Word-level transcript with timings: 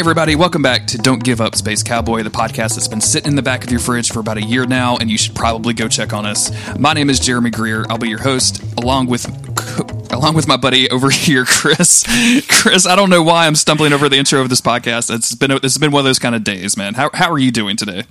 Hey, 0.00 0.02
everybody, 0.02 0.34
welcome 0.34 0.62
back 0.62 0.86
to 0.86 0.96
Don't 0.96 1.22
Give 1.22 1.42
Up 1.42 1.54
Space 1.54 1.82
Cowboy, 1.82 2.22
the 2.22 2.30
podcast 2.30 2.74
that's 2.74 2.88
been 2.88 3.02
sitting 3.02 3.28
in 3.28 3.36
the 3.36 3.42
back 3.42 3.64
of 3.64 3.70
your 3.70 3.80
fridge 3.80 4.10
for 4.10 4.20
about 4.20 4.38
a 4.38 4.42
year 4.42 4.64
now, 4.64 4.96
and 4.96 5.10
you 5.10 5.18
should 5.18 5.34
probably 5.34 5.74
go 5.74 5.88
check 5.88 6.14
on 6.14 6.24
us. 6.24 6.50
My 6.78 6.94
name 6.94 7.10
is 7.10 7.20
Jeremy 7.20 7.50
Greer. 7.50 7.84
I'll 7.90 7.98
be 7.98 8.08
your 8.08 8.22
host, 8.22 8.62
along 8.78 9.08
with. 9.08 9.26
Along 10.10 10.34
with 10.34 10.48
my 10.48 10.56
buddy 10.56 10.90
over 10.90 11.10
here, 11.10 11.44
Chris. 11.44 12.04
Chris, 12.48 12.86
I 12.86 12.96
don't 12.96 13.10
know 13.10 13.22
why 13.22 13.46
I'm 13.46 13.54
stumbling 13.54 13.92
over 13.92 14.08
the 14.08 14.16
intro 14.16 14.40
of 14.40 14.48
this 14.48 14.60
podcast. 14.62 15.14
It's 15.14 15.34
been 15.34 15.50
it's 15.50 15.76
been 15.76 15.92
one 15.92 16.00
of 16.00 16.04
those 16.06 16.18
kind 16.18 16.34
of 16.34 16.44
days, 16.44 16.78
man. 16.78 16.94
How 16.94 17.10
how 17.12 17.30
are 17.30 17.38
you 17.38 17.52
doing 17.52 17.76
today? 17.76 18.04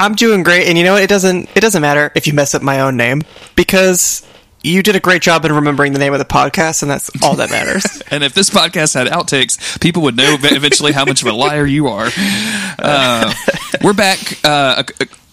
I'm 0.00 0.14
doing 0.14 0.42
great, 0.42 0.66
and 0.66 0.76
you 0.76 0.82
know 0.82 0.94
what? 0.94 1.02
It 1.02 1.08
doesn't 1.08 1.48
it 1.54 1.60
doesn't 1.60 1.80
matter 1.80 2.12
if 2.16 2.26
you 2.26 2.32
mess 2.32 2.54
up 2.54 2.62
my 2.62 2.80
own 2.80 2.96
name 2.96 3.22
because 3.54 4.26
you 4.62 4.82
did 4.82 4.96
a 4.96 5.00
great 5.00 5.22
job 5.22 5.44
in 5.44 5.52
remembering 5.52 5.92
the 5.92 5.98
name 5.98 6.12
of 6.12 6.18
the 6.18 6.24
podcast, 6.24 6.82
and 6.82 6.90
that's 6.90 7.10
all 7.22 7.36
that 7.36 7.50
matters. 7.50 8.02
and 8.10 8.22
if 8.22 8.34
this 8.34 8.50
podcast 8.50 8.94
had 8.94 9.06
outtakes, 9.08 9.80
people 9.80 10.02
would 10.02 10.16
know 10.16 10.36
eventually 10.40 10.92
how 10.92 11.04
much 11.04 11.22
of 11.22 11.28
a 11.28 11.32
liar 11.32 11.66
you 11.66 11.88
are. 11.88 12.08
Uh, 12.78 13.32
we're 13.82 13.92
back. 13.92 14.18
Uh, 14.44 14.82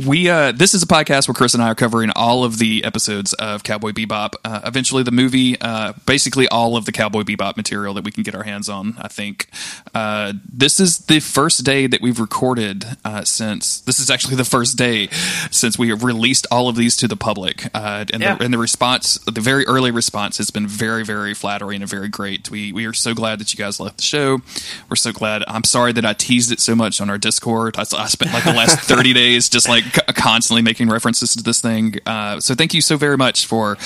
we 0.05 0.30
uh, 0.30 0.52
this 0.52 0.73
is 0.73 0.81
a 0.81 0.88
podcast 0.88 1.27
where 1.27 1.35
Chris 1.35 1.53
and 1.53 1.62
I 1.62 1.67
are 1.67 1.76
covering 1.76 2.09
all 2.16 2.44
of 2.44 2.58
the 2.58 2.83
episodes 2.86 3.33
of 3.33 3.64
Cowboy 3.64 3.92
Bebop. 3.92 4.36
Uh, 4.45 4.61
eventually, 4.64 5.03
the 5.03 5.11
movie, 5.11 5.59
uh, 5.59 5.94
basically 6.06 6.47
all 6.47 6.78
of 6.78 6.86
the 6.86 6.91
Cowboy 6.91 7.23
Bebop 7.23 7.58
material 7.58 7.94
that 7.95 8.03
we 8.03 8.11
can 8.11 8.23
get 8.23 8.33
our 8.33 8.44
hands 8.44 8.69
on. 8.69 8.95
I 8.97 9.09
think 9.09 9.50
uh, 9.94 10.33
this 10.52 10.80
is 10.80 11.00
the 11.00 11.19
first 11.19 11.66
day 11.66 11.88
that 11.88 12.02
we've 12.02 12.19
recorded 12.19 12.86
uh, 13.03 13.25
since. 13.25 13.81
This 13.81 14.00
is 14.00 14.09
actually 14.09 14.36
the 14.36 14.45
first 14.45 14.78
day 14.78 15.09
since 15.52 15.78
we 15.78 15.89
have 15.89 16.03
released 16.03 16.47
all 16.50 16.69
of 16.69 16.75
these 16.75 16.95
to 16.97 17.08
the 17.08 17.17
public, 17.17 17.66
uh, 17.75 18.06
and, 18.13 18.22
yeah. 18.22 18.36
the, 18.36 18.45
and 18.45 18.53
the 18.53 18.58
response, 18.58 19.17
the 19.25 19.41
very 19.41 19.66
early 19.67 19.91
response, 19.91 20.38
has 20.38 20.50
been 20.50 20.67
very, 20.67 21.03
very 21.03 21.34
flattering 21.34 21.81
and 21.81 21.89
very 21.89 22.08
great. 22.08 22.50
We 22.50 22.72
we 22.72 22.86
are 22.86 22.94
so 22.94 23.13
glad 23.13 23.39
that 23.39 23.53
you 23.53 23.58
guys 23.58 23.80
left 23.80 23.97
the 23.97 24.03
show. 24.03 24.41
We're 24.89 24.95
so 24.95 25.11
glad. 25.11 25.44
I'm 25.47 25.66
sorry 25.66 25.91
that 25.94 26.06
I 26.06 26.13
teased 26.13 26.52
it 26.52 26.61
so 26.61 26.73
much 26.75 27.02
on 27.02 27.09
our 27.09 27.17
Discord. 27.17 27.75
I, 27.78 27.81
I 27.81 28.08
spent 28.08 28.31
like 28.34 28.45
the 28.45 28.53
last 28.53 28.80
30 28.88 29.13
days 29.13 29.50
just 29.50 29.67
like 29.67 29.89
constantly 30.16 30.62
making 30.62 30.90
references 30.90 31.36
to 31.36 31.44
this 31.44 31.62
thing. 31.62 31.95
Uh, 32.06 32.40
so 32.40 32.56
thank 32.56 32.73
you 32.73 32.82
so 32.82 32.98
very 32.98 33.18
much 33.18 33.45
for 33.45 33.78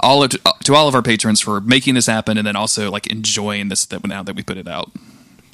all 0.00 0.22
of, 0.22 0.30
to 0.30 0.74
all 0.74 0.88
of 0.88 0.94
our 0.94 1.02
patrons 1.02 1.40
for 1.40 1.60
making 1.60 1.94
this 1.94 2.06
happen, 2.06 2.38
and 2.38 2.46
then 2.46 2.56
also 2.56 2.90
like 2.90 3.06
enjoying 3.08 3.68
this 3.68 3.86
that 3.86 4.06
now 4.06 4.22
that 4.22 4.36
we 4.36 4.42
put 4.42 4.56
it 4.56 4.68
out. 4.68 4.90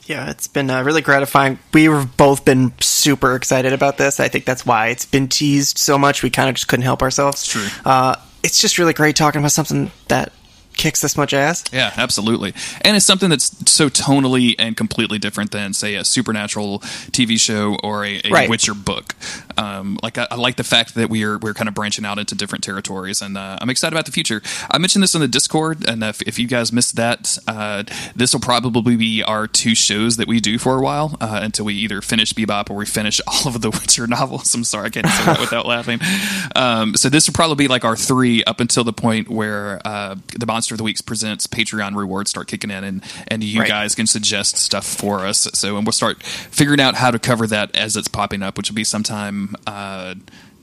Yeah, 0.05 0.31
it's 0.31 0.48
been 0.48 0.69
uh, 0.69 0.83
really 0.83 1.00
gratifying. 1.00 1.59
We've 1.72 2.17
both 2.17 2.44
been 2.44 2.72
super 2.81 3.36
excited 3.36 3.72
about 3.72 3.98
this. 3.98 4.19
I 4.19 4.28
think 4.28 4.44
that's 4.44 4.67
why 4.67 4.89
it's 4.89 5.06
been 5.06 5.28
teased 5.28 5.78
so 5.78 5.97
much. 5.97 6.22
We 6.22 6.31
kind 6.31 6.48
of 6.48 6.56
just 6.56 6.66
couldn't 6.66 6.84
help 6.84 7.03
ourselves. 7.03 7.47
True. 7.47 7.69
Uh, 7.84 8.16
it's 8.42 8.61
just 8.61 8.78
really 8.78 8.92
great 8.92 9.14
talking 9.14 9.41
about 9.41 9.53
something 9.53 9.92
that 10.09 10.33
kicks 10.77 11.01
this 11.01 11.17
much 11.17 11.34
ass. 11.34 11.65
Yeah, 11.73 11.92
absolutely. 11.97 12.55
And 12.83 12.97
it's 12.97 13.06
something 13.06 13.31
that's 13.31 13.70
so 13.70 13.89
tonally 13.89 14.55
and 14.59 14.77
completely 14.77 15.19
different 15.19 15.51
than, 15.51 15.73
say, 15.73 15.95
a 15.95 16.05
supernatural 16.05 16.81
TV 17.11 17.39
show 17.39 17.77
or 17.83 18.05
a, 18.05 18.20
a 18.25 18.31
right. 18.31 18.51
Witcher 18.51 18.75
book. 18.75 19.15
Um, 19.56 19.98
like 20.03 20.19
I, 20.19 20.28
I, 20.31 20.37
like 20.37 20.56
the 20.56 20.65
fact 20.65 20.95
that 20.95 21.11
we 21.11 21.25
are 21.25 21.39
we're 21.39 21.55
kind 21.55 21.69
of 21.69 21.75
branching 21.75 22.05
out 22.05 22.19
into 22.19 22.34
different 22.34 22.65
territories, 22.65 23.20
and 23.20 23.37
uh, 23.37 23.59
I'm 23.61 23.70
excited 23.70 23.95
about 23.95 24.06
the 24.06 24.12
future. 24.12 24.43
I 24.70 24.78
mentioned 24.78 25.03
this 25.03 25.15
on 25.15 25.20
the 25.20 25.28
Discord, 25.28 25.87
and 25.87 26.03
if, 26.03 26.23
if 26.23 26.39
you 26.39 26.47
guys 26.47 26.73
missed 26.73 26.97
that, 26.97 27.38
uh, 27.47 27.84
this 28.16 28.32
will 28.32 28.41
probably 28.41 28.97
be 28.97 29.22
our 29.22 29.47
two 29.47 29.75
shows 29.75 30.16
that 30.16 30.27
we 30.27 30.41
do 30.41 30.59
for 30.59 30.78
a 30.78 30.82
while 30.82 31.16
uh, 31.21 31.41
until 31.43 31.66
we 31.66 31.75
either 31.75 32.00
finish 32.00 32.32
Bebop 32.32 32.71
or 32.71 32.77
we 32.77 32.87
finish 32.87 33.21
all 33.27 33.49
of 33.49 33.61
the 33.61 33.71
Witcher 33.71 34.06
novels. 34.06 34.55
I'm 34.55 34.65
sorry, 34.65 34.87
I 34.87 34.91
can't 34.91 35.06
say 35.06 35.25
that 35.27 35.41
without 35.41 35.66
laughing. 35.66 36.00
Um, 36.55 36.94
so 36.97 37.09
this 37.09 37.27
will 37.27 37.34
probably 37.34 37.65
be 37.65 37.69
like 37.69 37.84
our 37.84 37.97
three 37.97 38.44
up 38.44 38.61
until 38.61 38.84
the 38.84 38.93
point 38.93 39.28
where 39.28 39.81
uh, 39.84 40.16
the 40.38 40.47
Monster 40.62 40.75
of 40.75 40.78
the 40.78 40.84
Weeks 40.84 41.00
presents 41.00 41.49
Patreon 41.49 41.97
rewards 41.97 42.31
start 42.31 42.47
kicking 42.47 42.71
in, 42.71 42.84
and 42.84 43.03
and 43.27 43.43
you 43.43 43.59
right. 43.59 43.69
guys 43.69 43.97
can 43.97 44.06
suggest 44.06 44.56
stuff 44.56 44.87
for 44.87 45.27
us. 45.27 45.49
So 45.55 45.77
and 45.77 45.84
we'll 45.84 45.93
start 45.93 46.23
figuring 46.23 46.78
out 46.78 46.95
how 46.95 47.11
to 47.11 47.19
cover 47.19 47.49
that 47.49 47.75
as 47.75 47.97
it's 47.97 48.06
popping 48.06 48.45
up, 48.45 48.56
which 48.56 48.71
will 48.71 48.77
be 48.77 48.84
sometime. 48.84 49.56
Uh, 49.67 50.15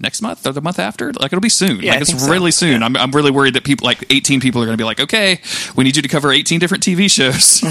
next 0.01 0.21
month 0.21 0.47
or 0.47 0.53
the 0.53 0.61
month 0.61 0.79
after. 0.79 1.11
Like 1.11 1.33
it'll 1.33 1.41
be 1.41 1.49
soon. 1.49 1.81
Yeah, 1.81 1.91
like 1.91 2.01
it's 2.03 2.23
so. 2.23 2.31
really 2.31 2.51
soon. 2.51 2.79
Yeah. 2.79 2.85
I'm, 2.85 2.95
I'm 2.95 3.11
really 3.11 3.31
worried 3.31 3.55
that 3.55 3.65
people 3.65 3.85
like 3.85 4.05
18 4.09 4.39
people 4.39 4.61
are 4.61 4.65
going 4.65 4.77
to 4.77 4.81
be 4.81 4.85
like, 4.85 5.01
okay, 5.01 5.41
we 5.75 5.83
need 5.83 5.97
you 5.97 6.01
to 6.01 6.07
cover 6.07 6.31
18 6.31 6.57
different 6.61 6.85
TV 6.85 7.11
shows. 7.11 7.61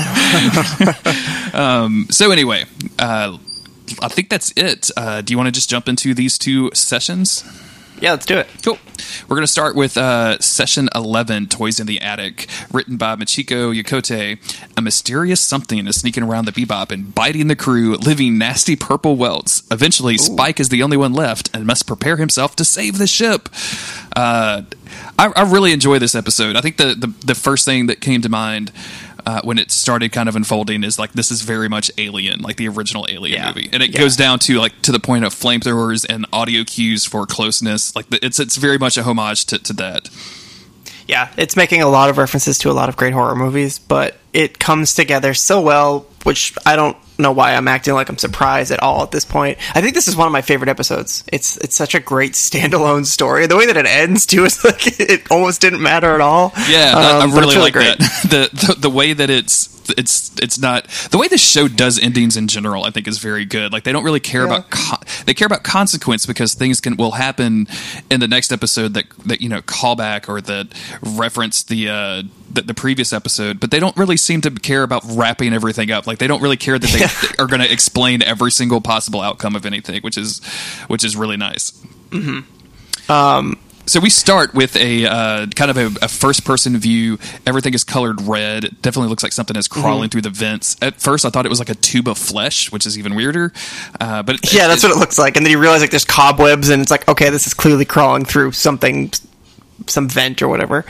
um, 1.55 2.07
so 2.11 2.31
anyway, 2.31 2.67
uh, 2.99 3.39
I 4.03 4.09
think 4.09 4.29
that's 4.29 4.53
it. 4.57 4.91
Uh, 4.95 5.23
do 5.23 5.33
you 5.33 5.39
want 5.39 5.47
to 5.47 5.53
just 5.53 5.71
jump 5.71 5.89
into 5.89 6.13
these 6.13 6.37
two 6.37 6.71
sessions? 6.75 7.45
Yeah, 8.01 8.13
let's 8.13 8.27
do 8.27 8.39
it. 8.39 8.47
Cool. 8.63 8.79
We're 9.29 9.37
going 9.37 9.43
to 9.43 9.51
start 9.51 9.75
with 9.75 9.97
uh, 9.97 10.39
session 10.39 10.89
11, 10.95 11.49
Toys 11.49 11.81
in 11.81 11.87
the 11.87 12.01
Attic, 12.01 12.49
written 12.73 12.97
by 12.97 13.17
Michiko 13.17 13.75
Yokote. 13.75 14.39
A 14.77 14.81
mysterious 14.81 15.41
something 15.41 15.87
is 15.87 16.01
sneaking 16.01 16.23
around 16.23 16.45
the 16.45 16.53
bebop 16.53 16.93
and 16.93 17.13
biting 17.13 17.49
the 17.49 17.57
crew, 17.57 17.97
leaving 17.97 18.39
nasty 18.39 18.77
purple 18.77 19.17
welts. 19.17 19.65
Eventually, 19.71 20.15
Ooh. 20.15 20.19
Spike 20.19 20.61
is 20.61 20.69
the 20.69 20.83
only 20.83 20.97
one 20.97 21.13
left 21.13 21.51
and 21.55 21.67
must 21.67 21.87
prepare 21.87 22.17
himself 22.17 22.55
to 22.57 22.65
save 22.65 22.99
the 22.99 23.09
ship. 23.09 23.49
Uh, 24.15 24.63
I, 25.19 25.33
I, 25.35 25.51
really 25.51 25.73
enjoy 25.73 25.99
this 25.99 26.15
episode. 26.15 26.57
I 26.57 26.61
think 26.61 26.77
the, 26.77 26.95
the, 26.95 27.27
the 27.27 27.35
first 27.35 27.65
thing 27.65 27.87
that 27.87 28.01
came 28.01 28.23
to 28.23 28.29
mind 28.29 28.73
uh, 29.29 29.43
when 29.45 29.59
it 29.59 29.71
started 29.71 30.11
kind 30.11 30.27
of 30.27 30.37
unfolding 30.37 30.83
is 30.83 30.99
like 30.99 31.13
this 31.13 31.31
is 31.31 31.43
very 31.43 31.69
much 31.69 31.91
Alien, 31.99 32.41
like 32.41 32.57
the 32.57 32.67
original 32.67 33.07
Alien 33.11 33.39
yeah. 33.39 33.49
movie, 33.49 33.69
and 33.75 33.83
it 33.83 33.91
yeah. 33.91 34.01
goes 34.01 34.17
down 34.17 34.39
to 34.39 34.59
like 34.59 34.81
to 34.81 34.91
the 34.91 34.99
point 34.99 35.23
of 35.27 35.35
flamethrowers 35.35 36.07
and 36.09 36.25
audio 36.33 36.65
cues 36.65 37.05
for 37.05 37.27
closeness. 37.27 37.95
Like 37.95 38.07
it's 38.11 38.41
it's 38.41 38.57
very 38.57 38.79
much 38.79 38.97
a 38.97 39.03
homage 39.03 39.45
to, 39.47 39.59
to 39.59 39.75
that. 39.75 40.09
Yeah, 41.07 41.31
it's 41.37 41.57
making 41.57 41.83
a 41.83 41.89
lot 41.89 42.09
of 42.09 42.17
references 42.17 42.57
to 42.61 42.71
a 42.71 42.73
lot 42.73 42.89
of 42.89 42.97
great 42.97 43.13
horror 43.13 43.37
movies, 43.37 43.79
but 43.79 44.17
it 44.33 44.59
comes 44.59 44.95
together 44.95 45.35
so 45.35 45.61
well, 45.61 46.07
which 46.25 46.55
I 46.65 46.75
don't 46.75 46.97
know 47.19 47.33
why 47.33 47.55
I'm 47.55 47.69
acting 47.69 47.95
like 47.95 48.09
I'm 48.09 48.19
surprised 48.19 48.71
at 48.71 48.83
all 48.83 49.03
at 49.03 49.11
this 49.11 49.25
point. 49.25 49.59
I 49.75 49.81
think 49.81 49.95
this 49.95 50.09
is 50.09 50.17
one 50.17 50.27
of 50.27 50.33
my 50.33 50.43
favorite 50.43 50.69
episodes. 50.69 51.25
It's 51.33 51.57
it's 51.59 51.77
such 51.77 51.95
a 51.95 52.01
great 52.01 52.33
standalone 52.33 53.07
story. 53.07 53.47
The 53.47 53.57
way 53.57 53.67
that 53.67 53.77
it 53.77 53.87
ends 53.87 54.27
too 54.27 54.45
is 54.45 54.65
like 54.65 55.01
it 55.01 55.31
almost 55.31 55.61
didn't 55.61 55.83
matter 55.83 56.15
at 56.15 56.21
all. 56.21 56.53
Yeah, 56.69 56.93
um, 56.95 57.31
I 57.31 57.35
really, 57.35 57.41
really 57.41 57.57
like 57.59 57.73
great. 57.73 57.99
that. 57.99 58.09
The, 58.29 58.51
the 58.53 58.81
the 58.81 58.91
way 58.91 59.13
that 59.15 59.31
it's 59.31 59.69
it's 59.97 60.33
it's 60.41 60.59
not 60.59 60.87
the 61.11 61.19
way 61.19 61.29
this 61.29 61.43
show 61.43 61.69
does 61.69 61.99
endings 61.99 62.37
in 62.37 62.49
general. 62.49 62.85
I 62.85 62.91
think 62.91 63.09
is 63.09 63.19
very 63.19 63.45
good. 63.45 63.73
Like 63.73 63.85
they 63.85 63.93
don't 63.93 64.05
really 64.05 64.21
care 64.21 64.43
yeah. 64.43 64.57
about 64.57 64.71
con- 64.71 65.03
they 65.27 65.35
care 65.35 65.47
about 65.47 65.63
consequence 65.63 66.27
because 66.27 66.55
things 66.55 66.81
can 66.81 66.97
will 66.97 67.13
happen 67.13 67.67
in 68.11 68.21
the 68.21 68.29
next 68.29 68.53
episode 68.53 68.95
that 68.95 69.07
that 69.27 69.41
you 69.41 69.49
know 69.49 69.63
callback 69.63 70.29
or 70.29 70.41
that 70.43 70.69
reference 71.03 71.63
the 71.63 71.89
uh, 71.89 72.23
the, 72.51 72.63
the 72.63 72.75
previous 72.75 73.13
episode, 73.13 73.61
but 73.61 73.71
they 73.71 73.81
don't 73.81 73.97
really 73.97 74.17
seem 74.17 74.41
to 74.43 74.51
care 74.51 74.83
about 74.83 75.03
wrapping 75.07 75.53
everything 75.53 75.91
up. 75.91 76.07
Like 76.07 76.19
they 76.19 76.27
don't 76.27 76.43
really 76.43 76.57
care 76.57 76.79
that 76.79 76.91
they, 76.91 77.01
yeah. 77.01 77.33
are 77.45 77.47
going 77.47 77.61
to 77.61 77.71
explain 77.71 78.23
every 78.23 78.51
single 78.51 78.81
possible 78.81 79.21
outcome 79.21 79.55
of 79.55 79.67
anything, 79.67 80.03
which 80.03 80.19
is 80.19 80.45
which 80.89 81.05
is 81.05 81.17
really 81.17 81.37
nice. 81.37 81.73
Mm-hmm. 82.11 83.11
Um, 83.11 83.59
so 83.89 84.01
we 84.01 84.11
start 84.11 84.55
with 84.55 84.77
a 84.77 85.07
uh, 85.07 85.47
kind 85.47 85.71
of 85.71 85.77
a, 85.77 86.05
a, 86.05 86.09
first 86.09 86.45
person 86.45 86.77
view. 86.77 87.19
Everything 87.47 87.75
is 87.75 87.85
colored 87.85 88.21
red. 88.21 88.65
It 88.65 88.83
definitely 88.83 89.09
looks 89.09 89.23
like 89.23 89.33
something 89.33 89.57
is 89.57 89.67
crawling 89.67 90.05
mm-hmm. 90.05 90.11
through 90.11 90.23
the 90.23 90.31
vents. 90.31 90.77
At 90.83 91.01
first, 91.01 91.25
I 91.25 91.31
thought 91.31 91.47
it 91.47 91.49
was 91.49 91.59
like 91.59 91.71
a 91.71 91.75
tube 91.75 92.07
of 92.07 92.19
flesh, 92.19 92.71
which 92.71 92.87
is 92.87 92.99
even 92.99 93.15
weirder. 93.15 93.53
Uh, 94.01 94.23
but 94.23 94.37
it, 94.37 94.53
yeah, 94.53 94.69
that's 94.69 94.85
it, 94.85 94.89
what 94.89 94.97
it 94.97 95.01
looks 95.01 95.19
like. 95.19 95.37
And 95.37 95.45
then 95.45 95.51
you 95.51 95.59
realize 95.59 95.81
like 95.81 95.91
there's 95.91 96.05
cobwebs, 96.05 96.69
and 96.69 96.83
it's 96.83 96.91
like 96.91 97.09
okay, 97.09 97.31
this 97.31 97.47
is 97.47 97.55
clearly 97.55 97.85
crawling 97.85 98.25
through 98.25 98.53
something 98.53 99.11
some 99.87 100.09
vent 100.09 100.43
or 100.43 100.49
whatever. 100.49 100.85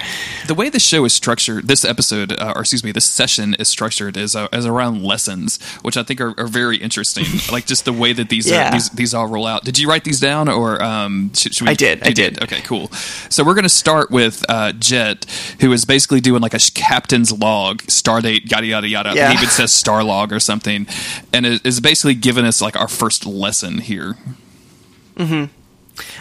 The 0.46 0.54
way 0.54 0.68
the 0.68 0.80
show 0.80 1.04
is 1.04 1.12
structured, 1.12 1.68
this 1.68 1.84
episode, 1.84 2.32
uh, 2.32 2.54
or 2.56 2.62
excuse 2.62 2.82
me, 2.82 2.92
this 2.92 3.04
session 3.04 3.54
is 3.54 3.68
structured 3.68 4.16
is 4.16 4.34
uh, 4.34 4.48
as 4.52 4.66
around 4.66 5.02
lessons, 5.02 5.62
which 5.82 5.96
I 5.96 6.02
think 6.02 6.20
are, 6.20 6.34
are 6.38 6.46
very 6.46 6.78
interesting. 6.78 7.24
like 7.52 7.66
just 7.66 7.84
the 7.84 7.92
way 7.92 8.12
that 8.12 8.28
these 8.28 8.48
yeah. 8.50 8.68
are, 8.68 8.72
these 8.72 8.90
these 8.90 9.14
all 9.14 9.26
roll 9.26 9.46
out. 9.46 9.64
Did 9.64 9.78
you 9.78 9.88
write 9.88 10.04
these 10.04 10.20
down 10.20 10.48
or 10.48 10.82
um, 10.82 11.32
should, 11.34 11.54
should 11.54 11.66
we? 11.66 11.72
I 11.72 11.74
did. 11.74 12.02
I 12.02 12.10
did. 12.10 12.34
did. 12.34 12.42
Okay, 12.44 12.60
cool. 12.62 12.88
So 13.28 13.44
we're 13.44 13.54
going 13.54 13.64
to 13.64 13.68
start 13.68 14.10
with 14.10 14.44
uh, 14.48 14.72
Jet, 14.72 15.26
who 15.60 15.72
is 15.72 15.84
basically 15.84 16.20
doing 16.20 16.40
like 16.40 16.54
a 16.54 16.58
captain's 16.74 17.32
log, 17.32 17.82
star 17.90 18.20
date, 18.20 18.50
yada 18.50 18.66
yada 18.66 18.88
yada. 18.88 19.12
Yeah. 19.14 19.28
He 19.30 19.34
even 19.34 19.48
says 19.48 19.72
star 19.72 20.02
log 20.02 20.32
or 20.32 20.40
something, 20.40 20.86
and 21.32 21.46
it 21.46 21.64
is 21.64 21.80
basically 21.80 22.14
giving 22.14 22.44
us 22.44 22.60
like 22.60 22.76
our 22.76 22.88
first 22.88 23.26
lesson 23.26 23.78
here. 23.78 24.16
Hmm. 25.16 25.44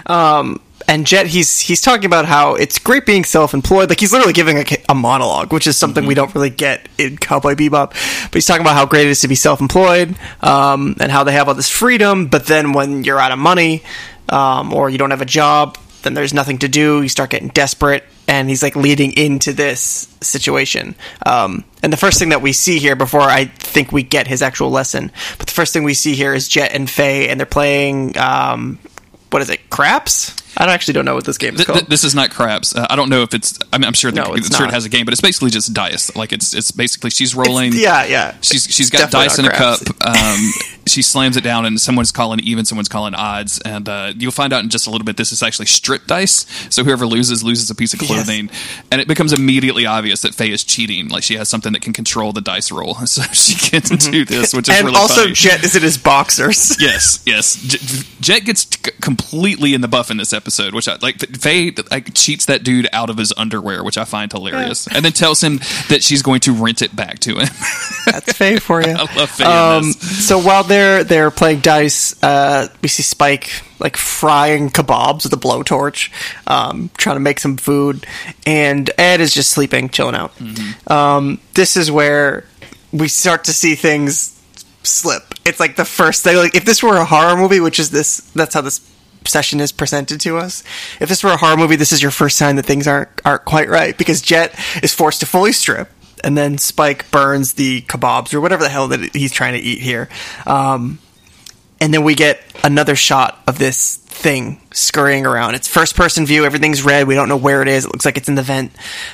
Um 0.07 0.59
and 0.87 1.05
Jet 1.05 1.27
he's 1.27 1.59
he's 1.59 1.81
talking 1.81 2.05
about 2.05 2.25
how 2.25 2.55
it's 2.55 2.79
great 2.79 3.05
being 3.05 3.23
self-employed. 3.23 3.89
Like 3.89 3.99
he's 3.99 4.13
literally 4.13 4.33
giving 4.33 4.57
a, 4.57 4.65
a 4.89 4.95
monologue, 4.95 5.51
which 5.51 5.67
is 5.67 5.75
something 5.77 6.01
mm-hmm. 6.01 6.07
we 6.07 6.15
don't 6.15 6.33
really 6.33 6.49
get 6.49 6.87
in 6.97 7.17
Cowboy 7.17 7.55
Bebop. 7.55 7.89
But 7.89 8.33
he's 8.33 8.45
talking 8.45 8.61
about 8.61 8.75
how 8.75 8.85
great 8.85 9.07
it 9.07 9.09
is 9.09 9.21
to 9.21 9.27
be 9.27 9.35
self-employed 9.35 10.15
um, 10.41 10.95
and 10.99 11.11
how 11.11 11.23
they 11.23 11.33
have 11.33 11.47
all 11.49 11.55
this 11.55 11.69
freedom. 11.69 12.27
But 12.27 12.45
then 12.45 12.73
when 12.73 13.03
you're 13.03 13.19
out 13.19 13.31
of 13.31 13.39
money 13.39 13.83
um, 14.29 14.73
or 14.73 14.89
you 14.89 14.97
don't 14.97 15.11
have 15.11 15.21
a 15.21 15.25
job, 15.25 15.77
then 16.03 16.13
there's 16.13 16.33
nothing 16.33 16.59
to 16.59 16.69
do. 16.69 17.01
You 17.01 17.09
start 17.09 17.31
getting 17.31 17.49
desperate, 17.49 18.05
and 18.27 18.47
he's 18.47 18.63
like 18.63 18.75
leading 18.77 19.11
into 19.11 19.51
this 19.51 20.07
situation. 20.21 20.95
Um, 21.25 21.65
and 21.83 21.91
the 21.91 21.97
first 21.97 22.17
thing 22.17 22.29
that 22.29 22.41
we 22.41 22.53
see 22.53 22.79
here, 22.79 22.95
before 22.95 23.21
I 23.21 23.45
think 23.45 23.91
we 23.91 24.03
get 24.03 24.27
his 24.27 24.41
actual 24.41 24.69
lesson, 24.69 25.11
but 25.37 25.47
the 25.47 25.53
first 25.53 25.73
thing 25.73 25.83
we 25.83 25.93
see 25.93 26.15
here 26.15 26.33
is 26.33 26.47
Jet 26.47 26.73
and 26.73 26.89
Faye, 26.89 27.27
and 27.27 27.39
they're 27.39 27.45
playing 27.45 28.17
um, 28.17 28.79
what 29.31 29.41
is 29.41 29.49
it? 29.49 29.69
Craps? 29.69 30.35
I 30.57 30.73
actually 30.73 30.93
don't 30.95 31.05
know 31.05 31.15
what 31.15 31.25
this 31.25 31.37
game 31.37 31.53
is 31.53 31.57
Th- 31.59 31.67
called. 31.67 31.79
th- 31.79 31.89
this 31.89 32.03
is 32.03 32.13
not 32.15 32.29
craps. 32.31 32.75
Uh, 32.75 32.85
I 32.89 32.95
don't 32.95 33.09
know 33.09 33.21
if 33.21 33.33
it's. 33.33 33.57
I 33.71 33.77
mean, 33.77 33.85
I'm 33.85 33.93
sure, 33.93 34.11
the, 34.11 34.21
No, 34.21 34.33
it's 34.33 34.55
sure 34.55 34.65
it 34.67 34.73
has 34.73 34.85
a 34.85 34.89
game, 34.89 35.05
but 35.05 35.11
it's 35.13 35.21
basically 35.21 35.49
just 35.51 35.73
dice. 35.73 36.15
Like 36.15 36.33
it's 36.33 36.53
it's 36.53 36.71
basically 36.71 37.09
she's 37.11 37.35
rolling. 37.35 37.73
yeah, 37.73 38.05
yeah. 38.05 38.35
She's 38.41 38.63
she's 38.65 38.89
got 38.89 39.11
Definitely 39.11 39.27
dice 39.27 39.39
in 39.39 39.45
not 39.45 39.53
a 39.53 39.57
cup. 39.57 40.07
Um, 40.07 40.51
she 40.87 41.01
slams 41.01 41.37
it 41.37 41.43
down, 41.43 41.65
and 41.65 41.79
someone's 41.79 42.11
calling 42.11 42.39
even, 42.39 42.65
someone's 42.65 42.87
calling 42.89 43.13
odds, 43.13 43.59
and 43.65 43.87
uh, 43.89 44.13
you'll 44.17 44.31
find 44.31 44.53
out 44.53 44.63
in 44.63 44.69
just 44.69 44.87
a 44.87 44.89
little 44.89 45.05
bit. 45.05 45.17
This 45.17 45.31
is 45.31 45.43
actually 45.43 45.65
strip 45.67 46.05
dice, 46.07 46.45
so 46.73 46.83
whoever 46.83 47.05
loses 47.05 47.43
loses 47.43 47.69
a 47.69 47.75
piece 47.75 47.93
of 47.93 48.01
Yes. 48.01 48.09
clothing, 48.11 48.49
and 48.91 49.01
it 49.01 49.07
becomes 49.07 49.33
immediately 49.33 49.85
obvious 49.85 50.21
that 50.21 50.33
Faye 50.33 50.51
is 50.51 50.63
cheating. 50.63 51.09
Like 51.09 51.23
she 51.23 51.35
has 51.35 51.49
something 51.49 51.73
that 51.73 51.81
can 51.81 51.93
control 51.93 52.31
the 52.31 52.41
dice 52.41 52.71
roll, 52.71 52.93
so 53.05 53.21
she 53.33 53.55
can 53.69 53.81
do 53.97 54.23
this, 54.25 54.53
which 54.53 54.69
is 54.69 54.75
Mm-hmm. 54.75 54.79
and 54.79 54.85
really 54.87 54.97
also 54.97 55.21
funny. 55.23 55.33
Jet 55.33 55.63
is 55.63 55.75
in 55.75 55.81
his 55.83 55.97
boxers. 55.97 56.81
Yes, 56.81 57.21
yes. 57.25 57.55
J- 57.61 58.07
Jet 58.21 58.39
gets 58.45 58.65
completely 59.01 59.73
in 59.73 59.81
the 59.81 59.87
buff 59.87 60.09
in 60.11 60.17
this 60.17 60.31
episode, 60.33 60.46
which 60.73 60.87
I 60.87 60.97
like. 61.01 61.19
Faye 61.37 61.73
like 61.91 62.13
cheats 62.13 62.45
that 62.45 62.63
dude 62.63 62.87
out 62.93 63.09
of 63.09 63.17
his 63.17 63.33
underwear, 63.37 63.83
which 63.83 63.97
I 63.97 64.05
find 64.05 64.31
hilarious, 64.31 64.87
and 64.87 65.03
then 65.03 65.11
tells 65.11 65.41
him 65.41 65.57
that 65.89 66.03
she's 66.03 66.21
going 66.21 66.39
to 66.41 66.53
rent 66.53 66.81
it 66.81 66.95
back 66.95 67.19
to 67.19 67.35
him. 67.35 67.47
That's 68.05 68.33
Faye 68.33 68.57
for 68.57 68.81
you. 68.81 68.91
I 68.97 69.15
love 69.15 69.29
Faye 69.29 69.45
Um, 69.45 69.83
so 69.93 70.39
while 70.39 70.63
they're 70.63 71.03
they're 71.03 71.31
playing 71.31 71.59
dice, 71.59 72.21
uh, 72.23 72.67
we 72.81 72.89
see 72.89 73.03
Spike 73.03 73.63
like 73.79 73.97
frying 73.97 74.69
kebabs 74.69 75.23
with 75.23 75.33
a 75.33 75.37
blowtorch, 75.37 76.11
um, 76.47 76.89
trying 76.97 77.15
to 77.15 77.21
make 77.21 77.39
some 77.39 77.57
food, 77.57 78.05
and 78.45 78.89
Ed 78.97 79.21
is 79.21 79.33
just 79.33 79.51
sleeping, 79.51 79.89
chilling 79.89 80.15
out. 80.15 80.35
Mm-hmm. 80.37 80.91
Um, 80.91 81.39
this 81.53 81.77
is 81.77 81.91
where 81.91 82.45
we 82.91 83.07
start 83.07 83.43
to 83.45 83.53
see 83.53 83.75
things 83.75 84.33
slip. 84.83 85.33
It's 85.45 85.59
like 85.59 85.75
the 85.75 85.85
first 85.85 86.23
thing. 86.23 86.37
Like 86.37 86.55
if 86.55 86.65
this 86.65 86.81
were 86.81 86.97
a 86.97 87.05
horror 87.05 87.37
movie, 87.37 87.59
which 87.59 87.79
is 87.79 87.91
this, 87.91 88.21
that's 88.31 88.53
how 88.53 88.61
this 88.61 88.79
session 89.27 89.59
is 89.59 89.71
presented 89.71 90.19
to 90.21 90.37
us. 90.37 90.63
If 90.99 91.09
this 91.09 91.23
were 91.23 91.31
a 91.31 91.37
horror 91.37 91.57
movie, 91.57 91.75
this 91.75 91.91
is 91.91 92.01
your 92.01 92.11
first 92.11 92.37
sign 92.37 92.55
that 92.55 92.65
things 92.65 92.87
aren't 92.87 93.09
aren't 93.25 93.45
quite 93.45 93.69
right 93.69 93.97
because 93.97 94.21
Jet 94.21 94.53
is 94.83 94.93
forced 94.93 95.19
to 95.21 95.25
fully 95.25 95.51
strip. 95.51 95.89
And 96.23 96.35
then 96.35 96.57
Spike 96.57 97.11
burns 97.11 97.53
the 97.53 97.81
kebabs 97.81 98.33
or 98.33 98.41
whatever 98.41 98.63
the 98.63 98.69
hell 98.69 98.87
that 98.87 99.15
he's 99.15 99.31
trying 99.31 99.53
to 99.53 99.59
eat 99.59 99.79
here. 99.79 100.09
Um, 100.47 100.97
and 101.79 101.93
then 101.93 102.03
we 102.03 102.15
get 102.15 102.41
another 102.63 102.95
shot 102.95 103.39
of 103.45 103.59
this 103.59 103.97
thing 103.97 104.59
scurrying 104.71 105.27
around. 105.27 105.53
It's 105.53 105.67
first 105.67 105.95
person 105.95 106.25
view. 106.25 106.43
Everything's 106.43 106.81
red. 106.81 107.07
We 107.07 107.13
don't 107.13 107.29
know 107.29 107.37
where 107.37 107.61
it 107.61 107.67
is. 107.67 107.85
It 107.85 107.93
looks 107.93 108.03
like 108.03 108.17
it's 108.17 108.27
in 108.27 108.35
the 108.35 108.41
vent. 108.41 108.71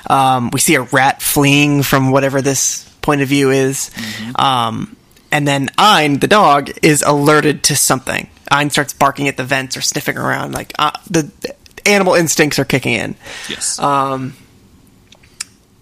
Um, 0.09 0.49
we 0.53 0.59
see 0.61 0.75
a 0.75 0.81
rat 0.81 1.21
fleeing 1.21 1.83
from 1.83 2.11
whatever 2.11 2.41
this 2.41 2.89
point 3.01 3.21
of 3.21 3.27
view 3.27 3.51
is. 3.51 3.91
Um, 4.35 4.95
and 5.33 5.47
then 5.47 5.69
Ein, 5.79 6.19
the 6.19 6.27
dog, 6.27 6.69
is 6.83 7.01
alerted 7.01 7.63
to 7.63 7.75
something. 7.75 8.29
Ein 8.51 8.69
starts 8.69 8.93
barking 8.93 9.27
at 9.27 9.35
the 9.35 9.43
vents 9.43 9.75
or 9.75 9.81
sniffing 9.81 10.15
around. 10.15 10.53
Like 10.53 10.73
uh, 10.77 10.91
the 11.09 11.31
animal 11.87 12.13
instincts 12.13 12.59
are 12.59 12.65
kicking 12.65 12.93
in. 12.93 13.15
Yes. 13.49 13.79
Um, 13.79 14.35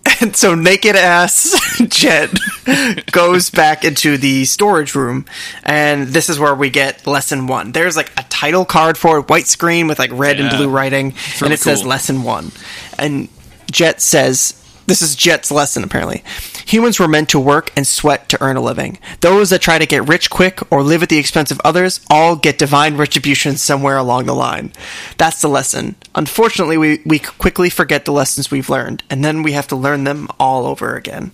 and 0.22 0.34
so 0.34 0.56
naked 0.56 0.96
ass 0.96 1.54
Jet 1.88 2.32
goes 3.12 3.50
back 3.50 3.84
into 3.84 4.18
the 4.18 4.46
storage 4.46 4.96
room, 4.96 5.26
and 5.64 6.08
this 6.08 6.30
is 6.30 6.40
where 6.40 6.56
we 6.56 6.70
get 6.70 7.06
lesson 7.06 7.46
one. 7.46 7.74
There's 7.74 7.98
like 7.98 8.10
a 8.18 8.24
title 8.30 8.64
card 8.64 8.98
for 8.98 9.20
it, 9.20 9.30
white 9.30 9.48
screen 9.48 9.88
with 9.88 10.00
like 10.00 10.12
red 10.14 10.40
and 10.40 10.50
blue 10.50 10.70
writing, 10.70 11.08
really 11.08 11.42
and 11.44 11.54
it 11.54 11.60
says 11.60 11.86
lesson 11.86 12.24
one. 12.24 12.54
And 12.98 13.28
Jet 13.70 14.02
says, 14.02 14.61
this 14.92 15.02
is 15.02 15.16
Jet's 15.16 15.52
lesson 15.52 15.86
apparently. 15.86 16.22
Humans 16.66 17.00
were 17.00 17.08
meant 17.08 17.30
to 17.30 17.40
work 17.40 17.72
and 17.78 17.88
sweat 17.88 18.28
to 18.28 18.44
earn 18.44 18.58
a 18.58 18.62
living. 18.62 19.00
Those 19.22 19.50
that 19.50 19.62
try 19.62 19.80
to 19.80 19.86
get 19.86 20.06
rich 20.06 20.30
quick 20.30 20.60
or 20.70 20.84
live 20.84 21.02
at 21.02 21.08
the 21.08 21.18
expense 21.18 21.50
of 21.50 21.62
others 21.64 22.06
all 22.10 22.36
get 22.36 22.58
divine 22.58 22.98
retribution 22.98 23.56
somewhere 23.56 23.96
along 23.96 24.26
the 24.26 24.36
line. 24.36 24.74
That's 25.18 25.40
the 25.40 25.48
lesson. 25.48 25.96
Unfortunately, 26.14 26.78
we, 26.78 27.02
we 27.06 27.20
quickly 27.20 27.70
forget 27.70 28.04
the 28.04 28.12
lessons 28.12 28.52
we've 28.52 28.70
learned, 28.70 29.02
and 29.10 29.24
then 29.24 29.44
we 29.44 29.54
have 29.54 29.68
to 29.70 29.78
learn 29.78 30.04
them 30.04 30.28
all 30.38 30.66
over 30.66 30.98
again. 30.98 31.32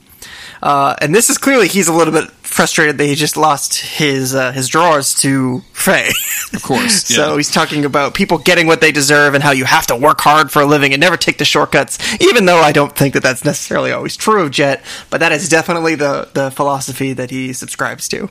Uh, 0.67 0.93
and 0.99 1.15
this 1.15 1.29
is 1.29 1.37
clearly 1.37 1.69
he's 1.69 1.87
a 1.87 1.93
little 1.93 2.11
bit 2.11 2.29
frustrated 2.41 2.97
that 2.97 3.05
he 3.05 3.15
just 3.15 3.37
lost 3.37 3.79
his 3.79 4.35
uh, 4.35 4.51
his 4.51 4.67
drawers 4.67 5.13
to 5.13 5.61
Faye. 5.71 6.11
Of 6.53 6.61
course, 6.61 7.03
so 7.15 7.37
he's 7.37 7.49
talking 7.49 7.85
about 7.85 8.13
people 8.13 8.37
getting 8.37 8.67
what 8.67 8.81
they 8.81 8.91
deserve 8.91 9.33
and 9.33 9.41
how 9.41 9.51
you 9.51 9.63
have 9.63 9.87
to 9.87 9.95
work 9.95 10.19
hard 10.19 10.51
for 10.51 10.61
a 10.61 10.65
living 10.65 10.91
and 10.91 10.99
never 10.99 11.15
take 11.15 11.37
the 11.37 11.45
shortcuts. 11.45 11.97
Even 12.21 12.47
though 12.47 12.57
I 12.59 12.73
don't 12.73 12.93
think 12.93 13.13
that 13.13 13.23
that's 13.23 13.45
necessarily 13.45 13.93
always 13.93 14.17
true 14.17 14.43
of 14.43 14.51
Jet, 14.51 14.83
but 15.09 15.21
that 15.21 15.31
is 15.31 15.47
definitely 15.47 15.95
the 15.95 16.27
the 16.33 16.51
philosophy 16.51 17.13
that 17.13 17.31
he 17.31 17.53
subscribes 17.53 18.09
to. 18.09 18.27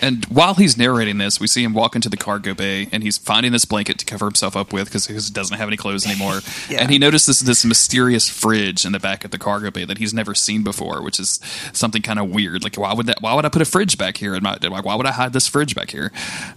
And 0.00 0.24
while 0.26 0.54
he's 0.54 0.76
narrating 0.76 1.18
this, 1.18 1.40
we 1.40 1.46
see 1.46 1.62
him 1.62 1.72
walk 1.72 1.94
into 1.94 2.08
the 2.08 2.16
cargo 2.16 2.54
bay, 2.54 2.88
and 2.92 3.02
he's 3.02 3.16
finding 3.18 3.52
this 3.52 3.64
blanket 3.64 3.98
to 3.98 4.04
cover 4.04 4.26
himself 4.26 4.56
up 4.56 4.72
with 4.72 4.86
because 4.86 5.06
he 5.06 5.14
doesn't 5.32 5.56
have 5.56 5.68
any 5.68 5.76
clothes 5.76 6.06
anymore. 6.06 6.40
Yeah. 6.68 6.80
And 6.80 6.90
he 6.90 6.98
notices 6.98 7.40
this 7.40 7.64
mysterious 7.64 8.28
fridge 8.28 8.86
in 8.86 8.92
the 8.92 8.98
back 8.98 9.24
of 9.24 9.30
the 9.30 9.38
cargo 9.38 9.70
bay 9.70 9.84
that 9.84 9.98
he's 9.98 10.14
never 10.14 10.34
seen 10.34 10.62
before, 10.62 11.02
which 11.02 11.18
is 11.20 11.40
something 11.72 12.00
kind 12.00 12.18
of 12.18 12.30
weird. 12.30 12.64
Like, 12.64 12.76
why 12.76 12.94
would 12.94 13.06
that? 13.06 13.20
Why 13.20 13.34
would 13.34 13.44
I 13.44 13.48
put 13.48 13.60
a 13.60 13.66
fridge 13.66 13.98
back 13.98 14.16
here? 14.16 14.34
In 14.34 14.42
my, 14.42 14.56
like, 14.62 14.84
why 14.84 14.94
would 14.94 15.06
I 15.06 15.12
hide 15.12 15.32
this 15.32 15.46
fridge 15.46 15.74
back 15.74 15.90
here? 15.90 16.10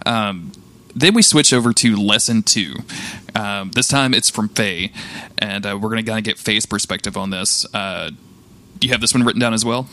Um, 0.06 0.52
then 0.94 1.14
we 1.14 1.22
switch 1.22 1.52
over 1.52 1.72
to 1.74 1.96
lesson 1.96 2.42
two. 2.42 2.76
Um, 3.34 3.70
this 3.72 3.88
time 3.88 4.14
it's 4.14 4.30
from 4.30 4.48
Faye, 4.48 4.92
and 5.36 5.66
uh, 5.66 5.78
we're 5.80 5.90
going 5.90 6.04
to 6.04 6.10
kind 6.10 6.18
of 6.18 6.24
get 6.24 6.38
Faye's 6.38 6.66
perspective 6.66 7.16
on 7.16 7.30
this. 7.30 7.66
Uh, 7.74 8.10
do 8.78 8.86
you 8.86 8.92
have 8.92 9.00
this 9.00 9.14
one 9.14 9.24
written 9.24 9.40
down 9.40 9.54
as 9.54 9.64
well? 9.64 9.88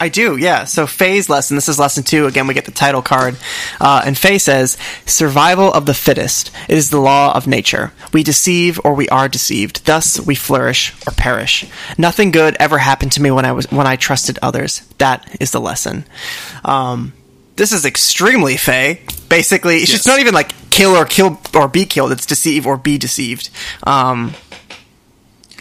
I 0.00 0.08
do, 0.08 0.36
yeah. 0.36 0.64
So 0.64 0.86
Faye's 0.86 1.28
lesson, 1.30 1.56
this 1.56 1.68
is 1.68 1.78
lesson 1.78 2.02
two. 2.02 2.26
Again, 2.26 2.48
we 2.48 2.54
get 2.54 2.64
the 2.64 2.72
title 2.72 3.02
card. 3.02 3.36
Uh, 3.80 4.02
and 4.04 4.18
Faye 4.18 4.38
says, 4.38 4.76
Survival 5.06 5.72
of 5.72 5.86
the 5.86 5.94
fittest. 5.94 6.50
It 6.68 6.76
is 6.76 6.90
the 6.90 7.00
law 7.00 7.32
of 7.36 7.46
nature. 7.46 7.92
We 8.12 8.24
deceive 8.24 8.80
or 8.84 8.94
we 8.94 9.08
are 9.10 9.28
deceived. 9.28 9.86
Thus 9.86 10.18
we 10.18 10.34
flourish 10.34 10.92
or 11.06 11.12
perish. 11.12 11.66
Nothing 11.96 12.32
good 12.32 12.56
ever 12.58 12.78
happened 12.78 13.12
to 13.12 13.22
me 13.22 13.30
when 13.30 13.44
I 13.44 13.52
was 13.52 13.70
when 13.70 13.86
I 13.86 13.94
trusted 13.94 14.40
others. 14.42 14.80
That 14.98 15.36
is 15.40 15.52
the 15.52 15.60
lesson. 15.60 16.04
Um, 16.64 17.12
this 17.54 17.70
is 17.70 17.84
extremely 17.84 18.56
Faye. 18.56 19.02
Basically, 19.28 19.76
it's 19.76 19.90
just 19.90 20.06
not 20.06 20.18
even 20.18 20.34
like 20.34 20.52
kill 20.70 20.96
or 20.96 21.04
kill 21.04 21.40
or 21.54 21.68
be 21.68 21.84
killed. 21.84 22.10
It's 22.10 22.26
deceive 22.26 22.66
or 22.66 22.76
be 22.76 22.98
deceived. 22.98 23.50
Um, 23.84 24.34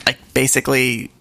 like 0.07 0.17
basically 0.33 1.11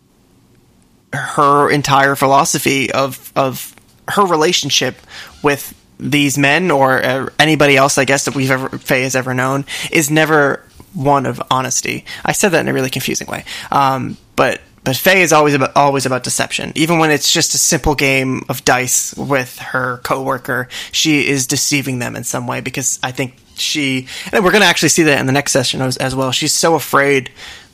her 1.13 1.71
entire 1.71 2.15
philosophy 2.15 2.93
of 2.93 3.33
of 3.37 3.75
her 4.09 4.25
relationship 4.25 4.97
with 5.43 5.75
these 5.99 6.39
men 6.39 6.71
or 6.71 7.03
uh, 7.03 7.29
anybody 7.39 7.77
else, 7.77 7.99
I 7.99 8.05
guess 8.05 8.25
that 8.25 8.35
we've 8.35 8.51
ever 8.51 8.79
Faye 8.79 9.03
has 9.03 9.15
ever 9.15 9.35
known, 9.35 9.67
is 9.93 10.11
never 10.11 10.65
one 10.95 11.27
of 11.27 11.41
honesty. 11.51 12.05
I 12.25 12.33
said 12.33 12.51
that 12.51 12.61
in 12.61 12.69
a 12.69 12.73
really 12.73 12.91
confusing 12.91 13.29
way, 13.29 13.45
um, 13.71 14.17
but 14.37 14.61
but 14.83 14.97
Faye 14.97 15.23
is 15.23 15.33
always 15.33 15.55
about 15.55 15.77
always 15.77 16.07
about 16.07 16.25
deception. 16.25 16.73
Even 16.75 16.99
when 16.99 17.11
it's 17.11 17.33
just 17.33 17.55
a 17.55 17.59
simple 17.59 17.95
game 17.95 18.43
of 18.49 18.65
dice 18.65 19.15
with 19.15 19.59
her 19.59 19.99
coworker, 19.99 20.69
she 20.93 21.29
is 21.29 21.47
deceiving 21.47 21.99
them 21.99 22.17
in 22.17 22.25
some 22.25 22.47
way 22.47 22.61
because 22.61 22.99
I 23.03 23.13
think 23.13 23.37
she 23.57 24.09
and 24.33 24.43
we're 24.43 24.53
going 24.53 24.63
to 24.63 24.69
actually 24.69 24.89
see 24.89 25.03
that 25.05 25.21
in 25.21 25.27
the 25.27 25.33
next 25.33 25.53
session 25.53 25.83
as, 25.83 25.97
as 25.99 26.15
well. 26.15 26.33
She's 26.33 26.53
so 26.53 26.75
afraid 26.75 27.31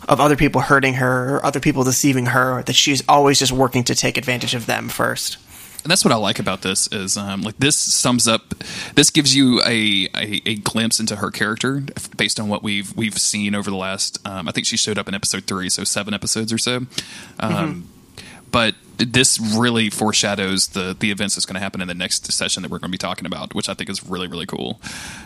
of 0.09 0.21
other 0.21 0.37
people 0.37 0.61
hurting 0.61 0.95
her 0.95 1.37
or 1.37 1.45
other 1.47 1.61
people 1.61 1.85
deceiving 1.85 2.27
her 2.27 2.63
that 2.65 2.75
she's 2.75 3.03
always 3.09 3.39
just 3.39 3.53
working 3.53 3.85
to 3.85 3.95
take 3.95 4.17
advantage 4.17 4.55
of 4.55 4.67
them 4.67 4.89
first. 4.89 5.37
and 5.83 5.91
that's 5.91 6.05
what 6.05 6.13
I 6.13 6.17
like 6.17 6.39
about 6.39 6.63
this 6.63 6.89
is 6.93 7.17
um, 7.17 7.43
like 7.43 7.57
this 7.59 7.77
sums 7.77 8.27
up 8.29 8.55
this 8.95 9.11
gives 9.11 9.35
you 9.37 9.61
a, 9.63 10.09
a, 10.15 10.43
a 10.47 10.55
glimpse 10.57 10.99
into 11.01 11.17
her 11.17 11.31
character 11.31 11.83
based 12.17 12.39
on 12.41 12.49
what 12.49 12.63
we've 12.63 12.97
we've 12.97 13.19
seen 13.19 13.55
over 13.55 13.71
the 13.71 13.77
last 13.77 14.19
um, 14.27 14.49
I 14.49 14.53
think 14.53 14.67
she 14.67 14.77
showed 14.77 14.99
up 14.99 15.09
in 15.09 15.15
episode 15.15 15.45
three 15.45 15.69
so 15.69 15.85
seven 15.85 16.15
episodes 16.15 16.53
or 16.53 16.59
so 16.59 16.87
um, 17.41 17.89
but 18.53 18.75
this 18.99 19.39
really 19.41 19.91
foreshadows 19.91 20.69
the 20.69 20.97
the 20.99 21.11
events 21.11 21.35
that's 21.35 21.47
going 21.47 21.55
to 21.55 21.61
happen 21.61 21.81
in 21.81 21.89
the 21.89 21.95
next 21.95 22.33
session 22.33 22.63
that 22.63 22.71
we're 22.71 22.79
going 22.79 22.91
to 22.91 22.95
be 22.95 22.99
talking 22.99 23.27
about 23.27 23.55
which 23.55 23.69
I 23.69 23.75
think 23.75 23.91
is 23.91 24.05
really 24.07 24.27
really 24.29 24.47
cool 24.47 24.81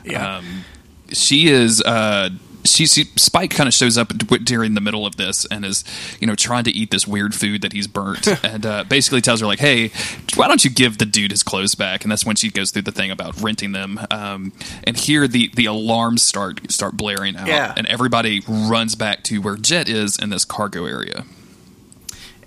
Yeah. 0.04 0.36
um, 0.38 0.64
she 1.12 1.48
is 1.48 1.80
uh 1.82 2.30
she, 2.64 2.86
she 2.86 3.04
spike 3.16 3.50
kind 3.50 3.66
of 3.66 3.74
shows 3.74 3.96
up 3.96 4.08
during 4.08 4.74
the 4.74 4.80
middle 4.80 5.06
of 5.06 5.16
this 5.16 5.46
and 5.46 5.64
is 5.64 5.84
you 6.20 6.26
know 6.26 6.34
trying 6.34 6.64
to 6.64 6.70
eat 6.70 6.90
this 6.90 7.06
weird 7.06 7.34
food 7.34 7.62
that 7.62 7.72
he's 7.72 7.86
burnt 7.86 8.26
and 8.44 8.66
uh, 8.66 8.84
basically 8.84 9.20
tells 9.20 9.40
her 9.40 9.46
like 9.46 9.58
hey 9.58 9.90
why 10.36 10.46
don't 10.48 10.64
you 10.64 10.70
give 10.70 10.98
the 10.98 11.06
dude 11.06 11.30
his 11.30 11.42
clothes 11.42 11.74
back 11.74 12.02
and 12.04 12.10
that's 12.12 12.24
when 12.26 12.36
she 12.36 12.50
goes 12.50 12.70
through 12.70 12.82
the 12.82 12.92
thing 12.92 13.10
about 13.10 13.40
renting 13.40 13.72
them 13.72 13.98
um, 14.10 14.52
and 14.84 14.96
here 14.96 15.26
the 15.26 15.50
the 15.54 15.66
alarms 15.66 16.22
start 16.22 16.70
start 16.70 16.96
blaring 16.96 17.36
out 17.36 17.46
Yeah. 17.48 17.72
and 17.76 17.86
everybody 17.86 18.42
runs 18.46 18.94
back 18.94 19.22
to 19.24 19.40
where 19.40 19.56
jet 19.56 19.88
is 19.88 20.16
in 20.18 20.30
this 20.30 20.44
cargo 20.44 20.84
area 20.86 21.24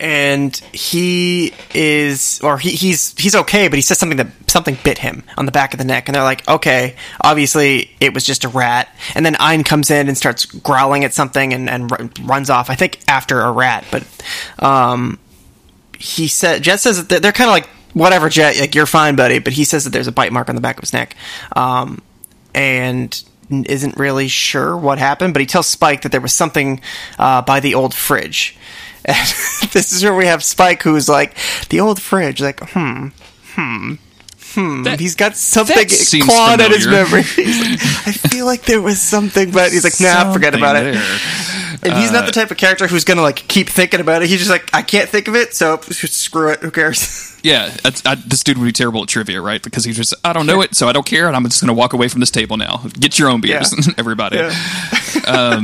and 0.04 0.58
he 0.74 1.54
is 1.74 2.42
or 2.44 2.58
he, 2.58 2.72
he's 2.72 3.18
he's 3.18 3.34
okay 3.34 3.70
but 3.70 3.78
he 3.78 3.82
says 3.82 3.98
something 3.98 4.18
that 4.18 4.28
something 4.48 4.78
bit 4.84 4.98
him 4.98 5.24
on 5.38 5.46
the 5.46 5.52
back 5.52 5.74
of 5.74 5.78
the 5.78 5.86
neck 5.86 6.10
and 6.10 6.16
they're 6.16 6.24
like 6.24 6.46
okay 6.50 6.94
obviously 7.22 7.90
it 8.02 8.14
was 8.14 8.26
just 8.26 8.44
a 8.44 8.50
rat 8.50 8.94
and 9.16 9.26
then 9.26 9.38
Ein 9.40 9.64
comes 9.64 9.90
in 9.90 10.10
and 10.10 10.18
starts 10.18 10.46
growling 10.46 11.06
at 11.06 11.14
something 11.14 11.54
and, 11.54 11.70
and 11.70 11.90
ru- 11.90 12.10
runs 12.26 12.50
off 12.50 12.70
i 12.70 12.76
think 12.76 13.00
after 13.08 13.40
a 13.40 13.52
rat 13.52 13.86
but 13.92 14.06
um 14.60 15.18
he 15.98 16.28
said 16.28 16.62
jet 16.62 16.82
says 16.82 16.98
that 16.98 17.08
they're, 17.08 17.22
they're 17.22 17.32
kind 17.32 17.50
of 17.50 17.54
like 17.54 17.70
whatever 17.94 18.28
jet 18.28 18.60
like 18.60 18.76
you're 18.76 18.86
fine 18.86 19.16
buddy 19.16 19.40
but 19.40 19.54
he 19.54 19.64
says 19.64 19.86
that 19.86 19.92
there's 19.92 20.08
a 20.08 20.12
bite 20.12 20.34
mark 20.34 20.50
on 20.50 20.56
the 20.56 20.62
back 20.62 20.76
of 20.76 20.82
his 20.82 20.92
neck 20.92 21.16
um 21.56 22.02
and 22.54 23.24
isn't 23.50 23.98
really 23.98 24.28
sure 24.28 24.76
what 24.76 24.98
happened, 24.98 25.34
but 25.34 25.42
he 25.42 25.46
tells 25.46 25.68
Spike 25.68 26.02
that 26.02 26.12
there 26.12 26.22
was 26.22 26.34
something 26.34 26.82
uh, 27.20 27.42
by 27.42 27.60
the 27.60 27.76
old 27.76 27.94
fridge. 27.94 28.58
And 29.06 29.18
this 29.72 29.92
is 29.92 30.04
where 30.04 30.16
we 30.16 30.26
have 30.28 30.44
Spike, 30.44 30.84
who's 30.84 31.10
like, 31.10 31.36
the 31.70 31.80
old 31.80 32.02
fridge, 32.02 32.42
like, 32.42 32.60
hmm, 32.62 33.08
hmm. 33.56 33.94
Hmm. 34.56 34.84
That- 34.84 35.00
he's 35.00 35.16
got 35.16 35.36
something 35.36 35.88
clawed 36.22 36.62
at 36.62 36.70
his 36.72 36.86
memory. 36.88 37.24
He's 37.36 37.60
like, 37.60 37.80
I 38.08 38.12
feel 38.12 38.46
like 38.46 38.62
there 38.66 38.82
was 38.84 39.02
something, 39.02 39.50
but 39.50 39.72
he's 39.72 39.84
like, 39.84 40.00
nah, 40.00 40.32
forget 40.32 40.54
about 40.54 40.76
it. 40.76 40.94
there. 40.94 41.20
And 41.82 41.94
he's 42.00 42.12
Uh, 42.12 42.14
not 42.14 42.26
the 42.28 42.32
type 42.32 42.52
of 42.52 42.58
character 42.58 42.86
who's 42.86 43.04
gonna 43.04 43.24
like 43.24 43.48
keep 43.48 43.68
thinking 43.68 44.00
about 44.00 44.22
it. 44.22 44.30
He's 44.30 44.38
just 44.38 44.52
like, 44.52 44.70
I 44.72 44.84
can't 44.84 45.10
think 45.10 45.28
of 45.28 45.36
it, 45.36 45.56
so 45.56 45.78
screw 45.82 46.50
it. 46.52 46.60
Who 46.60 46.70
cares? 46.72 47.32
Yeah, 47.44 47.76
I, 48.06 48.16
this 48.16 48.42
dude 48.42 48.58
would 48.58 48.64
be 48.66 48.72
terrible 48.72 49.02
at 49.04 49.10
trivia, 49.10 49.42
right? 49.42 49.62
Because 49.62 49.84
he's 49.84 49.98
just, 49.98 50.14
I 50.24 50.32
don't 50.32 50.46
know 50.46 50.62
it, 50.62 50.76
so 50.76 50.88
I 50.88 50.94
don't 50.94 51.06
care, 51.06 51.28
and 51.28 51.36
I'm 51.36 51.44
just 51.44 51.60
going 51.60 51.68
to 51.68 51.74
walk 51.74 51.92
away 51.92 52.08
from 52.08 52.22
this 52.22 52.32
table 52.32 52.56
now. 52.56 52.78
Get 52.98 53.20
your 53.20 53.28
own 53.30 53.42
beers, 53.42 53.74
Yeah. 53.86 53.94
everybody. 53.98 54.38
Yeah. 54.38 55.60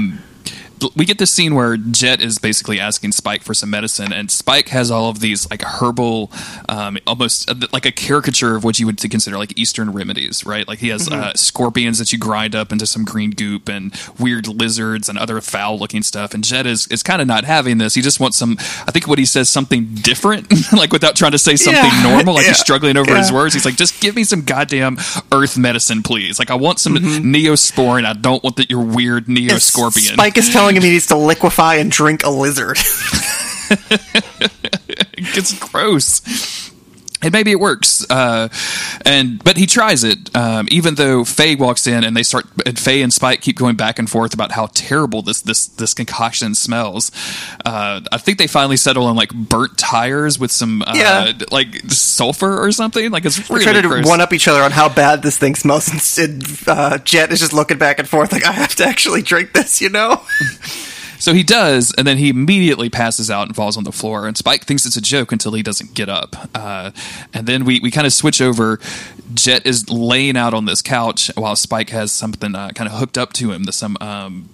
We 0.95 1.05
get 1.05 1.17
this 1.17 1.31
scene 1.31 1.55
where 1.55 1.77
Jet 1.77 2.21
is 2.21 2.38
basically 2.38 2.79
asking 2.79 3.12
Spike 3.13 3.43
for 3.43 3.53
some 3.53 3.69
medicine, 3.69 4.12
and 4.13 4.29
Spike 4.29 4.69
has 4.69 4.91
all 4.91 5.09
of 5.09 5.19
these 5.19 5.50
like 5.50 5.62
herbal, 5.62 6.31
um, 6.67 6.98
almost 7.07 7.50
uh, 7.50 7.55
like 7.71 7.86
a 7.86 7.91
caricature 7.91 8.55
of 8.55 8.63
what 8.63 8.79
you 8.79 8.86
would 8.86 8.98
consider 9.09 9.38
like 9.38 9.57
Eastern 9.57 9.91
remedies, 9.91 10.45
right? 10.45 10.67
Like 10.67 10.79
he 10.79 10.89
has 10.89 11.09
uh, 11.09 11.33
scorpions 11.36 11.98
that 12.00 12.12
you 12.13 12.19
grind 12.19 12.55
up 12.55 12.71
into 12.71 12.86
some 12.86 13.03
green 13.05 13.31
goop, 13.31 13.67
and 13.69 13.93
weird 14.19 14.48
lizards 14.48 15.09
and 15.09 15.17
other 15.17 15.41
foul-looking 15.41 16.03
stuff. 16.03 16.33
And 16.33 16.43
Jet 16.43 16.65
is 16.65 16.88
is 16.88 17.01
kind 17.03 17.21
of 17.21 17.27
not 17.27 17.43
having 17.45 17.77
this. 17.77 17.95
He 17.95 18.01
just 18.01 18.19
wants 18.19 18.38
some. 18.38 18.57
I 18.88 18.91
think 18.91 19.07
what 19.07 19.19
he 19.19 19.25
says 19.25 19.50
something 19.50 19.86
different, 19.95 20.48
like 20.74 20.91
without 20.91 21.15
trying 21.15 21.31
to 21.31 21.39
say 21.39 21.55
something 21.55 21.81
Yeah. 21.83 22.03
normal. 22.13 22.36
Like 22.36 22.45
he's 22.48 22.59
struggling 22.59 22.98
over 22.98 23.15
his 23.15 23.31
words. 23.31 23.53
He's 23.53 23.65
like, 23.65 23.75
just 23.75 24.01
give 24.01 24.15
me 24.15 24.24
some 24.24 24.41
goddamn 24.43 24.98
earth 25.31 25.57
medicine, 25.57 26.03
please. 26.03 26.38
Like 26.39 26.51
I 26.51 26.55
want 26.55 26.77
some 26.79 26.89
Mm-hmm. 27.00 27.33
neosporin. 27.33 28.03
I 28.05 28.13
don't 28.13 28.43
want 28.43 28.55
that 28.57 28.69
your 28.69 28.83
weird 28.83 29.25
neoscorpion. 29.27 30.13
Spike 30.13 30.38
is 30.38 30.50
telling 30.50 30.68
him 30.75 30.83
he 30.83 30.91
needs 30.91 31.07
to 31.07 31.17
liquefy 31.17 31.75
and 31.75 31.91
drink 31.91 32.23
a 32.23 32.29
lizard. 32.29 32.77
it's 35.17 35.57
gross. 35.59 36.71
And 37.21 37.33
maybe 37.33 37.51
it 37.51 37.59
works, 37.59 38.09
uh, 38.09 38.47
and 39.05 39.43
but 39.43 39.57
he 39.57 39.65
tries 39.65 40.05
it. 40.05 40.33
Um, 40.38 40.69
even 40.71 40.95
though 40.95 41.25
Faye 41.25 41.55
walks 41.55 41.85
in 41.85 42.05
and 42.05 42.15
they 42.15 42.23
start, 42.23 42.45
and 42.65 42.79
Faye 42.79 43.01
and 43.01 43.11
Spike 43.11 43.41
keep 43.41 43.57
going 43.57 43.75
back 43.75 43.99
and 43.99 44.09
forth 44.09 44.33
about 44.33 44.53
how 44.53 44.67
terrible 44.73 45.21
this 45.21 45.41
this 45.41 45.67
this 45.67 45.93
concoction 45.93 46.55
smells. 46.55 47.11
Uh, 47.65 47.99
I 48.13 48.17
think 48.19 48.38
they 48.38 48.47
finally 48.47 48.77
settle 48.77 49.05
on 49.05 49.17
like 49.17 49.33
burnt 49.33 49.77
tires 49.77 50.39
with 50.39 50.49
some 50.49 50.81
uh, 50.83 50.93
Yeah. 50.95 51.33
like 51.51 51.81
sulfur 51.91 52.57
or 52.63 52.71
something. 52.71 53.11
Like 53.11 53.25
it's 53.25 53.49
We're 53.49 53.57
really 53.59 53.81
trying 53.81 54.03
to 54.03 54.09
one 54.09 54.21
up 54.21 54.31
each 54.31 54.47
other 54.47 54.61
on 54.63 54.71
how 54.71 54.88
bad 54.88 55.21
this 55.21 55.38
thing 55.38 55.55
smells, 55.55 55.89
and 55.89 56.01
Sid, 56.01 56.43
uh, 56.67 56.99
Jet 56.99 57.33
is 57.33 57.41
just 57.41 57.51
looking 57.51 57.77
back 57.77 57.99
and 57.99 58.07
forth 58.07 58.31
like, 58.31 58.45
I 58.45 58.53
have 58.53 58.75
to 58.75 58.85
actually 58.85 59.23
drink 59.23 59.51
this, 59.51 59.81
you 59.81 59.89
know? 59.89 60.21
So 61.19 61.33
he 61.33 61.43
does, 61.43 61.93
and 61.97 62.07
then 62.07 62.17
he 62.17 62.29
immediately 62.29 62.89
passes 62.89 63.29
out 63.29 63.47
and 63.47 63.55
falls 63.55 63.77
on 63.77 63.83
the 63.83 63.91
floor. 63.91 64.25
And 64.25 64.38
Spike 64.38 64.63
thinks 64.63 64.85
it's 64.85 64.95
a 64.95 65.01
joke 65.01 65.31
until 65.31 65.53
he 65.53 65.61
doesn't 65.61 65.93
get 65.93 66.09
up. 66.09 66.35
Uh, 66.55 66.91
and 67.33 67.45
then 67.45 67.65
we, 67.65 67.79
we 67.81 67.91
kind 67.91 68.07
of 68.07 68.13
switch 68.13 68.41
over. 68.41 68.79
Jet 69.33 69.65
is 69.65 69.89
laying 69.89 70.38
out 70.38 70.53
on 70.53 70.65
this 70.65 70.81
couch 70.81 71.29
while 71.35 71.55
Spike 71.55 71.89
has 71.89 72.11
something 72.11 72.55
uh, 72.55 72.69
kind 72.69 72.89
of 72.89 72.97
hooked 72.97 73.17
up 73.17 73.33
to 73.33 73.51
him. 73.51 73.65
Some 73.65 73.97
um, 74.01 74.49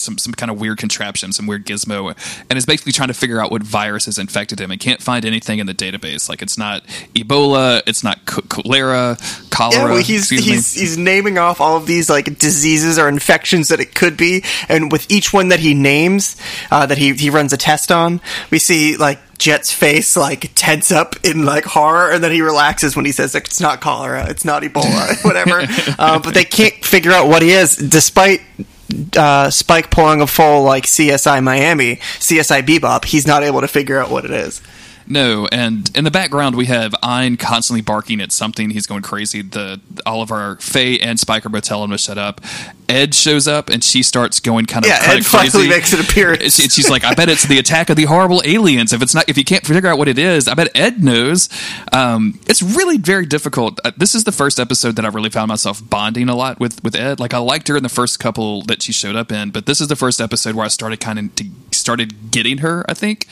some 0.00 0.18
some 0.18 0.32
kind 0.32 0.50
of 0.50 0.60
weird 0.60 0.78
contraption, 0.78 1.32
some 1.32 1.46
weird 1.46 1.66
gizmo, 1.66 2.14
and 2.48 2.56
is 2.56 2.66
basically 2.66 2.92
trying 2.92 3.08
to 3.08 3.14
figure 3.14 3.40
out 3.40 3.50
what 3.50 3.62
virus 3.62 4.06
has 4.06 4.18
infected 4.18 4.60
him. 4.60 4.70
And 4.70 4.80
can't 4.80 5.02
find 5.02 5.24
anything 5.24 5.58
in 5.58 5.66
the 5.66 5.74
database. 5.74 6.28
Like 6.28 6.42
it's 6.42 6.58
not 6.58 6.84
Ebola, 7.14 7.82
it's 7.86 8.02
not 8.02 8.18
ch- 8.26 8.48
cholera, 8.48 9.16
cholera. 9.50 9.82
Yeah, 9.82 9.84
well, 9.84 10.02
he's 10.02 10.28
he's 10.28 10.74
he's 10.74 10.98
naming 10.98 11.38
off 11.38 11.60
all 11.60 11.76
of 11.76 11.86
these 11.86 12.10
like 12.10 12.38
diseases 12.38 12.98
or 12.98 13.08
infections 13.08 13.68
that 13.68 13.80
it 13.80 13.94
could 13.94 14.16
be, 14.16 14.44
and 14.68 14.90
with 14.90 15.10
each 15.10 15.32
one 15.32 15.48
that 15.48 15.60
he 15.60 15.74
names, 15.74 16.36
uh, 16.70 16.86
that 16.86 16.98
he 16.98 17.14
he 17.14 17.30
runs 17.30 17.52
a 17.52 17.56
test 17.56 17.92
on, 17.92 18.20
we 18.50 18.58
see 18.58 18.96
like 18.96 19.18
Jet's 19.40 19.72
face 19.72 20.18
like 20.18 20.52
tense 20.54 20.92
up 20.92 21.16
in 21.24 21.46
like 21.46 21.64
horror, 21.64 22.10
and 22.12 22.22
then 22.22 22.30
he 22.30 22.42
relaxes 22.42 22.94
when 22.94 23.06
he 23.06 23.12
says 23.12 23.32
like, 23.32 23.46
it's 23.46 23.60
not 23.60 23.80
cholera, 23.80 24.28
it's 24.28 24.44
not 24.44 24.62
Ebola, 24.62 25.24
whatever. 25.24 25.62
uh, 25.98 26.20
but 26.20 26.34
they 26.34 26.44
can't 26.44 26.84
figure 26.84 27.12
out 27.12 27.26
what 27.26 27.42
he 27.42 27.50
is, 27.50 27.74
despite. 27.74 28.42
Uh, 29.16 29.50
Spike 29.50 29.90
pulling 29.90 30.20
a 30.20 30.26
full 30.26 30.62
like 30.62 30.84
CSI 30.84 31.42
Miami, 31.42 31.96
CSI 31.96 32.62
Bebop, 32.62 33.04
he's 33.04 33.26
not 33.26 33.42
able 33.42 33.60
to 33.60 33.68
figure 33.68 33.98
out 33.98 34.10
what 34.10 34.24
it 34.24 34.30
is. 34.30 34.60
No, 35.10 35.48
and 35.50 35.90
in 35.96 36.04
the 36.04 36.10
background 36.10 36.54
we 36.56 36.66
have 36.66 36.94
Ein 37.02 37.36
constantly 37.36 37.82
barking 37.82 38.20
at 38.20 38.30
something. 38.32 38.70
He's 38.70 38.86
going 38.86 39.02
crazy. 39.02 39.42
The 39.42 39.80
all 40.06 40.22
of 40.22 40.30
our 40.30 40.56
Faye 40.56 40.98
and 41.00 41.18
Spiker 41.18 41.48
both 41.48 41.64
telling 41.64 41.86
him 41.86 41.90
to 41.90 41.98
shut 41.98 42.16
up. 42.16 42.40
Ed 42.88 43.14
shows 43.14 43.46
up 43.46 43.70
and 43.70 43.84
she 43.84 44.02
starts 44.02 44.40
going 44.40 44.66
kind 44.66 44.84
of 44.84 44.88
Yeah, 44.90 44.98
Ed 45.02 45.18
of 45.20 45.26
crazy. 45.26 45.50
finally 45.50 45.68
makes 45.68 45.92
an 45.92 46.00
appearance. 46.00 46.56
She- 46.56 46.68
she's 46.68 46.88
like, 46.90 47.04
"I 47.04 47.14
bet 47.14 47.28
it's 47.28 47.44
the 47.46 47.58
attack 47.58 47.88
of 47.90 47.96
the 47.96 48.04
horrible 48.04 48.40
aliens. 48.44 48.92
If 48.92 49.00
it's 49.02 49.14
not, 49.14 49.28
if 49.28 49.36
you 49.38 49.44
can't 49.44 49.64
figure 49.66 49.88
out 49.88 49.98
what 49.98 50.08
it 50.08 50.18
is, 50.18 50.48
I 50.48 50.54
bet 50.54 50.70
Ed 50.76 51.02
knows." 51.02 51.48
Um, 51.92 52.38
it's 52.46 52.62
really 52.62 52.96
very 52.96 53.26
difficult. 53.26 53.80
Uh, 53.84 53.90
this 53.96 54.14
is 54.14 54.24
the 54.24 54.32
first 54.32 54.58
episode 54.58 54.96
that 54.96 55.04
I 55.04 55.08
really 55.08 55.30
found 55.30 55.48
myself 55.48 55.80
bonding 55.88 56.28
a 56.28 56.34
lot 56.36 56.58
with 56.60 56.82
with 56.84 56.94
Ed. 56.96 57.20
Like 57.20 57.34
I 57.34 57.38
liked 57.38 57.68
her 57.68 57.76
in 57.76 57.82
the 57.82 57.88
first 57.88 58.18
couple 58.20 58.62
that 58.62 58.82
she 58.82 58.92
showed 58.92 59.16
up 59.16 59.30
in, 59.32 59.50
but 59.50 59.66
this 59.66 59.80
is 59.80 59.88
the 59.88 59.96
first 59.96 60.20
episode 60.20 60.54
where 60.54 60.64
I 60.64 60.68
started 60.68 60.98
kind 61.00 61.18
of 61.18 61.46
started 61.72 62.30
getting 62.32 62.58
her. 62.58 62.84
I 62.88 62.94
think, 62.94 63.26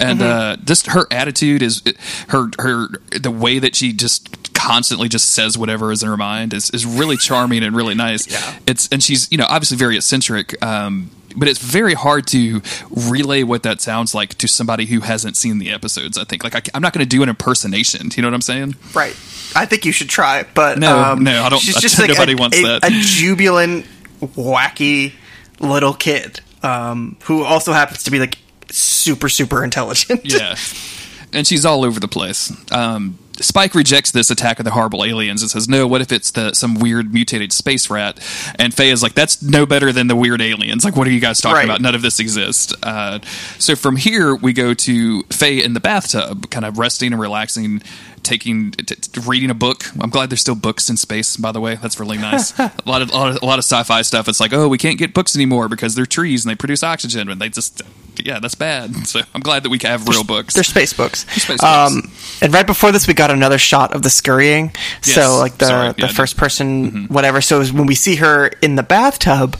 and 0.00 0.22
uh, 0.22 0.56
just 0.64 0.88
her 0.88 1.06
attitude 1.24 1.62
is 1.62 1.82
her 2.28 2.50
her 2.58 2.88
the 3.18 3.30
way 3.30 3.58
that 3.58 3.74
she 3.74 3.92
just 3.92 4.52
constantly 4.54 5.08
just 5.08 5.30
says 5.30 5.56
whatever 5.58 5.90
is 5.90 6.02
in 6.02 6.08
her 6.08 6.16
mind 6.16 6.54
is, 6.54 6.70
is 6.70 6.86
really 6.86 7.16
charming 7.16 7.62
and 7.62 7.74
really 7.74 7.94
nice. 7.94 8.30
Yeah. 8.30 8.58
It's 8.66 8.88
and 8.88 9.02
she's 9.02 9.30
you 9.32 9.38
know 9.38 9.46
obviously 9.48 9.76
very 9.76 9.96
eccentric. 9.96 10.62
Um, 10.62 11.10
but 11.36 11.48
it's 11.48 11.58
very 11.58 11.94
hard 11.94 12.28
to 12.28 12.62
relay 12.90 13.42
what 13.42 13.64
that 13.64 13.80
sounds 13.80 14.14
like 14.14 14.34
to 14.38 14.46
somebody 14.46 14.86
who 14.86 15.00
hasn't 15.00 15.36
seen 15.36 15.58
the 15.58 15.70
episodes. 15.70 16.16
I 16.16 16.22
think 16.22 16.44
like 16.44 16.54
I, 16.54 16.62
am 16.76 16.82
not 16.82 16.92
going 16.92 17.04
to 17.04 17.08
do 17.08 17.24
an 17.24 17.28
impersonation. 17.28 18.08
Do 18.08 18.16
you 18.16 18.22
know 18.22 18.28
what 18.28 18.34
I'm 18.34 18.40
saying? 18.40 18.76
Right. 18.94 19.16
I 19.56 19.66
think 19.66 19.84
you 19.84 19.90
should 19.90 20.08
try, 20.08 20.44
but 20.54 20.78
No, 20.78 20.96
um, 20.96 21.24
no, 21.24 21.42
I 21.42 21.48
don't- 21.48 21.58
She's 21.58 21.76
I- 21.76 21.80
just 21.80 21.98
like 21.98 22.08
nobody 22.08 22.34
a, 22.34 22.36
wants 22.36 22.56
a, 22.58 22.62
that. 22.62 22.84
a 22.84 22.90
jubilant, 22.90 23.84
wacky 24.20 25.12
little 25.58 25.92
kid 25.94 26.40
um, 26.62 27.16
who 27.24 27.42
also 27.42 27.72
happens 27.72 28.04
to 28.04 28.12
be 28.12 28.20
like 28.20 28.38
super, 28.70 29.28
super 29.28 29.64
intelligent. 29.64 30.20
Yeah, 30.24 30.54
and 31.34 31.46
she's 31.46 31.64
all 31.64 31.84
over 31.84 32.00
the 32.00 32.08
place. 32.08 32.52
Um, 32.72 33.18
Spike 33.40 33.74
rejects 33.74 34.12
this 34.12 34.30
attack 34.30 34.60
of 34.60 34.64
the 34.64 34.70
horrible 34.70 35.04
aliens 35.04 35.42
and 35.42 35.50
says, 35.50 35.68
"No, 35.68 35.88
what 35.88 36.00
if 36.00 36.12
it's 36.12 36.30
the 36.30 36.54
some 36.54 36.74
weird 36.76 37.12
mutated 37.12 37.52
space 37.52 37.90
rat?" 37.90 38.18
And 38.60 38.72
Faye 38.72 38.90
is 38.90 39.02
like, 39.02 39.14
"That's 39.14 39.42
no 39.42 39.66
better 39.66 39.90
than 39.92 40.06
the 40.06 40.14
weird 40.14 40.40
aliens. 40.40 40.84
Like, 40.84 40.94
what 40.94 41.08
are 41.08 41.10
you 41.10 41.18
guys 41.18 41.40
talking 41.40 41.56
Right. 41.56 41.64
about? 41.64 41.80
None 41.80 41.96
of 41.96 42.02
this 42.02 42.20
exists." 42.20 42.72
Uh, 42.82 43.18
so 43.58 43.74
from 43.74 43.96
here, 43.96 44.36
we 44.36 44.52
go 44.52 44.72
to 44.74 45.24
Faye 45.30 45.60
in 45.64 45.74
the 45.74 45.80
bathtub, 45.80 46.48
kind 46.50 46.64
of 46.64 46.78
resting 46.78 47.12
and 47.12 47.20
relaxing. 47.20 47.82
Taking, 48.24 48.72
t- 48.72 48.96
t- 48.96 49.20
reading 49.26 49.50
a 49.50 49.54
book. 49.54 49.84
I'm 50.00 50.10
glad 50.10 50.30
there's 50.30 50.40
still 50.40 50.54
books 50.56 50.90
in 50.90 50.96
space. 50.96 51.36
By 51.36 51.52
the 51.52 51.60
way, 51.60 51.76
that's 51.76 52.00
really 52.00 52.18
nice. 52.18 52.58
a 52.58 52.72
lot 52.86 53.02
of, 53.02 53.10
a 53.10 53.14
lot 53.14 53.36
of, 53.36 53.42
a 53.42 53.46
lot 53.46 53.58
of 53.60 53.64
sci-fi 53.64 54.02
stuff. 54.02 54.28
It's 54.28 54.40
like, 54.40 54.52
oh, 54.52 54.66
we 54.66 54.78
can't 54.78 54.98
get 54.98 55.14
books 55.14 55.36
anymore 55.36 55.68
because 55.68 55.94
they're 55.94 56.06
trees 56.06 56.44
and 56.44 56.50
they 56.50 56.56
produce 56.56 56.82
oxygen, 56.82 57.28
and 57.28 57.40
they 57.40 57.48
just, 57.50 57.82
yeah, 58.16 58.40
that's 58.40 58.54
bad. 58.56 58.90
So 59.06 59.20
I'm 59.34 59.42
glad 59.42 59.62
that 59.62 59.68
we 59.68 59.78
have 59.82 60.08
real 60.08 60.24
books. 60.24 60.54
They're 60.54 60.64
space 60.64 60.92
books. 60.92 61.26
space 61.40 61.62
um, 61.62 62.10
and 62.42 62.52
right 62.52 62.66
before 62.66 62.90
this, 62.90 63.06
we 63.06 63.14
got 63.14 63.30
another 63.30 63.58
shot 63.58 63.94
of 63.94 64.02
the 64.02 64.10
scurrying. 64.10 64.72
Yes. 65.04 65.14
So, 65.14 65.36
like 65.38 65.58
the 65.58 65.66
Sorry, 65.66 65.92
the 65.92 66.00
yeah, 66.02 66.08
first 66.08 66.36
person, 66.36 66.90
Mm-hmm. 66.90 67.14
whatever. 67.14 67.40
So 67.40 67.62
when 67.66 67.86
we 67.86 67.94
see 67.94 68.16
her 68.16 68.48
in 68.62 68.74
the 68.76 68.82
bathtub 68.82 69.56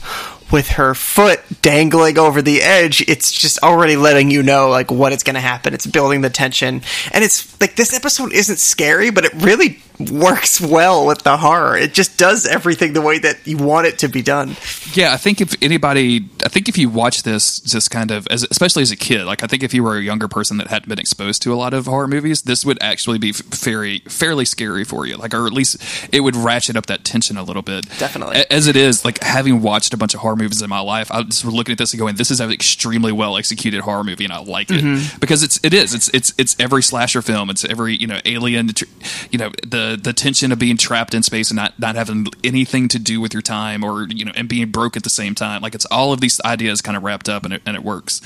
with 0.55 0.69
her 0.69 0.95
foot 0.95 1.41
dangling 1.61 2.17
over 2.17 2.41
the 2.41 2.61
edge, 2.61 3.01
it's 3.09 3.29
just 3.29 3.61
already 3.61 3.97
letting 3.97 4.31
you 4.31 4.41
know 4.41 4.69
like 4.69 4.89
what 4.89 5.11
is 5.11 5.21
going 5.21 5.33
to 5.33 5.41
happen. 5.41 5.73
It's 5.73 5.85
building 5.85 6.21
the 6.21 6.29
tension, 6.29 6.81
and 7.11 7.25
it's 7.25 7.59
like 7.59 7.75
this 7.75 7.93
episode 7.93 8.31
isn't 8.31 8.55
scary, 8.55 9.09
but 9.09 9.25
it 9.25 9.33
really 9.33 9.83
works 9.99 10.59
well 10.59 11.05
with 11.05 11.23
the 11.23 11.37
horror. 11.37 11.77
It 11.77 11.93
just 11.93 12.17
does 12.17 12.45
everything 12.45 12.93
the 12.93 13.01
way 13.01 13.19
that 13.19 13.45
you 13.47 13.57
want 13.57 13.87
it 13.87 13.99
to 13.99 14.07
be 14.07 14.21
done. 14.21 14.55
Yeah, 14.93 15.13
I 15.13 15.17
think 15.17 15.41
if 15.41 15.55
anybody, 15.61 16.29
I 16.43 16.49
think 16.49 16.69
if 16.69 16.77
you 16.77 16.89
watch 16.89 17.23
this, 17.23 17.59
just 17.59 17.91
kind 17.91 18.11
of, 18.11 18.27
as, 18.27 18.45
especially 18.49 18.83
as 18.83 18.91
a 18.91 18.95
kid, 18.95 19.25
like 19.25 19.43
I 19.43 19.47
think 19.47 19.63
if 19.63 19.73
you 19.73 19.83
were 19.83 19.97
a 19.97 20.01
younger 20.01 20.27
person 20.27 20.57
that 20.57 20.67
hadn't 20.67 20.89
been 20.89 20.99
exposed 20.99 21.41
to 21.43 21.53
a 21.53 21.55
lot 21.55 21.73
of 21.73 21.85
horror 21.85 22.07
movies, 22.07 22.43
this 22.43 22.65
would 22.65 22.77
actually 22.81 23.17
be 23.17 23.31
very, 23.31 23.99
fairly 23.99 24.45
scary 24.45 24.83
for 24.83 25.05
you. 25.05 25.17
Like, 25.17 25.33
or 25.33 25.45
at 25.47 25.53
least 25.53 25.77
it 26.13 26.21
would 26.21 26.35
ratchet 26.35 26.75
up 26.75 26.85
that 26.87 27.03
tension 27.03 27.37
a 27.37 27.43
little 27.43 27.61
bit. 27.61 27.85
Definitely. 27.97 28.45
As 28.49 28.67
it 28.67 28.75
is, 28.75 29.05
like 29.05 29.21
having 29.23 29.61
watched 29.61 29.93
a 29.93 29.97
bunch 29.97 30.13
of 30.13 30.21
horror 30.21 30.35
movies 30.35 30.61
in 30.61 30.69
my 30.69 30.79
life, 30.79 31.11
I 31.11 31.21
was 31.21 31.43
looking 31.45 31.73
at 31.73 31.77
this 31.77 31.93
and 31.93 31.99
going, 31.99 32.15
"This 32.15 32.31
is 32.31 32.39
an 32.39 32.51
extremely 32.51 33.11
well 33.11 33.37
executed 33.37 33.81
horror 33.81 34.03
movie, 34.03 34.25
and 34.25 34.33
I 34.33 34.39
like 34.39 34.69
it 34.71 34.83
mm-hmm. 34.83 35.19
because 35.19 35.43
it's 35.43 35.59
it 35.63 35.73
is 35.73 35.93
it's 35.93 36.09
it's 36.13 36.33
it's 36.37 36.55
every 36.59 36.83
slasher 36.83 37.21
film, 37.21 37.49
it's 37.49 37.65
every 37.65 37.95
you 37.95 38.07
know 38.07 38.19
alien, 38.25 38.69
you 39.31 39.37
know 39.37 39.51
the 39.65 39.84
the 40.01 40.13
tension 40.13 40.51
of 40.51 40.59
being 40.59 40.77
trapped 40.77 41.13
in 41.13 41.21
space 41.23 41.49
and 41.51 41.55
not 41.57 41.77
not 41.79 41.95
having 41.95 42.25
anything 42.43 42.87
to 42.89 42.99
do 42.99 43.21
with 43.21 43.33
your 43.33 43.41
time, 43.43 43.83
or 43.83 44.07
you 44.09 44.25
know, 44.25 44.31
and 44.35 44.47
being 44.49 44.71
broke 44.71 44.97
at 44.97 45.03
the 45.03 45.09
same 45.21 45.35
time. 45.35 45.61
Like 45.61 45.75
it's 45.75 45.85
all 45.91 46.11
of 46.13 46.19
these 46.19 46.41
ideas 46.45 46.81
kind 46.81 46.97
of 46.97 47.03
wrapped 47.03 47.29
up, 47.29 47.45
and 47.45 47.53
it 47.53 47.61
and 47.65 47.75
it 47.75 47.83
works. 47.83 48.21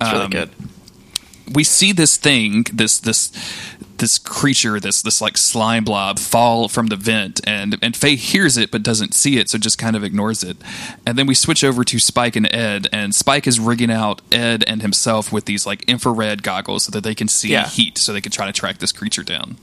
It's 0.00 0.10
really 0.12 0.24
Um, 0.24 0.30
good. 0.30 0.50
we 1.52 1.64
see 1.64 1.92
this 1.92 2.16
thing, 2.16 2.64
this 2.72 2.98
this 2.98 3.30
this 3.98 4.18
creature, 4.18 4.80
this 4.80 5.02
this 5.02 5.20
like 5.20 5.36
slime 5.38 5.84
blob, 5.84 6.18
fall 6.18 6.68
from 6.68 6.88
the 6.88 6.96
vent, 6.96 7.40
and 7.46 7.78
and 7.80 7.94
Faye 7.96 8.16
hears 8.16 8.56
it 8.56 8.70
but 8.72 8.82
doesn't 8.82 9.14
see 9.14 9.38
it, 9.38 9.48
so 9.48 9.56
just 9.58 9.78
kind 9.78 9.94
of 9.94 10.02
ignores 10.02 10.42
it. 10.42 10.56
And 11.06 11.16
then 11.16 11.26
we 11.26 11.34
switch 11.34 11.62
over 11.62 11.84
to 11.84 11.98
Spike 12.00 12.34
and 12.34 12.52
Ed, 12.52 12.88
and 12.92 13.14
Spike 13.14 13.46
is 13.46 13.60
rigging 13.60 13.92
out 13.92 14.20
Ed 14.32 14.64
and 14.66 14.82
himself 14.82 15.32
with 15.32 15.44
these 15.44 15.64
like 15.64 15.84
infrared 15.84 16.42
goggles 16.42 16.84
so 16.84 16.90
that 16.90 17.04
they 17.04 17.14
can 17.14 17.28
see 17.28 17.50
Yeah. 17.50 17.68
heat, 17.68 17.96
so 17.98 18.12
they 18.12 18.20
can 18.20 18.32
try 18.32 18.46
to 18.46 18.52
track 18.52 18.78
this 18.78 18.90
creature 18.90 19.22
down. 19.22 19.56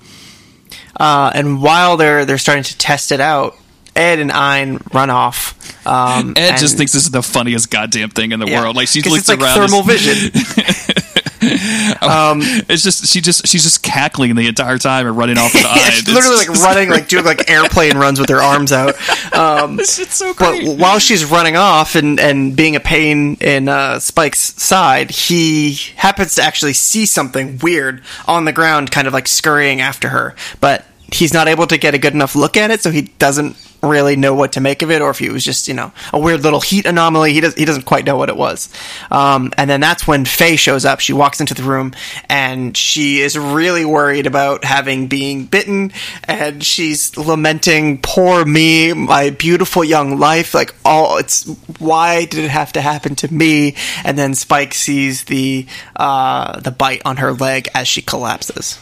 Uh, 0.99 1.31
and 1.33 1.61
while 1.61 1.97
they're 1.97 2.25
they're 2.25 2.37
starting 2.37 2.63
to 2.63 2.77
test 2.77 3.11
it 3.11 3.19
out, 3.19 3.55
Ed 3.95 4.19
and 4.19 4.31
Ein 4.31 4.79
run 4.93 5.09
off. 5.09 5.57
Um, 5.85 6.33
Ed 6.37 6.57
just 6.57 6.77
thinks 6.77 6.91
this 6.93 7.03
is 7.03 7.11
the 7.11 7.23
funniest 7.23 7.71
goddamn 7.71 8.09
thing 8.09 8.31
in 8.31 8.39
the 8.39 8.47
yeah, 8.47 8.61
world. 8.61 8.75
Like 8.75 8.87
she 8.87 9.01
looks 9.01 9.19
it's 9.19 9.29
like 9.29 9.39
around, 9.39 9.55
thermal 9.55 9.79
and- 9.81 10.31
vision. 11.13 11.25
It's 12.69 12.83
just 12.83 13.07
she 13.07 13.21
just 13.21 13.47
she's 13.47 13.63
just 13.63 13.83
cackling 13.83 14.35
the 14.35 14.47
entire 14.47 14.77
time 14.77 15.07
and 15.07 15.17
running 15.17 15.37
off 15.37 15.53
with 15.53 15.63
Yeah, 15.65 15.69
eyes. 15.71 15.93
she's 15.93 16.07
literally 16.07 16.37
like 16.37 16.49
running, 16.61 16.89
like 16.89 17.07
doing 17.07 17.25
like 17.25 17.49
airplane 17.49 17.97
runs 17.97 18.19
with 18.19 18.29
her 18.29 18.41
arms 18.41 18.71
out. 18.71 18.95
Um, 19.33 19.79
It's 19.79 20.15
so 20.15 20.33
but 20.37 20.63
while 20.77 20.99
she's 20.99 21.25
running 21.25 21.55
off 21.57 21.95
and, 21.95 22.19
and 22.19 22.55
being 22.55 22.75
a 22.75 22.79
pain 22.79 23.35
in 23.41 23.67
uh, 23.67 23.99
Spike's 23.99 24.61
side, 24.61 25.11
he 25.11 25.73
happens 25.95 26.35
to 26.35 26.43
actually 26.43 26.73
see 26.73 27.05
something 27.05 27.59
weird 27.61 28.01
on 28.27 28.45
the 28.45 28.51
ground, 28.53 28.91
kind 28.91 29.07
of 29.07 29.13
like 29.13 29.27
scurrying 29.27 29.81
after 29.81 30.09
her. 30.09 30.35
But 30.59 30.85
he's 31.11 31.33
not 31.33 31.47
able 31.47 31.67
to 31.67 31.77
get 31.77 31.93
a 31.93 31.97
good 31.97 32.13
enough 32.13 32.35
look 32.35 32.55
at 32.57 32.71
it, 32.71 32.81
so 32.81 32.91
he 32.91 33.03
doesn't 33.19 33.55
really 33.81 34.15
know 34.15 34.33
what 34.33 34.53
to 34.53 34.61
make 34.61 34.81
of 34.81 34.91
it, 34.91 35.01
or 35.01 35.09
if 35.09 35.21
it 35.21 35.31
was 35.31 35.43
just 35.43 35.67
you 35.67 35.73
know 35.73 35.91
a 36.13 36.19
weird 36.19 36.41
little 36.41 36.61
heat 36.61 36.85
anomaly. 36.85 37.33
He 37.33 37.41
does 37.41 37.53
he 37.55 37.65
doesn't 37.65 37.85
quite 37.85 38.05
know 38.05 38.17
what 38.17 38.29
it 38.29 38.37
was. 38.37 38.69
Um, 39.09 39.51
and 39.57 39.69
then 39.69 39.81
that's 39.81 40.07
when 40.07 40.25
Faye 40.25 40.55
shows 40.55 40.85
up. 40.85 40.99
She 40.99 41.13
walks 41.13 41.39
into 41.39 41.53
the 41.53 41.63
room 41.63 41.93
and 42.29 42.75
she 42.75 43.19
is 43.19 43.37
really 43.37 43.85
worried 43.85 44.27
about 44.27 44.63
having 44.63 45.07
being 45.07 45.45
bitten, 45.45 45.91
and 46.25 46.63
she's 46.63 47.17
lamenting, 47.17 47.99
"Poor 48.01 48.45
me, 48.45 48.93
my 48.93 49.29
beautiful 49.29 49.83
young 49.83 50.19
life. 50.19 50.53
Like 50.53 50.73
all, 50.85 51.17
it's 51.17 51.45
why 51.79 52.25
did 52.25 52.45
it 52.45 52.51
have 52.51 52.73
to 52.73 52.81
happen 52.81 53.15
to 53.17 53.33
me?" 53.33 53.75
And 54.03 54.17
then 54.17 54.35
Spike 54.35 54.73
sees 54.73 55.25
the 55.25 55.65
uh, 55.95 56.59
the 56.59 56.71
bite 56.71 57.01
on 57.05 57.17
her 57.17 57.33
leg 57.33 57.67
as 57.73 57.87
she 57.87 58.01
collapses. 58.01 58.79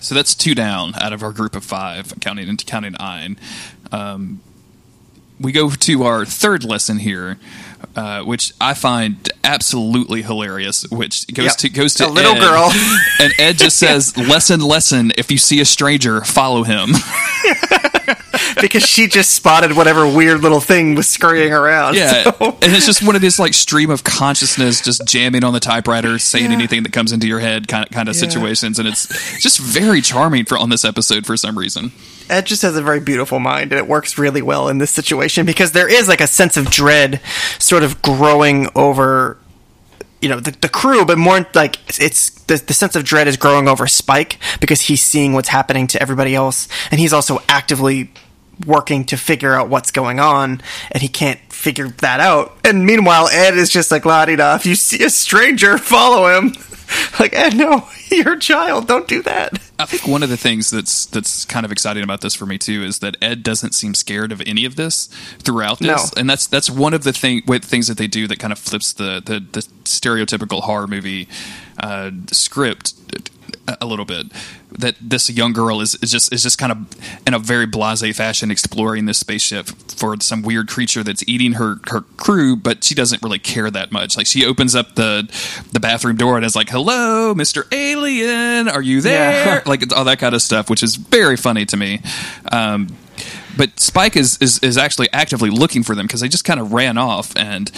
So 0.00 0.14
that's 0.14 0.34
two 0.34 0.54
down 0.54 0.94
out 0.94 1.12
of 1.12 1.22
our 1.22 1.30
group 1.30 1.54
of 1.54 1.62
five, 1.62 2.14
counting 2.20 2.48
into 2.48 2.64
counting 2.64 2.96
Ein. 2.96 3.36
Um, 3.92 4.40
we 5.40 5.52
go 5.52 5.70
to 5.70 6.02
our 6.04 6.26
third 6.26 6.64
lesson 6.64 6.98
here, 6.98 7.38
uh, 7.96 8.22
which 8.22 8.52
I 8.60 8.74
find 8.74 9.26
absolutely 9.42 10.20
hilarious. 10.22 10.84
Which 10.90 11.26
goes 11.32 11.46
Yep. 11.46 11.56
to 11.56 11.68
goes 11.70 11.94
to 11.94 12.06
A 12.06 12.08
little 12.08 12.34
Ed. 12.36 12.40
girl. 12.40 12.70
and 13.20 13.32
Ed 13.38 13.56
just 13.58 13.78
says, 13.78 14.16
"Lesson, 14.16 14.60
lesson. 14.60 15.12
If 15.16 15.30
you 15.30 15.38
see 15.38 15.60
a 15.60 15.64
stranger, 15.64 16.20
follow 16.22 16.62
him." 16.64 16.90
because 18.60 18.84
she 18.84 19.06
just 19.06 19.30
spotted 19.32 19.76
whatever 19.76 20.08
weird 20.08 20.40
little 20.42 20.60
thing 20.60 20.94
was 20.94 21.08
scurrying 21.08 21.52
around. 21.52 21.94
Yeah, 21.96 22.24
so- 22.24 22.56
and 22.62 22.72
it's 22.72 22.86
just 22.86 23.02
one 23.02 23.16
of 23.16 23.22
these 23.22 23.38
like 23.38 23.54
stream 23.54 23.90
of 23.90 24.04
consciousness, 24.04 24.80
just 24.80 25.04
jamming 25.06 25.44
on 25.44 25.52
the 25.52 25.60
typewriter, 25.60 26.18
saying 26.18 26.46
Yeah. 26.46 26.52
anything 26.56 26.82
that 26.82 26.92
comes 26.92 27.12
into 27.12 27.26
your 27.26 27.40
head, 27.40 27.68
kind 27.68 27.84
of 27.84 27.90
kind 27.90 28.08
of 28.08 28.14
Yeah. 28.16 28.20
situations, 28.20 28.78
and 28.78 28.88
it's 28.88 29.06
just 29.40 29.58
very 29.58 30.00
charming 30.00 30.44
for 30.44 30.58
on 30.58 30.70
this 30.70 30.84
episode 30.84 31.26
for 31.26 31.36
some 31.36 31.58
reason. 31.58 31.92
Ed 32.28 32.46
just 32.46 32.62
has 32.62 32.76
a 32.76 32.82
very 32.82 33.00
beautiful 33.00 33.40
mind, 33.40 33.72
and 33.72 33.78
it 33.78 33.88
works 33.88 34.16
really 34.16 34.42
well 34.42 34.68
in 34.68 34.78
this 34.78 34.90
situation 34.92 35.44
because 35.46 35.72
there 35.72 35.88
is 35.88 36.06
like 36.08 36.20
a 36.20 36.26
sense 36.28 36.56
of 36.56 36.70
dread 36.70 37.20
sort 37.58 37.82
of 37.82 38.00
growing 38.02 38.68
over, 38.76 39.36
you 40.22 40.28
know, 40.28 40.38
the, 40.38 40.52
the 40.52 40.68
crew, 40.68 41.04
but 41.04 41.18
more 41.18 41.44
like 41.54 41.76
it's 42.00 42.30
the, 42.44 42.56
the 42.56 42.72
sense 42.74 42.94
of 42.94 43.02
dread 43.04 43.26
is 43.26 43.36
growing 43.36 43.66
over 43.66 43.86
Spike 43.88 44.38
because 44.60 44.82
he's 44.82 45.02
seeing 45.02 45.32
what's 45.32 45.48
happening 45.48 45.86
to 45.88 46.00
everybody 46.00 46.34
else, 46.34 46.68
and 46.92 47.00
he's 47.00 47.12
also 47.12 47.42
actively 47.48 48.12
working 48.66 49.04
to 49.06 49.16
figure 49.16 49.54
out 49.54 49.68
what's 49.68 49.90
going 49.90 50.20
on, 50.20 50.60
and 50.90 51.02
he 51.02 51.08
can't 51.08 51.40
figure 51.52 51.88
that 51.88 52.20
out. 52.20 52.58
And 52.64 52.86
meanwhile, 52.86 53.28
Ed 53.28 53.56
is 53.56 53.70
just 53.70 53.90
like, 53.90 54.04
la 54.04 54.24
di 54.24 54.36
da, 54.36 54.54
if 54.54 54.66
you 54.66 54.74
see 54.74 55.04
a 55.04 55.10
stranger, 55.10 55.78
follow 55.78 56.38
him. 56.38 56.54
like, 57.20 57.32
Ed, 57.34 57.56
no, 57.56 57.88
you're 58.10 58.34
a 58.34 58.38
child, 58.38 58.86
don't 58.88 59.06
do 59.08 59.22
that. 59.22 59.60
I 59.78 59.86
think 59.86 60.06
one 60.06 60.22
of 60.22 60.28
the 60.28 60.36
things 60.36 60.70
that's 60.70 61.06
that's 61.06 61.44
kind 61.46 61.64
of 61.64 61.72
exciting 61.72 62.02
about 62.04 62.20
this 62.20 62.34
for 62.34 62.44
me 62.46 62.58
too 62.58 62.82
is 62.82 62.98
that 62.98 63.16
Ed 63.22 63.42
doesn't 63.42 63.72
seem 63.74 63.94
scared 63.94 64.30
of 64.32 64.42
any 64.46 64.64
of 64.66 64.76
this 64.76 65.06
throughout 65.38 65.78
this, 65.78 66.14
No. 66.14 66.20
and 66.20 66.28
that's 66.28 66.46
that's 66.46 66.68
one 66.70 66.92
of 66.94 67.02
the 67.04 67.12
thing 67.12 67.42
with 67.46 67.64
things 67.64 67.86
that 67.88 67.96
they 67.96 68.06
do 68.06 68.26
that 68.28 68.38
kind 68.38 68.52
of 68.52 68.58
flips 68.58 68.92
the 68.92 69.22
the, 69.24 69.40
the 69.40 69.60
stereotypical 69.84 70.62
horror 70.62 70.86
movie 70.86 71.28
uh, 71.78 72.10
script 72.30 72.92
a, 73.66 73.78
a 73.80 73.86
little 73.86 74.04
bit. 74.04 74.26
That 74.72 74.94
this 75.00 75.28
young 75.28 75.52
girl 75.52 75.80
is, 75.80 75.96
is 75.96 76.12
just 76.12 76.32
is 76.32 76.42
just 76.44 76.56
kind 76.58 76.70
of 76.70 76.78
in 77.26 77.34
a 77.34 77.38
very 77.40 77.66
blasé 77.66 78.14
fashion 78.14 78.50
exploring 78.52 79.06
this 79.06 79.18
spaceship 79.18 79.66
for 79.66 80.16
some 80.20 80.42
weird 80.42 80.68
creature 80.68 81.02
that's 81.02 81.24
eating 81.26 81.54
her 81.54 81.76
her 81.88 82.02
crew, 82.16 82.54
but 82.54 82.84
she 82.84 82.94
doesn't 82.94 83.20
really 83.22 83.40
care 83.40 83.68
that 83.70 83.90
much. 83.90 84.16
Like 84.16 84.26
she 84.28 84.44
opens 84.46 84.76
up 84.76 84.94
the 84.94 85.28
the 85.72 85.80
bathroom 85.80 86.16
door 86.16 86.36
and 86.36 86.44
is 86.46 86.54
like, 86.54 86.68
"Hello, 86.80 87.34
Mister 87.34 87.66
Alien, 87.72 88.68
are 88.68 88.80
you 88.80 89.00
there?" 89.00 89.56
Yeah. 89.56 89.62
like 89.66 89.94
all 89.94 90.04
that 90.04 90.18
kind 90.18 90.34
of 90.34 90.40
stuff, 90.40 90.70
which 90.70 90.82
is 90.82 90.96
very 90.96 91.36
funny 91.36 91.66
to 91.66 91.76
me. 91.76 92.00
Um, 92.50 92.96
but 93.56 93.78
Spike 93.78 94.16
is, 94.16 94.38
is 94.38 94.58
is 94.60 94.78
actually 94.78 95.08
actively 95.12 95.50
looking 95.50 95.82
for 95.82 95.94
them 95.94 96.06
because 96.06 96.20
they 96.22 96.28
just 96.28 96.44
kind 96.44 96.58
of 96.58 96.72
ran 96.72 96.96
off. 96.96 97.36
And 97.36 97.70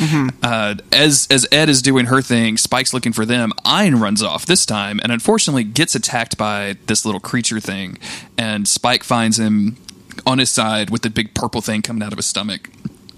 uh, 0.42 0.76
as 0.92 1.26
as 1.30 1.48
Ed 1.50 1.68
is 1.68 1.82
doing 1.82 2.06
her 2.06 2.22
thing, 2.22 2.56
Spike's 2.56 2.94
looking 2.94 3.12
for 3.12 3.26
them. 3.26 3.52
Ein 3.64 3.96
runs 3.96 4.22
off 4.22 4.46
this 4.46 4.64
time, 4.64 5.00
and 5.02 5.10
unfortunately 5.10 5.64
gets 5.64 5.96
attacked 5.96 6.36
by 6.38 6.76
this 6.86 7.04
little 7.04 7.20
creature 7.20 7.58
thing. 7.58 7.98
And 8.38 8.68
Spike 8.68 9.02
finds 9.02 9.40
him 9.40 9.76
on 10.24 10.38
his 10.38 10.50
side 10.50 10.90
with 10.90 11.02
the 11.02 11.10
big 11.10 11.34
purple 11.34 11.60
thing 11.60 11.82
coming 11.82 12.02
out 12.04 12.12
of 12.12 12.18
his 12.18 12.26
stomach. 12.26 12.70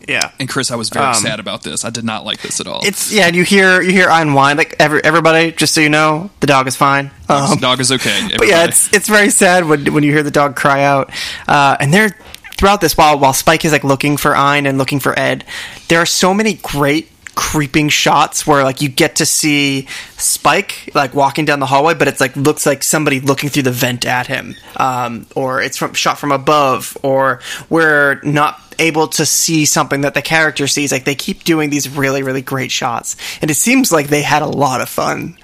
Yeah. 0.09 0.31
And 0.39 0.49
Chris, 0.49 0.71
I 0.71 0.77
was 0.77 0.89
very 0.91 1.07
Um, 1.07 1.15
sad 1.15 1.41
about 1.41 1.63
this. 1.63 1.85
I 1.85 1.91
did 1.91 2.05
not 2.05 2.25
like 2.25 2.41
this 2.43 2.61
at 2.61 2.67
all. 2.67 2.81
It's 2.85 3.13
yeah, 3.13 3.27
and 3.27 3.37
you 3.37 3.43
hear 3.45 3.81
you 3.81 3.93
hear 3.93 4.09
Ein 4.11 4.35
whine 4.35 4.57
like 4.57 4.77
every, 4.79 5.03
everybody. 5.05 5.53
Just 5.53 5.75
so 5.75 5.81
you 5.81 5.89
know, 5.89 6.31
the 6.41 6.47
dog 6.47 6.67
is 6.67 6.77
fine. 6.77 7.11
Um, 7.29 7.59
dog 7.59 7.81
is 7.81 7.91
okay. 7.93 8.29
but 8.39 8.47
yeah, 8.49 8.65
it's 8.65 8.93
it's 8.93 9.09
very 9.09 9.31
sad 9.31 9.67
when 9.67 9.93
when 9.93 10.05
you 10.05 10.13
hear 10.13 10.23
the 10.23 10.31
dog 10.31 10.57
cry 10.57 10.83
out. 10.85 11.11
Uh, 11.49 11.77
and 11.81 11.93
they're 11.93 12.17
throughout 12.57 12.81
this 12.81 12.97
while 12.97 13.19
while 13.19 13.33
Spike 13.33 13.65
is 13.65 13.73
like 13.73 13.85
looking 13.85 14.17
for 14.17 14.37
Ein 14.37 14.67
and 14.67 14.79
looking 14.79 15.01
for 15.01 15.19
Ed. 15.19 15.45
There 15.89 16.01
are 16.01 16.07
so 16.07 16.35
many 16.35 16.55
great 16.55 17.11
creeping 17.37 17.89
shots 17.89 18.47
where 18.47 18.63
like 18.63 18.81
you 18.81 18.89
get 18.89 19.17
to 19.17 19.27
see 19.27 19.89
Spike 20.17 20.91
like 20.95 21.15
walking 21.15 21.45
down 21.45 21.59
the 21.59 21.67
hallway, 21.67 21.95
but 21.95 22.07
it's 22.07 22.21
like 22.21 22.37
looks 22.37 22.65
like 22.65 22.83
somebody 22.85 23.19
looking 23.21 23.49
through 23.51 23.65
the 23.65 23.73
vent 23.73 24.07
at 24.07 24.29
him, 24.29 24.55
um, 24.77 25.27
or 25.35 25.61
it's 25.61 25.77
from 25.77 25.95
shot 25.95 26.17
from 26.19 26.31
above, 26.31 26.97
or 27.03 27.41
we're 27.69 28.21
not 28.23 28.61
able 28.79 29.09
to 29.09 29.25
see 29.27 29.65
something 29.65 30.03
that 30.03 30.15
the 30.15 30.23
character 30.23 30.67
sees. 30.67 30.93
Like 30.93 31.05
they 31.05 31.15
keep 31.15 31.45
doing 31.45 31.71
these 31.71 31.89
really 31.89 32.23
really 32.23 32.43
great 32.43 32.71
shots, 32.71 33.17
and 33.43 33.51
it 33.51 33.55
seems 33.55 33.91
like 33.93 34.09
they 34.09 34.23
had 34.23 34.43
a 34.43 34.47
lot 34.47 34.81
of 34.81 34.89
fun 34.89 35.37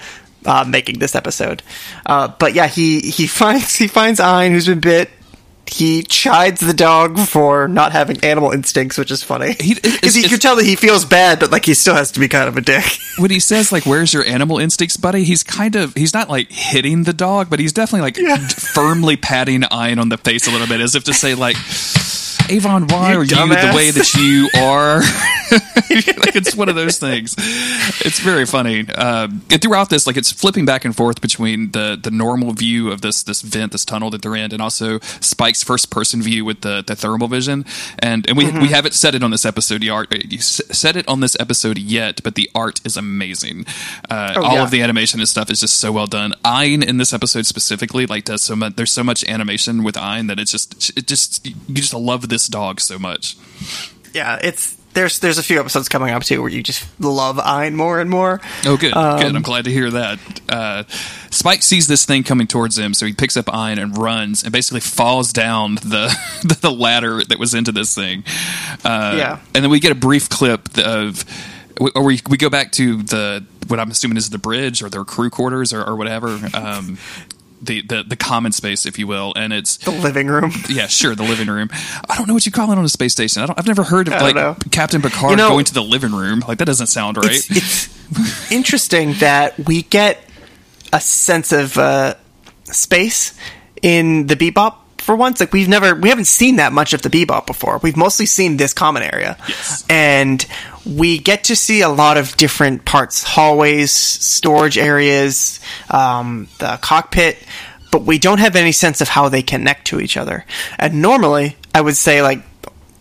uh, 0.47 0.65
making 0.67 0.99
this 0.99 1.15
episode. 1.15 1.63
Uh, 2.07 2.29
but 2.39 2.55
yeah, 2.55 2.67
he 2.67 3.01
he 3.01 3.27
finds 3.41 3.77
he 3.77 3.87
finds 3.89 4.21
Ein 4.21 4.53
who's 4.53 4.67
been 4.67 4.81
bit. 4.81 5.11
He 5.67 6.03
chides 6.03 6.59
the 6.61 6.75
dog 6.75 7.17
for 7.21 7.69
not 7.69 7.93
having 7.93 8.25
animal 8.25 8.51
instincts, 8.51 8.99
which 8.99 9.13
is 9.13 9.23
funny. 9.23 9.53
He- 9.61 9.69
you 9.69 9.77
it's- 9.85 10.29
can 10.29 10.41
tell 10.41 10.57
that 10.57 10.65
he 10.65 10.75
feels 10.75 11.05
bad, 11.05 11.39
but 11.39 11.53
like 11.53 11.65
he 11.65 11.75
still 11.75 11.95
has 11.95 12.11
to 12.13 12.19
be 12.19 12.27
kind 12.27 12.49
of 12.49 12.57
a 12.57 12.61
dick. 12.61 12.83
when 13.19 13.31
he 13.31 13.39
says 13.39 13.71
like 13.71 13.87
where's 13.87 14.13
your 14.13 14.25
animal 14.25 14.59
instincts 14.59 14.97
buddy 14.97 15.23
he's 15.25 15.43
kind 15.45 15.77
of 15.77 15.95
he's 15.95 16.15
not 16.15 16.29
like 16.31 16.51
hitting 16.51 17.03
the 17.05 17.13
dog 17.13 17.51
but 17.51 17.59
he's 17.61 17.73
definitely 17.73 18.01
like 18.01 18.17
Yeah. 18.17 18.37
firmly 18.49 19.17
patting 19.17 19.63
Ein 19.65 19.99
on 19.99 20.09
the 20.09 20.17
face 20.17 20.47
a 20.49 20.51
little 20.51 20.67
bit 20.67 20.81
as 20.81 20.95
if 20.95 21.05
to 21.05 21.13
say 21.13 21.35
like 21.35 21.57
Avon, 22.51 22.89
why 22.89 23.13
You 23.13 23.21
are 23.21 23.25
you 23.25 23.37
the 23.37 23.73
way 23.77 23.93
that 23.93 24.15
you 24.15 24.51
are? 24.61 25.03
like 26.21 26.37
it's 26.37 26.55
one 26.55 26.69
of 26.69 26.75
those 26.75 26.99
things. 26.99 27.35
It's 28.05 28.21
very 28.21 28.47
funny. 28.47 28.89
Um, 28.91 29.43
and 29.51 29.61
throughout 29.61 29.91
this, 29.91 30.07
like 30.07 30.17
it's 30.17 30.31
flipping 30.33 30.65
back 30.65 30.85
and 30.85 30.95
forth 30.97 31.21
between 31.21 31.71
the 31.73 31.99
the 32.01 32.11
normal 32.11 32.53
view 32.53 32.91
of 32.91 33.01
this 33.01 33.23
this 33.23 33.43
vent, 33.43 33.73
this 33.73 33.85
tunnel 33.85 34.11
that 34.11 34.23
they're 34.23 34.37
in, 34.37 34.53
and 34.53 34.61
also 34.63 34.99
Spike's 35.21 35.63
first 35.63 35.91
person 35.91 36.23
view 36.23 36.45
with 36.45 36.61
the 36.63 36.83
the 36.87 36.95
thermal 36.97 37.29
vision. 37.29 37.65
And 37.99 38.29
and 38.29 38.37
we 38.37 38.45
Mm-hmm. 38.51 38.63
we 38.63 38.69
haven't 38.69 38.95
said 38.95 39.15
it 39.15 39.23
on 39.23 39.31
this 39.31 39.45
episode. 39.45 39.87
Art 39.89 40.13
you 40.31 40.39
s- 40.39 40.61
said 40.73 40.97
it 40.97 41.07
on 41.09 41.21
this 41.21 41.37
episode 41.39 41.79
yet, 41.79 42.21
but 42.25 42.35
the 42.35 42.51
art 42.55 42.81
is 42.85 42.97
amazing. 42.97 43.67
Uh, 44.09 44.35
Oh, 44.37 44.43
all 44.45 44.55
yeah. 44.55 44.63
of 44.63 44.71
the 44.71 44.83
animation 44.83 45.21
and 45.21 45.29
stuff 45.29 45.51
is 45.51 45.61
just 45.61 45.79
so 45.79 45.93
well 45.93 46.07
done. 46.07 46.35
Ein 46.45 46.83
in 46.83 46.97
this 46.97 47.13
episode 47.13 47.47
specifically 47.47 48.07
like 48.07 48.25
does 48.25 48.43
so 48.43 48.57
much. 48.57 48.77
There's 48.77 48.93
so 48.93 49.05
much 49.05 49.25
animation 49.25 49.83
with 49.85 49.97
Ein 49.97 50.27
that 50.29 50.39
it's 50.41 50.51
just 50.51 50.97
it 50.97 51.07
just 51.07 51.47
you 51.47 51.55
just 51.75 51.95
love 51.95 52.29
this 52.29 52.47
dog 52.49 52.81
so 52.81 52.99
much. 52.99 53.37
yeah, 54.15 54.39
it's 54.43 54.77
there's 54.93 55.19
there's 55.21 55.39
a 55.39 55.43
few 55.43 55.61
episodes 55.61 55.89
coming 55.89 56.11
up 56.11 56.23
too 56.25 56.41
where 56.43 56.51
you 56.51 56.63
just 56.63 56.85
love 57.01 57.39
Ein 57.39 57.77
more 57.77 58.01
and 58.01 58.11
more. 58.11 58.41
Oh, 58.67 58.77
good, 58.77 58.93
Um, 58.95 59.21
good. 59.21 59.37
I'm 59.37 59.43
glad 59.43 59.65
to 59.65 59.71
hear 59.71 59.91
that. 59.91 60.19
Uh, 60.49 60.85
Spike 61.31 61.63
sees 61.63 61.87
this 61.87 62.05
thing 62.05 62.23
coming 62.25 62.47
towards 62.47 62.77
him, 62.79 62.93
so 62.95 63.07
he 63.07 63.13
picks 63.13 63.37
up 63.37 63.53
Ein 63.53 63.79
and 63.79 63.97
runs, 63.97 64.43
and 64.43 64.53
basically 64.53 64.81
falls 64.81 65.33
down 65.33 65.77
the 65.77 66.15
the 66.61 66.71
ladder 66.71 67.23
that 67.25 67.39
was 67.39 67.55
into 67.55 67.73
this 67.73 67.95
thing. 67.95 68.25
Uh, 68.85 69.15
Yeah. 69.17 69.39
and 69.55 69.63
then 69.65 69.71
we 69.71 69.81
get 69.81 69.93
a 69.93 69.97
brief 69.97 70.29
clip 70.29 70.77
of, 70.79 71.25
or 71.95 72.03
we 72.03 72.21
we 72.29 72.37
go 72.37 72.51
back 72.51 72.73
to 72.73 73.03
the 73.03 73.45
what 73.69 73.79
I'm 73.79 73.91
assuming 73.93 74.17
is 74.17 74.31
the 74.31 74.39
bridge 74.39 74.83
or 74.83 74.89
their 74.91 75.05
crew 75.05 75.31
quarters 75.31 75.73
or, 75.73 75.85
or 75.85 75.95
whatever. 75.95 76.39
Um, 76.55 76.99
the, 77.63 77.83
the 77.83 78.03
the 78.03 78.17
common 78.17 78.53
space, 78.53 78.87
if 78.87 78.99
you 78.99 79.07
will, 79.07 79.33
and 79.37 79.53
it's 79.53 79.77
The 79.79 79.91
living 79.91 80.29
room. 80.29 80.51
yeah, 80.69 80.87
sure, 80.87 81.15
the 81.15 81.23
living 81.23 81.49
room. 81.49 81.69
I 82.09 82.17
don't 82.17 82.27
know 82.27 82.35
what 82.35 82.47
you 82.47 82.53
call 82.53 82.73
it 82.73 82.79
on 82.79 82.85
a 82.85 82.89
space 82.89 83.13
station. 83.13 83.43
I 83.43 83.47
don't, 83.47 83.59
I've 83.59 83.67
never 83.67 83.83
heard 83.83 84.09
of 84.09 84.15
like 84.15 84.35
know. 84.35 84.57
Captain 84.71 85.03
Picard 85.03 85.33
You 85.33 85.37
know- 85.37 85.51
going 85.51 85.65
to 85.67 85.75
the 85.75 85.83
living 85.83 86.13
room. 86.13 86.43
Like 86.47 86.59
that 86.59 86.65
doesn't 86.67 86.87
sound 86.89 87.17
right. 87.19 87.27
It's, 87.31 87.51
it's 87.51 88.51
interesting 88.53 89.13
that 89.15 89.59
we 89.59 89.83
get 89.83 90.19
a 90.93 91.01
sense 91.01 91.53
of 91.53 91.77
uh, 91.79 92.15
space 92.65 93.35
in 93.83 94.27
the 94.27 94.37
Bebop 94.37 94.77
for 94.99 95.15
once. 95.17 95.41
Like 95.41 95.53
we've 95.53 95.69
never, 95.69 95.95
we 95.95 96.09
haven't 96.09 96.27
seen 96.27 96.57
that 96.57 96.73
much 96.73 96.93
of 96.93 97.03
the 97.03 97.09
Bebop 97.11 97.47
before. 97.47 97.79
We've 97.83 97.97
mostly 97.97 98.27
seen 98.27 98.57
this 98.57 98.73
common 98.75 99.03
area, 99.03 99.37
Yes. 99.49 99.85
and 99.89 100.45
we 100.87 101.19
get 101.19 101.45
to 101.45 101.57
see 101.57 101.83
a 101.83 101.89
lot 101.89 102.17
of 102.17 102.37
different 102.37 102.85
parts: 102.85 103.23
hallways, 103.23 103.93
storage 103.93 104.79
areas, 104.79 105.61
um, 105.91 106.49
the 106.59 106.79
cockpit. 106.81 107.39
But 107.91 108.03
we 108.03 108.21
don't 108.21 108.39
have 108.39 108.55
any 108.55 108.71
sense 108.71 109.01
of 109.01 109.09
how 109.09 109.29
they 109.29 109.43
connect 109.43 109.89
to 109.89 110.01
each 110.01 110.17
other. 110.17 110.45
And 110.79 111.03
normally, 111.03 111.57
I 111.75 111.81
would 111.81 111.97
say 111.97 112.23
like 112.23 112.41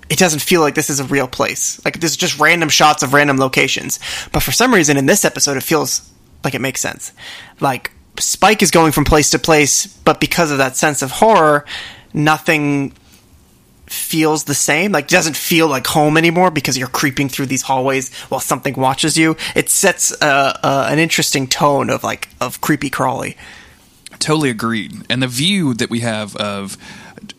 it 0.10 0.18
doesn't 0.18 0.40
feel 0.40 0.62
like 0.62 0.76
this 0.76 0.90
is 0.90 1.00
a 1.00 1.06
real 1.06 1.28
place. 1.28 1.84
Like 1.86 2.00
this 2.00 2.12
is 2.12 2.18
just 2.18 2.40
random 2.40 2.70
shots 2.70 3.04
of 3.04 3.14
random 3.14 3.38
locations. 3.38 4.00
But 4.32 4.42
for 4.42 4.52
some 4.52 4.74
reason 4.74 4.98
in 4.98 5.06
this 5.06 5.24
episode 5.24 5.58
it 5.58 5.64
feels 5.64 6.10
like 6.44 6.56
it 6.56 6.62
makes 6.62 6.82
sense. 6.82 7.14
Like 7.60 7.92
Spike 8.18 8.62
is 8.62 8.72
going 8.72 8.92
from 8.92 9.06
place 9.06 9.30
to 9.32 9.40
place, 9.40 9.88
but 9.88 10.20
because 10.20 10.52
of 10.52 10.58
that 10.58 10.76
sense 10.76 11.02
of 11.02 11.12
horror, 11.12 11.66
nothing 12.14 12.94
feels 13.90 14.46
the 14.46 14.54
same. 14.54 14.92
Like 14.92 15.08
doesn't 15.08 15.36
feel 15.36 15.68
like 15.68 15.88
home 15.88 16.18
anymore 16.18 16.52
because 16.52 16.78
you're 16.78 16.88
creeping 16.88 17.30
through 17.30 17.48
these 17.48 17.64
hallways 17.64 18.14
while 18.30 18.40
something 18.40 18.76
watches 18.76 19.18
you. 19.18 19.36
It 19.56 19.70
sets 19.70 20.12
uh, 20.22 20.60
uh, 20.64 20.88
an 20.90 21.00
interesting 21.00 21.48
tone 21.48 21.90
of 21.90 22.04
like 22.04 22.30
of 22.40 22.62
creepy 22.62 22.90
crawly. 22.90 23.36
Totally 24.20 24.50
agreed. 24.50 25.06
And 25.10 25.24
the 25.24 25.28
view 25.28 25.74
that 25.76 25.90
we 25.90 26.02
have 26.02 26.36
of 26.36 26.78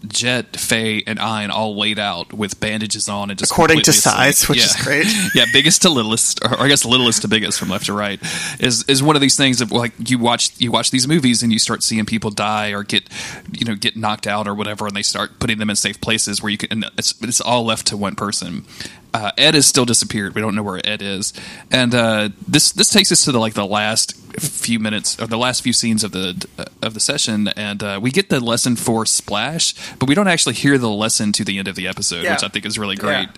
Jet, 0.07 0.57
Faye, 0.57 1.03
and 1.07 1.19
Ein 1.19 1.51
all 1.51 1.77
laid 1.77 1.99
out 1.99 2.33
with 2.33 2.61
bandages 2.61 3.09
on 3.09 3.31
and 3.31 3.39
just 3.39 3.53
According 3.53 3.79
to 3.79 3.93
completely 3.93 3.99
asleep. 3.99 4.15
size, 4.15 4.49
which 4.49 4.59
yeah. 4.59 4.65
is 4.65 4.77
great. 4.77 5.07
yeah, 5.35 5.45
biggest 5.53 5.83
to 5.83 5.91
littlest, 5.91 6.45
or 6.45 6.61
I 6.61 6.69
guess 6.69 6.85
littlest 6.85 7.23
to 7.23 7.29
biggest 7.29 7.59
from 7.59 7.69
left 7.69 7.87
to 7.87 7.93
right, 7.93 8.21
is 8.59 8.85
is 8.85 9.03
one 9.03 9.17
of 9.17 9.23
these 9.23 9.37
things 9.37 9.61
of 9.61 9.73
like 9.73 9.93
you 10.11 10.19
watch 10.19 10.59
you 10.61 10.71
watch 10.71 10.91
these 10.91 11.07
movies 11.07 11.43
and 11.43 11.53
you 11.53 11.59
start 11.59 11.83
seeing 11.83 12.07
people 12.07 12.31
die 12.31 12.71
or 12.71 12.83
get 12.83 13.09
you 13.53 13.65
know 13.65 13.75
get 13.75 13.97
knocked 13.97 14.27
out 14.27 14.47
or 14.47 14.55
whatever, 14.55 14.87
and 14.87 14.97
they 14.97 15.03
start 15.03 15.39
putting 15.39 15.59
them 15.59 15.71
in 15.71 15.77
safe 15.77 16.01
places 16.01 16.43
where 16.43 16.51
you 16.51 16.59
can. 16.59 16.69
And 16.71 16.85
it's 16.97 17.21
it's 17.23 17.41
all 17.41 17.65
left 17.65 17.87
to 17.89 17.97
one 17.97 18.15
person. 18.15 18.65
Uh, 19.13 19.33
Ed 19.37 19.55
has 19.55 19.67
still 19.67 19.85
disappeared. 19.85 20.35
We 20.35 20.41
don't 20.41 20.55
know 20.55 20.63
where 20.63 20.81
Ed 20.85 21.03
is, 21.03 21.33
and 21.71 21.95
uh, 21.95 22.29
this 22.47 22.73
this 22.73 22.91
takes 22.91 23.11
us 23.11 23.25
to 23.25 23.33
the 23.33 23.41
like 23.41 23.55
the 23.55 23.67
last 23.67 24.15
few 24.39 24.79
minutes 24.79 25.21
or 25.21 25.27
the 25.27 25.39
last 25.39 25.63
few 25.63 25.73
scenes 25.73 26.05
of 26.05 26.13
the 26.13 26.47
of 26.83 26.95
the 26.95 27.01
session, 27.01 27.49
and 27.49 27.83
uh, 27.83 27.99
we 28.03 28.11
get 28.11 28.29
the 28.29 28.41
lesson 28.41 28.77
for 28.77 29.05
Splash, 29.07 29.75
but 29.99 30.09
we 30.09 30.15
don't 30.15 30.29
actually 30.29 30.55
hear 30.55 30.79
the 30.79 30.89
lesson 30.89 31.33
to 31.33 31.45
the 31.45 31.59
end 31.59 31.69
of 31.69 31.75
the 31.77 31.89
episode, 31.89 32.23
Yeah. 32.25 32.35
which 32.35 32.45
I 32.45 32.49
think 32.49 32.65
is 32.67 32.79
really 32.79 32.97
great. 32.97 33.29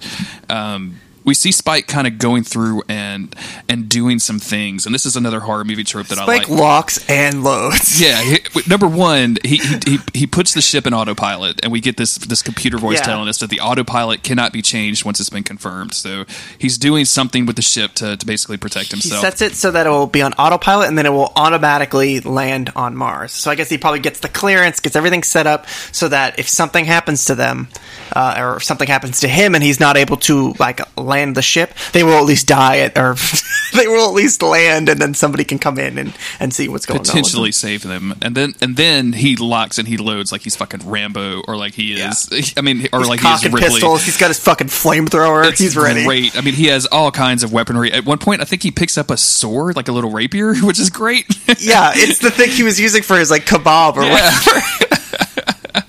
Um, 0.51 1.01
we 1.25 1.35
see 1.35 1.53
Spike 1.53 1.87
kind 1.87 2.07
of 2.07 2.19
going 2.19 2.45
through 2.45 2.83
and 2.89 3.35
and 3.69 3.89
doing 3.89 4.19
some 4.19 4.39
things, 4.39 4.87
and 4.87 4.95
this 4.95 5.07
is 5.07 5.17
another 5.17 5.41
horror 5.41 5.65
movie 5.65 5.85
trope 5.85 6.07
that 6.09 6.19
I 6.19 6.25
Spike 6.25 6.49
like. 6.49 6.59
locks 6.59 7.09
and 7.09 7.43
loads. 7.45 8.01
Yeah, 8.01 8.21
he, 8.23 8.39
number 8.69 8.89
one, 8.89 9.37
he, 9.45 9.59
he 9.59 9.79
he 9.87 9.99
he 10.15 10.27
puts 10.27 10.55
the 10.55 10.61
ship 10.63 10.87
in 10.87 10.95
autopilot, 10.95 11.61
and 11.63 11.71
we 11.73 11.81
get 11.81 11.97
this 11.97 12.17
this 12.17 12.43
computer 12.43 12.79
voice 12.79 12.99
Yeah. 12.99 13.07
telling 13.07 13.29
us 13.29 13.39
that 13.39 13.51
the 13.51 13.61
autopilot 13.61 14.23
cannot 14.23 14.53
be 14.53 14.63
changed 14.63 15.05
once 15.05 15.21
it's 15.21 15.31
been 15.31 15.43
confirmed. 15.45 15.95
So 15.95 16.25
he's 16.59 16.79
doing 16.79 17.05
something 17.05 17.47
with 17.47 17.57
the 17.57 17.63
ship 17.63 17.93
to, 17.95 18.17
to 18.17 18.27
basically 18.27 18.57
protect 18.57 18.91
himself. 18.91 19.21
He 19.21 19.27
sets 19.31 19.43
it 19.43 19.55
so 19.55 19.71
that 19.71 19.87
it 19.87 19.91
will 19.91 20.07
be 20.07 20.23
on 20.23 20.33
autopilot 20.35 20.89
and 20.89 20.99
then 20.99 21.07
it 21.07 21.11
will 21.11 21.33
automatically 21.37 22.21
land 22.21 22.71
on 22.75 22.97
Mars. 22.97 23.33
So 23.33 23.51
I 23.51 23.55
guess 23.55 23.69
he 23.69 23.79
probably 23.79 24.01
gets 24.01 24.21
the 24.21 24.29
clearance, 24.29 24.81
gets 24.81 24.97
everything 24.97 25.23
set 25.23 25.47
up 25.47 25.67
so 25.93 26.09
that 26.09 26.39
if 26.39 26.49
something 26.49 26.85
happens 26.85 27.27
to 27.27 27.35
them, 27.35 27.69
uh, 28.15 28.37
or 28.39 28.57
if 28.57 28.65
something 28.65 28.89
happens 28.89 29.21
to 29.21 29.29
him 29.29 29.55
and 29.55 29.63
he's 29.65 29.81
not 29.81 29.97
able 29.97 30.17
to 30.19 30.55
like 30.59 30.81
land 31.13 31.35
the 31.37 31.43
ship, 31.43 31.75
they 31.93 32.03
will 32.03 32.15
at 32.15 32.25
least 32.25 32.47
die 32.49 32.79
at, 32.79 32.97
or 32.97 33.15
they 33.75 33.87
will 33.87 34.09
at 34.09 34.15
least 34.15 34.43
land 34.43 34.89
and 34.89 35.01
then 35.01 35.15
somebody 35.15 35.45
can 35.45 35.59
come 35.59 35.79
in 35.79 35.99
and, 35.99 36.13
and 36.41 36.53
see 36.55 36.69
what's 36.69 36.87
going 36.87 37.01
on. 37.01 37.05
potentially 37.05 37.53
save 37.53 37.83
them, 37.83 38.15
and 38.23 38.35
then 38.35 38.55
and 38.61 38.77
then 38.77 39.13
he 39.13 39.37
locks 39.37 39.79
and 39.79 39.87
he 39.87 39.97
loads 39.97 40.33
like 40.33 40.41
he's 40.43 40.57
fucking 40.57 40.89
Rambo 40.89 41.43
or 41.47 41.57
like 41.57 41.75
he 41.75 41.95
is. 41.95 42.55
I 42.57 42.61
mean, 42.63 42.89
or 42.93 43.05
like 43.05 43.21
he 43.21 43.27
Cock 43.27 43.45
is 43.45 43.53
Ripley. 43.53 43.71
pistols. 43.71 44.05
He's 44.05 44.17
got 44.17 44.29
his 44.29 44.39
fucking 44.39 44.69
flamethrower. 44.69 45.49
It's 45.49 45.61
He's 45.61 45.77
ready. 45.77 46.05
Great. 46.05 46.37
I 46.37 46.41
mean, 46.41 46.55
he 46.55 46.67
has 46.67 46.87
all 46.87 47.11
kinds 47.11 47.43
of 47.43 47.53
weaponry. 47.53 47.93
At 47.93 48.05
one 48.05 48.19
point, 48.19 48.41
I 48.41 48.45
think 48.45 48.63
he 48.63 48.71
picks 48.71 48.97
up 48.99 49.11
a 49.11 49.17
sword, 49.17 49.77
like 49.77 49.89
a 49.89 49.93
little 49.93 50.11
rapier, 50.11 50.55
which 50.63 50.79
is 50.79 50.91
great. 50.91 51.27
Yeah, 51.59 51.93
it's 51.95 52.19
the 52.19 52.31
thing 52.31 52.51
he 52.51 52.63
was 52.63 52.81
using 52.81 53.03
for 53.03 53.19
his 53.19 53.31
like 53.31 53.45
kebab 53.45 53.97
or 53.97 54.01
whatever. 54.01 55.02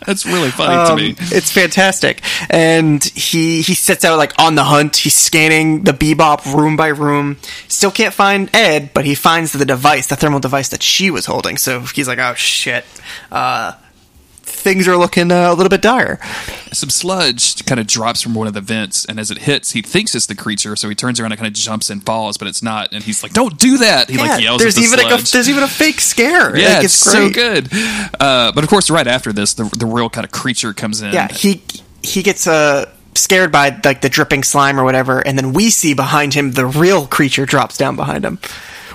That's 0.06 0.26
really 0.26 0.52
funny 0.52 0.76
Um, 0.76 0.88
to 0.98 1.04
me. 1.04 1.16
It's 1.32 1.52
fantastic, 1.52 2.22
and 2.50 3.04
he 3.04 3.62
he 3.62 3.74
sets 3.74 4.04
out 4.06 4.18
like 4.18 4.34
on 4.40 4.56
the 4.56 4.64
hunt. 4.64 4.98
He's 4.98 5.16
scanning 5.16 5.84
the 5.84 5.94
Bebop 5.94 6.46
room 6.56 6.76
by 6.76 6.88
room. 6.88 7.38
Still 7.68 7.92
can't 7.92 8.14
find 8.14 8.50
Ed, 8.56 8.92
but 8.94 9.06
he 9.06 9.16
finds 9.16 9.52
the 9.54 9.66
device, 9.66 10.08
the 10.08 10.16
thermal 10.16 10.40
device 10.40 10.70
that 10.70 10.84
she 10.84 11.10
was 11.12 11.26
holding. 11.26 11.58
So 11.58 11.82
he's 11.82 12.08
like, 12.08 12.20
"Oh 12.20 12.34
shit, 12.36 12.86
uh, 13.32 13.74
things 14.64 14.88
are 14.88 14.98
looking 14.98 15.32
uh, 15.32 15.52
a 15.52 15.54
little 15.54 15.70
bit 15.70 15.82
dire." 15.82 16.20
Some 16.72 16.90
sludge 16.90 17.64
kind 17.66 17.80
of 17.80 17.86
drops 17.86 18.22
from 18.22 18.34
one 18.34 18.48
of 18.48 18.54
the 18.54 18.62
vents, 18.62 19.06
and 19.06 19.20
as 19.20 19.30
it 19.30 19.40
hits, 19.40 19.72
he 19.74 19.82
thinks 19.82 20.16
it's 20.16 20.26
the 20.26 20.36
creature, 20.36 20.76
so 20.76 20.90
he 20.90 20.96
turns 20.96 21.20
around 21.20 21.32
and 21.34 21.40
kind 21.40 21.48
of 21.48 21.54
jumps 21.54 21.90
and 21.90 22.04
falls, 22.04 22.38
but 22.38 22.48
it's 22.48 22.64
not. 22.64 22.92
And 22.94 23.04
he's 23.04 23.22
like, 23.22 23.34
"Don't 23.34 23.58
do 23.60 23.78
that!" 23.80 24.10
He 24.10 24.16
Yeah, 24.16 24.22
like 24.24 24.42
yells 24.42 24.62
there's 24.62 24.76
at 24.78 24.82
the 24.82 24.88
even 24.88 25.00
like 25.00 25.20
a, 25.20 25.32
there's 25.32 25.50
even 25.50 25.64
a 25.64 25.68
fake 25.68 26.00
scare. 26.02 26.58
yeah, 26.58 26.76
Like, 26.76 26.86
it's, 26.86 26.94
so 26.94 27.30
great. 27.30 27.70
good. 27.70 27.70
Uh, 28.20 28.52
but 28.54 28.64
of 28.64 28.70
course, 28.70 28.90
right 28.90 29.08
after 29.08 29.32
this, 29.34 29.54
the 29.54 29.66
the 29.78 29.86
real 29.86 30.10
kind 30.10 30.26
of 30.26 30.32
creature 30.32 30.74
comes 30.74 31.02
in. 31.02 31.14
Yeah, 31.14 31.28
he 31.32 31.62
he 32.02 32.24
gets 32.24 32.48
uh, 32.48 32.92
scared 33.16 33.52
by 33.52 33.80
like 33.84 34.02
the 34.02 34.10
dripping 34.10 34.44
slime 34.44 34.80
or 34.80 34.84
whatever, 34.84 35.20
and 35.20 35.38
then 35.38 35.54
we 35.54 35.70
see 35.70 35.94
behind 35.94 36.34
him 36.34 36.54
the 36.54 36.66
real 36.66 37.06
creature 37.08 37.46
drops 37.46 37.78
down 37.78 37.96
behind 37.96 38.26
him, 38.26 38.40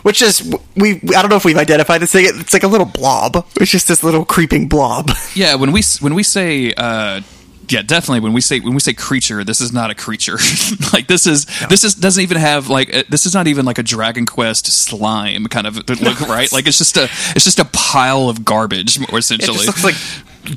which 0.09 0.23
is 0.23 0.41
we. 0.75 0.95
I 1.15 1.21
don't 1.21 1.29
know 1.29 1.37
if 1.37 1.45
we've 1.45 1.59
identified 1.59 2.01
this 2.01 2.13
thing. 2.13 2.25
It's 2.27 2.55
like 2.55 2.63
a 2.63 2.67
little 2.67 2.87
blob. 2.87 3.47
It's 3.61 3.71
just 3.71 3.89
this 3.89 4.03
little 4.03 4.25
creeping 4.25 4.67
blob. 4.67 5.11
Yeah, 5.35 5.55
when 5.57 5.71
we 5.73 5.83
when 6.01 6.15
we 6.15 6.23
say 6.23 6.73
uh 6.77 7.21
yeah, 7.69 7.83
definitely 7.83 8.21
when 8.21 8.33
we 8.33 8.41
say 8.41 8.61
when 8.61 8.75
we 8.75 8.81
say 8.81 8.93
creature, 8.93 9.45
this 9.45 9.61
is 9.61 9.73
not 9.73 9.91
a 9.91 9.95
creature. 9.95 10.39
like 10.93 11.07
this 11.07 11.27
is 11.27 11.47
this 11.69 11.85
is 11.85 11.95
doesn't 11.95 12.23
even 12.23 12.37
have 12.39 12.69
like 12.69 12.95
uh, 12.95 13.03
this 13.09 13.27
is 13.27 13.35
not 13.35 13.47
even 13.47 13.65
like 13.65 13.79
a 13.79 13.83
Dragon 13.83 14.27
Quest 14.27 14.67
slime 14.67 15.47
kind 15.47 15.67
of 15.67 15.77
look, 16.01 16.21
right? 16.29 16.51
Like 16.53 16.67
it's 16.67 16.79
just 16.79 16.97
a 16.97 17.05
it's 17.35 17.45
just 17.45 17.59
a 17.59 17.65
pile 17.67 18.29
of 18.29 18.45
garbage 18.45 18.99
more 19.09 19.09
It 19.13 19.19
essentially. 19.19 19.67
looks 19.67 19.85
like 19.85 19.97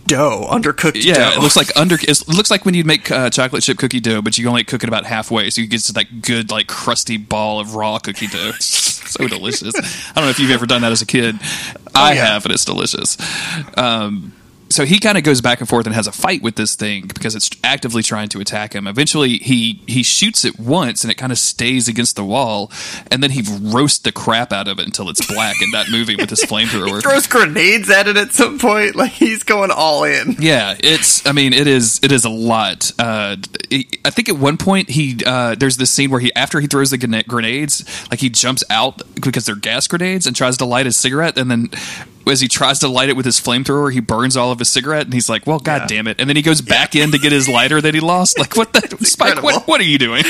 dough, 0.07 0.47
undercooked 0.49 1.03
yeah, 1.03 1.31
dough. 1.31 1.37
it 1.37 1.41
looks 1.41 1.57
like 1.57 1.75
under. 1.75 1.95
It 1.95 2.27
looks 2.27 2.49
like 2.49 2.63
when 2.65 2.73
you 2.75 2.83
make 2.85 3.11
uh, 3.11 3.29
chocolate 3.29 3.63
chip 3.63 3.77
cookie 3.77 3.99
dough, 3.99 4.21
but 4.21 4.37
you 4.37 4.47
only 4.47 4.63
cook 4.63 4.83
it 4.83 4.87
about 4.87 5.05
halfway, 5.05 5.49
so 5.49 5.59
you 5.61 5.67
get 5.67 5.81
to 5.81 5.93
that 5.93 6.21
good, 6.21 6.49
like 6.49 6.67
crusty 6.67 7.17
ball 7.17 7.59
of 7.59 7.75
raw 7.75 7.99
cookie 7.99 8.27
dough. 8.27 8.51
so 8.59 9.27
delicious. 9.27 9.75
I 10.11 10.13
don't 10.15 10.25
know 10.25 10.29
if 10.29 10.39
you've 10.39 10.51
ever 10.51 10.65
done 10.65 10.81
that 10.83 10.91
as 10.93 11.01
a 11.01 11.05
kid. 11.05 11.35
I 11.93 12.11
Oh, 12.11 12.13
yeah. 12.13 12.25
have, 12.33 12.45
and 12.45 12.53
it's 12.53 12.63
delicious. 12.63 13.17
Um, 13.77 14.31
so 14.71 14.85
he 14.85 14.99
kind 14.99 15.17
of 15.17 15.23
goes 15.23 15.41
back 15.41 15.59
and 15.59 15.69
forth 15.69 15.85
and 15.85 15.93
has 15.93 16.07
a 16.07 16.11
fight 16.11 16.41
with 16.41 16.55
this 16.55 16.75
thing 16.75 17.07
because 17.07 17.35
it's 17.35 17.49
actively 17.63 18.01
trying 18.01 18.29
to 18.29 18.39
attack 18.39 18.73
him. 18.73 18.87
Eventually, 18.87 19.37
he 19.37 19.81
he 19.87 20.03
shoots 20.03 20.45
it 20.45 20.59
once, 20.59 21.03
and 21.03 21.11
it 21.11 21.15
kind 21.15 21.31
of 21.31 21.37
stays 21.37 21.87
against 21.87 22.15
the 22.15 22.23
wall, 22.23 22.71
and 23.11 23.21
then 23.21 23.31
he 23.31 23.43
roasts 23.61 23.99
the 23.99 24.11
crap 24.11 24.51
out 24.51 24.67
of 24.67 24.79
it 24.79 24.85
until 24.85 25.09
it's 25.09 25.25
black 25.27 25.55
and 25.61 25.71
not 25.71 25.89
moving 25.91 26.17
with 26.17 26.29
his 26.29 26.39
flamethrower. 26.45 27.01
throws 27.01 27.27
grenades 27.27 27.89
at 27.89 28.07
it 28.07 28.17
at 28.17 28.31
some 28.31 28.57
point. 28.57 28.95
Like 28.95 29.11
he's 29.11 29.43
going 29.43 29.71
all 29.71 30.03
in. 30.03 30.35
Yeah, 30.39 30.75
it's. 30.79 31.25
I 31.27 31.31
mean, 31.31 31.53
it 31.53 31.67
is. 31.67 31.99
It 32.03 32.11
is 32.11 32.25
a 32.25 32.29
lot. 32.29 32.91
Uh, 32.97 33.37
I 33.71 34.09
think 34.09 34.29
at 34.29 34.37
one 34.37 34.57
point 34.57 34.89
he 34.89 35.19
uh, 35.25 35.55
there's 35.55 35.77
this 35.77 35.91
scene 35.91 36.09
where 36.09 36.19
he 36.19 36.33
after 36.35 36.59
he 36.59 36.67
throws 36.67 36.91
the 36.91 37.23
grenades, 37.27 37.83
like 38.09 38.19
he 38.19 38.29
jumps 38.29 38.63
out 38.69 39.01
because 39.15 39.45
they're 39.45 39.55
gas 39.55 39.87
grenades 39.87 40.25
and 40.25 40.35
tries 40.35 40.57
to 40.57 40.65
light 40.65 40.85
his 40.85 40.97
cigarette, 40.97 41.37
and 41.37 41.51
then 41.51 41.69
as 42.27 42.41
he 42.41 42.47
tries 42.47 42.79
to 42.79 42.87
light 42.87 43.09
it 43.09 43.15
with 43.15 43.25
his 43.25 43.39
flamethrower, 43.39 43.91
he 43.91 43.99
burns 43.99 44.37
all 44.37 44.51
of 44.51 44.59
his 44.59 44.69
cigarette, 44.69 45.05
and 45.05 45.13
he's 45.13 45.27
like, 45.29 45.45
"Well, 45.47 45.59
god 45.59 45.81
Yeah. 45.81 45.87
damn 45.97 46.07
it!" 46.07 46.17
And 46.19 46.29
then 46.29 46.35
he 46.35 46.41
goes 46.41 46.61
back 46.61 46.95
in 46.95 47.11
to 47.11 47.17
get 47.17 47.31
his 47.31 47.47
lighter 47.49 47.81
that 47.81 47.93
he 47.93 47.99
lost. 47.99 48.37
Like, 48.39 48.55
what 48.55 48.73
the 48.73 48.81
Spike? 49.05 49.41
What, 49.41 49.67
what 49.67 49.81
are 49.81 49.85
you 49.85 49.97
doing? 49.97 50.23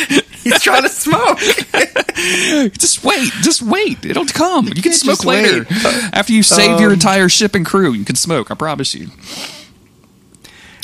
He's 0.44 0.62
trying 0.62 0.84
to 0.84 0.90
smoke. 0.90 1.38
just 2.78 3.04
wait, 3.04 3.32
just 3.42 3.62
wait. 3.62 4.06
It'll 4.06 4.26
come. 4.26 4.68
You 4.68 4.74
can 4.74 4.84
can't 4.84 4.96
smoke 4.96 5.26
later 5.26 5.66
wait. 5.70 5.84
after 6.14 6.34
you 6.34 6.44
save 6.44 6.80
your 6.80 6.90
Um, 6.90 6.94
entire 6.94 7.30
ship 7.30 7.56
and 7.56 7.66
crew. 7.66 7.92
You 7.94 8.06
can 8.06 8.16
smoke. 8.16 8.52
I 8.52 8.56
promise 8.56 8.94
you. 8.96 9.10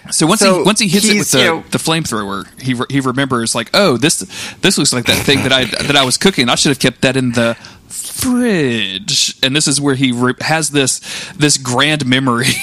So 0.10 0.26
once 0.26 0.40
So 0.40 0.60
he 0.60 0.64
once 0.64 0.80
he 0.80 0.88
hits 0.88 1.06
it 1.10 1.18
with 1.18 1.32
the, 1.32 1.40
you 1.40 1.46
know- 1.46 1.64
the 1.72 1.78
flamethrower, 1.78 2.46
he 2.62 2.74
re- 2.76 2.86
he 2.90 3.02
remembers 3.02 3.54
like, 3.54 3.70
oh, 3.74 3.98
this 3.98 4.20
this 4.62 4.78
looks 4.78 4.94
like 4.94 5.06
that 5.06 5.26
thing 5.26 5.44
that 5.44 5.52
I 5.52 5.66
that 5.66 5.98
I 5.98 6.06
was 6.06 6.16
cooking. 6.18 6.48
I 6.48 6.56
should 6.56 6.70
have 6.70 6.80
kept 6.80 7.02
that 7.02 7.18
in 7.18 7.34
the 7.34 7.58
fridge. 8.06 9.38
And 9.42 9.56
this 9.56 9.68
is 9.68 9.80
where 9.82 9.96
he 9.96 10.12
re- 10.12 10.34
has 10.42 10.72
this 10.72 11.00
this 11.36 11.58
grand 11.58 12.06
memory. 12.06 12.48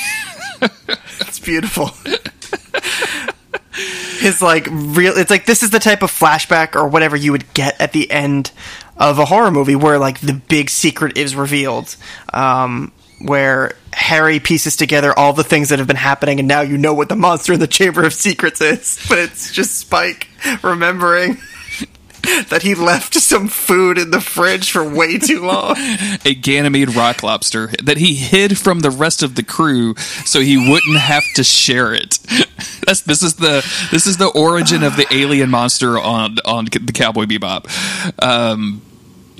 It's 1.21 1.39
beautiful. 1.39 1.91
His 4.21 4.41
like 4.41 4.67
real 4.71 5.17
it's 5.17 5.31
like 5.31 5.47
this 5.47 5.63
is 5.63 5.71
the 5.71 5.79
type 5.81 6.03
of 6.03 6.11
flashback 6.11 6.77
or 6.77 6.89
whatever 6.89 7.17
you 7.17 7.33
would 7.33 7.53
get 7.55 7.79
at 7.81 7.93
the 7.93 8.11
end 8.11 8.53
of 8.97 9.19
a 9.19 9.25
horror 9.25 9.51
movie 9.51 9.75
where 9.75 9.99
like 9.99 10.21
the 10.21 10.33
big 10.33 10.71
secret 10.71 11.19
is 11.19 11.35
revealed. 11.35 11.97
Um 12.33 12.93
where 13.21 13.75
Harry 13.93 14.39
pieces 14.39 14.77
together 14.77 15.17
all 15.19 15.33
the 15.33 15.45
things 15.45 15.71
that 15.71 15.79
have 15.79 15.89
been 15.89 15.97
happening, 15.97 16.39
and 16.39 16.49
now 16.49 16.61
you 16.61 16.77
know 16.79 16.95
what 16.95 17.09
the 17.09 17.17
monster 17.17 17.53
in 17.53 17.61
the 17.61 17.67
Chamber 17.67 18.05
of 18.05 18.13
Secrets 18.13 18.61
is. 18.61 19.05
But 19.09 19.19
it's 19.19 19.53
just 19.53 19.79
Spike 19.79 20.29
remembering 20.63 21.39
that 22.49 22.63
he 22.63 22.75
left 22.75 23.15
some 23.15 23.49
food 23.49 23.99
in 23.99 24.11
the 24.11 24.21
fridge 24.21 24.71
for 24.71 24.89
way 24.89 25.19
too 25.19 25.45
long. 25.45 25.75
a 26.25 26.35
Ganymede 26.35 26.95
rock 26.95 27.23
lobster 27.23 27.69
that 27.83 27.97
he 27.97 28.15
hid 28.15 28.59
from 28.59 28.81
the 28.81 28.91
rest 28.91 29.23
of 29.23 29.35
the 29.35 29.43
crew 29.43 29.95
so 30.25 30.41
he 30.41 30.57
wouldn't 30.57 30.99
have 30.99 31.25
to 31.35 31.45
share 31.45 31.95
it. 31.95 32.19
That's 32.87 33.03
this 33.03 33.23
is 33.23 33.35
the 33.35 33.67
this 33.91 34.07
is 34.07 34.17
the 34.17 34.29
origin 34.29 34.83
of 34.83 34.97
the 34.97 35.07
alien 35.11 35.51
monster 35.51 35.99
on 35.99 36.39
on 36.45 36.67
the 36.67 36.93
Cowboy 36.93 37.25
Bebop. 37.25 38.23
Um, 38.23 38.83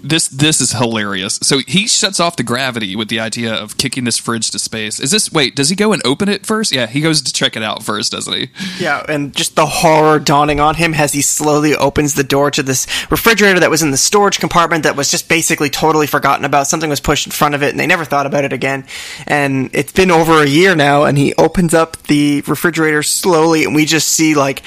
this 0.05 0.29
this 0.29 0.61
is 0.61 0.73
hilarious. 0.73 1.39
So 1.43 1.59
he 1.67 1.89
shuts 1.89 2.21
off 2.21 2.37
the 2.37 2.43
gravity 2.43 2.95
with 2.95 3.09
the 3.09 3.21
idea 3.21 3.55
of 3.55 3.79
kicking 3.79 4.05
this 4.05 4.19
fridge 4.19 4.51
to 4.51 4.59
space. 4.59 5.01
Is 5.01 5.11
this 5.11 5.33
wait? 5.33 5.57
Does 5.57 5.71
he 5.71 5.77
go 5.77 5.93
and 5.93 6.05
open 6.07 6.29
it 6.29 6.45
first? 6.45 6.73
Yeah, 6.73 6.87
he 6.87 7.01
goes 7.01 7.23
to 7.23 7.33
check 7.33 7.57
it 7.57 7.63
out 7.63 7.83
first, 7.83 8.13
doesn't 8.13 8.33
he? 8.33 8.51
Yeah, 8.79 9.05
and 9.09 9.35
just 9.35 9.57
the 9.57 9.67
horror 9.67 10.19
dawning 10.19 10.61
on 10.61 10.75
him 10.75 10.93
as 10.93 11.15
he 11.15 11.23
slowly 11.23 11.75
opens 11.75 12.15
the 12.15 12.25
door 12.25 12.51
to 12.51 12.63
this 12.63 12.87
refrigerator 13.11 13.61
that 13.61 13.71
was 13.71 13.83
in 13.83 13.91
the 13.91 13.97
storage 13.97 14.39
compartment 14.39 14.85
that 14.85 14.95
was 14.95 15.11
just 15.11 15.29
basically 15.29 15.71
totally 15.71 16.07
forgotten 16.07 16.45
about. 16.45 16.67
Something 16.67 16.91
was 16.91 17.01
pushed 17.01 17.27
in 17.27 17.33
front 17.33 17.55
of 17.55 17.63
it, 17.63 17.71
and 17.71 17.81
they 17.81 17.87
never 17.87 18.05
thought 18.05 18.27
about 18.27 18.45
it 18.45 18.53
again. 18.53 18.87
And 19.27 19.71
it's 19.73 19.93
been 19.93 20.11
over 20.11 20.43
a 20.43 20.47
year 20.47 20.77
now, 20.77 21.05
and 21.05 21.17
he 21.17 21.35
opens 21.35 21.73
up 21.73 21.97
the 22.05 22.43
refrigerator 22.47 23.03
slowly, 23.03 23.65
and 23.65 23.75
we 23.75 23.87
just 23.87 24.09
see 24.09 24.35
like 24.35 24.63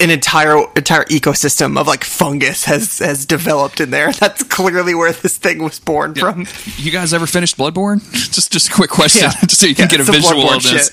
an 0.00 0.10
entire 0.10 0.58
entire 0.76 1.04
ecosystem 1.04 1.78
of 1.78 1.86
like 1.86 2.04
fungus 2.04 2.64
has 2.64 2.98
has 2.98 3.24
developed 3.24 3.80
in 3.80 3.90
there. 3.90 4.12
That's 4.24 4.42
clear 4.42 4.73
clearly 4.74 4.94
where 4.94 5.12
this 5.12 5.38
thing 5.38 5.62
was 5.62 5.78
born 5.78 6.14
yeah. 6.16 6.32
from. 6.32 6.46
You 6.82 6.90
guys 6.90 7.14
ever 7.14 7.26
finished 7.26 7.56
Bloodborne? 7.56 8.02
just 8.12 8.50
just 8.50 8.68
a 8.68 8.72
quick 8.72 8.90
question, 8.90 9.22
yeah. 9.22 9.30
just 9.42 9.60
so 9.60 9.66
you 9.66 9.74
can 9.74 9.84
yeah, 9.84 9.98
get 9.98 10.00
a 10.00 10.12
visual 10.12 10.50
of 10.50 10.62
this. 10.64 10.90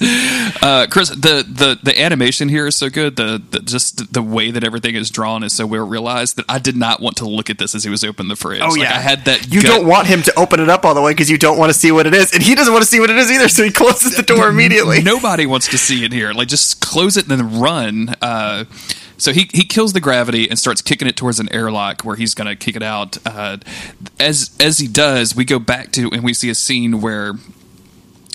Uh, 0.61 0.85
Chris, 0.89 1.09
the, 1.09 1.43
the 1.47 1.79
the 1.81 1.99
animation 1.99 2.47
here 2.47 2.67
is 2.67 2.75
so 2.75 2.89
good. 2.89 3.15
The, 3.15 3.41
the, 3.49 3.59
just 3.59 4.13
the 4.13 4.21
way 4.21 4.51
that 4.51 4.63
everything 4.63 4.93
is 4.93 5.09
drawn 5.09 5.43
is 5.43 5.53
so 5.53 5.65
well 5.65 5.87
realized 5.87 6.35
that 6.35 6.45
I 6.47 6.59
did 6.59 6.77
not 6.77 7.01
want 7.01 7.17
to 7.17 7.25
look 7.27 7.49
at 7.49 7.57
this 7.57 7.73
as 7.73 7.83
he 7.83 7.89
was 7.89 8.03
opening 8.03 8.29
the 8.29 8.35
fridge. 8.35 8.61
Oh 8.61 8.67
like, 8.67 8.81
yeah, 8.81 8.95
I 8.95 8.99
had 8.99 9.25
that. 9.25 9.51
You 9.51 9.63
gut. 9.63 9.71
don't 9.71 9.87
want 9.87 10.05
him 10.05 10.21
to 10.23 10.39
open 10.39 10.59
it 10.59 10.69
up 10.69 10.85
all 10.85 10.93
the 10.93 11.01
way 11.01 11.11
because 11.11 11.31
you 11.31 11.39
don't 11.39 11.57
want 11.57 11.71
to 11.71 11.77
see 11.77 11.91
what 11.91 12.05
it 12.05 12.13
is, 12.13 12.33
and 12.33 12.43
he 12.43 12.53
doesn't 12.53 12.71
want 12.71 12.83
to 12.83 12.89
see 12.89 12.99
what 12.99 13.09
it 13.09 13.17
is 13.17 13.31
either. 13.31 13.47
So 13.47 13.63
he 13.63 13.71
closes 13.71 14.15
the 14.15 14.23
door 14.23 14.47
immediately. 14.47 15.01
Nobody 15.01 15.47
wants 15.47 15.69
to 15.69 15.79
see 15.79 16.05
it 16.05 16.13
here. 16.13 16.33
Like 16.33 16.49
just 16.49 16.81
close 16.81 17.17
it 17.17 17.27
and 17.27 17.39
then 17.39 17.59
run. 17.59 18.15
Uh, 18.21 18.65
so 19.21 19.31
he 19.33 19.47
he 19.53 19.63
kills 19.63 19.93
the 19.93 19.99
gravity 19.99 20.49
and 20.49 20.57
starts 20.57 20.81
kicking 20.81 21.07
it 21.07 21.15
towards 21.15 21.39
an 21.39 21.47
airlock 21.53 22.01
where 22.01 22.15
he's 22.15 22.33
going 22.33 22.47
to 22.47 22.55
kick 22.55 22.75
it 22.75 22.81
out. 22.81 23.17
Uh, 23.25 23.57
as 24.19 24.55
as 24.59 24.79
he 24.79 24.87
does, 24.87 25.35
we 25.35 25.45
go 25.45 25.59
back 25.59 25.91
to 25.91 26.09
and 26.11 26.23
we 26.23 26.33
see 26.33 26.49
a 26.49 26.55
scene 26.55 27.01
where 27.01 27.33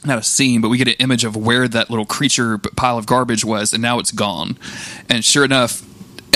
not 0.05 0.19
a 0.19 0.23
scene, 0.23 0.61
but 0.61 0.69
we 0.69 0.79
get 0.79 0.87
an 0.87 0.95
image 1.01 1.25
of 1.25 1.37
where 1.37 1.67
that 1.67 1.91
little 1.91 2.07
creature 2.07 2.59
pile 2.59 2.97
of 2.97 3.07
garbage 3.07 3.45
was, 3.45 3.73
and 3.73 3.83
now 3.83 3.99
it's 3.99 4.13
gone. 4.13 4.57
And 5.09 5.25
sure 5.25 5.45
enough, 5.45 5.83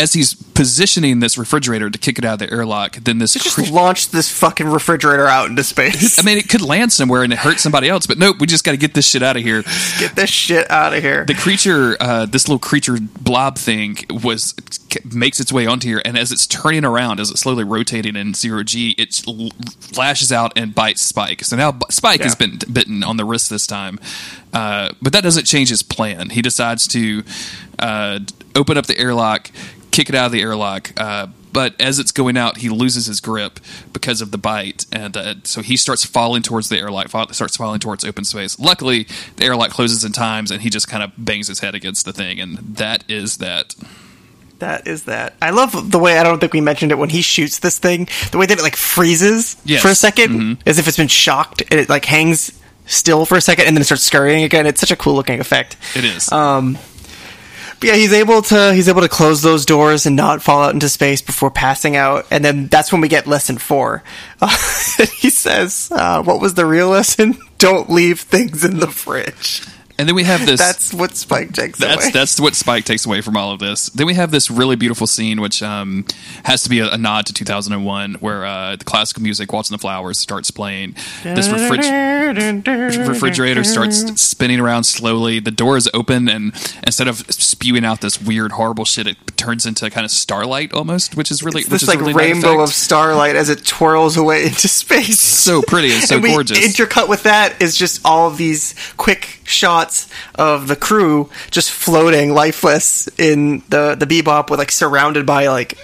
as 0.01 0.15
he's 0.15 0.35
positioning 0.35 1.21
this 1.21 1.37
refrigerator 1.37 1.91
to 1.91 1.99
kick 1.99 2.19
it 2.19 2.25
out 2.25 2.35
of 2.35 2.39
the 2.49 2.51
airlock, 2.51 2.97
then 2.97 3.19
this 3.19 3.35
just 3.35 3.55
cre- 3.55 3.71
launched 3.71 4.13
this 4.13 4.31
fucking 4.31 4.67
refrigerator 4.67 5.27
out 5.27 5.49
into 5.49 5.63
space. 5.63 6.19
I 6.21 6.23
mean, 6.23 6.39
it 6.39 6.49
could 6.49 6.63
land 6.63 6.93
somewhere 6.93 7.23
and 7.23 7.33
it 7.33 7.39
hurt 7.39 7.61
somebody 7.61 7.89
else, 7.89 8.07
but 8.07 8.19
nope, 8.19 8.39
we 8.41 8.47
just 8.47 8.65
got 8.65 8.73
to 8.73 8.79
get 8.79 8.95
this 8.95 9.07
shit 9.07 9.23
out 9.23 9.37
of 9.37 9.43
here. 9.43 9.63
Get 9.99 10.17
this 10.17 10.31
shit 10.31 10.71
out 10.71 10.95
of 10.95 11.03
here. 11.03 11.25
The 11.27 11.35
creature, 11.35 11.97
uh, 12.01 12.27
this 12.27 12.49
little 12.49 12.59
creature 12.59 12.97
blob 13.21 13.59
thing, 13.59 13.99
was 14.23 14.55
makes 15.13 15.39
its 15.39 15.53
way 15.53 15.67
onto 15.67 15.89
here, 15.89 16.03
and 16.05 16.19
as 16.19 16.33
it's 16.33 16.47
turning 16.47 16.85
around, 16.85 17.21
as 17.21 17.31
it's 17.31 17.41
slowly 17.41 17.65
rotating 17.65 18.17
in 18.17 18.35
zero 18.35 18.63
g, 18.63 18.95
it 18.99 19.23
lashes 19.97 20.33
out 20.33 20.53
and 20.57 20.75
bites 20.75 21.03
Spike. 21.03 21.45
So 21.45 21.57
now 21.57 21.79
Spike 21.91 22.21
yeah. 22.21 22.25
has 22.25 22.35
been 22.35 22.59
bitten 22.73 23.03
on 23.03 23.17
the 23.17 23.25
wrist 23.25 23.51
this 23.51 23.67
time, 23.67 23.99
uh, 24.53 24.91
but 25.01 25.13
that 25.13 25.23
doesn't 25.23 25.45
change 25.45 25.69
his 25.69 25.83
plan. 25.83 26.31
He 26.31 26.43
decides 26.43 26.87
to 26.89 27.23
uh, 27.79 28.21
open 28.55 28.77
up 28.77 28.87
the 28.87 28.99
airlock 28.99 29.51
kick 29.91 30.09
it 30.09 30.15
out 30.15 30.27
of 30.27 30.33
the 30.33 30.41
airlock. 30.41 30.93
Uh, 30.97 31.29
but 31.53 31.79
as 31.81 31.99
it's 31.99 32.13
going 32.13 32.37
out, 32.37 32.59
he 32.59 32.69
loses 32.69 33.07
his 33.07 33.21
grip 33.21 33.59
because 33.93 34.21
of 34.21 34.31
the 34.31 34.39
bite, 34.39 34.87
and 34.93 35.17
uh, 35.17 35.35
so 35.43 35.63
he 35.63 35.77
starts 35.77 36.05
falling 36.05 36.43
towards 36.43 36.69
the 36.69 36.79
airlock. 36.79 37.09
Starts 37.33 37.57
falling 37.57 37.81
towards 37.81 38.05
open 38.05 38.25
space. 38.25 38.59
Luckily, 38.61 39.09
the 39.37 39.45
airlock 39.45 39.71
closes 39.71 40.05
in 40.05 40.13
times, 40.13 40.53
and 40.53 40.63
he 40.63 40.71
just 40.71 40.89
kind 40.89 41.03
of 41.03 41.13
bangs 41.19 41.49
his 41.49 41.59
head 41.59 41.75
against 41.75 42.05
the 42.05 42.13
thing, 42.13 42.39
and 42.39 42.57
that 42.59 43.03
is 43.09 43.39
that. 43.39 43.75
That 44.61 44.87
is 44.87 45.05
that. 45.05 45.35
I 45.43 45.51
love 45.51 45.91
the 45.91 45.99
way 45.99 46.19
I 46.19 46.23
don't 46.23 46.39
think 46.39 46.53
we 46.53 46.61
mentioned 46.61 46.93
it 46.93 46.99
when 46.99 47.09
he 47.09 47.23
shoots 47.23 47.59
this 47.59 47.79
thing. 47.79 48.09
The 48.31 48.39
way 48.39 48.47
that 48.47 48.59
it 48.59 48.63
like 48.63 48.77
freezes 48.77 49.57
yes. 49.65 49.83
for 49.83 49.89
a 49.89 49.93
2nd 49.93 50.27
mm-hmm. 50.27 50.69
as 50.69 50.79
if 50.79 50.87
it's 50.87 50.99
been 50.99 51.09
shocked. 51.09 51.63
And 51.71 51.81
it 51.81 51.89
like 51.89 52.05
hangs 52.05 52.60
still 52.91 53.25
for 53.25 53.37
a 53.37 53.41
second, 53.41 53.67
and 53.67 53.77
then 53.77 53.83
it 53.83 53.85
starts 53.85 54.03
scurrying 54.03 54.45
again. 54.45 54.67
It's 54.67 54.81
such 54.81 54.91
a 54.91 54.97
cool 54.97 55.15
looking 55.15 55.41
effect. 55.41 55.77
It 55.95 56.05
is. 56.05 56.31
Um, 56.31 56.79
but 57.81 57.89
yeah, 57.89 57.95
he's 57.95 58.13
able 58.13 58.43
to 58.43 58.75
he's 58.75 58.89
able 58.89 59.01
to 59.01 59.09
close 59.09 59.41
those 59.41 59.65
doors 59.65 60.05
and 60.05 60.15
not 60.15 60.43
fall 60.43 60.63
out 60.63 60.75
into 60.75 60.89
space 60.91 61.23
before 61.23 61.51
passing 61.51 61.97
out, 61.97 62.27
and 62.31 62.45
then 62.45 62.67
that's 62.67 62.93
when 62.93 63.01
we 63.01 63.09
get 63.09 63.27
lesson 63.27 63.57
four. 63.57 64.03
Uh, 64.41 64.49
he 65.17 65.31
says, 65.31 65.89
uh, 65.91 66.23
"What 66.23 66.41
was 66.41 66.55
the 66.55 66.67
real 66.67 66.89
lesson? 66.89 67.39
Don't 67.59 67.89
leave 67.89 68.21
things 68.21 68.65
in 68.65 68.81
the 68.81 68.89
fridge." 68.89 69.63
And 70.01 70.09
then 70.09 70.17
we 70.17 70.25
have 70.25 70.47
this. 70.47 70.59
that's 70.59 70.95
what 70.95 71.15
Spike 71.15 71.53
takes 71.53 71.79
that's, 71.79 72.05
away. 72.05 72.11
That's 72.11 72.41
what 72.41 72.55
Spike 72.55 72.87
takes 72.87 73.05
away 73.05 73.21
from 73.21 73.37
all 73.37 73.53
of 73.53 73.59
this. 73.59 73.91
Then 73.91 74.07
we 74.07 74.15
have 74.15 74.31
this 74.31 74.51
really 74.51 74.75
beautiful 74.75 75.07
scene, 75.07 75.43
which 75.43 75.63
um, 75.63 76.07
has 76.45 76.63
to 76.63 76.71
be 76.71 76.79
a, 76.79 76.93
a, 76.93 76.97
nod 76.97 77.27
to 77.27 77.35
2001, 77.35 78.15
where 78.15 78.47
uh, 78.47 78.77
the 78.77 78.85
classical 78.87 79.23
music, 79.23 79.53
Waltz 79.53 79.69
in 79.69 79.75
the 79.75 79.79
Flowers, 79.79 80.17
starts 80.17 80.51
playing. 80.51 80.95
This 81.23 81.49
refrig- 81.49 83.09
refrigerator 83.09 83.63
starts 83.63 84.19
spinning 84.23 84.59
around 84.59 84.85
slowly. 84.85 85.39
The 85.39 85.51
door 85.51 85.77
is 85.77 85.91
open, 85.93 86.31
and 86.31 86.55
instead 86.83 87.07
of 87.07 87.19
spewing 87.31 87.85
out 87.85 88.01
this 88.01 88.23
weird, 88.23 88.53
horrible 88.53 88.87
shit, 88.87 89.07
it 89.07 89.19
turns 89.37 89.67
into 89.67 89.91
kind 89.91 90.07
of 90.07 90.11
starlight 90.11 90.73
almost, 90.73 91.15
which 91.15 91.31
is 91.31 91.43
really 91.43 91.61
it's 91.61 91.71
which 91.71 91.83
this 91.83 91.95
is 91.95 92.03
like 92.03 92.15
rainbow 92.15 92.63
of 92.63 92.71
starlight 92.71 93.37
as 93.37 93.51
it 93.51 93.67
twirls 93.67 94.17
away 94.17 94.45
into 94.47 94.67
space. 94.67 95.21
So 95.21 95.61
pretty 95.61 95.93
and 95.93 96.03
so 96.05 96.17
and 96.17 96.25
gorgeous. 96.25 96.59
Intercut 96.59 97.07
with 97.07 97.25
that 97.25 97.61
is 97.61 97.77
just 97.77 98.01
all 98.07 98.29
of 98.29 98.39
these 98.39 98.75
quick 98.97 99.41
shots 99.45 99.90
shots 99.91 100.09
of 100.35 100.69
the 100.69 100.77
crew 100.77 101.31
just 101.51 101.71
floating 101.71 102.33
lifeless 102.33 103.09
in 103.19 103.63
the 103.69 103.97
the 103.99 104.07
bebop 104.07 104.51
with 104.51 104.59
like 104.59 104.71
surrounded 104.71 105.27
by 105.27 105.49
like 105.49 105.75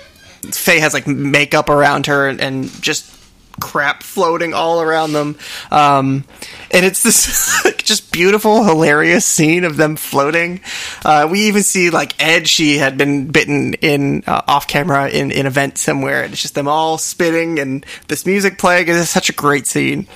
Faye 0.51 0.81
has 0.81 0.95
like 0.95 1.07
makeup 1.07 1.69
around 1.69 2.07
her 2.07 2.29
and, 2.29 2.41
and 2.41 2.83
just 2.83 3.13
crap 3.59 4.03
floating 4.03 4.53
all 4.53 4.83
around 4.83 5.13
them. 5.13 5.37
Um, 5.71 6.25
and 6.71 6.85
it's 6.85 7.03
this 7.03 7.67
just 7.79 8.13
beautiful, 8.13 8.65
hilarious 8.65 9.25
scene 9.25 9.65
of 9.65 9.77
them 9.77 9.97
floating. 9.97 10.61
Uh, 11.05 11.27
we 11.29 11.49
even 11.49 11.63
see 11.63 11.89
like 11.89 12.23
Ed, 12.23 12.47
she 12.47 12.77
had 12.77 12.99
been 12.99 13.29
bitten 13.29 13.75
in 13.75 14.25
uh, 14.27 14.43
off 14.47 14.69
camera 14.69 15.09
in 15.09 15.33
an 15.33 15.47
event 15.47 15.79
somewhere. 15.79 16.23
And 16.23 16.35
it's 16.35 16.43
just 16.43 16.55
them 16.55 16.69
all 16.69 16.99
spitting 16.99 17.59
and 17.59 17.85
this 18.09 18.27
music 18.27 18.59
playing. 18.59 18.89
It's 18.89 19.09
such 19.09 19.31
a 19.31 19.33
great 19.35 19.67
scene. 19.67 20.07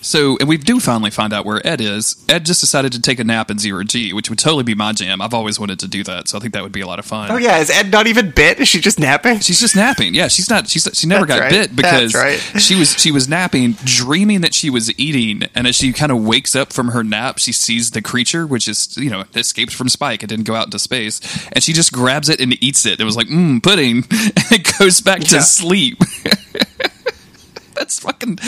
So, 0.00 0.36
and 0.38 0.48
we 0.48 0.56
do 0.56 0.80
finally 0.80 1.10
find 1.10 1.32
out 1.32 1.44
where 1.44 1.64
Ed 1.66 1.80
is. 1.80 2.24
Ed 2.28 2.44
just 2.44 2.60
decided 2.60 2.92
to 2.92 3.00
take 3.00 3.18
a 3.18 3.24
nap 3.24 3.50
in 3.50 3.58
zero 3.58 3.84
G, 3.84 4.12
which 4.12 4.30
would 4.30 4.38
totally 4.38 4.64
be 4.64 4.74
my 4.74 4.92
jam. 4.92 5.20
I've 5.20 5.34
always 5.34 5.58
wanted 5.58 5.78
to 5.80 5.88
do 5.88 6.04
that, 6.04 6.28
so 6.28 6.38
I 6.38 6.40
think 6.40 6.54
that 6.54 6.62
would 6.62 6.72
be 6.72 6.80
a 6.80 6.86
lot 6.86 6.98
of 6.98 7.04
fun. 7.04 7.30
Oh 7.30 7.36
yeah, 7.36 7.58
is 7.58 7.70
Ed 7.70 7.90
not 7.90 8.06
even 8.06 8.30
bit? 8.30 8.60
Is 8.60 8.68
she 8.68 8.80
just 8.80 8.98
napping? 8.98 9.40
She's 9.40 9.60
just 9.60 9.76
napping. 9.76 10.14
Yeah, 10.14 10.28
she's 10.28 10.50
not. 10.50 10.68
She's 10.68 10.88
she 10.92 11.06
never 11.06 11.26
That's 11.26 11.40
got 11.40 11.44
right. 11.44 11.52
bit 11.52 11.76
because 11.76 12.14
right. 12.14 12.38
she 12.60 12.76
was 12.76 12.98
she 12.98 13.10
was 13.10 13.28
napping, 13.28 13.72
dreaming 13.84 14.42
that 14.42 14.54
she 14.54 14.70
was 14.70 14.96
eating, 14.98 15.48
and 15.54 15.66
as 15.66 15.76
she 15.76 15.92
kind 15.92 16.12
of 16.12 16.24
wakes 16.24 16.54
up 16.54 16.72
from 16.72 16.88
her 16.88 17.02
nap, 17.04 17.38
she 17.38 17.52
sees 17.52 17.90
the 17.90 18.02
creature, 18.02 18.46
which 18.46 18.68
is 18.68 18.96
you 18.96 19.10
know 19.10 19.24
escaped 19.34 19.74
from 19.74 19.88
Spike. 19.88 20.22
It 20.22 20.28
didn't 20.28 20.46
go 20.46 20.54
out 20.54 20.66
into 20.66 20.78
space, 20.78 21.20
and 21.52 21.62
she 21.62 21.72
just 21.72 21.92
grabs 21.92 22.28
it 22.28 22.40
and 22.40 22.52
eats 22.62 22.86
it. 22.86 23.00
It 23.00 23.04
was 23.04 23.16
like 23.16 23.28
mmm 23.28 23.62
pudding, 23.62 23.98
and 24.10 24.52
it 24.52 24.78
goes 24.78 25.00
back 25.00 25.20
yeah. 25.20 25.38
to 25.38 25.42
sleep. 25.42 25.98
That's 27.88 28.00
fucking. 28.00 28.38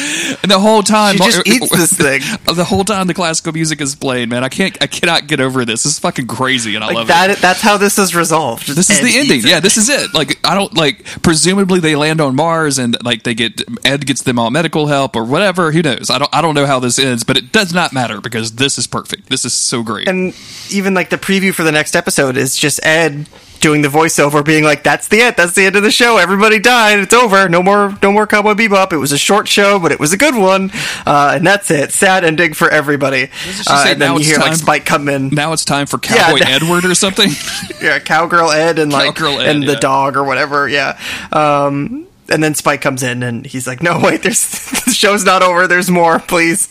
And 0.43 0.51
the 0.51 0.59
whole 0.59 0.83
time, 0.83 1.17
she 1.17 1.25
just 1.25 1.39
uh, 1.39 1.43
eats 1.47 1.71
this 1.71 1.93
thing. 1.97 2.21
The 2.53 2.65
whole 2.65 2.85
time 2.85 3.07
the 3.07 3.15
classical 3.15 3.53
music 3.53 3.81
is 3.81 3.95
playing, 3.95 4.29
man. 4.29 4.43
I 4.43 4.49
can't. 4.49 4.77
I 4.83 4.87
cannot 4.87 5.29
get 5.29 5.41
over 5.41 5.65
this. 5.65 5.85
This 5.85 5.93
is 5.93 5.99
fucking 6.01 6.27
crazy, 6.27 6.75
and 6.75 6.83
I 6.83 6.89
like 6.89 6.97
love 6.97 7.07
that, 7.09 7.31
it. 7.31 7.39
That's 7.39 7.61
how 7.61 7.77
this 7.77 7.99
is 7.99 8.15
resolved. 8.15 8.67
Just 8.67 8.77
this 8.77 8.91
is 8.91 9.01
the 9.01 9.19
ending. 9.19 9.43
Yeah, 9.43 9.61
this 9.61 9.77
is 9.77 9.89
it. 9.89 10.13
Like 10.15 10.41
I 10.45 10.55
don't 10.55 10.75
like. 10.77 11.05
Presumably 11.23 11.79
they 11.79 11.95
land 11.95 12.21
on 12.21 12.35
Mars 12.35 12.79
and 12.79 12.97
like 13.05 13.23
they 13.23 13.35
get 13.35 13.63
Ed 13.85 14.05
gets 14.07 14.23
them 14.23 14.39
all 14.39 14.51
medical 14.51 14.87
help 14.87 15.15
or 15.15 15.25
whatever. 15.25 15.71
Who 15.71 15.83
knows? 15.83 16.11
I 16.11 16.19
don't. 16.19 16.35
I 16.35 16.43
don't 16.43 16.55
know 16.55 16.67
how 16.67 16.81
this 16.81 16.99
ends, 16.99 17.23
but 17.23 17.37
it 17.37 17.53
does 17.53 17.73
not 17.73 17.93
matter 17.93 18.21
because 18.21 18.53
this 18.57 18.79
is 18.79 18.87
perfect. 18.87 19.29
This 19.29 19.45
is 19.45 19.53
so 19.53 19.83
great. 19.85 20.09
And 20.09 20.35
even 20.71 20.93
like 20.95 21.11
the 21.11 21.19
preview 21.19 21.55
for 21.55 21.63
the 21.63 21.73
next 21.73 21.95
episode 21.95 22.37
is 22.37 22.57
just 22.57 22.85
Ed 22.85 23.29
doing 23.61 23.83
the 23.83 23.89
voiceover, 23.89 24.45
being 24.45 24.65
like, 24.65 24.83
"That's 24.83 25.09
the 25.09 25.21
end. 25.21 25.37
That's 25.37 25.53
the 25.53 25.65
end 25.65 25.77
of 25.77 25.83
the 25.83 25.91
show. 25.91 26.17
Everybody 26.17 26.59
died. 26.59 26.99
It's 26.99 27.15
over. 27.15 27.49
No 27.49 27.63
more. 27.63 27.97
No 28.03 28.13
more 28.13 28.27
Cowboy 28.27 28.55
Bebop. 28.55 28.93
It 28.93 28.99
was 28.99 29.13
a 29.13 29.19
short 29.19 29.49
show, 29.49 29.79
but 29.79 29.93
it 29.93 30.01
was 30.01 30.13
a 30.13 30.17
good 30.17 30.35
one, 30.35 30.71
uh, 31.07 31.35
and 31.37 31.47
that's 31.47 31.71
it. 31.71 31.93
Sad 31.93 32.25
ending 32.25 32.55
for 32.55 32.69
everybody. 32.69 33.31
Uh, 33.67 33.85
and 33.89 34.01
then 34.01 34.17
you 34.17 34.25
hear 34.25 34.37
time, 34.37 34.49
like 34.49 34.57
Spike 34.57 34.85
come 34.85 35.09
in. 35.09 35.29
Now 35.29 35.53
it's 35.53 35.65
time 35.65 35.87
for 35.87 35.99
Cowboy 35.99 36.39
yeah, 36.39 36.49
Edward 36.49 36.85
or 36.85 36.95
something. 36.95 37.31
yeah, 37.83 37.99
Cowgirl 37.99 38.51
Ed 38.51 38.79
and 38.79 38.93
like 38.93 39.21
Ed, 39.21 39.47
and 39.47 39.63
yeah. 39.63 39.75
the 39.75 39.81
dog 39.81 40.17
or 40.17 40.25
whatever. 40.25 40.69
Yeah. 40.69 40.99
Um, 41.33 42.07
and 42.31 42.43
then 42.43 42.55
Spike 42.55 42.81
comes 42.81 43.03
in 43.03 43.23
and 43.23 43.45
he's 43.45 43.67
like, 43.67 43.83
"No, 43.83 43.99
wait, 43.99 44.23
there's 44.23 44.49
the 44.85 44.93
show's 44.93 45.25
not 45.25 45.43
over. 45.43 45.67
There's 45.67 45.91
more, 45.91 46.19
please." 46.19 46.69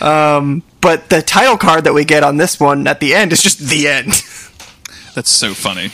Um, 0.00 0.62
but 0.80 1.08
the 1.08 1.22
title 1.22 1.56
card 1.56 1.84
that 1.84 1.94
we 1.94 2.04
get 2.04 2.24
on 2.24 2.36
this 2.36 2.58
one 2.58 2.86
at 2.86 3.00
the 3.00 3.14
end 3.14 3.32
is 3.32 3.42
just 3.42 3.58
the 3.58 3.88
end. 3.88 4.12
That's 5.14 5.30
so 5.30 5.54
funny 5.54 5.90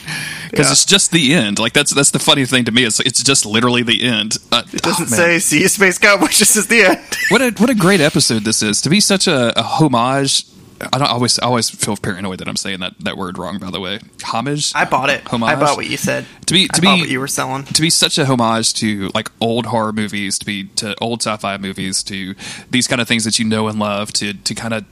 because 0.51 0.67
Yeah. 0.67 0.73
it's 0.73 0.85
just 0.87 1.11
the 1.13 1.35
end. 1.35 1.59
Like 1.59 1.73
that's 1.75 1.93
that's 1.95 2.11
the 2.11 2.19
funny 2.19 2.47
thing 2.47 2.65
to 2.65 2.73
me. 2.73 2.85
Is 2.85 3.01
it's 3.01 3.23
just 3.23 3.45
literally 3.45 3.83
the 3.83 4.03
end. 4.05 4.39
Uh, 4.51 4.63
It 4.73 4.83
doesn't 4.83 5.09
say 5.09 5.39
"See 5.39 5.61
you, 5.61 5.69
Space 5.69 5.99
Cowboy." 5.99 6.27
Just 6.31 6.53
says 6.55 6.67
the 6.69 6.83
end. 6.83 7.01
what 7.29 7.43
a 7.43 7.51
what 7.59 7.69
a 7.71 7.75
great 7.75 8.01
episode 8.01 8.45
this 8.45 8.63
is 8.63 8.81
to 8.81 8.89
be 8.91 8.99
such 9.01 9.27
a, 9.29 9.59
a 9.59 9.63
homage. 9.63 10.45
I 10.93 10.99
don't 10.99 11.09
always 11.09 11.39
I 11.39 11.47
always 11.47 11.69
feel 11.71 11.97
paranoid 11.97 12.39
that 12.41 12.49
I'm 12.49 12.57
saying 12.57 12.81
that, 12.81 12.95
that 13.01 13.17
word 13.17 13.39
wrong. 13.39 13.59
By 13.59 13.71
the 13.71 13.81
way, 13.81 14.01
homage. 14.23 14.73
I 14.75 14.85
bought 14.85 15.11
it. 15.11 15.27
Homage. 15.29 15.49
I 15.51 15.55
bought 15.55 15.77
what 15.77 15.87
you 15.89 15.97
said. 15.97 16.27
To 16.47 16.55
be- 16.55 16.69
to 16.69 16.81
bought 16.83 16.95
be- 16.97 17.01
what 17.03 17.11
you 17.11 17.21
were 17.21 17.29
selling. 17.29 17.65
to 17.65 17.83
be 17.83 17.91
such 17.91 18.19
a 18.19 18.25
homage 18.25 18.73
to 18.75 19.11
like 19.15 19.31
old 19.41 19.67
horror 19.67 19.93
movies, 19.93 20.39
to 20.39 20.47
be 20.47 20.65
to 20.77 20.95
old 21.01 21.21
sci-fi 21.23 21.57
movies, 21.59 22.03
to 22.05 22.35
these 22.71 22.87
kind 22.89 23.01
of 23.01 23.07
things 23.09 23.25
that 23.25 23.39
you 23.39 23.45
know 23.45 23.69
and 23.69 23.79
love, 23.79 24.13
to 24.15 24.33
to 24.35 24.55
kind 24.55 24.75
of 24.75 24.85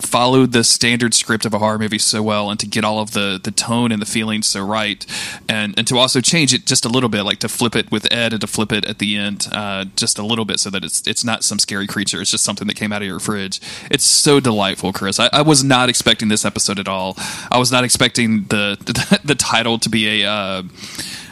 follow 0.00 0.46
the 0.46 0.64
standard 0.64 1.14
script 1.14 1.44
of 1.44 1.52
a 1.54 1.58
horror 1.58 1.78
movie 1.78 1.98
so 1.98 2.22
well, 2.22 2.50
and 2.50 2.58
to 2.60 2.66
get 2.66 2.84
all 2.84 3.00
of 3.00 3.12
the 3.12 3.40
the 3.42 3.50
tone 3.50 3.92
and 3.92 4.00
the 4.00 4.06
feeling 4.06 4.42
so 4.42 4.64
right, 4.64 5.04
and 5.48 5.74
and 5.76 5.86
to 5.86 5.98
also 5.98 6.20
change 6.20 6.54
it 6.54 6.64
just 6.66 6.84
a 6.84 6.88
little 6.88 7.08
bit, 7.08 7.22
like 7.24 7.38
to 7.40 7.48
flip 7.48 7.74
it 7.74 7.90
with 7.90 8.06
Ed 8.12 8.32
and 8.32 8.40
to 8.40 8.46
flip 8.46 8.72
it 8.72 8.84
at 8.84 8.98
the 8.98 9.16
end 9.16 9.48
uh, 9.52 9.84
just 9.96 10.18
a 10.18 10.22
little 10.24 10.44
bit, 10.44 10.60
so 10.60 10.70
that 10.70 10.84
it's 10.84 11.06
it's 11.06 11.24
not 11.24 11.44
some 11.44 11.58
scary 11.58 11.86
creature, 11.86 12.20
it's 12.20 12.30
just 12.30 12.44
something 12.44 12.66
that 12.68 12.74
came 12.76 12.92
out 12.92 13.02
of 13.02 13.08
your 13.08 13.18
fridge. 13.20 13.60
It's 13.90 14.04
so 14.04 14.40
delightful, 14.40 14.92
Chris. 14.92 15.07
I, 15.18 15.28
I 15.32 15.42
was 15.42 15.62
not 15.64 15.88
expecting 15.88 16.28
this 16.28 16.44
episode 16.44 16.78
at 16.78 16.88
all. 16.88 17.14
I 17.50 17.58
was 17.58 17.70
not 17.72 17.84
expecting 17.84 18.44
the 18.44 18.76
the, 18.80 19.20
the 19.24 19.34
title 19.34 19.78
to 19.80 19.88
be 19.88 20.22
a. 20.22 20.30
Uh, 20.30 20.62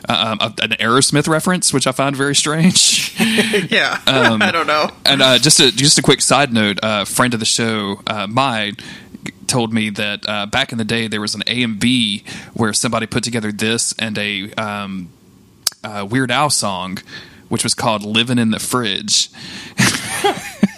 um, 0.09 0.39
a- 0.41 0.55
an 0.63 0.71
Aerosmith 0.79 1.27
reference, 1.27 1.73
which 1.73 1.89
I 1.89 1.91
found 1.93 2.15
very 2.15 2.37
strange. 2.37 3.13
Yeah, 3.71 4.01
Um, 4.07 4.41
I 4.49 4.53
don't 4.53 4.69
know. 4.69 4.89
and 5.05 5.21
uh, 5.21 5.39
just 5.39 5.59
a 5.59 5.73
just 5.73 5.99
a 5.99 6.03
quick 6.03 6.21
side 6.21 6.53
note: 6.53 6.79
uh, 6.81 7.05
friend 7.05 7.35
of 7.35 7.41
the 7.41 7.47
show, 7.47 8.01
uh, 8.07 8.29
Mai, 8.29 8.75
told 9.49 9.73
me 9.73 9.91
that 9.91 10.21
uh, 10.29 10.47
back 10.47 10.71
in 10.71 10.79
the 10.79 10.85
day 10.85 11.09
there 11.09 11.21
was 11.21 11.35
an 11.35 11.43
A 11.49 11.67
B 11.67 12.23
where 12.55 12.73
somebody 12.73 13.07
put 13.07 13.25
together 13.25 13.51
this 13.51 13.95
and 13.99 14.17
a 14.17 14.53
um, 14.53 15.09
uh, 15.83 16.07
Weird 16.09 16.31
Al 16.31 16.51
song, 16.51 16.99
which 17.49 17.65
was 17.65 17.75
called 17.75 18.05
"Living 18.05 18.39
in 18.39 18.51
the 18.53 18.61
Fridge." 18.61 19.29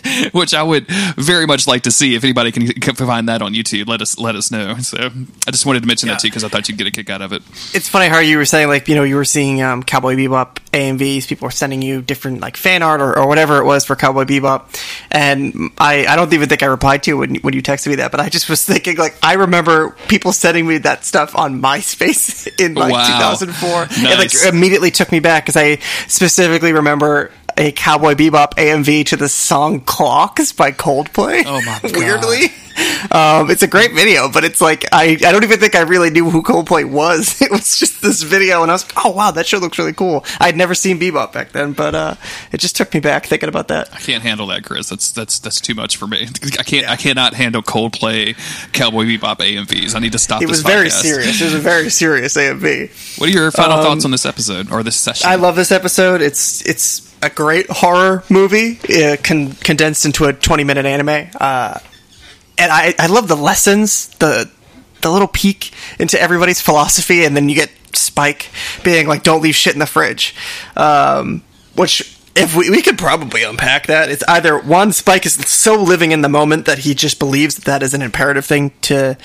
Which 0.33 0.55
I 0.55 0.63
would 0.63 0.87
very 1.17 1.47
much 1.47 1.67
like 1.67 1.83
to 1.83 1.91
see 1.91 2.15
if 2.15 2.25
anybody 2.25 2.53
can, 2.53 2.67
can 2.69 2.95
find 2.95 3.29
that 3.29 3.43
on 3.43 3.55
YouTube. 3.55 3.87
Let 3.89 4.01
us 4.03 4.19
let 4.19 4.35
us 4.37 4.51
know. 4.51 4.77
So 4.79 5.11
I 5.47 5.51
just 5.51 5.67
wanted 5.67 5.81
to 5.81 5.87
mention 5.87 6.09
Yeah. 6.09 6.15
that 6.15 6.25
you 6.25 6.31
because 6.31 6.45
I 6.45 6.49
thought 6.49 6.69
you'd 6.69 6.79
get 6.79 6.87
a 6.87 6.91
kick 6.91 7.11
out 7.11 7.23
of 7.23 7.33
it. 7.33 7.43
it's 7.75 7.89
funny 7.89 8.09
how 8.09 8.19
you 8.21 8.37
were 8.39 8.45
saying 8.45 8.69
like 8.69 8.89
you 8.89 8.95
know 8.95 9.03
you 9.05 9.17
were 9.17 9.25
seeing 9.25 9.63
um, 9.63 9.83
Cowboy 9.83 10.15
Bebop 10.17 10.57
AMVs. 10.73 11.27
People 11.29 11.47
were 11.47 11.51
sending 11.53 11.83
you 11.83 12.03
different 12.03 12.41
like 12.41 12.57
fan 12.57 12.83
art 12.83 13.01
or, 13.01 13.19
or 13.19 13.27
whatever 13.29 13.59
it 13.59 13.65
was 13.65 13.85
for 13.85 13.97
Cowboy 13.97 14.25
Bebop, 14.25 14.63
and 15.11 15.71
I 15.79 16.07
I 16.07 16.17
don't 16.17 16.33
even 16.33 16.49
think 16.49 16.63
I 16.63 16.67
replied 16.67 17.03
to 17.05 17.11
you 17.11 17.17
when 17.19 17.37
when 17.37 17.55
you 17.55 17.63
texted 17.63 17.89
me 17.89 17.97
that, 17.97 18.11
but 18.11 18.21
I 18.21 18.29
just 18.29 18.49
was 18.49 18.65
thinking 18.65 18.97
like 18.97 19.17
I 19.23 19.35
remember 19.35 19.91
people 20.09 20.33
sending 20.33 20.67
me 20.67 20.79
that 20.79 21.05
stuff 21.05 21.37
on 21.37 21.61
MySpace 21.61 22.49
in 22.65 22.75
like 22.75 22.93
Wow. 22.93 23.35
2004. 23.35 23.87
It 23.91 24.19
like 24.19 24.53
immediately 24.55 24.91
took 24.91 25.11
me 25.13 25.21
back 25.21 25.45
because 25.45 25.57
I 25.57 25.77
specifically 26.09 26.73
remember. 26.73 27.31
A 27.59 27.73
Cowboy 27.73 28.15
Bebop 28.15 28.55
AMV 28.55 29.07
to 29.07 29.17
the 29.17 29.29
song 29.29 29.81
"Clocks" 29.81 30.53
by 30.53 30.71
Coldplay. 30.71 31.43
Oh 31.45 31.61
my 31.63 31.81
God. 31.83 31.97
Weirdly, 31.97 32.53
um, 33.11 33.51
it's 33.51 33.63
a 33.63 33.67
great 33.67 33.93
video, 33.93 34.31
but 34.31 34.45
it's 34.45 34.61
like 34.61 34.85
I, 34.93 35.13
I 35.25 35.33
don't 35.33 35.45
even 35.45 35.59
think 35.61 35.75
I 35.75 35.83
really 35.83 36.11
knew 36.11 36.31
who 36.31 36.43
Coldplay 36.43 36.89
was. 36.89 37.41
It 37.49 37.51
was 37.53 37.79
just 37.79 38.03
this 38.03 38.23
video, 38.23 38.63
and 38.63 38.71
I 38.71 38.75
was 38.75 38.85
like, 38.85 39.05
oh 39.07 39.11
wow, 39.13 39.31
that 39.31 39.47
show 39.47 39.59
looks 39.59 39.79
really 39.79 39.93
cool. 39.95 40.25
I'd 40.41 40.57
never 40.57 40.75
seen 40.75 40.99
Bebop 41.01 41.33
back 41.33 41.53
then, 41.53 41.73
but 41.73 41.95
uh, 41.95 42.15
it 42.53 42.59
just 42.59 42.77
took 42.77 42.93
me 42.93 43.01
back 43.01 43.25
thinking 43.27 43.49
about 43.49 43.69
that. 43.69 43.89
I 43.95 43.99
can't 43.99 44.23
handle 44.23 44.47
that, 44.49 44.65
Chris. 44.65 44.89
That's 44.91 45.11
that's 45.13 45.39
that's 45.39 45.61
too 45.61 45.75
much 45.75 45.97
for 45.97 46.07
me. 46.07 46.27
I 46.59 46.63
can't. 46.63 46.83
Yeah. 46.83 46.93
I 46.93 46.97
cannot 46.97 47.35
handle 47.35 47.63
Coldplay, 47.63 48.37
Cowboy 48.73 49.05
Bebop, 49.05 49.37
AMVs. 49.39 49.95
I 49.95 50.01
need 50.01 50.13
to 50.13 50.19
stop. 50.19 50.43
It 50.43 50.47
this 50.47 50.59
was 50.59 50.63
very 50.63 50.91
serious. 50.91 51.41
It 51.41 51.45
was 51.45 51.55
a 51.55 51.59
very 51.59 51.89
serious 51.91 52.37
AMV. 52.37 53.19
What 53.19 53.29
are 53.29 53.33
your 53.33 53.51
final 53.51 53.79
Um, 53.79 53.85
thoughts 53.85 54.05
on 54.05 54.11
this 54.11 54.27
episode 54.27 54.71
or 54.71 54.83
this 54.83 54.97
session? 54.97 55.29
I 55.31 55.37
love 55.37 55.57
this 55.57 55.73
episode. 55.73 56.21
It's 56.21 56.67
it's 56.67 57.15
a 57.23 57.31
great 57.31 57.69
horror 57.71 58.25
movie 58.29 58.79
uh, 59.03 59.17
con- 59.23 59.53
condensed 59.53 60.05
into 60.05 60.27
a 60.27 60.33
20 60.33 60.65
minute 60.65 60.85
anime. 60.87 61.29
Uh, 61.41 61.79
and 62.59 62.73
I, 62.73 62.95
I 62.99 63.07
love 63.07 63.29
the 63.29 63.37
lessons, 63.37 64.09
the 64.19 64.51
the 65.01 65.11
little 65.11 65.29
peek 65.29 65.73
into 65.99 66.21
everybody's 66.21 66.61
philosophy, 66.61 67.25
and 67.25 67.37
then 67.37 67.49
you 67.49 67.55
get 67.55 67.71
Spike 67.93 68.51
being 68.85 69.07
like, 69.07 69.23
"Don't 69.23 69.43
leave 69.43 69.57
shit 69.57 69.73
in 69.73 69.79
the 69.79 69.87
fridge," 69.87 70.35
um, 70.77 71.43
which. 71.75 72.15
If 72.37 72.55
we, 72.55 72.71
we 72.71 72.83
could 72.83 72.99
probably 72.99 73.43
unpack 73.43 73.89
that, 73.89 74.11
it's 74.11 74.23
either 74.29 74.57
one, 74.57 74.93
Spike 74.93 75.27
is 75.27 75.35
so 75.35 75.75
living 75.75 76.13
in 76.13 76.21
the 76.21 76.29
moment 76.29 76.67
that 76.67 76.79
he 76.79 76.95
just 76.95 77.19
believes 77.19 77.57
that 77.57 77.65
that 77.65 77.83
is 77.83 77.95
an 77.95 78.03
imperative 78.03 78.45
thing 78.45 78.71
to 78.83 79.17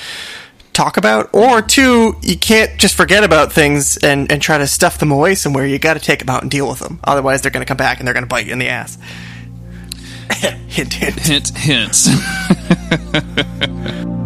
talk 0.73 0.97
about, 0.97 1.29
or 1.31 1.61
two, 1.61 2.15
you 2.21 2.37
can't 2.37 2.79
just 2.79 2.95
forget 2.95 3.23
about 3.23 3.53
things 3.53 3.97
and, 3.97 4.31
and 4.31 4.41
try 4.41 4.57
to 4.57 4.67
stuff 4.67 4.97
them 4.97 5.11
away 5.11 5.35
somewhere. 5.35 5.65
You 5.65 5.79
got 5.79 5.93
to 5.93 5.99
take 5.99 6.19
them 6.19 6.29
out 6.29 6.41
and 6.41 6.51
deal 6.51 6.67
with 6.67 6.79
them. 6.79 6.99
Otherwise, 7.03 7.41
they're 7.41 7.51
going 7.51 7.63
to 7.63 7.67
come 7.67 7.77
back 7.77 7.99
and 7.99 8.07
they're 8.07 8.13
going 8.13 8.23
to 8.23 8.29
bite 8.29 8.47
you 8.47 8.53
in 8.53 8.59
the 8.59 8.69
ass. 8.69 8.97
hint, 10.67 10.93
hint. 10.93 11.19
hint 11.19 11.57
hints. 11.57 12.09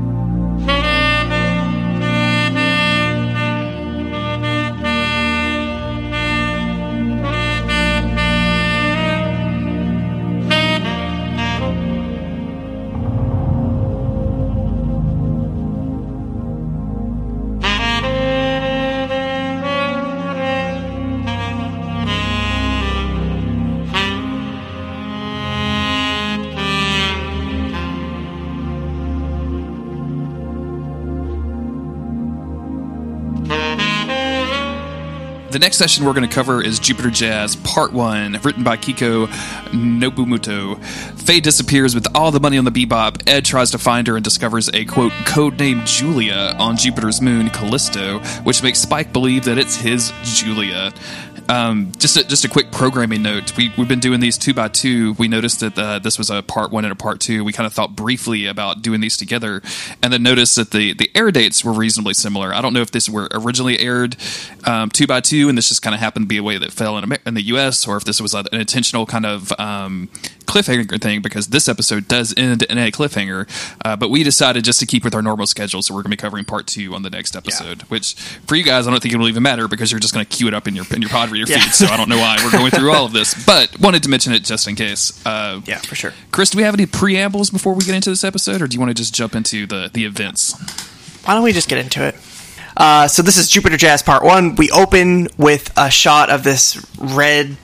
The 35.58 35.62
next 35.62 35.78
session 35.78 36.06
we're 36.06 36.13
going 36.13 36.30
to 36.30 36.36
cover 36.36 36.63
is 36.63 36.78
Jupiter 36.78 37.10
Jazz 37.10 37.56
Part 37.56 37.91
1, 37.91 38.41
written 38.43 38.63
by 38.63 38.78
Keiko 38.78 39.26
Nobumoto. 39.72 40.80
Faye 41.15 41.39
disappears 41.39 41.96
with 41.96 42.06
all 42.13 42.30
the 42.30 42.39
money 42.39 42.60
on 42.60 42.65
the 42.65 42.70
bebop. 42.70 43.28
Ed 43.28 43.43
tries 43.43 43.72
to 43.72 43.80
find 43.80 44.06
her 44.06 44.17
and 44.17 44.24
discovers 44.24 44.70
a, 44.72 44.86
quote, 44.86 45.12
codename 45.26 45.84
Julia 45.84 46.56
on 46.60 46.78
Jupiter's 46.78 47.24
moon, 47.24 47.50
Callisto, 47.50 48.20
which 48.43 48.62
makes 48.62 48.78
Spike 48.78 49.12
believe 49.12 49.46
that 49.46 49.58
it's 49.58 49.76
his 49.76 50.13
Julia. 50.22 50.93
Um, 51.49 51.91
just 51.97 52.17
a, 52.17 52.27
just 52.27 52.43
a 52.43 52.49
quick 52.49 52.71
programming 52.71 53.21
note. 53.21 53.55
We, 53.55 53.71
we've 53.77 53.88
been 53.88 53.99
doing 53.99 54.19
these 54.19 54.38
two 54.38 54.53
by 54.53 54.67
two. 54.67 55.13
We 55.13 55.27
noticed 55.27 55.62
that 55.62 55.77
uh, 55.77 55.99
this 55.99 56.17
was 56.17 56.29
a 56.29 56.41
part 56.41 56.71
one 56.71 56.83
and 56.83 56.91
a 56.91 56.95
part 56.95 57.19
two. 57.19 57.43
We 57.43 57.53
kind 57.53 57.65
of 57.65 57.73
thought 57.73 57.95
briefly 57.95 58.45
about 58.45 58.81
doing 58.81 59.01
these 59.01 59.15
together, 59.15 59.62
and 60.03 60.12
then 60.12 60.23
noticed 60.23 60.55
that 60.57 60.71
the, 60.71 60.93
the 60.93 61.10
air 61.15 61.31
dates 61.31 61.63
were 61.63 61.73
reasonably 61.73 62.13
similar. 62.13 62.53
I 62.53 62.62
don't 62.62 62.73
know 62.73 62.81
if 62.81 62.91
this 62.91 63.10
were 63.10 63.29
originally 63.31 63.79
aired 63.79 64.17
um, 64.65 64.89
two 64.89 65.07
by 65.07 65.21
two, 65.21 65.49
and 65.49 65.57
this 65.57 65.69
just 65.69 65.81
kind 65.81 65.93
of 65.93 65.99
happened 65.99 66.25
to 66.25 66.27
be 66.27 66.38
a 66.38 66.43
way 66.43 66.57
that 66.57 66.73
fell 66.73 66.97
in, 66.97 67.05
Amer- 67.05 67.19
in 67.25 67.33
the 67.33 67.43
U.S., 67.43 67.88
or 67.88 67.97
if 67.97 68.03
this 68.03 68.19
was 68.19 68.33
an 68.33 68.47
intentional 68.51 69.05
kind 69.05 69.25
of 69.25 69.53
um, 69.60 70.10
cliffhanger 70.45 71.01
thing, 71.01 71.21
because 71.21 71.47
this 71.47 71.69
episode 71.69 72.07
does 72.07 72.33
end 72.36 72.63
in 72.63 72.77
a 72.77 72.91
cliffhanger. 72.91 73.47
Uh, 73.86 73.95
but 73.95 74.10
we 74.10 74.23
decided 74.23 74.63
just 74.65 74.79
to 74.79 74.86
keep 74.86 75.03
with 75.03 75.15
our 75.15 75.21
normal 75.21 75.48
schedule, 75.48 75.81
so 75.81 75.93
we're 75.93 76.02
going 76.02 76.12
to 76.12 76.17
be 76.17 76.21
covering 76.21 76.45
part 76.45 76.67
two 76.67 76.93
on 76.93 77.04
the 77.04 77.10
next 77.10 77.35
episode. 77.35 77.83
Which 77.83 78.15
for 78.15 78.56
you 78.56 78.63
guys, 78.63 78.87
I 78.87 78.91
don't 78.91 79.02
think 79.02 79.13
it 79.13 79.17
will 79.17 79.29
even 79.29 79.43
matter 79.43 79.67
because 79.67 79.91
you're 79.91 80.00
just 80.00 80.13
going 80.13 80.25
to 80.25 80.29
queue 80.37 80.48
it 80.48 80.54
up 80.54 80.67
in 80.67 80.75
your 80.75 80.85
in 80.93 81.02
your 81.02 81.10
pod 81.10 81.31
reader 81.38 81.52
Yeah. 81.52 81.60
feed. 81.63 81.73
So 81.73 81.88
I 81.88 81.98
don't 81.98 82.10
know 82.10 82.17
why 82.17 82.38
we're 82.44 82.52
going 82.52 82.71
through 82.71 82.92
all 82.92 83.06
of 83.06 83.13
this, 83.13 83.33
but 83.46 83.79
wanted 83.79 84.04
to 84.04 84.10
mention 84.10 84.33
it 84.33 84.44
just 84.44 84.67
in 84.67 84.75
case. 84.75 85.13
Uh, 85.25 85.62
Yeah, 85.65 85.77
for 85.79 85.96
sure. 85.96 86.13
Chris, 86.31 86.50
do 86.52 86.58
we 86.58 86.63
have 86.63 86.73
any 86.73 86.85
preambles 86.85 87.50
before 87.50 87.73
we 87.73 87.83
get 87.85 87.96
into 87.96 88.10
this 88.10 88.23
episode, 88.23 88.62
or 88.62 88.67
do 88.67 88.73
you 88.75 88.79
want 88.79 88.90
to 88.90 88.94
just 88.96 89.13
jump 89.13 89.35
into 89.35 89.65
the 89.65 89.90
the 89.94 90.06
events? 90.06 90.54
Why 91.25 91.33
don't 91.33 91.44
we 91.44 91.52
just 91.54 91.67
get 91.69 91.79
into 91.79 92.04
it? 92.06 92.15
Uh, 92.75 93.08
so 93.08 93.21
this 93.23 93.38
is 93.38 93.50
Jupiter 93.50 93.75
Jazz 93.77 94.04
Part 94.04 94.23
One. 94.23 94.56
We 94.56 94.69
open 94.71 95.27
with 95.38 95.71
a 95.75 95.90
shot 95.90 96.29
of 96.29 96.44
this 96.44 96.77
red 97.00 97.58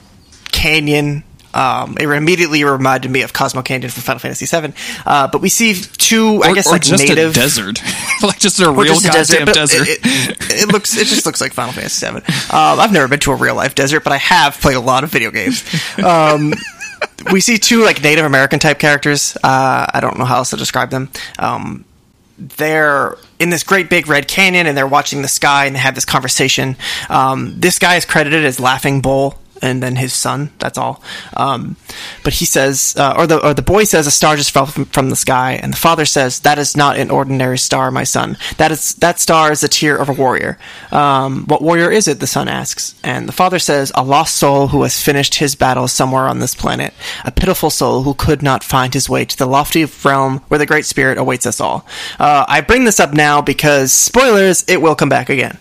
canyon. 0.50 1.22
Um, 1.54 1.96
it 1.98 2.08
immediately 2.08 2.64
reminded 2.64 3.10
me 3.10 3.22
of 3.22 3.32
Cosmo 3.32 3.62
Canyon 3.62 3.90
from 3.90 4.02
Final 4.02 4.18
Fantasy 4.18 4.46
VII. 4.46 4.72
Uh, 5.06 5.28
but 5.28 5.40
we 5.40 5.48
see 5.48 5.74
two, 5.74 6.42
I 6.42 6.50
Or, 6.50 6.54
guess, 6.54 6.66
or 6.66 6.72
like 6.72 6.82
just 6.82 7.06
native 7.08 7.30
a 7.30 7.34
desert, 7.34 7.80
like 8.22 8.38
just 8.40 8.60
a 8.60 8.70
real 8.70 8.94
just 8.94 9.04
a 9.06 9.08
goddamn 9.08 9.46
but 9.46 9.54
desert. 9.54 9.86
It, 9.88 10.00
it- 10.02 10.38
it 10.64 10.68
looks. 10.68 10.96
It 10.96 11.06
just 11.06 11.26
looks 11.26 11.40
like 11.40 11.52
Final 11.52 11.72
Fantasy 11.72 12.06
VII. 12.06 12.16
Um, 12.16 12.80
I've 12.80 12.92
never 12.92 13.08
been 13.08 13.20
to 13.20 13.32
a 13.32 13.36
real 13.36 13.54
life 13.54 13.74
desert, 13.74 14.04
but 14.04 14.12
I 14.12 14.18
have 14.18 14.60
played 14.60 14.76
a 14.76 14.80
lot 14.80 15.04
of 15.04 15.10
video 15.10 15.30
games. 15.30 15.64
Um, 16.02 16.52
we 17.32 17.40
see 17.40 17.58
two 17.58 17.82
like 17.84 18.02
Native 18.02 18.24
American 18.24 18.58
type 18.58 18.78
characters. 18.78 19.36
Uh, 19.42 19.86
I 19.92 20.00
don't 20.00 20.18
know 20.18 20.24
how 20.24 20.36
else 20.38 20.50
to 20.50 20.56
describe 20.56 20.90
them. 20.90 21.10
Um, 21.38 21.84
they're 22.38 23.16
in 23.38 23.50
this 23.50 23.62
great 23.62 23.88
big 23.90 24.08
red 24.08 24.26
canyon 24.28 24.66
and 24.66 24.76
they're 24.76 24.86
watching 24.86 25.22
the 25.22 25.28
sky 25.28 25.66
and 25.66 25.74
they 25.76 25.80
have 25.80 25.94
this 25.94 26.04
conversation. 26.04 26.76
Um, 27.08 27.54
this 27.60 27.78
guy 27.78 27.96
is 27.96 28.04
credited 28.04 28.44
as 28.44 28.58
Laughing 28.58 29.00
Bull. 29.00 29.38
And 29.62 29.82
then 29.82 29.96
his 29.96 30.12
son. 30.12 30.50
That's 30.58 30.78
all. 30.78 31.02
Um, 31.36 31.76
but 32.22 32.34
he 32.34 32.44
says, 32.44 32.94
uh, 32.98 33.14
or 33.16 33.26
the 33.26 33.44
or 33.46 33.54
the 33.54 33.62
boy 33.62 33.84
says, 33.84 34.06
a 34.06 34.10
star 34.10 34.36
just 34.36 34.52
fell 34.52 34.66
from, 34.66 34.84
from 34.86 35.10
the 35.10 35.16
sky, 35.16 35.58
and 35.62 35.72
the 35.72 35.76
father 35.78 36.04
says, 36.04 36.40
that 36.40 36.58
is 36.58 36.76
not 36.76 36.96
an 36.96 37.10
ordinary 37.10 37.58
star, 37.58 37.90
my 37.90 38.04
son. 38.04 38.36
That 38.58 38.70
is 38.70 38.94
that 38.96 39.20
star 39.20 39.52
is 39.52 39.62
a 39.62 39.68
tear 39.68 39.96
of 39.96 40.08
a 40.08 40.12
warrior. 40.12 40.58
Um, 40.92 41.44
what 41.46 41.62
warrior 41.62 41.90
is 41.90 42.08
it? 42.08 42.20
The 42.20 42.26
son 42.26 42.48
asks, 42.48 42.94
and 43.02 43.28
the 43.28 43.32
father 43.32 43.58
says, 43.58 43.92
a 43.94 44.04
lost 44.04 44.36
soul 44.36 44.68
who 44.68 44.82
has 44.82 45.00
finished 45.00 45.36
his 45.36 45.54
battle 45.54 45.88
somewhere 45.88 46.26
on 46.26 46.38
this 46.38 46.54
planet, 46.54 46.94
a 47.24 47.30
pitiful 47.30 47.70
soul 47.70 48.02
who 48.02 48.14
could 48.14 48.42
not 48.42 48.64
find 48.64 48.94
his 48.94 49.08
way 49.08 49.24
to 49.24 49.36
the 49.36 49.46
lofty 49.46 49.84
realm 50.04 50.38
where 50.48 50.58
the 50.58 50.66
great 50.66 50.86
spirit 50.86 51.18
awaits 51.18 51.46
us 51.46 51.60
all. 51.60 51.86
Uh, 52.18 52.44
I 52.48 52.60
bring 52.60 52.84
this 52.84 53.00
up 53.00 53.12
now 53.12 53.40
because 53.40 53.92
spoilers, 53.92 54.64
it 54.68 54.80
will 54.80 54.94
come 54.94 55.08
back 55.08 55.28
again. 55.28 55.58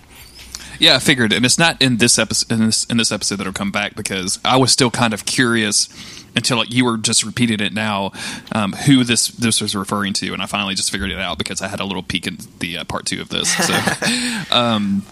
Yeah, 0.83 0.97
I 0.97 0.99
figured, 0.99 1.31
and 1.31 1.45
it's 1.45 1.57
not 1.57 1.81
in 1.81 1.95
this 1.95 2.19
episode. 2.19 2.51
In 2.51 2.65
this, 2.65 2.83
in 2.83 2.97
this 2.97 3.09
episode, 3.09 3.37
that'll 3.37 3.53
come 3.53 3.71
back 3.71 3.95
because 3.95 4.37
I 4.43 4.57
was 4.57 4.73
still 4.73 4.91
kind 4.91 5.13
of 5.13 5.23
curious 5.23 5.87
until 6.35 6.57
like, 6.57 6.73
you 6.73 6.83
were 6.83 6.97
just 6.97 7.23
repeating 7.23 7.61
it 7.61 7.71
now, 7.71 8.11
um, 8.51 8.73
who 8.73 9.05
this 9.05 9.29
this 9.29 9.61
was 9.61 9.77
referring 9.77 10.11
to, 10.15 10.33
and 10.33 10.41
I 10.41 10.45
finally 10.45 10.75
just 10.75 10.91
figured 10.91 11.09
it 11.09 11.19
out 11.19 11.37
because 11.37 11.61
I 11.61 11.69
had 11.69 11.79
a 11.79 11.85
little 11.85 12.03
peek 12.03 12.27
in 12.27 12.37
the 12.59 12.79
uh, 12.79 12.83
part 12.83 13.05
two 13.05 13.21
of 13.21 13.29
this. 13.29 13.55
So, 13.65 13.73
um, 14.51 15.05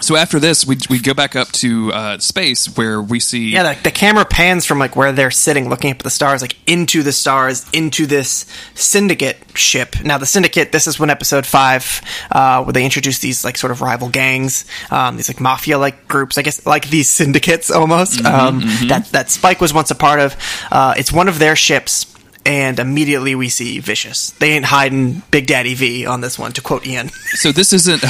so 0.00 0.16
after 0.16 0.38
this, 0.40 0.66
we 0.66 0.78
we 0.88 1.00
go 1.00 1.14
back 1.14 1.36
up 1.36 1.48
to 1.52 1.92
uh, 1.92 2.18
space 2.18 2.66
where 2.76 3.02
we 3.02 3.20
see 3.20 3.50
Yeah, 3.50 3.74
the, 3.74 3.82
the 3.82 3.90
camera 3.90 4.24
pans 4.24 4.64
from 4.64 4.78
like 4.78 4.96
where 4.96 5.12
they're 5.12 5.30
sitting, 5.30 5.68
looking 5.68 5.90
up 5.90 5.98
at 5.98 6.04
the 6.04 6.10
stars, 6.10 6.40
like 6.42 6.56
into 6.66 7.02
the 7.02 7.12
stars, 7.12 7.68
into 7.72 8.06
this 8.06 8.46
syndicate 8.74 9.38
ship. 9.54 9.96
Now, 10.02 10.18
the 10.18 10.26
syndicate. 10.26 10.72
This 10.72 10.86
is 10.86 10.98
when 10.98 11.10
episode 11.10 11.44
five, 11.44 12.00
uh, 12.30 12.62
where 12.62 12.72
they 12.72 12.84
introduce 12.84 13.18
these 13.18 13.44
like 13.44 13.58
sort 13.58 13.72
of 13.72 13.82
rival 13.82 14.08
gangs, 14.08 14.64
um, 14.90 15.16
these 15.16 15.28
like 15.28 15.40
mafia-like 15.40 16.08
groups. 16.08 16.38
I 16.38 16.42
guess 16.42 16.64
like 16.66 16.88
these 16.88 17.08
syndicates 17.08 17.70
almost. 17.70 18.24
um, 18.24 18.60
That 18.88 19.06
that 19.12 19.30
Spike 19.30 19.60
was 19.60 19.74
once 19.74 19.90
a 19.90 19.94
part 19.94 20.20
of. 20.20 20.36
Uh, 20.70 20.94
it's 20.96 21.12
one 21.12 21.28
of 21.28 21.38
their 21.38 21.56
ships. 21.56 22.06
And 22.46 22.78
immediately 22.78 23.34
we 23.34 23.48
see 23.48 23.78
Vicious. 23.80 24.30
They 24.30 24.52
ain't 24.52 24.64
hiding 24.64 25.22
Big 25.30 25.46
Daddy 25.46 25.74
V 25.74 26.06
on 26.06 26.20
this 26.22 26.38
one, 26.38 26.52
to 26.52 26.60
quote 26.60 26.86
Ian. 26.86 27.10
So 27.34 27.52
this 27.52 27.72
isn't 27.72 28.02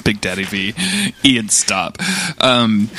Big 0.04 0.20
Daddy 0.20 0.44
V. 0.44 0.74
Ian, 1.24 1.48
stop. 1.48 1.98
Um, 2.38 2.90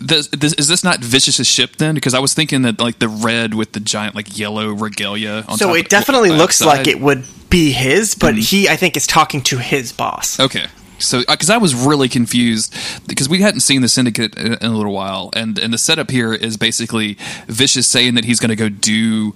this, 0.00 0.28
this, 0.28 0.54
is 0.54 0.68
this 0.68 0.82
not 0.82 0.98
Vicious's 1.00 1.46
ship 1.46 1.76
then? 1.76 1.94
Because 1.94 2.14
I 2.14 2.18
was 2.18 2.34
thinking 2.34 2.62
that 2.62 2.80
like 2.80 2.98
the 2.98 3.08
red 3.08 3.54
with 3.54 3.72
the 3.72 3.80
giant 3.80 4.14
like 4.14 4.36
yellow 4.38 4.72
regalia. 4.72 5.44
On 5.48 5.56
So 5.56 5.74
it 5.74 5.88
definitely 5.88 6.30
looks 6.30 6.60
outside. 6.60 6.78
like 6.78 6.86
it 6.88 7.00
would 7.00 7.24
be 7.48 7.70
his, 7.70 8.14
but 8.14 8.34
he, 8.34 8.68
I 8.68 8.76
think, 8.76 8.96
is 8.96 9.06
talking 9.06 9.40
to 9.42 9.58
his 9.58 9.92
boss. 9.92 10.40
Okay. 10.40 10.66
So, 10.98 11.20
because 11.28 11.50
I 11.50 11.56
was 11.56 11.74
really 11.74 12.08
confused 12.08 12.74
because 13.06 13.28
we 13.28 13.40
hadn't 13.40 13.60
seen 13.60 13.82
the 13.82 13.88
syndicate 13.88 14.36
in, 14.36 14.54
in 14.54 14.66
a 14.66 14.76
little 14.76 14.92
while, 14.92 15.30
and 15.34 15.58
and 15.58 15.72
the 15.72 15.78
setup 15.78 16.10
here 16.10 16.32
is 16.32 16.56
basically 16.56 17.16
Vicious 17.46 17.86
saying 17.86 18.14
that 18.14 18.24
he's 18.24 18.40
going 18.40 18.50
to 18.50 18.56
go 18.56 18.68
do, 18.68 19.34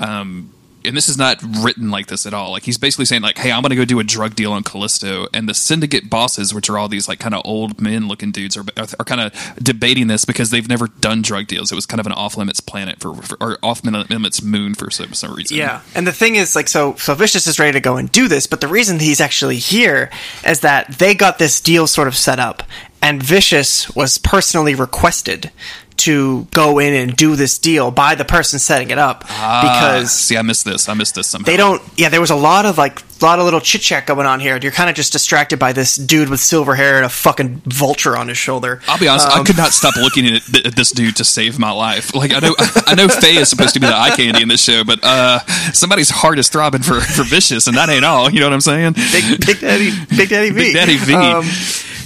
um, 0.00 0.52
and 0.86 0.96
this 0.96 1.08
is 1.08 1.18
not 1.18 1.42
written 1.42 1.90
like 1.90 2.06
this 2.06 2.26
at 2.26 2.34
all. 2.34 2.50
Like 2.52 2.64
he's 2.64 2.78
basically 2.78 3.04
saying 3.04 3.22
like, 3.22 3.38
"Hey, 3.38 3.52
I'm 3.52 3.62
going 3.62 3.70
to 3.70 3.76
go 3.76 3.84
do 3.84 4.00
a 4.00 4.04
drug 4.04 4.34
deal 4.34 4.52
on 4.52 4.62
Callisto," 4.62 5.26
and 5.34 5.48
the 5.48 5.54
syndicate 5.54 6.08
bosses, 6.08 6.54
which 6.54 6.70
are 6.70 6.78
all 6.78 6.88
these 6.88 7.08
like 7.08 7.18
kind 7.18 7.34
of 7.34 7.42
old 7.44 7.80
men 7.80 8.08
looking 8.08 8.32
dudes, 8.32 8.56
are 8.56 8.64
are, 8.76 8.86
are 8.98 9.04
kind 9.04 9.20
of 9.20 9.32
debating 9.62 10.06
this 10.06 10.24
because 10.24 10.50
they've 10.50 10.68
never 10.68 10.86
done 10.88 11.22
drug 11.22 11.46
deals. 11.46 11.72
It 11.72 11.74
was 11.74 11.86
kind 11.86 12.00
of 12.00 12.06
an 12.06 12.12
off 12.12 12.36
limits 12.36 12.60
planet 12.60 13.00
for, 13.00 13.14
for 13.14 13.36
or 13.40 13.58
off 13.62 13.84
limits 13.84 14.42
moon 14.42 14.74
for 14.74 14.90
some, 14.90 15.12
some 15.12 15.34
reason. 15.34 15.56
Yeah, 15.56 15.82
and 15.94 16.06
the 16.06 16.12
thing 16.12 16.36
is, 16.36 16.56
like, 16.56 16.68
so 16.68 16.94
so 16.96 17.14
Vicious 17.14 17.46
is 17.46 17.58
ready 17.58 17.72
to 17.72 17.80
go 17.80 17.96
and 17.96 18.10
do 18.10 18.28
this, 18.28 18.46
but 18.46 18.60
the 18.60 18.68
reason 18.68 18.98
he's 18.98 19.20
actually 19.20 19.58
here 19.58 20.10
is 20.46 20.60
that 20.60 20.98
they 20.98 21.14
got 21.14 21.38
this 21.38 21.60
deal 21.60 21.86
sort 21.86 22.08
of 22.08 22.16
set 22.16 22.38
up, 22.38 22.62
and 23.02 23.22
Vicious 23.22 23.94
was 23.94 24.18
personally 24.18 24.74
requested 24.74 25.50
to 25.98 26.46
go 26.52 26.78
in 26.78 26.92
and 26.94 27.16
do 27.16 27.36
this 27.36 27.58
deal 27.58 27.90
by 27.90 28.14
the 28.14 28.24
person 28.24 28.58
setting 28.58 28.90
it 28.90 28.98
up 28.98 29.24
Ah, 29.28 29.62
because 29.62 30.12
see, 30.12 30.36
I 30.36 30.42
missed 30.42 30.64
this. 30.64 30.88
I 30.88 30.94
missed 30.94 31.14
this 31.14 31.26
somehow. 31.26 31.46
they 31.46 31.56
don't. 31.56 31.82
Yeah, 31.96 32.08
there 32.08 32.20
was 32.20 32.30
a 32.30 32.36
lot 32.36 32.66
of 32.66 32.78
like 32.78 33.00
a 33.00 33.24
lot 33.24 33.38
of 33.38 33.44
little 33.46 33.60
chit 33.60 33.80
chat 33.80 34.06
going 34.06 34.26
on 34.26 34.40
here. 34.40 34.58
You're 34.62 34.72
kind 34.72 34.90
of 34.90 34.96
just 34.96 35.12
distracted 35.12 35.58
by 35.58 35.72
this 35.72 35.96
dude 35.96 36.28
with 36.28 36.40
silver 36.40 36.74
hair 36.74 36.96
and 36.96 37.06
a 37.06 37.08
fucking 37.08 37.62
vulture 37.64 38.16
on 38.16 38.28
his 38.28 38.36
shoulder. 38.36 38.82
I'll 38.88 38.98
be 38.98 39.08
honest. 39.08 39.26
I 39.28 39.38
Um, 39.38 39.44
could 39.46 39.56
not 39.56 39.70
stop 39.72 39.96
looking 39.96 40.26
at, 40.26 40.42
th- 40.42 40.66
at 40.66 40.76
this 40.76 40.90
dude 40.92 41.16
to 41.16 41.24
save 41.24 41.58
my 41.58 41.70
life. 41.70 42.14
Like 42.14 42.32
I 42.34 42.40
know, 42.40 42.54
I 42.86 42.94
know 42.94 43.08
Faye 43.08 43.36
is 43.36 43.48
supposed 43.48 43.74
to 43.74 43.80
be 43.80 43.86
the 43.86 43.94
eye 43.96 44.10
candy 44.16 44.42
in 44.42 44.48
this 44.48 44.62
show, 44.62 44.84
but 44.84 45.00
uh, 45.02 45.38
somebody's 45.72 46.10
heart 46.10 46.38
is 46.38 46.48
throbbing 46.48 46.82
for, 46.82 47.00
for 47.00 47.22
vicious, 47.24 47.66
and 47.66 47.76
that 47.76 47.88
ain't 47.88 48.04
all. 48.04 48.30
You 48.30 48.40
know 48.40 48.46
what 48.46 48.52
I'm 48.52 48.60
saying? 48.60 48.92
Big, 48.94 49.46
Big 49.46 49.60
Daddy, 49.60 49.90
Big 50.16 50.28
Daddy 50.28 50.50
V. 50.50 50.56
Big 50.56 50.74
Daddy 50.74 50.96
V. 50.96 51.14
Um, 51.14 51.44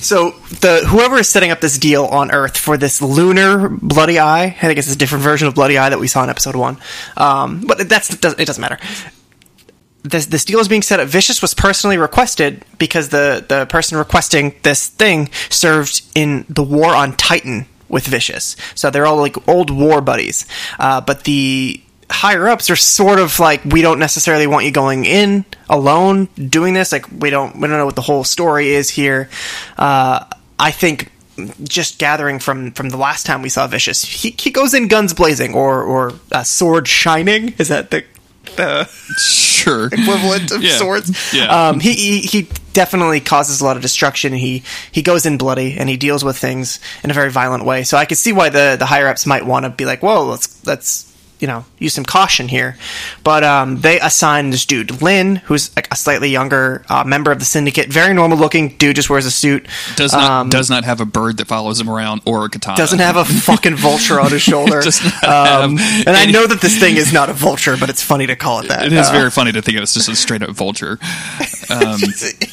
so 0.00 0.30
the 0.60 0.84
whoever 0.86 1.16
is 1.18 1.28
setting 1.28 1.50
up 1.50 1.60
this 1.60 1.78
deal 1.78 2.04
on 2.06 2.30
Earth 2.30 2.56
for 2.56 2.76
this 2.76 3.02
lunar 3.02 3.68
bloody 3.68 4.18
eye, 4.18 4.44
I 4.44 4.50
think 4.50 4.78
it's 4.78 4.92
a 4.92 4.96
different 4.96 5.24
version 5.24 5.48
of 5.48 5.54
bloody 5.54 5.78
eye 5.78 5.88
that 5.88 5.98
we 5.98 6.08
saw 6.08 6.24
in 6.24 6.30
episode 6.30 6.56
one. 6.56 6.78
Um, 7.16 7.64
but 7.66 7.88
that's 7.88 8.12
it 8.12 8.20
doesn't 8.20 8.60
matter. 8.60 8.78
This 10.02 10.26
this 10.26 10.44
deal 10.44 10.60
is 10.60 10.68
being 10.68 10.82
set 10.82 11.00
up. 11.00 11.08
Vicious 11.08 11.42
was 11.42 11.54
personally 11.54 11.98
requested 11.98 12.64
because 12.78 13.10
the 13.10 13.44
the 13.46 13.66
person 13.66 13.98
requesting 13.98 14.54
this 14.62 14.88
thing 14.88 15.30
served 15.50 16.02
in 16.14 16.46
the 16.48 16.62
war 16.62 16.94
on 16.94 17.16
Titan 17.16 17.66
with 17.88 18.06
Vicious, 18.06 18.56
so 18.74 18.90
they're 18.90 19.06
all 19.06 19.18
like 19.18 19.48
old 19.48 19.70
war 19.70 20.00
buddies. 20.00 20.46
Uh, 20.78 21.00
but 21.00 21.24
the 21.24 21.82
higher 22.10 22.48
ups 22.48 22.70
are 22.70 22.76
sort 22.76 23.18
of 23.18 23.38
like 23.38 23.64
we 23.64 23.82
don't 23.82 23.98
necessarily 23.98 24.46
want 24.46 24.64
you 24.64 24.70
going 24.72 25.04
in 25.04 25.44
alone 25.70 26.26
doing 26.36 26.74
this 26.74 26.92
like 26.92 27.06
we 27.10 27.30
don't 27.30 27.54
we 27.56 27.62
don't 27.68 27.78
know 27.78 27.86
what 27.86 27.96
the 27.96 28.02
whole 28.02 28.24
story 28.24 28.70
is 28.70 28.90
here 28.90 29.30
uh, 29.78 30.24
i 30.58 30.70
think 30.70 31.10
just 31.62 31.98
gathering 31.98 32.38
from 32.38 32.70
from 32.72 32.90
the 32.90 32.98
last 32.98 33.24
time 33.24 33.40
we 33.40 33.48
saw 33.48 33.66
vicious 33.66 34.02
he, 34.04 34.34
he 34.38 34.50
goes 34.50 34.74
in 34.74 34.88
guns 34.88 35.14
blazing 35.14 35.54
or 35.54 35.82
or 35.82 36.12
uh, 36.32 36.42
sword 36.42 36.86
shining 36.86 37.54
is 37.58 37.68
that 37.68 37.90
the 37.90 38.04
the 38.56 38.84
Sure. 39.18 39.86
equivalent 39.92 40.50
of 40.50 40.62
Yeah. 40.62 40.76
swords. 40.78 41.32
Yeah. 41.32 41.68
Um, 41.68 41.78
he, 41.78 41.92
he 41.92 42.20
he 42.20 42.48
definitely 42.72 43.20
causes 43.20 43.60
a 43.60 43.64
lot 43.64 43.76
of 43.76 43.82
destruction. 43.82 44.32
He 44.32 44.62
he 44.90 45.02
goes 45.02 45.26
in 45.26 45.36
bloody 45.38 45.76
and 45.78 45.88
he 45.88 45.96
deals 45.98 46.24
with 46.24 46.36
things 46.38 46.80
in 47.04 47.10
a 47.10 47.14
very 47.14 47.30
violent 47.30 47.64
way. 47.64 47.84
So 47.84 47.96
I 47.98 48.06
could 48.06 48.16
see 48.18 48.32
why 48.32 48.48
the 48.48 48.76
the 48.78 48.86
higher 48.86 49.06
ups 49.08 49.26
might 49.26 49.44
want 49.46 49.64
to 49.66 49.70
be 49.70 49.84
like, 49.84 50.02
whoa, 50.02 50.24
let's 50.24 50.66
let's 50.66 51.09
you 51.40 51.46
know 51.48 51.64
use 51.78 51.94
some 51.94 52.04
caution 52.04 52.48
here. 52.48 52.76
But 53.24 53.42
um, 53.44 53.80
they 53.80 53.98
assign 54.00 54.50
this 54.50 54.64
dude 54.64 55.02
Lin, 55.02 55.36
who's 55.36 55.74
like 55.76 55.88
a 55.92 55.96
slightly 55.96 56.30
younger 56.30 56.84
uh, 56.88 57.02
member 57.04 57.32
of 57.32 57.38
the 57.38 57.44
syndicate, 57.44 57.88
very 57.92 58.14
normal 58.14 58.38
looking 58.38 58.76
dude, 58.76 58.96
just 58.96 59.10
wears 59.10 59.26
a 59.26 59.30
suit. 59.30 59.66
Does 59.96 60.12
not 60.12 60.30
Um, 60.30 60.48
does 60.50 60.70
not 60.70 60.84
have 60.84 61.00
a 61.00 61.04
bird 61.06 61.38
that 61.38 61.48
follows 61.48 61.80
him 61.80 61.88
around 61.90 62.20
or 62.24 62.44
a 62.44 62.48
katana. 62.48 62.76
doesn't 62.76 62.98
have 63.00 63.16
a 63.16 63.24
fucking 63.24 63.76
vulture 63.76 64.20
on 64.20 64.30
his 64.30 64.42
shoulder. 64.42 64.82
Um, 65.22 65.78
and 65.78 66.08
I 66.16 66.26
know 66.26 66.46
that 66.46 66.60
this 66.60 66.78
thing 66.78 66.96
is 66.96 67.12
not 67.12 67.28
a 67.30 67.32
vulture, 67.32 67.76
but 67.78 67.88
it's 67.90 68.02
funny 68.02 68.26
to 68.26 68.36
call 68.36 68.60
it 68.60 68.68
that. 68.68 68.86
It 68.86 68.92
is 68.92 69.08
Uh, 69.08 69.12
very 69.12 69.30
funny 69.30 69.52
to 69.52 69.62
think 69.62 69.76
of 69.76 69.80
it 69.80 69.82
as 69.84 69.94
just 69.94 70.08
a 70.08 70.16
straight 70.16 70.42
up 70.42 70.50
vulture. 70.50 70.98
Um, 71.70 72.00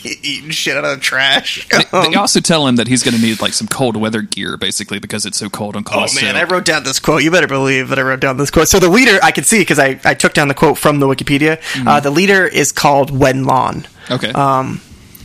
eating 0.04 0.52
shit 0.52 0.78
out 0.78 0.86
of 0.86 0.92
the 0.92 0.98
trash. 1.02 1.68
they 1.70 1.84
Um, 1.92 2.16
also 2.18 2.40
tell 2.40 2.68
him 2.68 2.76
that 2.76 2.88
he's 2.88 3.02
going 3.02 3.16
to 3.16 3.22
need 3.22 3.42
like 3.42 3.52
some 3.54 3.68
cold 3.68 3.98
weather 3.98 4.22
gear, 4.22 4.58
basically, 4.58 5.00
because 5.00 5.26
it's 5.26 5.38
so 5.40 5.50
cold 5.50 5.76
on 5.76 5.84
Oh 5.88 5.90
Callisto. 5.92 6.22
man, 6.24 6.36
I 6.36 6.44
wrote 6.44 6.66
down 6.66 6.84
this 6.84 7.00
quote. 7.00 7.24
You 7.24 7.32
better 7.32 7.48
believe 7.48 7.90
that 7.90 7.98
I 7.98 8.04
wrote 8.04 8.20
down 8.20 8.38
this 8.38 8.52
quote. 8.52 8.68
So 8.68 8.77
the 8.80 8.90
leader, 8.90 9.20
I 9.24 9.32
can 9.32 9.44
see 9.44 9.60
because 9.60 9.80
I, 9.80 10.00
I 10.04 10.14
took 10.14 10.34
down 10.34 10.48
the 10.48 10.54
quote 10.54 10.78
from 10.78 11.00
the 11.00 11.08
Wikipedia. 11.08 11.60
Uh, 11.86 12.00
the 12.00 12.12
leader 12.12 12.46
is 12.46 12.72
called 12.72 13.12
Wenlon. 13.12 13.86
okay. 14.10 14.32
Um, 14.32 14.82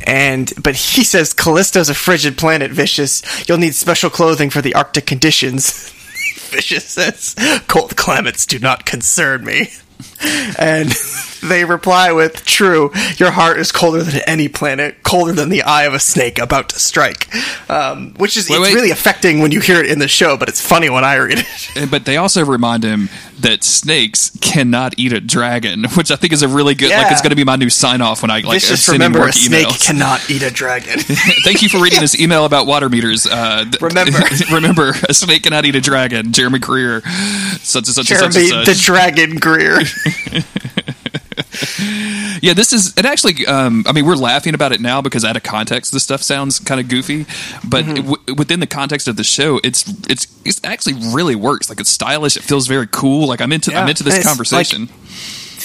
and 0.06 0.52
but 0.62 0.74
he 0.74 1.04
says 1.12 1.32
Callisto's 1.32 1.88
a 1.88 1.94
frigid 1.94 2.36
planet, 2.38 2.70
Vicious. 2.70 3.22
You'll 3.48 3.58
need 3.58 3.74
special 3.74 4.10
clothing 4.10 4.50
for 4.50 4.60
the 4.60 4.74
Arctic 4.74 5.06
conditions. 5.06 5.90
Vicious 6.50 6.84
says, 6.84 7.34
"Cold 7.68 7.96
climates 7.96 8.44
do 8.46 8.58
not 8.58 8.84
concern 8.84 9.44
me." 9.44 9.70
And 10.58 10.90
they 11.42 11.64
reply 11.64 12.12
with, 12.12 12.44
"True, 12.44 12.90
your 13.16 13.30
heart 13.30 13.58
is 13.58 13.72
colder 13.72 14.02
than 14.02 14.20
any 14.26 14.48
planet, 14.48 15.02
colder 15.02 15.32
than 15.32 15.48
the 15.48 15.62
eye 15.62 15.84
of 15.84 15.94
a 15.94 15.98
snake 15.98 16.38
about 16.38 16.68
to 16.70 16.78
strike." 16.78 17.28
Um, 17.70 18.14
which 18.18 18.36
is 18.36 18.48
Wait, 18.48 18.56
it's 18.56 18.64
wait. 18.68 18.74
really 18.74 18.90
affecting 18.90 19.40
when 19.40 19.50
you 19.50 19.60
hear 19.60 19.80
it 19.80 19.86
in 19.90 19.98
the 19.98 20.08
show, 20.08 20.36
but 20.36 20.48
it's 20.48 20.60
funny 20.60 20.90
when 20.90 21.04
I 21.04 21.16
read 21.16 21.38
it. 21.40 21.90
But 21.90 22.04
they 22.04 22.16
also 22.16 22.44
remind 22.44 22.84
him 22.84 23.08
that 23.40 23.64
snakes 23.64 24.30
cannot 24.40 24.94
eat 24.98 25.12
a 25.12 25.20
dragon, 25.20 25.84
which 25.94 26.10
I 26.10 26.16
think 26.16 26.32
is 26.32 26.42
a 26.42 26.48
really 26.48 26.74
good. 26.74 26.90
Like 26.90 27.10
it's 27.10 27.22
going 27.22 27.30
to 27.30 27.36
be 27.36 27.44
my 27.44 27.56
new 27.56 27.70
sign 27.70 28.00
off 28.02 28.22
when 28.22 28.30
I 28.30 28.40
like 28.40 28.62
in 28.62 28.76
remember, 28.92 29.26
a 29.26 29.32
snake 29.32 29.66
emails. 29.66 29.86
cannot 29.86 30.30
eat 30.30 30.42
a 30.42 30.50
dragon. 30.50 30.98
Thank 31.44 31.62
you 31.62 31.68
for 31.68 31.80
reading 31.80 32.00
this 32.00 32.18
email 32.20 32.44
about 32.44 32.66
water 32.66 32.88
meters. 32.88 33.26
Uh, 33.26 33.64
th- 33.64 33.80
Remember. 33.80 34.18
remember, 34.52 34.94
a 35.08 35.14
snake 35.14 35.42
cannot 35.44 35.64
eat 35.64 35.74
a 35.76 35.80
dragon. 35.80 36.32
Jeremy 36.32 36.58
Greer, 36.60 37.00
such 37.62 37.86
and 37.88 37.94
such 37.94 38.10
and 38.10 38.32
Jeremy, 38.32 38.48
such 38.48 38.52
and 38.58 38.66
the 38.66 38.74
dragon 38.80 39.36
Greer. 39.36 39.78
yeah, 42.42 42.54
this 42.54 42.72
is 42.72 42.96
it. 42.96 43.04
Actually, 43.04 43.46
um, 43.46 43.84
I 43.86 43.92
mean, 43.92 44.04
we're 44.06 44.16
laughing 44.16 44.54
about 44.54 44.72
it 44.72 44.80
now 44.80 45.00
because 45.00 45.24
out 45.24 45.36
of 45.36 45.42
context, 45.42 45.92
this 45.92 46.02
stuff 46.02 46.22
sounds 46.22 46.58
kind 46.58 46.80
of 46.80 46.88
goofy. 46.88 47.26
But 47.64 47.84
Mm-hmm. 47.84 48.10
w- 48.10 48.34
within 48.36 48.60
the 48.60 48.66
context 48.66 49.08
of 49.08 49.16
the 49.16 49.24
show, 49.24 49.60
it's 49.64 49.84
it's 50.08 50.26
it's 50.44 50.60
actually 50.64 50.94
really 51.14 51.34
works. 51.34 51.68
Like 51.68 51.80
it's 51.80 51.90
stylish. 51.90 52.36
It 52.36 52.42
feels 52.42 52.66
very 52.68 52.86
cool. 52.90 53.26
Like 53.28 53.40
I'm 53.40 53.52
into 53.52 53.74
I'm 53.74 53.88
into 53.88 54.04
this 54.04 54.24
conversation. 54.24 54.88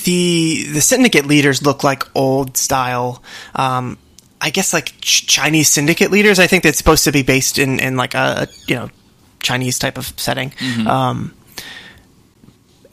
the 0.03 0.65
the 0.73 0.81
syndicate 0.81 1.25
leaders 1.25 1.61
look 1.61 1.83
like 1.83 2.03
old 2.15 2.55
style 2.57 3.21
um 3.55 3.97
I 4.39 4.51
guess 4.51 4.71
like 4.73 4.93
ch- 5.01 5.25
Chinese 5.27 5.69
syndicate 5.69 6.11
leaders. 6.11 6.39
I 6.39 6.47
think 6.47 6.63
that's 6.63 6.77
supposed 6.77 7.03
to 7.05 7.11
be 7.11 7.23
based 7.23 7.57
in 7.59 7.79
in 7.79 7.97
like 7.97 8.13
a 8.15 8.47
you 8.67 8.75
know 8.75 8.89
Chinese 9.41 9.77
type 9.79 9.97
of 9.97 10.07
setting. 10.19 10.51
Um, 10.87 11.33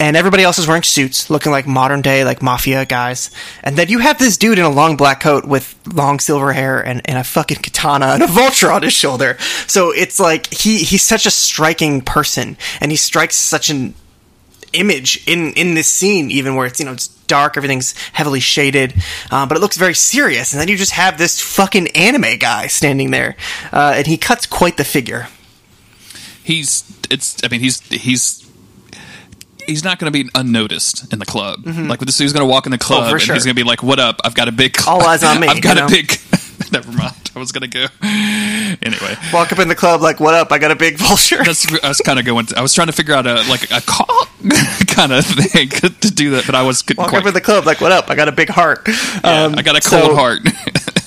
and 0.01 0.17
everybody 0.17 0.43
else 0.43 0.59
is 0.59 0.67
wearing 0.67 0.83
suits, 0.83 1.31
looking 1.31 1.53
like 1.53 1.67
modern 1.67 2.03
day 2.03 2.25
like 2.25 2.43
mafia 2.43 2.85
guys. 2.85 3.31
And 3.63 3.77
then 3.77 3.89
you 3.89 4.01
have 4.01 4.19
this 4.19 4.37
dude 4.37 4.59
in 4.59 4.65
a 4.65 4.71
long 4.71 4.97
black 4.97 5.21
coat 5.21 5.45
with 5.45 5.75
long 5.93 6.19
silver 6.19 6.53
hair 6.53 6.81
and, 6.85 7.01
and 7.05 7.19
a 7.19 7.25
fucking 7.25 7.59
katana 7.63 8.07
and 8.07 8.23
a 8.23 8.27
vulture 8.27 8.73
on 8.73 8.83
his 8.83 8.93
shoulder. 8.93 9.37
So 9.67 9.91
it's 9.93 10.19
like 10.19 10.53
he 10.53 10.79
he's 10.79 11.03
such 11.03 11.27
a 11.27 11.31
striking 11.31 12.01
person, 12.01 12.57
and 12.81 12.91
he 12.91 12.97
strikes 12.97 13.37
such 13.37 13.71
an 13.71 13.95
image 14.73 15.23
in 15.29 15.53
in 15.53 15.75
this 15.75 15.87
scene, 15.87 16.31
even 16.31 16.57
where 16.57 16.67
it's 16.67 16.81
you 16.81 16.87
know 16.87 16.93
it's 16.93 17.09
dark, 17.27 17.57
everything's 17.57 17.97
heavily 18.13 18.41
shaded, 18.41 18.93
uh, 19.31 19.47
but 19.47 19.57
it 19.57 19.61
looks 19.61 19.77
very 19.79 19.95
serious. 19.95 20.53
And 20.53 20.61
then 20.61 20.69
you 20.69 20.77
just 20.77 20.93
have 20.93 21.17
this 21.17 21.41
fucking 21.41 21.89
anime 21.97 22.39
guy 22.39 22.67
standing 22.67 23.11
there, 23.13 23.37
uh, 23.73 23.95
and 23.97 24.07
he 24.07 24.17
cuts 24.19 24.45
quite 24.47 24.77
the 24.77 24.85
figure. 24.85 25.29
he's 26.43 26.85
it's 27.11 27.37
i 27.45 27.49
mean 27.49 27.61
he's 27.61 27.81
he's 27.89 28.44
he's 29.67 29.83
not 29.85 29.99
going 29.99 30.13
to 30.13 30.25
be 30.25 30.29
unnoticed 30.35 31.13
in 31.13 31.19
the 31.19 31.27
club 31.27 31.61
like 31.67 32.01
with 32.01 32.09
this 32.09 32.19
he's 32.19 32.33
going 32.33 32.47
to 32.47 32.51
walk 32.51 32.67
in 32.67 32.73
the 32.73 32.79
club 32.79 33.05
Mm-hmm. 33.05 33.11
Oh, 33.11 33.13
and 33.15 33.23
sure. 33.23 33.35
he's 33.35 33.45
going 33.45 33.57
to 33.57 33.61
be 33.63 33.69
like 33.69 33.83
what 33.83 33.99
up 33.99 34.21
i've 34.25 34.35
got 34.35 34.49
a 34.49 34.53
big 34.53 34.77
All 34.87 35.03
eyes 35.07 35.23
on 35.25 35.41
me, 35.41 35.49
i've 35.49 35.63
got 35.63 35.77
a 35.77 35.81
know? 35.83 35.89
big 35.89 36.13
never 36.73 36.91
mind 36.93 37.15
i 37.35 37.39
was 37.39 37.51
going 37.53 37.69
to 37.69 37.69
go 37.69 37.87
anyway 38.83 39.17
Walk 39.33 39.53
up 39.53 39.59
in 39.59 39.69
the 39.69 39.75
club 39.75 40.01
like, 40.01 40.21
"What 40.21 40.35
up? 40.35 40.53
I 40.53 40.59
got 40.59 40.71
a 40.71 40.77
big 40.77 40.99
vulture." 40.99 41.43
that's 41.45 41.67
i 41.85 41.89
was 41.89 41.99
kind 42.01 42.19
of 42.19 42.25
going 42.25 42.47
i 42.57 42.63
was 42.63 42.73
trying 42.75 42.87
to 42.87 42.93
figure 42.93 43.15
out 43.15 43.27
a 43.27 43.35
like 43.49 43.71
a 43.71 43.81
call 43.81 44.27
kind 44.87 45.13
of 45.13 45.25
thing 45.25 45.69
to 45.71 45.91
do 46.13 46.31
that 46.31 46.45
but 46.47 46.55
i 46.55 46.63
was 46.63 46.85
Walk 46.97 47.09
quite 47.11 47.23
up 47.23 47.27
in 47.29 47.35
the 47.35 47.41
club 47.41 47.65
like, 47.67 47.81
"What 47.81 47.93
up? 47.93 48.11
I 48.11 48.15
got 48.15 48.29
a 48.29 48.33
big 48.33 48.49
heart." 48.51 48.87
yeah, 48.87 49.45
Um, 49.45 49.55
i 49.57 49.63
got 49.63 49.77
a 49.77 49.81
cold 49.89 50.11
so- 50.11 50.15
heart 50.17 50.41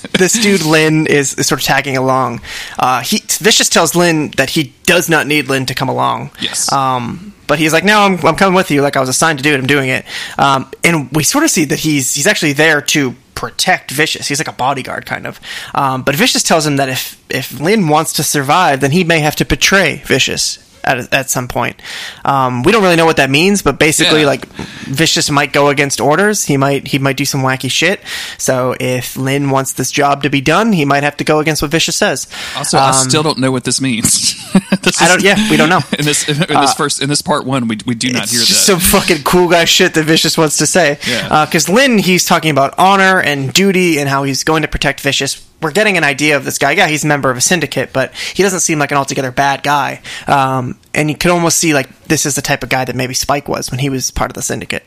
this 0.17 0.33
dude 0.33 0.63
Lin 0.63 1.07
is, 1.07 1.35
is 1.35 1.47
sort 1.47 1.61
of 1.61 1.65
tagging 1.65 1.97
along. 1.97 2.41
Uh, 2.77 3.01
he 3.01 3.19
Vicious 3.39 3.69
tells 3.69 3.95
Lin 3.95 4.31
that 4.37 4.51
he 4.51 4.73
does 4.83 5.09
not 5.09 5.27
need 5.27 5.47
Lin 5.47 5.65
to 5.67 5.75
come 5.75 5.89
along. 5.89 6.31
Yes. 6.41 6.71
Um, 6.71 7.33
but 7.47 7.59
he's 7.59 7.73
like, 7.73 7.85
no, 7.85 7.99
I'm, 7.99 8.25
I'm 8.25 8.35
coming 8.35 8.55
with 8.55 8.71
you. 8.71 8.81
Like 8.81 8.97
I 8.97 8.99
was 8.99 9.09
assigned 9.09 9.39
to 9.39 9.43
do 9.43 9.53
it. 9.53 9.57
I'm 9.59 9.67
doing 9.67 9.89
it. 9.89 10.05
Um, 10.37 10.69
and 10.83 11.09
we 11.11 11.23
sort 11.23 11.43
of 11.43 11.49
see 11.49 11.65
that 11.65 11.79
he's 11.79 12.13
he's 12.13 12.27
actually 12.27 12.53
there 12.53 12.81
to 12.81 13.15
protect 13.35 13.91
Vicious. 13.91 14.27
He's 14.27 14.39
like 14.39 14.47
a 14.47 14.53
bodyguard 14.53 15.05
kind 15.05 15.27
of. 15.27 15.39
Um, 15.73 16.01
but 16.01 16.15
Vicious 16.15 16.43
tells 16.43 16.65
him 16.65 16.77
that 16.77 16.89
if 16.89 17.23
if 17.29 17.59
Lin 17.59 17.87
wants 17.87 18.13
to 18.13 18.23
survive, 18.23 18.81
then 18.81 18.91
he 18.91 19.03
may 19.03 19.19
have 19.19 19.35
to 19.37 19.45
betray 19.45 20.01
Vicious. 20.05 20.57
At, 20.88 21.11
at 21.13 21.29
some 21.29 21.47
point, 21.49 21.81
um, 22.23 22.63
we 22.63 22.71
don't 22.71 22.81
really 22.81 22.95
know 22.95 23.05
what 23.05 23.17
that 23.17 23.29
means, 23.29 23.61
but 23.61 23.77
basically, 23.77 24.21
Yeah. 24.21 24.27
like 24.27 24.45
Vicious 24.88 25.29
might 25.29 25.51
go 25.51 25.67
against 25.67 25.99
orders. 25.99 26.45
He 26.45 26.55
might 26.55 26.88
he 26.88 26.97
might 26.97 27.17
do 27.17 27.25
some 27.25 27.41
wacky 27.41 27.69
shit. 27.69 27.99
So 28.38 28.73
if 28.79 29.17
Lin 29.17 29.49
wants 29.49 29.73
this 29.73 29.91
job 29.91 30.23
to 30.23 30.29
be 30.29 30.39
done, 30.41 30.71
he 30.71 30.85
might 30.85 31.03
have 31.03 31.17
to 31.17 31.23
go 31.25 31.39
against 31.39 31.61
what 31.61 31.71
Vicious 31.71 31.95
says. 31.97 32.27
also 32.55 32.77
i 32.77 32.88
Um, 32.89 32.93
still 33.09 33.21
don't 33.23 33.38
know 33.38 33.51
what 33.51 33.63
this 33.65 33.81
means 33.81 34.33
This 34.81 35.01
I 35.01 35.07
don't- 35.09 35.21
yeah, 35.23 35.35
we 35.51 35.57
don't 35.57 35.69
know. 35.69 35.81
in 35.99 36.05
this 36.05 36.27
in 36.29 36.38
this 36.38 36.73
first 36.73 37.01
in 37.01 37.09
this 37.09 37.21
part 37.21 37.45
one 37.45 37.67
we, 37.67 37.77
we 37.85 37.93
do 37.95 38.09
not 38.13 38.29
hear 38.29 38.39
that 38.39 38.45
just 38.47 38.65
some 38.65 38.79
fucking 38.79 39.23
cool 39.23 39.49
guy 39.49 39.65
shit 39.65 39.93
that 39.95 40.03
Vicious 40.05 40.38
wants 40.38 40.57
to 40.57 40.65
say. 40.65 40.97
Yeah. 41.07 41.45
Because 41.45 41.67
Lin, 41.67 41.97
he's 41.97 42.25
talking 42.25 42.51
about 42.51 42.73
honor 42.77 43.19
and 43.21 43.51
duty 43.53 43.99
and 43.99 44.07
how 44.07 44.23
he's 44.23 44.43
going 44.45 44.61
to 44.61 44.67
protect 44.69 45.01
Vicious. 45.01 45.43
We're 45.62 45.72
getting 45.72 45.97
an 45.97 46.03
idea 46.03 46.38
of 46.38 46.45
this 46.45 46.58
guy. 46.58 46.72
Yeah, 46.72 46.88
he's 46.88 47.03
a 47.03 47.08
member 47.08 47.32
of 47.32 47.38
a 47.38 47.41
syndicate, 47.41 47.91
but 47.91 48.14
he 48.14 48.43
doesn't 48.43 48.60
seem 48.60 48.78
like 48.78 48.91
an 48.91 48.97
altogether 48.97 49.32
bad 49.32 49.64
guy. 49.64 50.01
Um, 50.28 50.80
and 50.93 51.10
you 51.10 51.18
could 51.18 51.32
almost 51.32 51.58
see 51.58 51.74
like 51.74 52.05
this 52.05 52.26
is 52.26 52.36
the 52.36 52.41
type 52.41 52.62
of 52.64 52.70
guy 52.70 52.86
that 52.86 52.95
maybe 52.95 53.14
Spike 53.14 53.47
was 53.47 53.72
when 53.72 53.80
he 53.80 53.89
was 53.89 54.12
part 54.12 54.30
of 54.30 54.36
the 54.36 54.43
syndicate. 54.43 54.86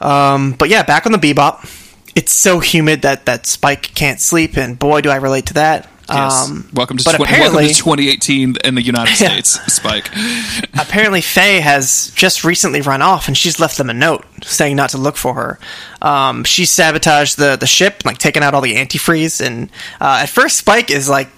Um, 0.00 0.52
but 0.52 0.68
yeah, 0.68 0.82
back 0.82 1.06
on 1.06 1.12
the 1.12 1.18
Bebop. 1.18 1.78
It's 2.14 2.32
so 2.32 2.60
humid 2.60 3.02
that 3.02 3.24
that 3.24 3.46
Spike 3.46 3.94
can't 3.94 4.20
sleep, 4.20 4.58
and 4.58 4.78
boy, 4.78 5.00
do 5.00 5.08
I 5.08 5.16
relate 5.16 5.46
to 5.46 5.54
that. 5.54 5.88
Yes. 6.12 6.48
Um, 6.50 6.68
welcome 6.72 6.96
to 6.98 7.04
tw- 7.04 7.18
welcome 7.18 7.58
to 7.66 7.74
2018 7.74 8.56
in 8.64 8.74
the 8.74 8.82
United 8.82 9.18
Yeah. 9.20 9.28
States, 9.40 9.72
Spike. 9.72 10.08
apparently 10.74 11.20
Faye 11.20 11.60
has 11.60 12.12
just 12.14 12.44
recently 12.44 12.80
run 12.82 13.02
off 13.02 13.28
and 13.28 13.36
she's 13.36 13.58
left 13.58 13.78
them 13.78 13.88
a 13.90 13.94
note 13.94 14.24
saying 14.42 14.76
not 14.76 14.90
to 14.90 14.98
look 14.98 15.16
for 15.16 15.34
her. 15.34 15.58
Um, 16.00 16.44
she 16.44 16.64
sabotaged 16.64 17.38
the, 17.38 17.56
the 17.56 17.66
ship, 17.66 18.04
like 18.04 18.18
taking 18.18 18.42
out 18.42 18.54
all 18.54 18.60
the 18.60 18.74
antifreeze. 18.76 19.44
And 19.44 19.70
uh, 20.00 20.20
at 20.22 20.28
first, 20.28 20.56
Spike 20.58 20.90
is 20.90 21.08
like, 21.08 21.28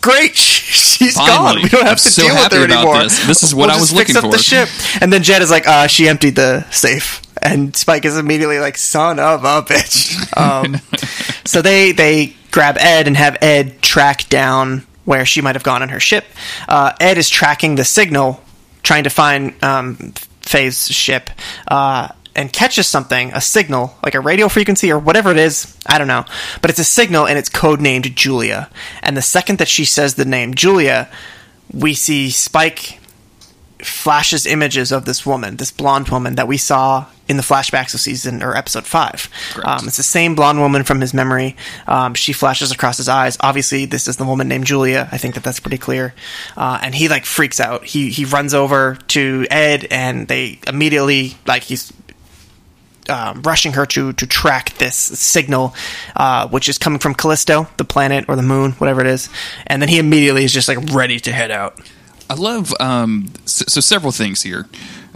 Great, 0.00 0.34
she's 0.36 1.14
Finally. 1.14 1.36
gone. 1.36 1.62
We 1.62 1.68
don't 1.68 1.82
have 1.82 1.90
I'm 1.92 1.96
to 1.96 2.02
so 2.10 2.22
deal 2.22 2.34
with 2.34 2.52
her 2.52 2.64
anymore. 2.64 3.02
this. 3.04 3.24
This 3.26 3.42
is 3.44 3.54
what 3.54 3.68
We'll 3.68 3.76
I 3.76 3.80
was 3.80 3.92
looking 3.92 4.16
up 4.16 4.30
the 4.30 4.38
ship. 4.38 4.68
And 5.00 5.12
then 5.12 5.22
Jet 5.22 5.42
is 5.42 5.50
like, 5.50 5.68
uh, 5.68 5.86
she 5.86 6.08
emptied 6.08 6.34
the 6.34 6.68
safe. 6.70 7.20
And 7.40 7.74
Spike 7.76 8.04
is 8.04 8.16
immediately 8.16 8.58
like, 8.58 8.76
son 8.78 9.18
of 9.20 9.44
a 9.44 9.62
bitch. 9.62 10.36
Um, 10.36 10.76
so 11.44 11.60
they 11.62 11.92
they 11.92 12.34
grab 12.52 12.76
Ed 12.78 13.06
and 13.08 13.16
have 13.16 13.36
Ed 13.40 13.80
track 13.92 14.26
down 14.30 14.86
where 15.04 15.26
she 15.26 15.42
might 15.42 15.54
have 15.54 15.62
gone 15.62 15.82
on 15.82 15.90
her 15.90 16.00
ship. 16.00 16.24
Uh, 16.66 16.94
Ed 16.98 17.18
is 17.18 17.28
tracking 17.28 17.74
the 17.74 17.84
signal, 17.84 18.40
trying 18.82 19.04
to 19.04 19.10
find 19.10 19.52
um, 19.62 20.14
Faye's 20.40 20.88
ship, 20.88 21.28
uh, 21.68 22.08
and 22.34 22.50
catches 22.50 22.86
something, 22.86 23.30
a 23.34 23.40
signal, 23.42 23.94
like 24.02 24.14
a 24.14 24.20
radio 24.20 24.48
frequency 24.48 24.90
or 24.90 24.98
whatever 24.98 25.30
it 25.30 25.36
is. 25.36 25.76
I 25.84 25.98
don't 25.98 26.08
know, 26.08 26.24
but 26.62 26.70
it's 26.70 26.78
a 26.78 26.84
signal 26.84 27.26
and 27.26 27.38
it's 27.38 27.50
codenamed 27.50 28.14
Julia. 28.14 28.70
And 29.02 29.14
the 29.14 29.20
second 29.20 29.58
that 29.58 29.68
she 29.68 29.84
says 29.84 30.14
the 30.14 30.24
name 30.24 30.54
Julia, 30.54 31.10
we 31.70 31.92
see 31.92 32.30
Spike 32.30 32.98
flashes 33.82 34.46
images 34.46 34.92
of 34.92 35.04
this 35.04 35.26
woman, 35.26 35.56
this 35.56 35.70
blonde 35.70 36.08
woman 36.08 36.36
that 36.36 36.48
we 36.48 36.56
saw 36.56 37.06
in 37.28 37.36
the 37.36 37.42
flashbacks 37.42 37.94
of 37.94 38.00
season 38.00 38.42
or 38.42 38.56
episode 38.56 38.84
five. 38.86 39.28
Um, 39.64 39.86
it's 39.86 39.96
the 39.96 40.02
same 40.02 40.34
blonde 40.34 40.60
woman 40.60 40.84
from 40.84 41.00
his 41.00 41.14
memory. 41.14 41.56
Um, 41.86 42.14
she 42.14 42.32
flashes 42.32 42.70
across 42.72 42.96
his 42.96 43.08
eyes. 43.08 43.36
Obviously, 43.40 43.84
this 43.86 44.08
is 44.08 44.16
the 44.16 44.24
woman 44.24 44.48
named 44.48 44.66
Julia. 44.66 45.08
I 45.10 45.18
think 45.18 45.34
that 45.34 45.44
that's 45.44 45.60
pretty 45.60 45.78
clear. 45.78 46.14
Uh, 46.56 46.78
and 46.82 46.94
he 46.94 47.08
like 47.08 47.24
freaks 47.24 47.60
out. 47.60 47.84
He 47.84 48.10
he 48.10 48.24
runs 48.24 48.54
over 48.54 48.98
to 49.08 49.46
Ed, 49.50 49.86
and 49.90 50.28
they 50.28 50.58
immediately 50.66 51.36
like 51.46 51.62
he's 51.62 51.92
um, 53.08 53.42
rushing 53.42 53.72
her 53.72 53.86
to 53.86 54.12
to 54.12 54.26
track 54.26 54.76
this 54.78 54.96
signal, 54.96 55.74
uh, 56.16 56.48
which 56.48 56.68
is 56.68 56.78
coming 56.78 56.98
from 56.98 57.14
Callisto, 57.14 57.68
the 57.76 57.84
planet 57.84 58.26
or 58.28 58.36
the 58.36 58.42
moon, 58.42 58.72
whatever 58.72 59.00
it 59.00 59.06
is. 59.06 59.28
And 59.66 59.80
then 59.80 59.88
he 59.88 59.98
immediately 59.98 60.44
is 60.44 60.52
just 60.52 60.68
like 60.68 60.78
ready 60.92 61.18
to 61.20 61.32
head 61.32 61.50
out. 61.50 61.78
I 62.32 62.34
love 62.34 62.72
um, 62.80 63.28
so, 63.44 63.64
so 63.68 63.80
several 63.80 64.10
things 64.10 64.42
here. 64.42 64.66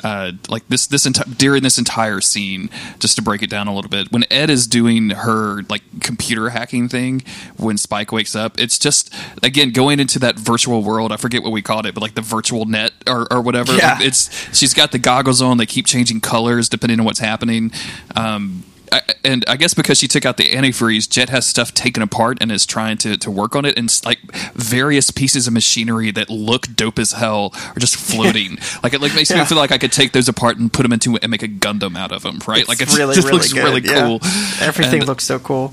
Uh, 0.05 0.33
like 0.51 0.69
this, 0.69 0.87
this 0.87 1.07
enti- 1.07 1.39
during 1.39 1.63
this 1.63 1.79
entire 1.79 2.21
scene, 2.21 2.69
just 2.99 3.17
to 3.17 3.23
break 3.23 3.43
it 3.43 3.49
down 3.49 3.67
a 3.67 3.75
little 3.75 3.89
bit, 3.89 4.13
when 4.13 4.25
Ed 4.31 4.51
is 4.51 4.67
doing 4.67 5.09
her 5.11 5.63
like 5.71 5.81
computer 6.01 6.51
hacking 6.51 6.91
thing, 6.91 7.23
when 7.57 7.79
Spike 7.79 8.13
wakes 8.13 8.37
up, 8.37 8.61
it's 8.61 8.79
just 8.79 9.13
again 9.43 9.71
going 9.71 9.99
into 9.99 10.19
that 10.19 10.39
virtual 10.39 10.83
world. 10.83 11.13
I 11.13 11.17
forget 11.17 11.43
what 11.43 11.53
we 11.53 11.63
called 11.63 11.87
it, 11.87 11.95
but 11.95 12.03
like 12.03 12.15
the 12.15 12.21
virtual 12.21 12.67
net 12.67 12.93
or, 13.07 13.27
or 13.33 13.41
whatever. 13.41 13.75
Yeah. 13.75 13.95
Like, 13.95 14.05
it's 14.05 14.57
she's 14.57 14.75
got 14.75 14.93
the 14.93 14.99
goggles 14.99 15.41
on. 15.41 15.57
They 15.57 15.67
keep 15.67 15.87
changing 15.87 16.21
colors 16.21 16.69
depending 16.69 17.01
on 17.01 17.07
what's 17.07 17.21
happening. 17.21 17.73
Um, 18.15 18.65
I, 18.93 19.03
and 19.25 19.45
I 19.49 19.57
guess 19.57 19.75
because 19.75 19.99
she 19.99 20.09
took 20.09 20.25
out 20.25 20.37
the 20.37 20.51
antifreeze, 20.53 21.09
Jet 21.09 21.29
has 21.31 21.47
stuff 21.47 21.73
taken 21.75 22.03
apart 22.03 22.39
and 22.41 22.51
is 22.53 22.65
trying 22.67 22.97
to, 22.99 23.17
to 23.17 23.31
work 23.31 23.57
on 23.57 23.65
it. 23.65 23.77
And 23.77 23.91
like 24.05 24.19
various 24.55 25.11
pieces 25.11 25.47
of 25.47 25.53
machinery 25.53 26.11
that 26.13 26.31
look 26.31 26.67
dope 26.75 26.99
as 26.99 27.13
hell 27.13 27.53
are 27.55 27.79
just 27.79 27.97
floating. 28.11 28.59
like 28.83 28.95
it 28.95 29.01
like 29.01 29.15
makes 29.15 29.31
me 29.33 29.45
feel 29.45 29.59
like 29.59 29.73
I 29.73 29.79
could 29.79 29.93
take 29.93 30.13
those 30.13 30.29
apart 30.29 30.59
and 30.59 30.73
put 30.73 30.83
them 30.83 30.93
into 30.93 31.17
and 31.17 31.31
make 31.31 31.43
a 31.43 31.49
Gundam 31.49 31.97
out 31.97 32.13
of 32.13 32.23
them. 32.23 32.39
Right? 32.47 32.67
like 32.69 32.81
It's 32.81 32.95
it 32.95 32.99
really, 32.99 33.15
just 33.17 33.27
really 33.27 33.39
looks 33.39 33.53
good, 33.53 33.65
really 33.65 33.81
yeah. 33.83 34.07
cool. 34.07 34.21
Everything 34.61 35.01
And- 35.01 35.09
looks 35.09 35.25
so 35.25 35.39
cool. 35.39 35.73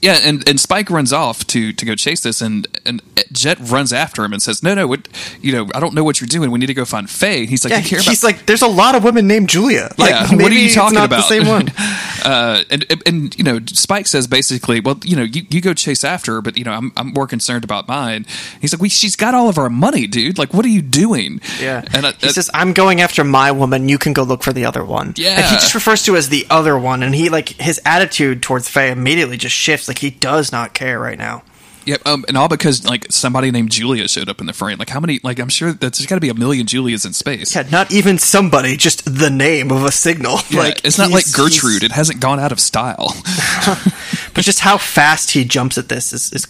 Yeah, 0.00 0.18
and, 0.22 0.48
and 0.48 0.60
Spike 0.60 0.90
runs 0.90 1.12
off 1.12 1.46
to, 1.48 1.72
to 1.72 1.84
go 1.84 1.94
chase 1.94 2.20
this, 2.20 2.40
and, 2.40 2.68
and 2.86 3.02
Jet 3.32 3.58
runs 3.60 3.92
after 3.92 4.24
him 4.24 4.32
and 4.32 4.40
says, 4.40 4.62
"No, 4.62 4.74
no, 4.74 4.86
what, 4.86 5.08
you 5.40 5.52
know, 5.52 5.68
I 5.74 5.80
don't 5.80 5.94
know 5.94 6.04
what 6.04 6.20
you're 6.20 6.28
doing. 6.28 6.50
We 6.50 6.58
need 6.58 6.66
to 6.66 6.74
go 6.74 6.84
find 6.84 7.10
Faye." 7.10 7.46
He's 7.46 7.64
like, 7.64 7.72
Yeah, 7.72 7.78
"You 7.78 7.88
care 7.88 8.00
he's 8.00 8.22
about 8.22 8.36
like, 8.36 8.46
there's 8.46 8.62
a 8.62 8.68
lot 8.68 8.94
of 8.94 9.02
women 9.02 9.26
named 9.26 9.48
Julia. 9.48 9.92
Like, 9.98 10.10
yeah, 10.10 10.22
what 10.22 10.32
are 10.32 10.36
maybe 10.36 10.56
you 10.56 10.66
it's 10.66 10.74
talking 10.74 10.94
not 10.94 11.06
about? 11.06 11.16
The 11.16 11.22
same 11.22 11.46
one. 11.46 11.68
uh, 12.24 12.62
and, 12.70 12.86
and 12.90 13.02
and 13.06 13.38
you 13.38 13.44
know, 13.44 13.58
Spike 13.66 14.06
says 14.06 14.26
basically, 14.28 14.80
well, 14.80 15.00
you 15.02 15.16
know, 15.16 15.24
you, 15.24 15.42
you 15.50 15.60
go 15.60 15.74
chase 15.74 16.04
after 16.04 16.34
her, 16.34 16.42
but 16.42 16.56
you 16.56 16.64
know, 16.64 16.72
I'm 16.72 16.92
I'm 16.96 17.12
more 17.12 17.26
concerned 17.26 17.64
about 17.64 17.88
mine. 17.88 18.24
He's 18.60 18.72
like, 18.72 18.80
we, 18.80 18.88
she's 18.88 19.16
got 19.16 19.34
all 19.34 19.48
of 19.48 19.58
our 19.58 19.70
money, 19.70 20.06
dude. 20.06 20.38
Like, 20.38 20.54
what 20.54 20.64
are 20.64 20.68
you 20.68 20.82
doing? 20.82 21.40
Yeah, 21.60 21.84
and 21.92 22.06
I, 22.06 22.12
he 22.12 22.28
says, 22.28 22.50
"I'm 22.54 22.72
going 22.72 23.00
after 23.00 23.24
my 23.24 23.50
woman. 23.50 23.88
You 23.88 23.98
can 23.98 24.12
go 24.12 24.22
look 24.22 24.44
for 24.44 24.52
the 24.52 24.64
other 24.64 24.84
one." 24.84 25.14
Yeah. 25.16 25.36
and 25.36 25.44
he 25.44 25.56
just 25.56 25.74
refers 25.74 26.04
to 26.04 26.14
as 26.16 26.28
the 26.28 26.46
other 26.50 26.78
one, 26.78 27.02
and 27.02 27.14
he 27.14 27.30
like 27.30 27.48
his 27.48 27.80
attitude 27.84 28.42
towards 28.42 28.68
Faye 28.68 28.92
immediately 28.92 29.36
just 29.36 29.56
shifts. 29.56 29.77
Like 29.86 29.98
he 29.98 30.10
does 30.10 30.50
not 30.50 30.74
care 30.74 30.98
right 30.98 31.18
now. 31.18 31.42
yeah, 31.84 31.96
um, 32.04 32.24
and 32.26 32.36
all 32.36 32.48
because 32.48 32.84
like 32.84 33.06
somebody 33.10 33.50
named 33.50 33.70
Julia 33.70 34.08
showed 34.08 34.28
up 34.28 34.40
in 34.40 34.46
the 34.46 34.52
frame. 34.52 34.78
Like, 34.78 34.88
how 34.88 35.00
many? 35.00 35.20
Like, 35.22 35.38
I'm 35.38 35.48
sure 35.48 35.72
that 35.72 35.80
there's 35.80 36.06
got 36.06 36.16
to 36.16 36.20
be 36.20 36.28
a 36.28 36.34
million 36.34 36.66
Julias 36.66 37.04
in 37.04 37.12
space. 37.12 37.54
Yeah, 37.54 37.62
not 37.70 37.92
even 37.92 38.18
somebody, 38.18 38.76
just 38.76 39.04
the 39.04 39.30
name 39.30 39.70
of 39.70 39.84
a 39.84 39.92
signal. 39.92 40.38
Yeah, 40.50 40.60
like 40.60 40.84
it's 40.84 40.98
not 40.98 41.10
like 41.10 41.30
Gertrude. 41.32 41.82
It 41.84 41.92
hasn't 41.92 42.20
gone 42.20 42.40
out 42.40 42.52
of 42.52 42.60
style. 42.60 43.14
but 44.34 44.44
just 44.44 44.60
how 44.60 44.78
fast 44.78 45.30
he 45.30 45.44
jumps 45.44 45.78
at 45.78 45.88
this 45.88 46.12
is, 46.12 46.32
is 46.32 46.46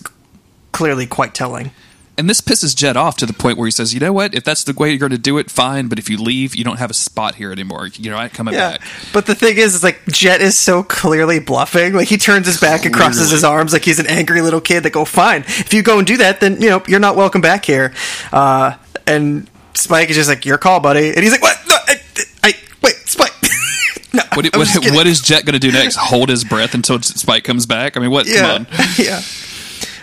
clearly 0.72 1.06
quite 1.06 1.34
telling. 1.34 1.70
And 2.18 2.28
this 2.28 2.40
pisses 2.42 2.76
Jet 2.76 2.96
off 2.96 3.16
to 3.18 3.26
the 3.26 3.32
point 3.32 3.56
where 3.56 3.66
he 3.66 3.70
says, 3.70 3.94
"You 3.94 4.00
know 4.00 4.12
what? 4.12 4.34
If 4.34 4.44
that's 4.44 4.64
the 4.64 4.74
way 4.74 4.90
you're 4.90 4.98
going 4.98 5.12
to 5.12 5.18
do 5.18 5.38
it, 5.38 5.50
fine. 5.50 5.88
But 5.88 5.98
if 5.98 6.10
you 6.10 6.18
leave, 6.20 6.54
you 6.54 6.64
don't 6.64 6.78
have 6.78 6.90
a 6.90 6.94
spot 6.94 7.36
here 7.36 7.52
anymore. 7.52 7.86
You're 7.94 8.14
not 8.14 8.32
coming 8.34 8.54
Yeah, 8.54 8.72
back." 8.72 8.82
but 9.14 9.26
the 9.26 9.34
thing 9.34 9.56
is, 9.56 9.74
is 9.74 9.82
like 9.82 10.04
Jet 10.08 10.40
is 10.42 10.58
so 10.58 10.82
clearly 10.82 11.38
bluffing. 11.38 11.94
Like 11.94 12.08
he 12.08 12.18
turns 12.18 12.46
his 12.46 12.60
back 12.60 12.84
and 12.84 12.92
crosses 12.94 13.30
his 13.30 13.44
arms 13.44 13.72
like 13.72 13.84
he's 13.84 13.98
an 14.00 14.06
angry 14.08 14.42
little 14.42 14.60
kid. 14.60 14.82
That 14.82 14.90
go, 14.92 15.04
fine. 15.04 15.42
If 15.42 15.72
you 15.72 15.82
go 15.82 15.98
and 15.98 16.06
do 16.06 16.18
that, 16.18 16.40
then 16.40 16.60
you 16.60 16.68
know 16.68 16.82
you're 16.86 17.00
not 17.00 17.16
welcome 17.16 17.40
back 17.40 17.64
here. 17.64 17.94
Uh, 18.32 18.74
and 19.06 19.48
Spike 19.74 20.10
is 20.10 20.16
just 20.16 20.28
like, 20.28 20.44
your 20.44 20.58
call, 20.58 20.80
buddy. 20.80 21.08
And 21.10 21.18
he's 21.20 21.30
like, 21.30 21.40
what? 21.40 21.56
No, 21.68 21.76
I, 21.86 21.94
I 22.42 22.52
wait, 22.82 22.94
Spike. 23.06 23.32
no, 24.12 24.22
What, 24.34 24.44
what, 24.56 24.68
what 24.92 25.06
is 25.06 25.20
Jet 25.20 25.44
going 25.44 25.54
to 25.54 25.58
do 25.60 25.70
next? 25.72 25.96
Hold 25.96 26.28
his 26.28 26.42
breath 26.44 26.74
until 26.74 27.00
Spike 27.00 27.44
comes 27.44 27.64
back? 27.64 27.96
I 27.96 28.00
mean, 28.00 28.10
what? 28.10 28.26
yeah, 28.26 28.64
Come 28.64 28.66
on. 28.66 28.66
yeah. 28.98 29.20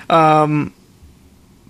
Um, 0.10 0.74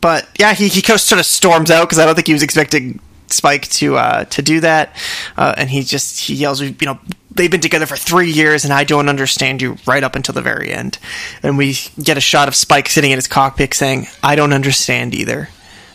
but 0.06 0.30
yeah, 0.40 0.54
he 0.54 0.68
he 0.68 0.84
goes 0.84 1.02
sort 1.02 1.18
of 1.18 1.26
storms 1.26 1.72
out 1.72 1.86
because 1.86 1.98
I 1.98 2.06
don't 2.06 2.14
think 2.14 2.28
he 2.28 2.34
was 2.34 2.44
expecting 2.44 3.00
Spike 3.26 3.68
to 3.70 3.98
uh, 3.98 4.26
to 4.26 4.44
do 4.44 4.60
that, 4.60 4.96
uh, 5.36 5.56
and 5.58 5.68
he 5.68 5.82
just 5.82 6.20
he 6.20 6.36
yells, 6.36 6.62
you 6.62 6.76
know, 6.84 7.00
they've 7.32 7.50
been 7.50 7.60
together 7.60 7.88
for 7.88 7.96
three 7.96 8.30
years, 8.30 8.64
and 8.66 8.72
I 8.72 8.84
don't 8.84 9.10
understand 9.10 9.64
you 9.64 9.78
right 9.88 10.04
up 10.04 10.16
until 10.16 10.34
the 10.36 10.44
very 10.44 10.72
end, 10.72 11.00
and 11.42 11.58
we 11.58 11.76
get 12.04 12.20
a 12.20 12.22
shot 12.22 12.48
of 12.48 12.54
Spike 12.54 12.88
sitting 12.88 13.10
in 13.10 13.18
his 13.18 13.28
cockpit 13.28 13.74
saying, 13.74 14.06
I 14.22 14.36
don't 14.36 14.54
understand 14.54 15.16
either, 15.16 15.50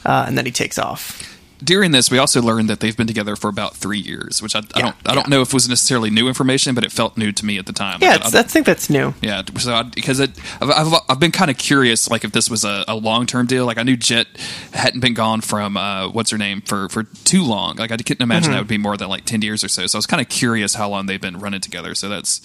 uh, 0.05 0.25
and 0.27 0.37
then 0.37 0.45
he 0.45 0.51
takes 0.51 0.77
off. 0.77 1.30
During 1.63 1.91
this, 1.91 2.11
we 2.11 2.19
also 2.19 2.41
learned 2.41 2.69
that 2.71 2.81
they've 2.81 2.97
been 2.97 3.07
together 3.07 3.37
for 3.37 3.49
about 3.49 3.77
three 3.77 3.99
years, 3.99 4.43
which 4.43 4.55
I, 4.57 4.61
I 4.61 4.63
Yeah, 4.77 4.83
don't 4.83 4.97
I 5.07 5.15
don't 5.15 5.29
know 5.29 5.43
if 5.43 5.49
it 5.49 5.55
was 5.55 5.69
necessarily 5.69 6.11
new 6.11 6.27
information, 6.29 6.75
but 6.75 6.85
it 6.85 6.93
felt 6.93 7.17
new 7.17 7.33
to 7.33 7.45
me 7.47 7.59
at 7.59 7.67
the 7.67 7.73
time. 7.73 7.99
Yeah, 8.01 8.13
Like, 8.13 8.21
it's, 8.27 8.35
I- 8.35 8.41
I 8.41 8.43
think 8.43 8.67
that's 8.67 8.89
new. 8.91 9.15
Yeah, 9.21 9.43
so 9.59 9.75
I, 9.75 9.83
because 9.83 10.21
it, 10.21 10.31
I've, 10.61 10.93
I've 11.09 11.21
been 11.21 11.33
kind 11.33 11.51
of 11.51 11.59
curious, 11.59 12.11
like 12.11 12.25
if 12.25 12.33
this 12.33 12.49
was 12.51 12.65
a, 12.65 12.85
a 12.89 12.95
long 12.97 13.27
term 13.27 13.47
deal. 13.47 13.67
Like 13.67 13.79
I 13.79 13.83
knew 13.83 13.97
Jet 13.97 14.27
hadn't 14.73 15.01
been 15.01 15.15
gone 15.15 15.41
from 15.41 15.77
uh, 15.77 16.09
what's 16.09 16.31
her 16.31 16.39
name 16.39 16.61
for 16.63 16.89
for 16.89 17.05
too 17.25 17.45
long. 17.45 17.77
Like 17.77 17.91
I 17.93 17.97
couldn't 17.97 18.23
imagine 18.23 18.41
Mm-hmm. 18.51 18.53
that 18.53 18.59
would 18.61 18.69
be 18.69 18.79
more 18.79 18.97
than 18.97 19.09
like 19.09 19.25
ten 19.27 19.43
years 19.43 19.63
or 19.63 19.69
so. 19.69 19.87
So 19.87 19.97
I 19.97 19.99
was 19.99 20.07
kind 20.07 20.21
of 20.21 20.29
curious 20.29 20.75
how 20.75 20.89
long 20.89 21.07
they've 21.07 21.21
been 21.21 21.39
running 21.41 21.61
together. 21.61 21.95
So 21.95 22.09
that's 22.09 22.39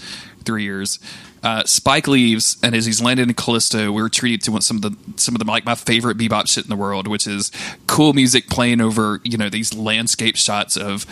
three 0.43 0.63
years. 0.63 0.99
Uh, 1.46 1.64
Spike 1.64 2.08
leaves, 2.08 2.58
and 2.64 2.74
as 2.74 2.88
he's 2.88 3.00
landed 3.00 3.30
in 3.30 3.36
Callisto, 3.36 3.91
we're 3.91 4.10
treated 4.10 4.41
to 4.41 4.62
some 4.62 4.78
of 4.78 4.82
the 4.82 4.98
some 5.16 5.36
of 5.36 5.39
the 5.39 5.46
like 5.46 5.64
my 5.64 5.76
favorite 5.76 6.18
bebop 6.18 6.48
shit 6.48 6.64
in 6.64 6.72
the 6.72 6.76
world, 6.76 7.08
which 7.08 7.28
is 7.28 7.52
cool 7.86 8.14
music 8.14 8.48
playing 8.48 8.82
over 8.82 9.22
you 9.24 9.38
know 9.38 9.48
these 9.48 9.72
landscape 9.72 10.38
shots 10.38 10.76
of 10.76 11.06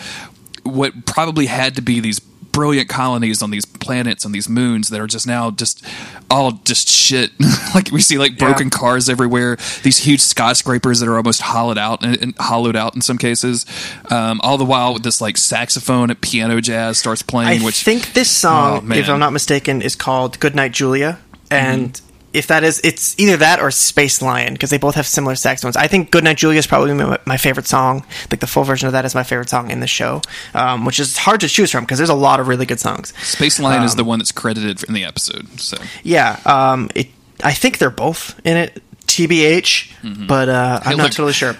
what 0.64 1.06
probably 1.06 1.46
had 1.46 1.76
to 1.76 1.82
be 1.82 2.00
these 2.00 2.18
brilliant 2.54 2.88
colonies 2.88 3.42
on 3.42 3.50
these 3.50 3.64
planets 3.64 4.24
on 4.24 4.32
these 4.32 4.48
moons 4.48 4.88
that 4.88 5.00
are 5.00 5.06
just 5.06 5.26
now 5.26 5.50
just 5.50 5.84
all 6.30 6.52
just 6.64 6.88
shit 6.88 7.30
like 7.74 7.90
we 7.90 8.00
see 8.00 8.16
like 8.16 8.38
broken 8.38 8.68
Yeah. 8.68 8.78
cars 8.78 9.08
everywhere 9.08 9.56
these 9.82 9.98
huge 9.98 10.20
skyscrapers 10.20 11.00
that 11.00 11.08
are 11.08 11.16
almost 11.16 11.42
hollowed 11.42 11.76
out 11.78 12.04
and, 12.04 12.16
and 12.22 12.34
hollowed 12.38 12.76
out 12.76 12.94
in 12.94 13.00
some 13.02 13.18
cases 13.18 13.66
um, 14.10 14.40
all 14.42 14.56
the 14.56 14.64
while 14.64 14.94
with 14.94 15.02
this 15.02 15.20
like 15.20 15.36
saxophone 15.36 16.10
and 16.10 16.20
piano 16.20 16.60
jazz 16.60 16.96
starts 16.98 17.22
playing 17.22 17.62
which 17.62 17.62
I 17.62 17.64
which 17.66 17.82
think 17.82 18.12
this 18.14 18.44
Oh, 18.44 18.48
song, 18.78 18.88
man. 18.88 18.98
if 18.98 19.08
I'm 19.08 19.18
not 19.18 19.32
mistaken, 19.32 19.82
is 19.82 19.96
called 19.96 20.38
"Goodnight 20.40 20.72
Julia," 20.72 21.18
and 21.50 21.92
Mm-hmm. 21.94 22.13
If 22.34 22.48
that 22.48 22.64
is, 22.64 22.80
it's 22.84 23.14
either 23.18 23.36
that 23.38 23.60
or 23.60 23.70
"Space 23.70 24.20
Lion" 24.20 24.52
because 24.52 24.70
they 24.70 24.78
both 24.78 24.96
have 24.96 25.06
similar 25.06 25.34
saxophones. 25.34 25.76
I 25.76 25.86
think 25.86 26.10
"Goodnight 26.10 26.36
Julia" 26.36 26.58
is 26.58 26.66
probably 26.66 26.92
my, 26.92 27.18
my 27.24 27.36
favorite 27.36 27.66
song. 27.66 28.04
Like 28.30 28.40
the 28.40 28.46
full 28.46 28.64
version 28.64 28.86
of 28.86 28.92
that 28.92 29.04
is 29.04 29.14
my 29.14 29.22
favorite 29.22 29.48
song 29.48 29.70
in 29.70 29.80
the 29.80 29.86
show, 29.86 30.20
um, 30.52 30.84
which 30.84 30.98
is 31.00 31.16
hard 31.16 31.40
to 31.40 31.48
choose 31.48 31.70
from 31.70 31.84
because 31.84 31.98
there's 31.98 32.10
a 32.10 32.14
lot 32.14 32.40
of 32.40 32.48
really 32.48 32.66
good 32.66 32.80
songs. 32.80 33.14
space 33.22 33.58
is 33.84 33.92
um, 33.92 33.96
the 33.96 34.04
one 34.04 34.18
that's 34.18 34.32
credited 34.32 34.82
in 34.84 34.94
the 34.94 35.04
episode 35.04 35.60
so 35.60 35.76
Yeah, 36.02 36.40
um, 36.44 36.90
it. 36.94 37.08
I 37.42 37.52
think 37.52 37.78
they're 37.78 37.90
both 37.90 38.38
in 38.44 38.56
it. 38.56 38.82
TBH, 39.14 40.26
but 40.28 40.48
uh, 40.48 40.80
I'm 40.82 40.90
Hey, 40.92 40.96
not 40.96 41.04
look, 41.04 41.12
totally 41.12 41.32
sure. 41.32 41.54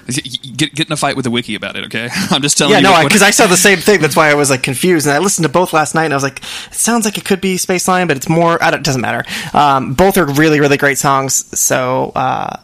Get, 0.57 0.75
get 0.75 0.87
in 0.89 0.93
a 0.93 0.97
fight 0.97 1.17
with 1.17 1.25
the 1.25 1.31
wiki 1.31 1.55
about 1.55 1.77
it, 1.77 1.85
okay? 1.87 2.09
I'm 2.31 2.43
just 2.43 2.59
telling 2.59 2.73
Yeah, 2.73 2.79
you. 2.79 2.85
no, 2.85 3.05
because 3.05 3.23
I, 3.23 3.31
saw 3.31 3.47
the 3.47 3.57
same 3.57 3.79
thing. 3.79 4.01
That's 4.01 4.17
why 4.17 4.31
I 4.31 4.35
was 4.35 4.51
like 4.51 4.63
confused. 4.63 5.07
And 5.07 5.15
I 5.15 5.19
listened 5.19 5.45
to 5.45 5.49
both 5.53 5.73
last 5.73 5.95
night, 5.95 6.05
and 6.05 6.15
I 6.15 6.17
was 6.17 6.23
like, 6.23 6.39
it 6.39 6.75
sounds 6.75 7.05
like 7.05 7.17
it 7.19 7.25
could 7.25 7.41
be 7.41 7.57
Space 7.57 7.87
Lion, 7.89 8.09
but 8.09 8.17
it's 8.17 8.29
more. 8.29 8.63
I 8.63 8.71
don't, 8.71 8.81
it 8.81 8.85
doesn't 8.85 9.01
matter. 9.01 9.25
Um, 9.57 9.95
both 9.95 10.19
are 10.19 10.27
really, 10.27 10.61
really 10.61 10.77
great 10.77 10.99
songs. 10.99 11.35
So 11.59 12.13
uh, 12.15 12.59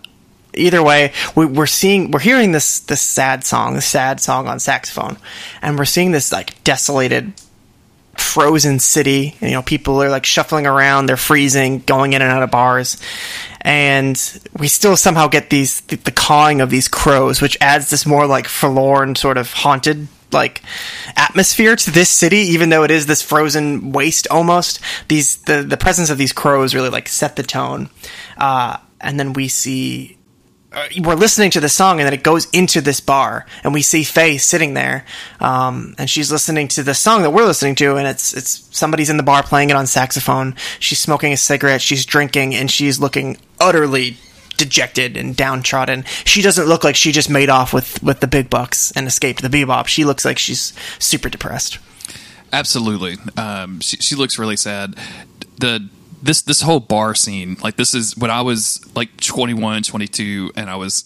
either 0.55 0.82
way, 0.82 1.12
we, 1.36 1.47
we're 1.47 1.66
seeing, 1.66 2.11
we're 2.11 2.20
hearing 2.20 2.53
this 2.53 2.80
this 2.80 3.01
sad 3.01 3.45
song, 3.45 3.74
this 3.74 3.86
sad 3.86 4.20
song 4.20 4.49
on 4.49 4.59
saxophone, 4.59 5.16
and 5.62 5.78
we're 5.78 5.84
seeing 5.84 6.11
this 6.12 6.32
like 6.32 6.62
desolated 6.64 7.32
frozen 8.21 8.79
city. 8.79 9.37
You 9.41 9.53
know, 9.53 9.62
people 9.62 10.03
are 10.03 10.09
like 10.09 10.25
shuffling 10.27 10.66
around, 10.66 11.07
they're 11.07 11.16
freezing, 11.16 11.81
going 11.81 12.12
in 12.12 12.23
and 12.23 12.31
out 12.31 12.43
of 12.43 12.51
bars. 12.51 12.97
And 13.62 14.16
we 14.59 14.68
still 14.68 14.97
somehow 14.97 15.29
get 15.29 15.51
these 15.51 15.81
the, 15.83 15.97
the 15.97 16.12
cawing 16.12 16.61
of 16.61 16.71
these 16.71 16.89
crows, 16.89 17.41
which 17.41 17.59
adds 17.61 17.91
this 17.91 18.07
more 18.07 18.27
like 18.27 18.47
forlorn 18.47 19.16
sort 19.16 19.39
of 19.39 19.53
haunted 19.53 20.09
like 20.33 20.62
atmosphere 21.16 21.75
to 21.75 21.91
this 21.91 22.09
city, 22.09 22.39
even 22.39 22.68
though 22.68 22.85
it 22.85 22.91
is 22.91 23.07
this 23.07 23.23
frozen 23.23 23.93
waste 23.93 24.29
almost. 24.31 24.81
These 25.09 25.39
the 25.43 25.62
the 25.62 25.77
presence 25.77 26.11
of 26.11 26.18
these 26.18 26.33
crows 26.33 26.75
really 26.75 26.91
like 26.91 27.09
set 27.09 27.37
the 27.37 27.43
tone. 27.43 27.91
Uh, 28.37 28.77
and 29.01 29.18
then 29.18 29.33
we 29.33 29.49
see 29.49 30.16
uh, 30.73 30.87
we're 31.01 31.14
listening 31.14 31.51
to 31.51 31.61
the 31.61 31.68
song 31.68 31.99
and 31.99 32.07
then 32.07 32.14
it 32.14 32.23
goes 32.23 32.49
into 32.51 32.81
this 32.81 33.01
bar 33.01 33.45
and 33.64 33.75
we 33.75 33.83
see 33.83 34.05
Faye 34.05 34.39
sitting 34.39 34.75
there 34.75 35.05
um, 35.41 35.95
and 35.99 36.09
she's 36.09 36.31
listening 36.31 36.68
to 36.68 36.83
the 36.83 36.95
song 36.95 37.23
that 37.23 37.31
we're 37.31 37.45
listening 37.45 37.75
to 37.77 37.97
and 37.97 38.07
it's 38.07 38.33
it's 38.33 38.68
somebody's 38.71 39.11
in 39.11 39.16
the 39.16 39.23
bar 39.23 39.43
playing 39.43 39.71
it 39.71 39.77
on 39.77 39.87
saxophone 39.87 40.55
she's 40.79 40.99
smoking 40.99 41.33
a 41.33 41.37
cigarette 41.37 41.83
she's 41.83 42.07
drinking 42.07 42.55
and 42.55 42.71
she's 42.71 43.01
looking 43.01 43.37
utterly 43.59 44.16
dejected 44.57 45.16
and 45.16 45.35
downtrodden 45.37 46.05
she 46.25 46.43
doesn't 46.43 46.66
look 46.68 46.85
like 46.85 46.95
she 46.95 47.12
just 47.12 47.31
made 47.31 47.49
off 47.49 47.73
with 47.73 48.03
with 48.03 48.21
the 48.21 48.27
big 48.27 48.49
bucks 48.49 48.93
and 48.93 49.07
escaped 49.07 49.43
the 49.43 49.49
bebop 49.49 49.87
she 49.87 50.05
looks 50.05 50.25
like 50.25 50.39
she's 50.39 50.73
super 50.99 51.29
depressed 51.29 51.79
Absolutely. 52.53 53.16
Um, 53.37 53.81
she, 53.81 53.97
she 53.99 54.16
looks 54.16 54.39
really 54.39 54.57
sad. 54.57 54.97
The 55.59 55.89
this 56.23 56.43
this 56.43 56.61
whole 56.61 56.81
bar 56.81 57.14
scene, 57.14 57.57
like 57.62 57.77
this 57.77 57.95
is 57.95 58.16
when 58.16 58.31
I 58.31 58.43
was 58.43 58.81
like 58.95 59.16
21, 59.21 59.83
22, 59.83 60.53
and 60.57 60.68
I 60.68 60.77
was 60.77 61.05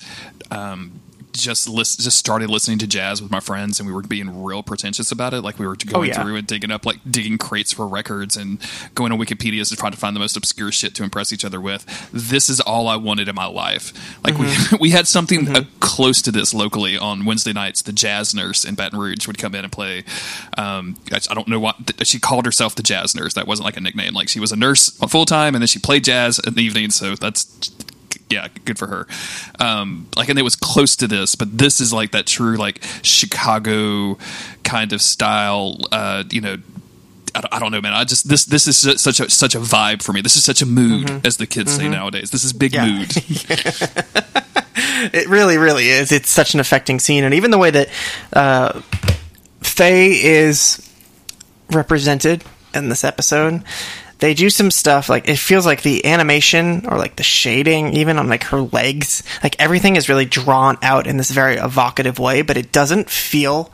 um, 0.50 1.00
just 1.34 1.68
list, 1.68 2.00
just 2.00 2.16
started 2.16 2.48
listening 2.48 2.78
to 2.78 2.86
jazz 2.86 3.20
with 3.20 3.30
my 3.30 3.40
friends, 3.40 3.78
and 3.78 3.86
we 3.86 3.92
were 3.92 4.02
being 4.02 4.42
real 4.42 4.62
pretentious 4.62 5.12
about 5.12 5.34
it. 5.34 5.42
Like 5.42 5.58
we 5.58 5.66
were 5.66 5.76
going 5.76 6.10
yeah. 6.10 6.22
through 6.22 6.36
and 6.36 6.46
digging 6.46 6.70
up 6.70 6.86
like 6.86 7.00
digging 7.10 7.38
crates 7.38 7.72
for 7.72 7.86
records 7.86 8.36
and 8.36 8.58
going 8.94 9.12
on 9.12 9.18
Wikipedia 9.18 9.68
to 9.68 9.76
try 9.76 9.90
to 9.90 9.96
find 9.96 10.14
the 10.14 10.20
most 10.20 10.36
obscure 10.36 10.72
shit 10.72 10.94
to 10.94 11.02
impress 11.02 11.32
each 11.32 11.44
other 11.44 11.60
with. 11.60 11.84
This 12.12 12.48
is 12.48 12.60
all 12.60 12.88
I 12.88 12.96
wanted 12.96 13.28
in 13.28 13.34
my 13.34 13.46
life. 13.46 13.92
Like 14.24 14.38
we 14.38 14.54
we 14.80 14.90
had 14.90 15.06
something 15.08 15.54
uh, 15.54 15.64
close 15.80 16.22
to 16.22 16.32
this 16.32 16.54
locally 16.54 16.96
on 16.96 17.24
Wednesday 17.24 17.52
nights. 17.52 17.82
The 17.82 17.92
jazz 17.92 18.34
nurse 18.34 18.64
in 18.64 18.74
Baton 18.74 18.98
Rouge 18.98 19.26
would 19.26 19.38
come 19.38 19.54
in 19.54 19.64
and 19.64 19.72
play. 19.72 20.04
Um, 20.56 20.96
I, 21.12 21.20
I 21.30 21.34
don't 21.34 21.48
know 21.48 21.60
what 21.60 21.86
th- 21.86 22.06
she 22.06 22.20
called 22.20 22.46
herself. 22.46 22.74
The 22.74 22.82
jazz 22.82 23.14
nurse. 23.14 23.34
That 23.34 23.46
wasn't 23.46 23.66
like 23.66 23.76
a 23.76 23.80
nickname. 23.80 24.14
Like 24.14 24.28
she 24.28 24.40
was 24.40 24.52
a 24.52 24.56
nurse 24.56 24.90
full 24.90 25.26
time, 25.26 25.54
and 25.54 25.62
then 25.62 25.66
she 25.66 25.78
played 25.78 26.04
jazz 26.04 26.38
in 26.38 26.54
the 26.54 26.62
evening. 26.62 26.90
So 26.90 27.14
that's 27.14 27.44
yeah, 28.30 28.48
good 28.64 28.78
for 28.78 28.86
her. 28.86 29.06
Um, 29.60 30.08
like, 30.16 30.28
and 30.28 30.38
it 30.38 30.42
was 30.42 30.56
close 30.56 30.96
to 30.96 31.06
this, 31.06 31.34
but 31.34 31.56
this 31.58 31.80
is 31.80 31.92
like 31.92 32.12
that 32.12 32.26
true 32.26 32.56
like 32.56 32.82
Chicago 33.02 34.18
kind 34.62 34.92
of 34.92 35.00
style. 35.02 35.78
Uh, 35.92 36.24
you 36.30 36.40
know. 36.40 36.56
I 37.36 37.40
don't, 37.40 37.52
I 37.54 37.58
don't 37.58 37.72
know, 37.72 37.80
man. 37.80 37.92
I 37.94 38.04
just 38.04 38.28
this 38.28 38.44
this 38.44 38.68
is 38.68 38.76
such 39.00 39.18
a 39.18 39.28
such 39.28 39.56
a 39.56 39.58
vibe 39.58 40.04
for 40.04 40.12
me. 40.12 40.20
This 40.20 40.36
is 40.36 40.44
such 40.44 40.62
a 40.62 40.66
mood, 40.66 41.26
as 41.26 41.36
the 41.36 41.48
kids 41.48 41.74
say 41.74 41.88
nowadays. 41.88 42.30
This 42.30 42.44
is 42.44 42.52
big 42.52 42.72
Yeah. 42.74 42.86
mood. 42.86 43.10
It 45.12 45.28
really, 45.28 45.58
really 45.58 45.88
is. 45.88 46.10
It's 46.12 46.30
such 46.30 46.54
an 46.54 46.60
affecting 46.60 46.98
scene, 46.98 47.24
and 47.24 47.34
even 47.34 47.50
the 47.50 47.58
way 47.58 47.70
that 47.70 47.88
uh, 48.32 48.80
Faye 49.60 50.12
is 50.12 50.88
represented 51.70 52.42
in 52.74 52.88
this 52.88 53.04
episode, 53.04 53.62
they 54.24 54.32
do 54.32 54.48
some 54.48 54.70
stuff 54.70 55.10
like 55.10 55.28
it 55.28 55.36
feels 55.36 55.66
like 55.66 55.82
the 55.82 56.06
animation 56.06 56.86
or 56.86 56.96
like 56.96 57.16
the 57.16 57.22
shading, 57.22 57.92
even 57.92 58.18
on 58.18 58.26
like 58.26 58.44
her 58.44 58.62
legs, 58.62 59.22
like 59.42 59.54
everything 59.58 59.96
is 59.96 60.08
really 60.08 60.24
drawn 60.24 60.78
out 60.80 61.06
in 61.06 61.18
this 61.18 61.30
very 61.30 61.56
evocative 61.56 62.18
way, 62.18 62.40
but 62.40 62.56
it 62.56 62.72
doesn't 62.72 63.10
feel 63.10 63.70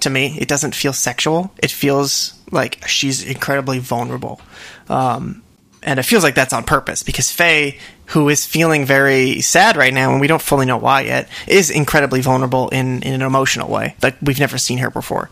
to 0.00 0.10
me. 0.10 0.36
It 0.40 0.48
doesn't 0.48 0.74
feel 0.74 0.92
sexual. 0.92 1.52
It 1.62 1.70
feels 1.70 2.34
like 2.50 2.84
she's 2.88 3.22
incredibly 3.22 3.78
vulnerable. 3.78 4.40
Um, 4.88 5.40
and 5.84 6.00
it 6.00 6.02
feels 6.02 6.24
like 6.24 6.34
that's 6.34 6.52
on 6.52 6.64
purpose 6.64 7.04
because 7.04 7.30
Faye, 7.30 7.78
who 8.06 8.28
is 8.28 8.44
feeling 8.44 8.84
very 8.84 9.40
sad 9.40 9.76
right 9.76 9.92
now, 9.94 10.12
and 10.12 10.20
we 10.20 10.26
don't 10.26 10.42
fully 10.42 10.66
know 10.66 10.76
why 10.76 11.02
yet, 11.02 11.28
is 11.46 11.70
incredibly 11.70 12.20
vulnerable 12.20 12.68
in, 12.68 13.02
in 13.02 13.14
an 13.14 13.22
emotional 13.22 13.70
way. 13.70 13.94
Like 14.02 14.16
we've 14.20 14.40
never 14.40 14.58
seen 14.58 14.78
her 14.78 14.90
before. 14.90 15.30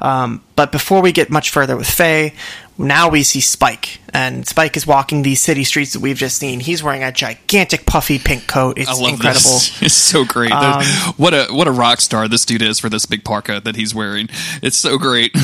Um, 0.00 0.42
but 0.56 0.70
before 0.72 1.00
we 1.00 1.12
get 1.12 1.30
much 1.30 1.50
further 1.50 1.76
with 1.76 1.88
Faye, 1.88 2.34
now 2.76 3.08
we 3.08 3.22
see 3.24 3.40
Spike, 3.40 4.00
and 4.14 4.46
Spike 4.46 4.76
is 4.76 4.86
walking 4.86 5.22
these 5.22 5.40
city 5.40 5.64
streets 5.64 5.94
that 5.94 6.00
we've 6.00 6.16
just 6.16 6.36
seen. 6.36 6.60
He's 6.60 6.82
wearing 6.82 7.02
a 7.02 7.10
gigantic 7.10 7.86
puffy 7.86 8.18
pink 8.18 8.46
coat. 8.46 8.78
It's 8.78 8.88
I 8.88 8.94
love 8.94 9.14
incredible. 9.14 9.40
this. 9.40 9.82
It's 9.88 9.94
so 9.94 10.24
great. 10.24 10.52
Um, 10.52 10.84
what 11.16 11.34
a 11.34 11.46
what 11.50 11.66
a 11.66 11.72
rock 11.72 12.00
star 12.00 12.28
this 12.28 12.44
dude 12.44 12.62
is 12.62 12.78
for 12.78 12.88
this 12.88 13.06
big 13.06 13.24
parka 13.24 13.60
that 13.64 13.74
he's 13.74 13.94
wearing. 13.94 14.28
It's 14.62 14.76
so 14.76 14.98
great. 14.98 15.34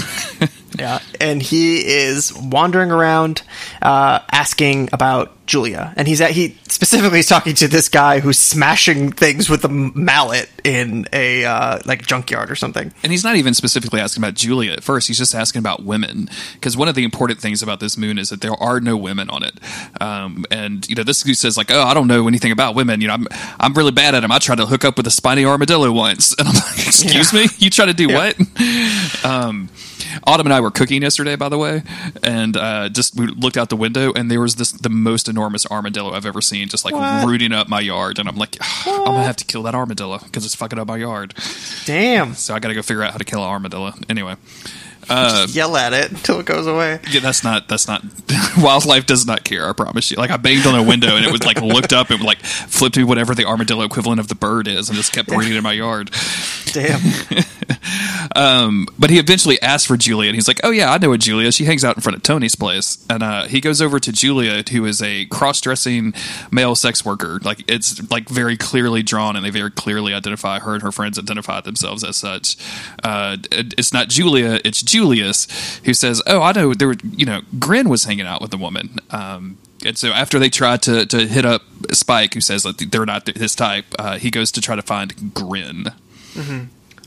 Yeah, 0.76 0.98
and 1.20 1.40
he 1.40 1.86
is 1.86 2.32
wandering 2.34 2.90
around, 2.90 3.42
uh, 3.80 4.18
asking 4.30 4.88
about 4.92 5.46
Julia, 5.46 5.94
and 5.96 6.08
he's 6.08 6.20
at 6.20 6.32
he 6.32 6.56
specifically 6.68 7.18
he's 7.18 7.26
talking 7.28 7.54
to 7.56 7.68
this 7.68 7.88
guy 7.88 8.20
who's 8.20 8.38
smashing 8.38 9.12
things 9.12 9.48
with 9.50 9.64
a 9.64 9.68
mallet 9.68 10.48
in 10.64 11.06
a 11.12 11.44
uh, 11.44 11.78
like 11.84 12.06
junkyard 12.06 12.50
or 12.50 12.56
something. 12.56 12.92
And 13.02 13.12
he's 13.12 13.22
not 13.24 13.36
even 13.36 13.54
specifically 13.54 14.00
asking 14.00 14.22
about 14.22 14.34
Julia 14.34 14.72
at 14.72 14.82
first. 14.82 15.08
He's 15.08 15.18
just 15.18 15.34
asking 15.34 15.58
about 15.60 15.84
women 15.84 16.28
because 16.54 16.76
one 16.76 16.88
of 16.88 16.94
the 16.94 17.04
important 17.04 17.40
things 17.40 17.62
about 17.62 17.80
this 17.80 17.96
moon 17.98 18.18
is 18.18 18.30
that 18.30 18.40
there 18.40 18.54
are 18.54 18.80
no 18.80 18.96
women 18.96 19.28
on 19.30 19.42
it. 19.42 19.54
Um, 20.00 20.44
and 20.50 20.88
you 20.88 20.94
know, 20.94 21.02
this 21.02 21.22
dude 21.22 21.36
says 21.36 21.56
like, 21.56 21.70
"Oh, 21.70 21.82
I 21.82 21.94
don't 21.94 22.06
know 22.08 22.26
anything 22.28 22.52
about 22.52 22.74
women. 22.74 23.00
You 23.00 23.08
know, 23.08 23.14
I'm 23.14 23.26
I'm 23.60 23.74
really 23.74 23.92
bad 23.92 24.14
at 24.14 24.20
them. 24.20 24.32
I 24.32 24.38
tried 24.38 24.58
to 24.58 24.66
hook 24.66 24.84
up 24.84 24.96
with 24.96 25.06
a 25.06 25.10
spiny 25.10 25.44
armadillo 25.44 25.92
once." 25.92 26.34
And 26.38 26.48
I'm 26.48 26.54
like, 26.54 26.86
"Excuse 26.86 27.32
Yeah. 27.32 27.40
me, 27.42 27.48
you 27.58 27.70
try 27.70 27.86
to 27.86 27.94
do 27.94 28.08
Yeah. 28.08 28.32
what?" 28.32 29.24
um, 29.24 29.68
Autumn 30.24 30.46
and 30.46 30.54
I 30.54 30.60
were 30.60 30.70
cooking 30.70 31.02
yesterday, 31.02 31.36
by 31.36 31.48
the 31.48 31.58
way, 31.58 31.82
and 32.22 32.56
uh, 32.56 32.88
just 32.88 33.16
we 33.18 33.26
looked 33.26 33.56
out 33.56 33.68
the 33.68 33.76
window, 33.76 34.12
and 34.12 34.30
there 34.30 34.40
was 34.40 34.54
this 34.56 34.72
the 34.72 34.88
most 34.88 35.28
enormous 35.28 35.66
armadillo 35.66 36.12
I've 36.12 36.26
ever 36.26 36.40
seen, 36.40 36.68
just 36.68 36.84
like 36.84 36.94
What? 36.94 37.26
rooting 37.26 37.52
up 37.52 37.68
my 37.68 37.80
yard. 37.80 38.18
And 38.18 38.28
I'm 38.28 38.36
like, 38.36 38.56
I'm 38.86 39.04
gonna 39.04 39.24
have 39.24 39.36
to 39.36 39.44
kill 39.44 39.62
that 39.64 39.74
armadillo 39.74 40.18
because 40.18 40.44
it's 40.44 40.54
fucking 40.54 40.78
up 40.78 40.86
my 40.88 40.96
yard. 40.96 41.34
Damn. 41.84 42.34
So 42.34 42.54
I 42.54 42.58
got 42.58 42.68
to 42.68 42.74
go 42.74 42.82
figure 42.82 43.02
out 43.02 43.12
how 43.12 43.18
to 43.18 43.24
kill 43.24 43.40
an 43.42 43.48
armadillo. 43.48 43.92
Anyway, 44.08 44.36
Yell 45.54 45.76
at 45.76 45.92
it 45.92 46.10
until 46.10 46.40
it 46.40 46.46
goes 46.46 46.66
away. 46.66 47.00
yeah, 47.10 47.20
that's 47.20 47.44
not 47.44 47.68
that's 47.68 47.86
not 47.88 48.02
wildlife 48.58 49.06
does 49.06 49.26
not 49.26 49.44
care. 49.44 49.68
I 49.68 49.72
promise 49.72 50.10
you. 50.10 50.16
Like 50.16 50.30
I 50.30 50.36
banged 50.36 50.66
on 50.66 50.74
a 50.74 50.82
window 50.82 51.16
and 51.16 51.24
it 51.24 51.32
was 51.32 51.44
like 51.44 51.60
looked 51.60 51.92
up 51.92 52.10
and 52.10 52.22
like 52.22 52.38
flipped 52.38 52.96
me 52.96 53.04
whatever 53.04 53.34
the 53.34 53.44
armadillo 53.44 53.84
equivalent 53.84 54.20
of 54.20 54.28
the 54.28 54.34
bird 54.34 54.68
is 54.68 54.88
and 54.88 54.96
just 54.96 55.12
kept 55.12 55.30
reading 55.30 55.54
in 55.56 55.62
my 55.62 55.72
yard. 55.72 56.10
Damn. 56.72 57.00
Um, 58.36 58.86
but 58.98 59.10
he 59.10 59.18
eventually 59.18 59.60
asked 59.62 59.86
for 59.86 59.96
Julia, 59.96 60.28
and 60.28 60.34
he's 60.34 60.48
like, 60.48 60.60
"Oh 60.64 60.70
yeah, 60.70 60.90
I 60.92 60.98
know 60.98 61.12
a 61.12 61.18
Julia. 61.18 61.52
She 61.52 61.64
hangs 61.64 61.84
out 61.84 61.96
in 61.96 62.02
front 62.02 62.16
of 62.16 62.22
Tony's 62.22 62.54
place." 62.56 63.04
And 63.08 63.22
uh, 63.22 63.44
he 63.44 63.60
goes 63.60 63.80
over 63.80 64.00
to 64.00 64.12
Julia, 64.12 64.62
who 64.70 64.84
is 64.86 65.00
a 65.02 65.26
cross-dressing 65.26 66.14
male 66.50 66.74
sex 66.74 67.04
worker. 67.04 67.38
Like 67.42 67.62
it's 67.68 68.10
like 68.10 68.28
very 68.28 68.56
clearly 68.56 69.02
drawn, 69.02 69.36
and 69.36 69.44
they 69.44 69.50
very 69.50 69.70
clearly 69.70 70.14
identify 70.14 70.58
her 70.58 70.74
and 70.74 70.82
her 70.82 70.90
friends 70.90 71.18
identify 71.18 71.60
themselves 71.60 72.02
as 72.02 72.16
such. 72.16 72.56
Uh, 73.04 73.36
it- 73.52 73.74
it's 73.78 73.92
not 73.92 74.08
Julia, 74.08 74.60
it's 74.64 74.82
Julius, 74.94 75.38
who 75.84 75.92
says, 75.94 76.22
"Oh, 76.26 76.40
I 76.48 76.52
know. 76.52 76.72
There 76.74 76.88
were, 76.88 76.96
you 77.16 77.26
know, 77.26 77.40
Gren 77.58 77.88
was 77.88 78.04
hanging 78.04 78.26
out 78.32 78.40
with 78.40 78.52
the 78.52 78.56
woman." 78.66 78.86
Um, 79.10 79.58
and 79.84 79.98
so 79.98 80.08
after 80.12 80.38
they 80.38 80.50
try 80.50 80.76
to 80.78 81.04
to 81.06 81.26
hit 81.26 81.44
up 81.44 81.62
Spike, 81.92 82.34
who 82.34 82.40
says 82.40 82.62
that 82.62 82.78
they're 82.90 83.04
not 83.14 83.26
his 83.36 83.54
type, 83.54 83.86
uh, 83.98 84.18
he 84.18 84.30
goes 84.30 84.52
to 84.52 84.60
try 84.60 84.76
to 84.76 84.82
find 84.82 85.34
Gren. 85.34 85.92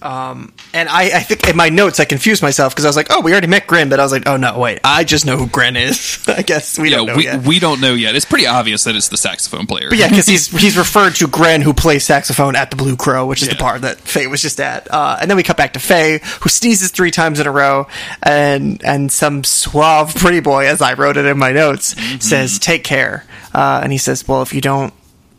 And 0.01 0.51
I, 0.89 1.03
I 1.17 1.19
think 1.21 1.47
in 1.47 1.55
my 1.57 1.69
notes 1.69 1.99
I 1.99 2.05
confused 2.05 2.41
myself 2.41 2.73
because 2.73 2.85
I 2.85 2.89
was 2.89 2.95
like, 2.95 3.07
oh, 3.09 3.21
we 3.21 3.31
already 3.31 3.47
met 3.47 3.67
Gren, 3.67 3.89
but 3.89 3.99
I 3.99 4.03
was 4.03 4.11
like, 4.11 4.27
oh 4.27 4.37
no, 4.37 4.57
wait, 4.59 4.79
I 4.83 5.03
just 5.03 5.25
know 5.25 5.37
who 5.37 5.47
Gren 5.47 5.75
is. 5.75 6.23
I 6.27 6.41
guess 6.41 6.77
we 6.77 6.89
Yeah, 6.91 6.97
don't 6.97 7.07
know 7.07 7.15
we, 7.15 7.23
yet. 7.23 7.43
we 7.43 7.59
don't 7.59 7.81
know 7.81 7.93
yet. 7.93 8.15
It's 8.15 8.25
pretty 8.25 8.47
obvious 8.47 8.83
that 8.85 8.95
it's 8.95 9.07
the 9.09 9.17
saxophone 9.17 9.65
player. 9.67 9.89
But 9.89 9.97
yeah, 9.97 10.09
because 10.09 10.27
he's 10.27 10.47
he's 10.61 10.77
referred 10.77 11.15
to 11.15 11.27
Gren, 11.27 11.61
who 11.61 11.73
plays 11.73 12.03
saxophone 12.05 12.55
at 12.55 12.69
the 12.69 12.75
Blue 12.75 12.95
Crow, 12.95 13.25
which 13.25 13.41
is 13.41 13.49
the 13.49 13.55
bar 13.55 13.79
that 13.79 13.97
Faye 13.99 14.27
was 14.27 14.41
just 14.41 14.59
at. 14.59 14.91
Uh, 14.91 15.17
and 15.21 15.29
then 15.29 15.35
we 15.37 15.43
cut 15.43 15.57
back 15.57 15.73
to 15.73 15.79
Faye, 15.79 16.19
who 16.41 16.49
sneezes 16.49 16.91
three 16.91 17.11
times 17.11 17.39
in 17.39 17.47
a 17.47 17.51
row, 17.51 17.87
and 18.23 18.83
and 18.83 19.11
some 19.11 19.43
suave 19.43 20.15
pretty 20.15 20.39
boy, 20.39 20.67
as 20.67 20.81
I 20.81 20.93
wrote 20.93 21.17
it 21.17 21.25
in 21.25 21.37
my 21.37 21.51
notes, 21.51 21.93
Mm-hmm. 21.95 22.19
says, 22.19 22.59
"Take 22.59 22.83
care." 22.83 23.25
Uh, 23.53 23.79
and 23.83 23.91
he 23.91 23.97
says, 23.97 24.27
"Well, 24.27 24.41
if 24.41 24.53
you 24.53 24.61
don't." 24.61 24.93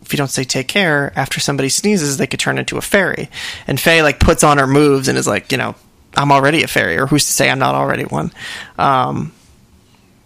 If 0.09 0.15
you 0.15 0.17
don't 0.17 0.31
say 0.31 0.45
take 0.45 0.69
care 0.69 1.13
after 1.17 1.39
somebody 1.39 1.69
sneezes, 1.69 2.17
they 2.17 2.27
could 2.27 2.41
turn 2.41 2.57
into 2.57 2.79
a 2.79 2.81
fairy. 2.81 3.29
And 3.67 3.79
Faye 3.79 4.03
like 4.03 4.19
puts 4.19 4.43
on 4.43 4.57
her 4.57 4.67
moves 4.67 5.07
and 5.07 5.19
is 5.19 5.27
like, 5.27 5.53
you 5.53 5.59
know, 5.59 5.75
I'm 6.17 6.33
already 6.33 6.63
a 6.63 6.67
fairy, 6.67 6.97
or 6.97 7.07
who's 7.07 7.27
to 7.27 7.33
say 7.35 7.51
I'm 7.51 7.59
not 7.59 7.75
already 7.75 8.05
one? 8.05 8.33
Um, 8.79 9.33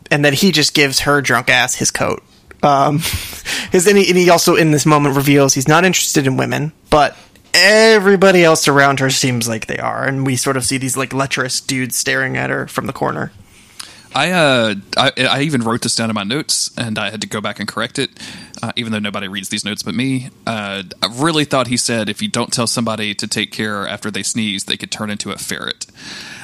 and 0.08 0.24
then 0.24 0.34
he 0.34 0.52
just 0.52 0.72
gives 0.72 1.00
her 1.00 1.20
drunk 1.20 1.50
ass 1.50 1.74
his 1.74 1.90
coat. 1.90 2.22
Um, 2.62 2.98
his 3.72 3.88
and 3.88 3.98
he, 3.98 4.08
and 4.08 4.16
he 4.16 4.30
also 4.30 4.54
in 4.54 4.70
this 4.70 4.86
moment 4.86 5.16
reveals 5.16 5.52
he's 5.52 5.66
not 5.66 5.84
interested 5.84 6.28
in 6.28 6.36
women, 6.36 6.70
but 6.88 7.16
everybody 7.52 8.44
else 8.44 8.68
around 8.68 9.00
her 9.00 9.10
seems 9.10 9.48
like 9.48 9.66
they 9.66 9.78
are, 9.78 10.04
and 10.04 10.24
we 10.24 10.36
sort 10.36 10.56
of 10.56 10.64
see 10.64 10.78
these 10.78 10.96
like 10.96 11.12
lecherous 11.12 11.60
dudes 11.60 11.96
staring 11.96 12.36
at 12.36 12.50
her 12.50 12.68
from 12.68 12.86
the 12.86 12.92
corner. 12.92 13.32
I, 14.14 14.30
uh, 14.30 14.74
I 14.96 15.12
I 15.18 15.42
even 15.42 15.62
wrote 15.62 15.82
this 15.82 15.96
down 15.96 16.10
in 16.10 16.14
my 16.14 16.22
notes, 16.22 16.70
and 16.76 16.98
I 16.98 17.10
had 17.10 17.20
to 17.22 17.26
go 17.26 17.40
back 17.40 17.60
and 17.60 17.68
correct 17.68 17.98
it, 17.98 18.10
uh, 18.62 18.72
even 18.76 18.92
though 18.92 18.98
nobody 18.98 19.28
reads 19.28 19.48
these 19.48 19.64
notes 19.64 19.82
but 19.82 19.94
me. 19.94 20.30
Uh, 20.46 20.82
I 21.02 21.06
really 21.14 21.44
thought 21.44 21.68
he 21.68 21.76
said 21.76 22.08
if 22.08 22.20
you 22.20 22.28
don't 22.28 22.52
tell 22.52 22.66
somebody 22.66 23.14
to 23.14 23.26
take 23.26 23.52
care 23.52 23.86
after 23.86 24.10
they 24.10 24.22
sneeze, 24.22 24.64
they 24.64 24.76
could 24.76 24.90
turn 24.90 25.10
into 25.10 25.30
a 25.30 25.36
ferret. 25.38 25.86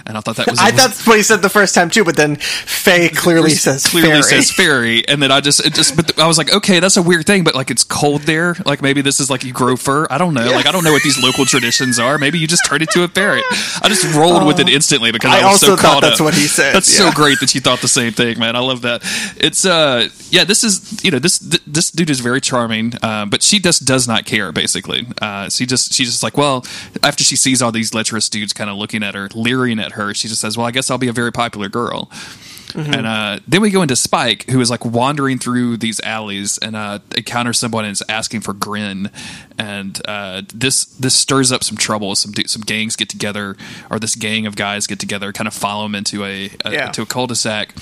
And 0.08 0.16
I 0.16 0.20
thought 0.20 0.36
that 0.36 0.48
was 0.48 0.58
I 0.58 0.70
thought 0.70 0.76
that's 0.88 1.06
what 1.06 1.18
he 1.18 1.22
said 1.22 1.42
the 1.42 1.50
first 1.50 1.74
time 1.74 1.90
too, 1.90 2.02
but 2.02 2.16
then 2.16 2.36
Faye 2.36 3.10
clearly 3.10 3.50
says 3.50 3.86
clearly 3.86 4.08
fairy. 4.08 4.22
says 4.22 4.50
fairy, 4.50 5.06
and 5.06 5.22
then 5.22 5.30
I 5.30 5.40
just 5.42 5.64
it 5.64 5.74
just 5.74 5.96
but 5.96 6.18
I 6.18 6.26
was 6.26 6.38
like, 6.38 6.50
okay, 6.52 6.80
that's 6.80 6.96
a 6.96 7.02
weird 7.02 7.26
thing, 7.26 7.44
but 7.44 7.54
like 7.54 7.70
it's 7.70 7.84
cold 7.84 8.22
there, 8.22 8.56
like 8.64 8.80
maybe 8.80 9.02
this 9.02 9.20
is 9.20 9.28
like 9.28 9.44
you 9.44 9.52
grow 9.52 9.76
fur. 9.76 10.06
I 10.10 10.16
don't 10.16 10.32
know, 10.32 10.50
like 10.50 10.66
I 10.66 10.72
don't 10.72 10.82
know 10.82 10.92
what 10.92 11.02
these 11.02 11.22
local 11.22 11.44
traditions 11.44 11.98
are. 11.98 12.16
Maybe 12.16 12.38
you 12.38 12.46
just 12.46 12.64
turn 12.66 12.80
into 12.80 13.02
a 13.04 13.08
ferret. 13.08 13.44
I 13.82 13.88
just 13.88 14.16
rolled 14.16 14.46
with 14.46 14.58
it 14.60 14.68
instantly 14.70 15.12
because 15.12 15.30
I, 15.30 15.40
I 15.40 15.52
was 15.52 15.60
so 15.60 15.72
also 15.72 15.82
thought 15.82 15.92
caught 15.92 16.02
that's 16.02 16.20
up. 16.20 16.24
what 16.24 16.34
he 16.34 16.46
said, 16.46 16.74
That's 16.74 16.98
yeah. 16.98 17.10
so 17.10 17.14
great 17.14 17.38
that 17.40 17.54
you 17.54 17.60
thought 17.60 17.80
the 17.80 17.88
same 17.88 18.12
thing, 18.12 18.38
man. 18.38 18.56
I 18.56 18.60
love 18.60 18.80
that. 18.82 19.02
It's 19.36 19.66
uh 19.66 20.08
yeah, 20.30 20.44
this 20.44 20.64
is 20.64 21.04
you 21.04 21.10
know 21.10 21.18
this 21.18 21.38
th- 21.38 21.62
this 21.66 21.90
dude 21.90 22.08
is 22.08 22.20
very 22.20 22.40
charming, 22.40 22.94
uh, 23.02 23.26
but 23.26 23.42
she 23.42 23.58
just 23.58 23.84
does 23.84 24.08
not 24.08 24.24
care. 24.24 24.52
Basically, 24.52 25.06
uh, 25.20 25.50
she 25.50 25.66
just 25.66 25.92
she's 25.92 26.08
just 26.10 26.22
like 26.22 26.36
well, 26.38 26.64
after 27.02 27.24
she 27.24 27.36
sees 27.36 27.60
all 27.60 27.72
these 27.72 27.92
lecherous 27.92 28.28
dudes 28.30 28.54
kind 28.54 28.70
of 28.70 28.76
looking 28.76 29.02
at 29.02 29.14
her, 29.14 29.28
leering 29.34 29.78
at 29.78 29.92
her, 29.92 29.97
she 30.14 30.28
just 30.28 30.40
says, 30.40 30.56
well, 30.56 30.66
I 30.66 30.70
guess 30.70 30.90
I'll 30.90 30.98
be 30.98 31.08
a 31.08 31.12
very 31.12 31.32
popular 31.32 31.68
girl. 31.68 32.10
And 32.74 33.06
uh, 33.06 33.38
then 33.48 33.62
we 33.62 33.70
go 33.70 33.80
into 33.80 33.96
Spike, 33.96 34.50
who 34.50 34.60
is 34.60 34.70
like 34.70 34.84
wandering 34.84 35.38
through 35.38 35.78
these 35.78 36.00
alleys 36.00 36.58
and 36.58 36.76
uh, 36.76 36.98
encounters 37.16 37.58
someone 37.58 37.86
and 37.86 37.92
is 37.92 38.02
asking 38.10 38.42
for 38.42 38.52
Gren. 38.52 39.10
And 39.58 39.98
uh, 40.06 40.42
this 40.52 40.84
this 40.84 41.14
stirs 41.14 41.50
up 41.50 41.64
some 41.64 41.78
trouble. 41.78 42.14
Some 42.14 42.34
some 42.46 42.60
gangs 42.62 42.94
get 42.94 43.08
together, 43.08 43.56
or 43.90 43.98
this 43.98 44.14
gang 44.14 44.44
of 44.46 44.54
guys 44.54 44.86
get 44.86 44.98
together, 45.00 45.32
kind 45.32 45.48
of 45.48 45.54
follow 45.54 45.86
him 45.86 45.94
into 45.94 46.24
a, 46.24 46.50
a 46.64 46.72
Yeah. 46.72 46.90
to 46.90 47.02
a 47.02 47.06
cul-de-sac 47.06 47.74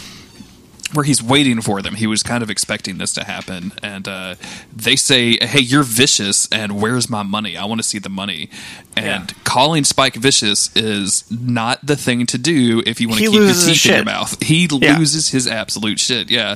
where 0.93 1.05
he's 1.05 1.23
waiting 1.23 1.61
for 1.61 1.83
them. 1.83 1.95
He 1.97 2.07
was 2.07 2.23
kind 2.23 2.43
of 2.43 2.51
expecting 2.51 2.99
this 2.99 3.13
to 3.15 3.25
happen, 3.25 3.73
and 3.83 4.07
uh, 4.07 4.35
they 4.75 4.95
say, 4.97 5.37
"Hey, 5.45 5.61
you're 5.61 5.83
vicious, 5.83 6.49
and 6.53 6.81
where's 6.81 7.11
my 7.11 7.23
money? 7.23 7.57
I 7.57 7.65
want 7.65 7.81
to 7.81 7.87
see 7.87 7.99
the 7.99 8.09
money." 8.09 8.49
And 8.97 9.31
Yeah. 9.31 9.37
calling 9.45 9.85
Spike 9.85 10.15
vicious 10.15 10.71
is 10.77 11.25
not 11.31 11.85
the 11.85 11.97
thing 11.97 12.25
to 12.27 12.39
do 12.39 12.83
if 12.87 13.01
you 13.01 13.09
want 13.09 13.21
to 13.21 13.27
keep 13.27 13.35
your 13.35 13.53
teeth 13.53 13.87
in 13.87 13.95
your 13.97 14.05
mouth. 14.05 14.41
He 14.43 14.69
Yeah. 14.81 14.97
loses 14.99 15.31
his 15.31 15.47
absolute 15.47 15.99
shit, 15.99 16.31
yeah, 16.31 16.55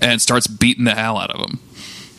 and 0.00 0.22
starts 0.22 0.46
beating 0.46 0.84
the 0.84 0.94
hell 0.94 1.18
out 1.18 1.30
of 1.30 1.40
him. 1.50 1.58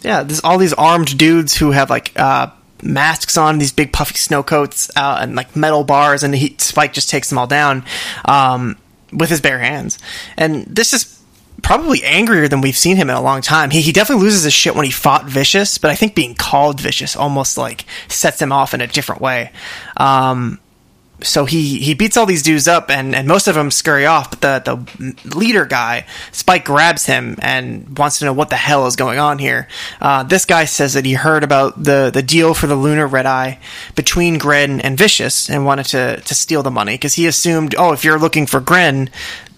Yeah, 0.04 0.24
there's 0.24 0.42
all 0.42 0.58
these 0.58 0.74
armed 0.74 1.18
dudes 1.18 1.56
who 1.56 1.72
have 1.72 1.90
like 1.90 2.12
uh, 2.18 2.48
masks 2.82 3.38
on, 3.38 3.58
these 3.58 3.72
big 3.72 3.94
puffy 3.94 4.16
snow 4.18 4.44
coats, 4.44 4.92
uh, 4.98 5.20
and 5.22 5.36
like 5.36 5.56
metal 5.56 5.86
bars, 5.86 6.24
and 6.24 6.36
he 6.36 6.56
Spike 6.60 6.92
just 6.92 7.10
takes 7.10 7.30
them 7.30 7.38
all 7.38 7.48
down 7.48 7.86
um, 8.26 8.76
with 9.14 9.30
his 9.30 9.40
bare 9.40 9.60
hands. 9.60 9.98
And 10.38 10.66
this 10.68 10.92
is 10.92 11.20
probably 11.64 12.04
angrier 12.04 12.48
than 12.48 12.62
we've 12.62 12.78
seen 12.78 12.98
him 12.98 13.10
in 13.10 13.16
a 13.16 13.22
long 13.22 13.42
time. 13.42 13.72
He, 13.72 13.82
he 13.82 13.92
definitely 13.92 14.26
loses 14.26 14.44
his 14.44 14.54
shit 14.54 14.76
when 14.76 14.86
he 14.86 14.92
fought 14.92 15.26
Vicious, 15.26 15.78
but 15.80 15.90
I 15.90 15.96
think 15.96 16.14
being 16.14 16.36
called 16.36 16.80
Vicious 16.80 17.16
almost 17.16 17.58
like 17.58 17.86
sets 18.08 18.42
him 18.42 18.52
off 18.52 18.74
in 18.74 18.82
a 18.82 18.88
different 18.88 19.22
way. 19.22 19.52
Um, 19.98 20.60
so 21.24 21.46
he 21.46 21.80
he 21.80 21.94
beats 21.94 22.18
all 22.18 22.26
these 22.26 22.44
dudes 22.44 22.68
up 22.68 22.90
and, 22.90 23.16
and 23.16 23.28
most 23.28 23.48
of 23.48 23.56
them 23.56 23.72
scurry 23.72 24.06
off 24.06 24.30
but 24.30 24.66
the 24.66 24.86
the 24.98 25.36
leader 25.36 25.66
guy 25.66 26.06
spike 26.32 26.66
grabs 26.66 27.06
him 27.06 27.38
and 27.42 27.98
wants 27.98 28.20
to 28.20 28.26
know 28.26 28.34
what 28.34 28.50
the 28.50 28.56
hell 28.56 28.86
is 28.88 28.96
going 28.96 29.20
on 29.20 29.38
here 29.40 29.68
uh, 30.02 30.24
this 30.24 30.46
guy 30.46 30.66
says 30.66 30.94
that 30.94 31.06
he 31.06 31.14
heard 31.14 31.44
about 31.44 31.82
the 31.82 32.12
the 32.14 32.22
deal 32.24 32.54
for 32.54 32.68
the 32.68 32.76
lunar 32.76 33.08
red 33.08 33.26
eye 33.26 33.60
between 33.96 34.38
gren 34.38 34.82
and 34.82 34.98
vicious 34.98 35.50
and 35.50 35.66
wanted 35.66 35.86
to 35.86 36.20
to 36.22 36.36
steal 36.36 36.64
the 36.64 36.72
money 36.72 36.96
because 36.96 37.14
he 37.14 37.26
assumed 37.26 37.74
oh 37.78 37.94
if 37.94 38.04
you're 38.04 38.20
looking 38.20 38.46
for 38.46 38.60
gren 38.60 39.10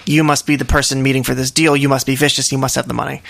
you 0.05 0.23
must 0.23 0.45
be 0.45 0.55
the 0.55 0.65
person 0.65 1.01
meeting 1.01 1.23
for 1.23 1.33
this 1.33 1.51
deal. 1.51 1.75
You 1.75 1.89
must 1.89 2.05
be 2.05 2.15
vicious. 2.15 2.51
You 2.51 2.57
must 2.57 2.75
have 2.75 2.87
the 2.87 2.93
money 2.93 3.21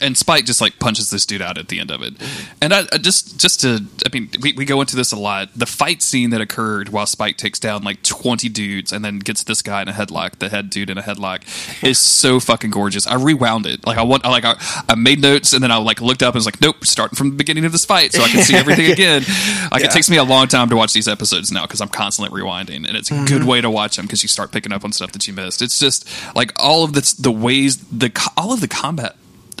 and 0.00 0.16
Spike 0.16 0.44
just 0.44 0.60
like 0.60 0.78
punches 0.78 1.10
this 1.10 1.26
dude 1.26 1.42
out 1.42 1.58
at 1.58 1.68
the 1.68 1.80
end 1.80 1.90
of 1.90 2.02
it. 2.02 2.14
And 2.60 2.72
I, 2.72 2.84
I 2.92 2.98
just 2.98 3.38
just 3.40 3.60
to 3.60 3.84
I 4.04 4.10
mean 4.12 4.30
we, 4.40 4.52
we 4.52 4.64
go 4.64 4.80
into 4.80 4.96
this 4.96 5.12
a 5.12 5.16
lot. 5.16 5.48
The 5.54 5.66
fight 5.66 6.02
scene 6.02 6.30
that 6.30 6.40
occurred 6.40 6.88
while 6.90 7.06
Spike 7.06 7.36
takes 7.36 7.58
down 7.58 7.82
like 7.82 8.02
twenty 8.02 8.48
dudes 8.48 8.92
and 8.92 9.04
then 9.04 9.18
gets 9.18 9.42
this 9.42 9.62
guy 9.62 9.82
in 9.82 9.88
a 9.88 9.92
headlock, 9.92 10.38
the 10.38 10.48
head 10.48 10.70
dude 10.70 10.90
in 10.90 10.98
a 10.98 11.02
headlock, 11.02 11.42
is 11.82 11.98
so 11.98 12.40
fucking 12.40 12.70
gorgeous. 12.70 13.06
I 13.06 13.14
rewound 13.14 13.66
it. 13.66 13.86
Like 13.86 13.98
I 13.98 14.02
want 14.02 14.24
I 14.24 14.30
like 14.30 14.44
I, 14.44 14.54
I 14.88 14.94
made 14.94 15.20
notes 15.20 15.52
and 15.52 15.62
then 15.62 15.70
I 15.70 15.76
like 15.76 16.00
looked 16.00 16.22
up 16.22 16.34
and 16.34 16.36
was 16.36 16.46
like, 16.46 16.60
nope, 16.60 16.84
starting 16.84 17.16
from 17.16 17.30
the 17.30 17.36
beginning 17.36 17.64
of 17.64 17.72
this 17.72 17.84
fight 17.84 18.12
so 18.12 18.22
I 18.22 18.28
can 18.28 18.42
see 18.42 18.56
everything 18.56 18.90
again. 18.92 19.22
Like 19.70 19.82
Yeah. 19.82 19.88
it 19.88 19.92
takes 19.92 20.10
me 20.10 20.16
a 20.16 20.24
long 20.24 20.48
time 20.48 20.68
to 20.70 20.76
watch 20.76 20.92
these 20.92 21.08
episodes 21.08 21.52
now 21.52 21.62
because 21.62 21.80
I'm 21.80 21.88
constantly 21.88 22.40
rewinding 22.40 22.86
and 22.86 22.96
it's 22.96 23.10
a 23.10 23.14
good 23.14 23.40
mm-hmm. 23.40 23.46
way 23.46 23.60
to 23.60 23.70
watch 23.70 23.96
them 23.96 24.06
because 24.06 24.22
you 24.22 24.28
start 24.28 24.52
picking 24.52 24.72
up 24.72 24.84
on 24.84 24.92
stuff 24.92 25.12
that 25.12 25.26
you 25.26 25.34
missed. 25.34 25.62
It's 25.62 25.78
just 25.78 26.08
like 26.34 26.52
all 26.62 26.84
of 26.84 26.92
the 26.92 27.14
the 27.18 27.32
ways 27.32 27.78
the 27.78 28.10
all 28.36 28.52
of 28.52 28.60
the 28.60 28.68
combat 28.68 29.16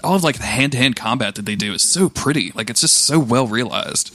all 0.06 0.14
of 0.16 0.24
like 0.24 0.38
the 0.38 0.44
hand 0.46 0.72
to 0.72 0.78
hand 0.78 0.96
combat 0.96 1.34
that 1.34 1.44
they 1.44 1.56
do 1.56 1.72
is 1.74 1.82
so 1.82 2.08
pretty. 2.08 2.52
Like 2.54 2.70
it's 2.70 2.80
just 2.80 2.96
so 3.04 3.18
well 3.18 3.46
realized. 3.46 4.12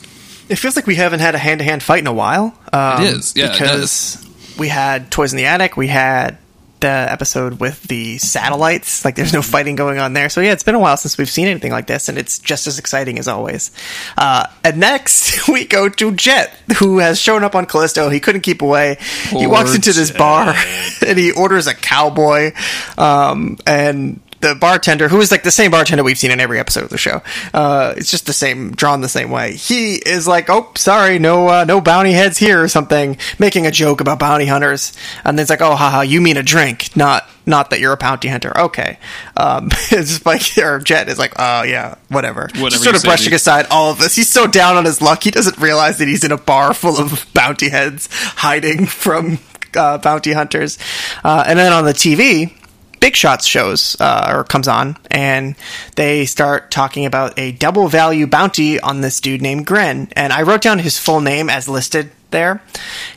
It 0.49 0.55
feels 0.57 0.75
like 0.75 0.87
we 0.87 0.95
haven't 0.95 1.19
had 1.21 1.35
a 1.35 1.37
hand 1.37 1.59
to 1.59 1.63
hand 1.63 1.81
fight 1.83 1.99
in 1.99 2.07
a 2.07 2.13
while. 2.13 2.53
Um, 2.73 3.03
It 3.03 3.13
is, 3.13 3.33
yeah, 3.35 3.51
because 3.51 4.25
we 4.57 4.67
had 4.67 5.09
Toys 5.11 5.31
in 5.31 5.37
the 5.37 5.45
Attic, 5.45 5.77
we 5.77 5.87
had 5.87 6.37
the 6.81 6.87
episode 6.87 7.59
with 7.59 7.81
the 7.83 8.17
satellites. 8.17 9.05
Like, 9.05 9.15
there's 9.15 9.33
no 9.33 9.41
fighting 9.43 9.75
going 9.75 9.99
on 9.99 10.13
there. 10.13 10.29
So 10.29 10.41
yeah, 10.41 10.51
it's 10.51 10.63
been 10.63 10.75
a 10.75 10.79
while 10.79 10.97
since 10.97 11.17
we've 11.17 11.29
seen 11.29 11.47
anything 11.47 11.71
like 11.71 11.87
this, 11.87 12.09
and 12.09 12.17
it's 12.17 12.39
just 12.39 12.67
as 12.67 12.79
exciting 12.79 13.17
as 13.19 13.27
always. 13.27 13.71
Uh, 14.17 14.47
and 14.63 14.77
next 14.79 15.47
we 15.47 15.65
go 15.65 15.87
to 15.87 16.11
Jet, 16.11 16.51
who 16.79 16.97
has 16.97 17.19
shown 17.19 17.43
up 17.43 17.55
on 17.55 17.65
Callisto. 17.67 18.09
He 18.09 18.19
couldn't 18.19 18.41
keep 18.41 18.61
away. 18.61 18.97
he 19.29 19.47
walks 19.47 19.75
into 19.75 19.93
this 19.93 20.09
Jet. 20.09 20.17
bar 20.17 20.55
and 21.05 21.17
he 21.17 21.31
orders 21.31 21.67
a 21.67 21.73
cowboy, 21.75 22.53
um, 22.97 23.57
and 23.65 24.19
the 24.41 24.55
bartender, 24.55 25.07
who 25.07 25.19
is 25.21 25.31
like 25.31 25.43
the 25.43 25.51
same 25.51 25.71
bartender 25.71 26.03
we've 26.03 26.17
seen 26.17 26.31
in 26.31 26.39
every 26.39 26.59
episode 26.59 26.83
of 26.83 26.89
the 26.89 26.97
show, 26.97 27.21
uh, 27.53 27.93
it's 27.95 28.11
just 28.11 28.25
the 28.25 28.33
same, 28.33 28.71
drawn 28.71 29.01
the 29.01 29.09
same 29.09 29.29
way. 29.29 29.53
He 29.53 29.95
is 29.95 30.27
like, 30.27 30.49
"Oh, 30.49 30.71
sorry, 30.75 31.19
no, 31.19 31.47
uh, 31.47 31.63
no 31.63 31.79
bounty 31.79 32.11
heads 32.11 32.37
here," 32.37 32.61
or 32.61 32.67
something, 32.67 33.17
making 33.39 33.65
a 33.65 33.71
joke 33.71 34.01
about 34.01 34.19
bounty 34.19 34.47
hunters, 34.47 34.93
and 35.23 35.37
then 35.37 35.43
it's 35.43 35.49
like, 35.49 35.61
"Oh, 35.61 35.75
haha, 35.75 36.01
you 36.01 36.21
mean 36.21 36.37
a 36.37 36.43
drink, 36.43 36.95
not." 36.95 37.27
Not 37.43 37.71
that 37.71 37.79
you're 37.79 37.93
a 37.93 37.97
bounty 37.97 38.27
hunter. 38.27 38.55
Okay. 38.55 38.99
Um, 39.35 39.67
it's 39.71 39.89
just 39.89 40.25
like, 40.27 40.43
or 40.59 40.77
Jet 40.77 41.09
is 41.09 41.17
like, 41.17 41.33
oh, 41.37 41.63
yeah, 41.63 41.95
whatever. 42.07 42.43
Whatever 42.43 42.69
just 42.69 42.83
sort 42.83 42.95
of 42.95 43.01
brushing 43.01 43.31
dude. 43.31 43.37
aside 43.37 43.65
all 43.71 43.89
of 43.89 43.97
this. 43.97 44.15
He's 44.15 44.29
so 44.29 44.45
down 44.45 44.77
on 44.77 44.85
his 44.85 45.01
luck, 45.01 45.23
he 45.23 45.31
doesn't 45.31 45.57
realize 45.57 45.97
that 45.97 46.07
he's 46.07 46.23
in 46.23 46.31
a 46.31 46.37
bar 46.37 46.73
full 46.75 46.99
of 46.99 47.25
bounty 47.33 47.69
heads 47.69 48.09
hiding 48.11 48.85
from 48.85 49.39
uh, 49.75 49.97
bounty 49.97 50.33
hunters. 50.33 50.77
Uh, 51.23 51.43
and 51.47 51.57
then 51.57 51.73
on 51.73 51.85
the 51.85 51.93
TV, 51.93 52.53
Big 53.01 53.15
Shots 53.15 53.47
shows 53.47 53.97
uh, 53.99 54.31
or 54.31 54.43
comes 54.43 54.67
on, 54.67 54.95
and 55.09 55.55
they 55.95 56.25
start 56.25 56.69
talking 56.69 57.05
about 57.07 57.37
a 57.37 57.51
double 57.51 57.87
value 57.87 58.27
bounty 58.27 58.79
on 58.79 59.01
this 59.01 59.19
dude 59.19 59.41
named 59.41 59.65
Gren. 59.65 60.07
And 60.15 60.31
I 60.31 60.43
wrote 60.43 60.61
down 60.61 60.79
his 60.79 60.99
full 60.99 61.19
name 61.19 61.49
as 61.49 61.67
listed 61.67 62.11
there. 62.29 62.61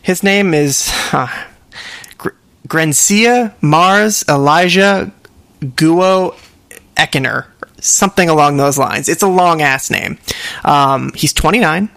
His 0.01 0.23
name 0.23 0.55
is 0.55 0.91
uh, 1.13 1.29
Gr- 2.17 2.31
Grencia 2.67 3.53
Mars 3.61 4.25
Elijah 4.27 5.13
Guo 5.61 6.35
Eckener, 6.97 7.47
something 7.79 8.31
along 8.31 8.57
those 8.57 8.79
lines. 8.79 9.11
It's 9.11 9.23
a 9.23 9.29
long 9.29 9.61
ass 9.61 9.91
name. 9.91 10.19
Um, 10.65 11.13
he's 11.15 11.35
29. 11.35 11.91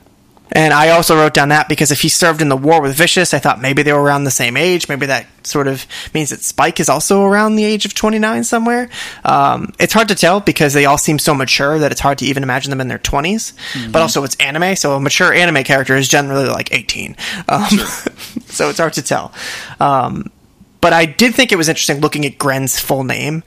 And 0.51 0.73
I 0.73 0.89
also 0.89 1.15
wrote 1.15 1.33
down 1.33 1.49
that 1.49 1.67
because 1.67 1.91
if 1.91 2.01
he 2.01 2.09
served 2.09 2.41
in 2.41 2.49
the 2.49 2.57
war 2.57 2.81
with 2.81 2.95
Vicious, 2.95 3.33
I 3.33 3.39
thought 3.39 3.61
maybe 3.61 3.83
they 3.83 3.93
were 3.93 4.01
around 4.01 4.23
the 4.23 4.31
same 4.31 4.55
age. 4.55 4.87
Maybe 4.87 5.05
that 5.07 5.27
sort 5.45 5.67
of 5.67 5.85
means 6.13 6.29
that 6.29 6.41
Spike 6.41 6.79
is 6.79 6.89
also 6.89 7.23
around 7.23 7.55
the 7.55 7.65
age 7.65 7.85
of 7.85 7.93
29 7.93 8.43
somewhere. 8.43 8.89
Um, 9.25 9.73
it's 9.79 9.93
hard 9.93 10.07
to 10.07 10.15
tell 10.15 10.39
because 10.39 10.73
they 10.73 10.85
all 10.85 10.97
seem 10.97 11.19
so 11.19 11.33
mature 11.33 11.79
that 11.79 11.91
it's 11.91 12.01
hard 12.01 12.19
to 12.19 12.25
even 12.25 12.43
imagine 12.43 12.69
them 12.69 12.81
in 12.81 12.87
their 12.87 12.99
20s. 12.99 13.53
But 13.91 14.01
also, 14.01 14.23
it's 14.23 14.35
anime, 14.37 14.75
so 14.75 14.95
a 14.95 14.99
mature 14.99 15.33
anime 15.33 15.63
character 15.63 15.95
is 15.95 16.07
generally 16.07 16.47
like 16.47 16.73
18. 16.73 17.15
Um, 17.49 17.63
so 18.47 18.69
it's 18.69 18.79
hard 18.79 18.93
to 18.93 19.01
tell. 19.01 19.33
Um, 19.79 20.31
but 20.79 20.93
I 20.93 21.05
did 21.05 21.35
think 21.35 21.51
it 21.51 21.57
was 21.57 21.69
interesting 21.69 21.99
looking 21.99 22.25
at 22.25 22.37
Gren's 22.37 22.79
full 22.79 23.03
name. 23.03 23.43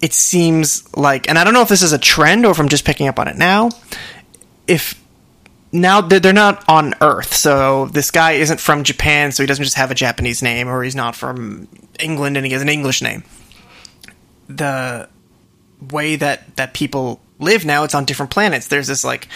It 0.00 0.12
seems 0.12 0.92
like, 0.96 1.28
and 1.28 1.38
I 1.38 1.44
don't 1.44 1.52
know 1.52 1.62
if 1.62 1.68
this 1.68 1.82
is 1.82 1.92
a 1.92 1.98
trend 1.98 2.46
or 2.46 2.50
if 2.50 2.58
I'm 2.58 2.68
just 2.68 2.84
picking 2.84 3.06
up 3.06 3.18
on 3.18 3.28
it 3.28 3.36
now. 3.36 3.70
If 4.66 5.00
now 5.72 6.00
they're 6.00 6.32
not 6.32 6.64
on 6.68 6.94
Earth, 7.00 7.34
so 7.34 7.86
this 7.86 8.10
guy 8.10 8.32
isn't 8.32 8.60
from 8.60 8.82
Japan, 8.82 9.32
so 9.32 9.42
he 9.42 9.46
doesn't 9.46 9.64
just 9.64 9.76
have 9.76 9.90
a 9.90 9.94
Japanese 9.94 10.42
name, 10.42 10.68
or 10.68 10.82
he's 10.82 10.96
not 10.96 11.14
from 11.14 11.68
England 11.98 12.36
and 12.36 12.44
he 12.44 12.52
has 12.52 12.62
an 12.62 12.68
English 12.68 13.02
name. 13.02 13.22
The 14.48 15.08
way 15.90 16.16
that 16.16 16.56
that 16.56 16.74
people 16.74 17.20
live 17.38 17.64
now, 17.64 17.84
it's 17.84 17.94
on 17.94 18.04
different 18.04 18.30
planets. 18.30 18.66
There's 18.66 18.88
this 18.88 19.04
like 19.04 19.28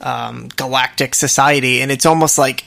um, 0.00 0.48
galactic 0.56 1.14
society, 1.14 1.80
and 1.82 1.90
it's 1.90 2.06
almost 2.06 2.38
like 2.38 2.64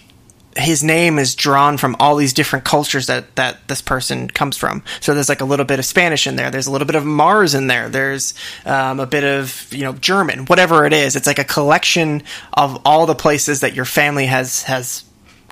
his 0.55 0.83
name 0.83 1.19
is 1.19 1.35
drawn 1.35 1.77
from 1.77 1.95
all 1.99 2.15
these 2.15 2.33
different 2.33 2.65
cultures 2.65 3.07
that 3.07 3.35
that 3.35 3.67
this 3.67 3.81
person 3.81 4.29
comes 4.29 4.57
from. 4.57 4.83
So 5.01 5.13
there's 5.13 5.29
like 5.29 5.41
a 5.41 5.45
little 5.45 5.65
bit 5.65 5.79
of 5.79 5.85
Spanish 5.85 6.27
in 6.27 6.35
there. 6.35 6.49
There's 6.49 6.67
a 6.67 6.71
little 6.71 6.87
bit 6.87 6.95
of 6.95 7.05
Mars 7.05 7.53
in 7.53 7.67
there. 7.67 7.89
There's 7.89 8.33
um, 8.65 8.99
a 8.99 9.05
bit 9.05 9.23
of 9.23 9.67
you 9.71 9.83
know 9.83 9.93
German, 9.93 10.45
whatever 10.45 10.85
it 10.85 10.93
is. 10.93 11.15
It's 11.15 11.27
like 11.27 11.39
a 11.39 11.43
collection 11.43 12.23
of 12.53 12.81
all 12.85 13.05
the 13.05 13.15
places 13.15 13.59
that 13.61 13.75
your 13.75 13.85
family 13.85 14.25
has 14.27 14.63
has 14.63 15.03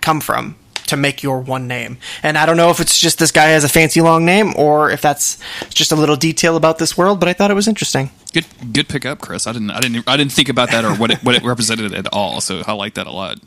come 0.02 0.22
from 0.22 0.56
to 0.88 0.98
make 0.98 1.24
your 1.24 1.40
one 1.40 1.68
name. 1.68 1.98
And 2.22 2.38
I 2.38 2.46
don't 2.46 2.58
know 2.58 2.70
if 2.70 2.80
it's 2.80 3.00
just 3.00 3.20
this 3.20 3.32
guy 3.32 3.46
has 3.48 3.64
a 3.64 3.70
fancy 3.70 4.02
long 4.02 4.26
name 4.26 4.54
or 4.56 4.92
if 4.92 5.02
that's 5.02 5.40
just 5.70 5.92
a 5.92 5.96
little 5.96 6.16
detail 6.16 6.56
about 6.56 6.78
this 6.78 6.98
world, 6.98 7.20
but 7.20 7.30
I 7.30 7.34
thought 7.34 7.52
it 7.52 7.56
was 7.56 7.68
interesting. 7.68 8.12
Good, 8.34 8.46
good 8.74 8.90
pickup, 8.90 9.20
Chris. 9.20 9.48
I 9.48 9.54
didn't, 9.54 9.72
I 9.72 9.80
didn't, 9.80 10.08
I 10.08 10.18
didn't 10.18 10.34
think 10.34 10.50
about 10.50 10.72
that 10.72 10.84
or 10.84 10.94
what 10.96 11.12
it, 11.12 11.24
what 11.24 11.36
it 11.36 11.44
represented 11.44 11.94
at 11.94 12.08
all. 12.14 12.42
So 12.42 12.64
I 12.68 12.74
like 12.74 12.96
that 12.96 13.08
a 13.08 13.12
lot. 13.12 13.40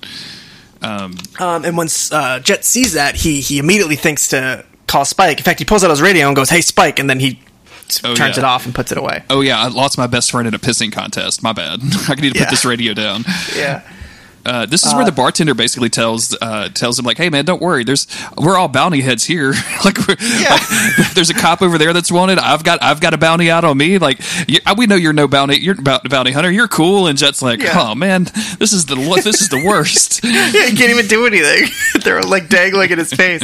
Um, 0.87 1.16
and 1.64 1.76
once 1.76 2.12
uh, 2.12 2.39
Jet 2.41 2.64
sees 2.64 2.93
that, 2.95 3.16
he 3.16 3.41
he 3.41 3.59
immediately 3.59 3.97
thinks 3.97 4.28
to 4.28 4.64
call 4.87 5.05
Spike. 5.05 5.39
In 5.39 5.45
fact, 5.45 5.59
he 5.59 5.64
pulls 5.64 5.82
out 5.84 5.91
his 5.91 6.01
radio 6.03 6.26
and 6.28 6.37
goes, 6.37 6.51
"Hey, 6.51 6.61
Spike!" 6.61 6.99
And 6.99 7.09
then 7.11 7.20
he 7.20 7.41
Oh, 8.03 8.14
turns 8.16 8.37
yeah. 8.37 8.43
it 8.43 8.45
off 8.45 8.66
and 8.66 8.74
puts 8.74 8.91
it 8.91 8.99
away. 8.99 9.22
Oh 9.30 9.43
yeah, 9.43 9.61
I 9.61 9.68
lost 9.68 9.97
my 9.97 10.09
best 10.09 10.32
friend 10.32 10.49
in 10.49 10.55
a 10.55 10.59
pissing 10.59 10.91
contest. 10.93 11.43
My 11.43 11.53
bad. 11.53 11.80
I 12.09 12.14
need 12.16 12.32
to 12.34 12.39
Yeah. 12.39 12.45
put 12.47 12.51
this 12.51 12.64
radio 12.64 12.95
down. 12.95 13.24
Yeah. 13.57 13.82
Uh, 14.47 14.64
this 14.64 14.86
is 14.86 14.94
where 14.94 15.05
the 15.05 15.11
bartender 15.11 15.55
basically 15.55 15.88
tells 15.88 16.36
uh, 16.40 16.68
tells 16.68 16.99
him 16.99 17.05
like, 17.05 17.18
"Hey 17.18 17.30
man, 17.30 17.44
don't 17.44 17.61
worry. 17.61 17.82
There's 17.82 18.07
we're 18.38 18.57
all 18.57 18.68
bounty 18.68 19.01
heads 19.01 19.24
here. 19.24 19.51
like, 19.84 19.99
we're, 20.07 20.14
like, 20.14 21.14
there's 21.14 21.30
a 21.30 21.34
cop 21.34 21.62
over 21.62 21.78
there 21.78 21.92
that's 21.92 22.12
wanted. 22.12 22.38
I've 22.38 22.62
got 22.62 22.80
I've 22.80 23.01
got 23.01 23.12
a 23.12 23.18
bounty 23.18 23.51
out 23.51 23.64
on 23.64 23.76
me. 23.76 23.99
Like, 23.99 24.20
you, 24.47 24.61
we 24.76 24.86
know 24.86 24.94
you're 24.94 25.12
no 25.12 25.26
bounty. 25.26 25.59
You're 25.61 25.74
bounty 25.74 26.30
hunter. 26.30 26.51
You're 26.51 26.68
cool." 26.68 27.09
And 27.09 27.18
Jet's 27.18 27.42
like, 27.42 27.61
Yeah. 27.61 27.72
"Oh 27.74 27.94
man, 27.97 28.24
this 28.59 28.72
is 28.72 28.86
the 28.86 28.94
this 28.94 29.40
is 29.40 29.49
the 29.49 29.62
worst." 29.64 30.22
yeah, 30.24 30.51
he 30.51 30.76
can't 30.76 30.90
even 30.90 31.07
do 31.09 31.26
anything. 31.26 31.68
They're 32.05 32.22
like 32.22 32.49
dangling 32.49 32.90
in 32.90 32.99
his 32.99 33.12
face. 33.12 33.42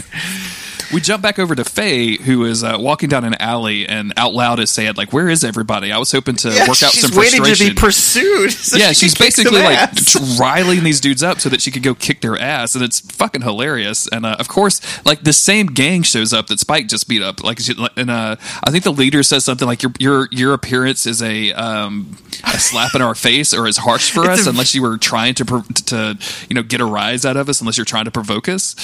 We 0.92 1.00
jump 1.00 1.22
back 1.22 1.38
over 1.38 1.54
to 1.54 1.64
Faye, 1.64 2.16
who 2.16 2.44
is 2.44 2.62
uh, 2.62 2.76
walking 2.78 3.08
down 3.08 3.24
an 3.24 3.34
alley 3.40 3.88
and 3.88 4.12
out 4.16 4.34
loud 4.34 4.60
is 4.60 4.70
saying 4.70 4.94
like, 4.96 5.12
"Where 5.12 5.28
is 5.28 5.42
everybody?" 5.44 5.90
I 5.92 5.98
was 5.98 6.12
hoping 6.12 6.36
to 6.36 6.48
Yeah, 6.50 6.60
work 6.68 6.82
out 6.82 6.92
some 6.92 7.10
frustration. 7.10 7.44
she's 7.44 7.60
waiting 7.60 7.68
to 7.68 7.74
be 7.74 7.80
pursued. 7.80 8.52
so 8.52 8.76
yeah, 8.76 8.88
she 8.88 8.94
she's 9.06 9.14
can 9.14 9.26
kick 9.26 9.34
some 9.34 9.44
basically 9.44 9.62
like 9.62 10.38
riling 10.38 10.84
these 10.84 11.00
dudes 11.00 11.22
up 11.22 11.40
so 11.40 11.48
that 11.48 11.60
she 11.62 11.70
could 11.70 11.82
go 11.82 11.94
kick 11.94 12.20
their 12.20 12.38
ass, 12.38 12.74
and 12.74 12.84
it's 12.84 13.00
fucking 13.00 13.42
hilarious. 13.42 14.06
And 14.08 14.26
uh, 14.26 14.36
of 14.38 14.48
course, 14.48 14.80
like 15.06 15.22
the 15.24 15.32
same 15.32 15.66
gang 15.68 16.02
shows 16.02 16.32
up 16.32 16.46
that 16.48 16.60
Spike 16.60 16.88
just 16.88 17.08
beat 17.08 17.22
up. 17.22 17.42
Like, 17.42 17.58
and 17.96 18.10
uh, 18.10 18.36
I 18.64 18.70
think 18.70 18.84
the 18.84 18.92
leader 18.92 19.22
says 19.22 19.44
something 19.44 19.66
like, 19.66 19.82
"Your 19.82 19.92
your 19.98 20.28
your 20.30 20.52
appearance 20.54 21.06
is 21.06 21.22
a 21.22 21.52
um, 21.52 22.16
a 22.44 22.58
slap 22.58 22.94
in 22.94 23.02
our 23.02 23.14
face, 23.14 23.52
or 23.54 23.66
is 23.66 23.76
harsh 23.78 24.10
for 24.10 24.22
It's 24.30 24.40
us, 24.42 24.46
a- 24.46 24.50
unless 24.50 24.74
you 24.74 24.82
were 24.82 24.98
trying 24.98 25.34
to 25.34 25.44
to 25.86 26.18
you 26.48 26.54
know 26.54 26.62
get 26.62 26.80
a 26.80 26.84
rise 26.86 27.24
out 27.24 27.36
of 27.36 27.48
us, 27.48 27.60
unless 27.60 27.76
you're 27.78 27.84
trying 27.84 28.04
to 28.04 28.10
provoke 28.10 28.48
us." 28.48 28.76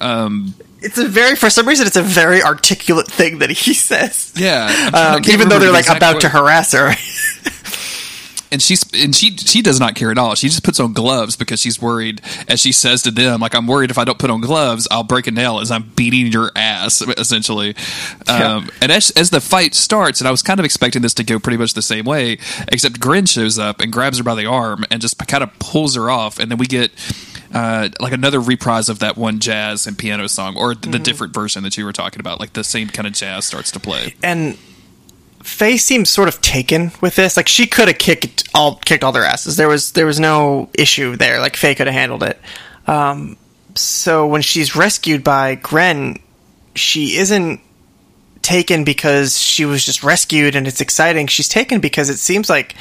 Um, 0.00 0.54
It's 0.84 0.98
a 0.98 1.06
very, 1.08 1.36
for 1.36 1.48
some 1.50 1.66
reason, 1.68 1.86
it's 1.86 1.96
a 1.96 2.02
very 2.02 2.42
articulate 2.42 3.06
thing 3.06 3.38
that 3.38 3.50
he 3.50 3.74
says. 3.74 4.32
yeah, 4.36 4.66
I'm 4.68 4.90
trying- 4.90 4.94
I 4.94 5.14
Um, 5.16 5.22
even 5.30 5.48
though 5.48 5.58
they're 5.58 5.68
the 5.68 5.72
like 5.74 5.88
about 5.88 6.20
to 6.22 6.28
harass 6.28 6.72
her. 6.72 6.92
and 8.52 8.60
she's 8.60 8.84
and 8.92 9.14
she 9.16 9.34
she 9.36 9.62
does 9.62 9.80
not 9.80 9.94
care 9.94 10.10
at 10.10 10.18
all. 10.18 10.34
She 10.34 10.48
just 10.48 10.62
puts 10.62 10.78
on 10.78 10.92
gloves 10.92 11.36
because 11.36 11.58
she's 11.60 11.80
worried, 11.80 12.20
as 12.48 12.60
she 12.60 12.70
says 12.72 13.02
to 13.02 13.10
them, 13.10 13.40
like 13.40 13.54
I'm 13.54 13.66
worried 13.66 13.90
if 13.90 13.96
I 13.96 14.04
don't 14.04 14.18
put 14.18 14.28
on 14.28 14.40
gloves, 14.42 14.86
I'll 14.90 15.04
break 15.04 15.26
a 15.26 15.30
nail 15.30 15.58
as 15.60 15.70
I'm 15.70 15.90
beating 15.96 16.26
your 16.26 16.50
ass, 16.54 17.00
essentially. 17.16 17.74
Yeah. 18.26 18.56
Um, 18.56 18.70
and 18.82 18.92
as 18.92 19.10
as 19.12 19.30
the 19.30 19.40
fight 19.40 19.74
starts, 19.74 20.20
and 20.20 20.28
I 20.28 20.30
was 20.30 20.42
kind 20.42 20.60
of 20.60 20.66
expecting 20.66 21.00
this 21.00 21.14
to 21.14 21.24
go 21.24 21.38
pretty 21.38 21.56
much 21.56 21.72
the 21.72 21.80
same 21.82 22.04
way, 22.04 22.38
except 22.68 23.00
Gren 23.00 23.24
shows 23.26 23.58
up 23.58 23.80
and 23.80 23.90
grabs 23.90 24.18
her 24.18 24.24
by 24.24 24.34
the 24.34 24.46
arm 24.46 24.84
and 24.90 25.00
just 25.00 25.16
kind 25.26 25.42
of 25.42 25.58
pulls 25.58 25.94
her 25.96 26.10
off, 26.10 26.38
and 26.38 26.50
then 26.50 26.58
we 26.58 26.66
get. 26.66 26.90
Uh, 27.52 27.88
like 28.00 28.12
another 28.12 28.40
reprise 28.40 28.88
of 28.88 29.00
that 29.00 29.16
one 29.16 29.38
jazz 29.38 29.86
and 29.86 29.98
piano 29.98 30.26
song, 30.28 30.56
or 30.56 30.74
the 30.74 30.88
Mm-hmm. 30.88 31.02
different 31.02 31.34
version 31.34 31.62
that 31.64 31.76
you 31.76 31.84
were 31.84 31.92
talking 31.92 32.20
about. 32.20 32.40
Like 32.40 32.54
the 32.54 32.64
same 32.64 32.88
kind 32.88 33.06
of 33.06 33.12
jazz 33.12 33.44
starts 33.44 33.70
to 33.72 33.80
play. 33.80 34.14
and 34.22 34.56
Faye 35.42 35.76
seems 35.76 36.08
sort 36.08 36.28
of 36.28 36.40
taken 36.40 36.92
with 37.00 37.16
this. 37.16 37.36
Like 37.36 37.48
she 37.48 37.66
could 37.66 37.88
have 37.88 37.98
kicked 37.98 38.48
all 38.54 38.76
kicked 38.76 39.02
all 39.02 39.10
their 39.12 39.24
asses. 39.24 39.56
There 39.56 39.68
was 39.68 39.92
there 39.92 40.06
was 40.06 40.20
no 40.20 40.70
issue 40.74 41.16
there. 41.16 41.40
Like 41.40 41.56
Faye 41.56 41.74
could 41.74 41.88
have 41.88 41.94
handled 41.94 42.22
it. 42.22 42.38
Um, 42.86 43.36
so 43.74 44.26
when 44.28 44.42
she's 44.42 44.76
rescued 44.76 45.24
by 45.24 45.56
Gren, 45.56 46.20
she 46.76 47.16
isn't 47.16 47.60
taken 48.40 48.84
because 48.84 49.38
she 49.38 49.64
was 49.64 49.84
just 49.84 50.02
rescued 50.04 50.54
and 50.54 50.66
it's 50.68 50.80
exciting. 50.80 51.26
She's 51.26 51.48
taken 51.48 51.80
because 51.80 52.08
it 52.08 52.18
seems 52.18 52.48
like 52.48 52.74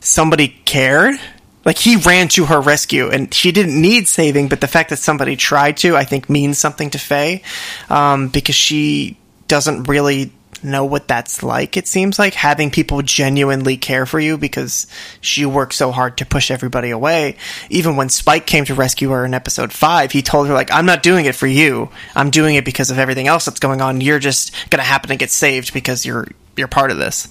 somebody 0.00 0.48
cared. 0.48 1.16
Like 1.64 1.78
he 1.78 1.96
ran 1.96 2.28
to 2.28 2.46
her 2.46 2.60
rescue, 2.60 3.10
and 3.10 3.32
she 3.32 3.52
didn't 3.52 3.80
need 3.80 4.08
saving, 4.08 4.48
but 4.48 4.60
the 4.60 4.68
fact 4.68 4.90
that 4.90 4.98
somebody 4.98 5.36
tried 5.36 5.76
to, 5.78 5.96
I 5.96 6.04
think, 6.04 6.30
means 6.30 6.58
something 6.58 6.90
to 6.90 6.98
Faye, 6.98 7.42
um, 7.90 8.28
because 8.28 8.54
she 8.54 9.18
doesn't 9.46 9.84
really 9.84 10.32
know 10.62 10.84
what 10.84 11.08
that's 11.08 11.42
like. 11.42 11.76
It 11.76 11.88
seems 11.88 12.18
like 12.18 12.34
having 12.34 12.70
people 12.70 13.02
genuinely 13.02 13.76
care 13.76 14.06
for 14.06 14.20
you 14.20 14.36
because 14.38 14.86
she 15.20 15.46
worked 15.46 15.74
so 15.74 15.90
hard 15.90 16.18
to 16.18 16.26
push 16.26 16.50
everybody 16.50 16.90
away. 16.90 17.36
Even 17.68 17.96
when 17.96 18.08
Spike 18.08 18.46
came 18.46 18.64
to 18.66 18.74
rescue 18.74 19.10
her 19.10 19.24
in 19.24 19.34
episode 19.34 19.72
five, 19.72 20.12
he 20.12 20.22
told 20.22 20.48
her 20.48 20.54
like, 20.54 20.72
"I'm 20.72 20.86
not 20.86 21.02
doing 21.02 21.26
it 21.26 21.34
for 21.34 21.46
you. 21.46 21.90
I'm 22.14 22.30
doing 22.30 22.54
it 22.54 22.64
because 22.64 22.90
of 22.90 22.98
everything 22.98 23.26
else 23.28 23.44
that's 23.44 23.60
going 23.60 23.80
on. 23.80 24.00
You're 24.00 24.18
just 24.18 24.52
gonna 24.70 24.82
happen 24.82 25.10
to 25.10 25.16
get 25.16 25.30
saved 25.30 25.72
because 25.72 26.04
you're 26.04 26.28
you're 26.60 26.68
part 26.68 26.92
of 26.92 26.98
this." 26.98 27.26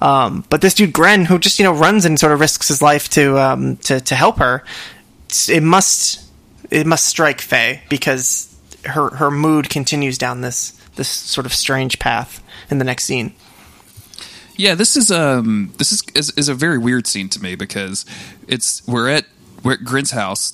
Um, 0.00 0.44
but 0.48 0.62
this 0.62 0.72
dude 0.72 0.94
Gren, 0.94 1.26
who 1.26 1.38
just 1.38 1.58
you 1.58 1.64
know 1.64 1.74
runs 1.74 2.06
and 2.06 2.18
sort 2.18 2.32
of 2.32 2.40
risks 2.40 2.68
his 2.68 2.80
life 2.80 3.10
to 3.10 3.38
um, 3.38 3.76
to 3.78 4.00
to 4.00 4.14
help 4.14 4.38
her, 4.38 4.64
it 5.48 5.62
must 5.62 6.24
it 6.70 6.86
must 6.86 7.04
strike 7.04 7.40
Faye 7.40 7.82
because 7.90 8.56
her 8.84 9.10
her 9.10 9.30
mood 9.30 9.68
continues 9.68 10.16
down 10.16 10.40
this 10.40 10.72
this 10.96 11.08
sort 11.08 11.46
of 11.46 11.52
strange 11.52 11.98
path 11.98 12.42
in 12.70 12.78
the 12.78 12.84
next 12.84 13.04
scene. 13.04 13.34
Yeah, 14.56 14.74
this 14.74 14.96
is 14.96 15.10
um 15.10 15.72
this 15.78 15.92
is, 15.92 16.02
is 16.14 16.30
is 16.30 16.48
a 16.48 16.54
very 16.54 16.78
weird 16.78 17.06
scene 17.06 17.28
to 17.30 17.42
me 17.42 17.54
because 17.54 18.04
it's 18.46 18.86
we're 18.86 19.08
at 19.08 19.24
we're 19.62 19.74
at 19.74 19.84
Gren's 19.84 20.10
house 20.10 20.52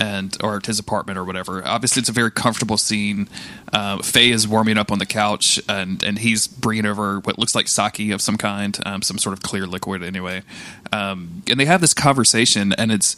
and 0.00 0.36
or 0.42 0.56
at 0.56 0.66
his 0.66 0.78
apartment 0.78 1.18
or 1.18 1.24
whatever. 1.24 1.64
Obviously, 1.66 2.00
it's 2.00 2.08
a 2.08 2.12
very 2.12 2.30
comfortable 2.30 2.78
scene. 2.78 3.28
Uh, 3.72 3.98
Faye 3.98 4.30
is 4.30 4.48
warming 4.48 4.78
up 4.78 4.90
on 4.90 4.98
the 4.98 5.06
couch 5.06 5.60
and 5.68 6.02
and 6.02 6.18
he's 6.18 6.48
bringing 6.48 6.86
over 6.86 7.20
what 7.20 7.38
looks 7.38 7.54
like 7.54 7.68
sake 7.68 8.10
of 8.10 8.22
some 8.22 8.38
kind, 8.38 8.78
um, 8.86 9.02
some 9.02 9.18
sort 9.18 9.34
of 9.34 9.42
clear 9.42 9.66
liquid 9.66 10.02
anyway. 10.02 10.42
Um, 10.90 11.42
and 11.48 11.60
they 11.60 11.66
have 11.66 11.82
this 11.82 11.94
conversation, 11.94 12.72
and 12.72 12.90
it's 12.90 13.14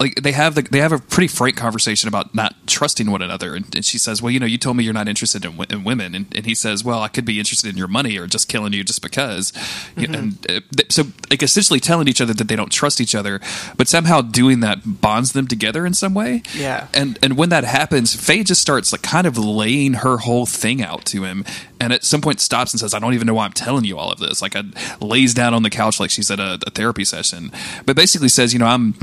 like 0.00 0.14
they 0.14 0.32
have 0.32 0.54
the, 0.54 0.62
they 0.62 0.78
have 0.78 0.92
a 0.92 0.98
pretty 0.98 1.28
frank 1.28 1.56
conversation 1.56 2.08
about 2.08 2.34
not 2.34 2.54
trusting 2.66 3.10
one 3.10 3.20
another. 3.20 3.54
And, 3.54 3.72
and 3.76 3.84
she 3.84 3.98
says 3.98 4.22
well 4.22 4.30
you 4.30 4.40
know 4.40 4.46
you 4.46 4.56
told 4.56 4.76
me 4.76 4.84
you're 4.84 4.94
not 4.94 5.08
interested 5.08 5.44
in, 5.44 5.62
in 5.70 5.84
women. 5.84 6.14
And, 6.14 6.26
and, 6.34 6.46
he 6.46 6.54
says 6.54 6.82
well 6.82 7.02
i 7.02 7.08
could 7.08 7.26
be 7.26 7.38
interested 7.38 7.70
in 7.70 7.76
your 7.76 7.86
money 7.86 8.18
or 8.18 8.26
just 8.26 8.48
killing 8.48 8.72
you 8.72 8.82
just 8.82 9.02
because. 9.02 9.52
Mm-hmm. 9.52 10.14
and 10.14 10.50
uh, 10.50 10.60
so 10.88 11.04
like 11.28 11.42
essentially 11.42 11.80
telling 11.80 12.08
each 12.08 12.20
other 12.20 12.32
that 12.32 12.48
they 12.48 12.56
don't 12.56 12.72
trust 12.72 13.00
each 13.00 13.14
other 13.14 13.40
but 13.76 13.88
somehow 13.88 14.22
doing 14.22 14.60
that 14.60 15.00
bonds 15.00 15.32
them 15.32 15.46
together 15.46 15.84
in 15.84 15.92
some 15.92 16.14
way. 16.14 16.42
Yeah. 16.54 16.88
And 16.94 17.18
and 17.22 17.36
when 17.36 17.50
that 17.50 17.64
happens 17.64 18.14
faye 18.14 18.42
just 18.42 18.62
starts 18.62 18.92
like 18.92 19.02
kind 19.02 19.26
of 19.26 19.36
laying 19.36 19.94
her 19.94 20.16
whole 20.18 20.46
thing 20.46 20.82
out 20.82 21.04
to 21.06 21.24
him. 21.24 21.44
And 21.78 21.92
at 21.92 22.04
some 22.04 22.20
point 22.20 22.40
stops 22.40 22.72
and 22.72 22.80
says 22.80 22.94
i 22.94 22.98
don't 22.98 23.12
even 23.12 23.26
know 23.26 23.34
why 23.34 23.44
i'm 23.44 23.52
telling 23.52 23.84
you 23.84 23.98
all 23.98 24.10
of 24.10 24.18
this. 24.18 24.40
Like 24.40 24.56
I, 24.56 24.62
lays 25.00 25.34
down 25.34 25.52
on 25.52 25.62
the 25.62 25.70
couch 25.70 26.00
like 26.00 26.10
she's 26.10 26.30
at 26.30 26.40
a, 26.40 26.58
a 26.66 26.70
therapy 26.70 27.04
session 27.04 27.52
but 27.84 27.96
basically 27.96 28.28
says 28.28 28.52
you 28.52 28.58
know 28.58 28.66
i'm 28.66 28.94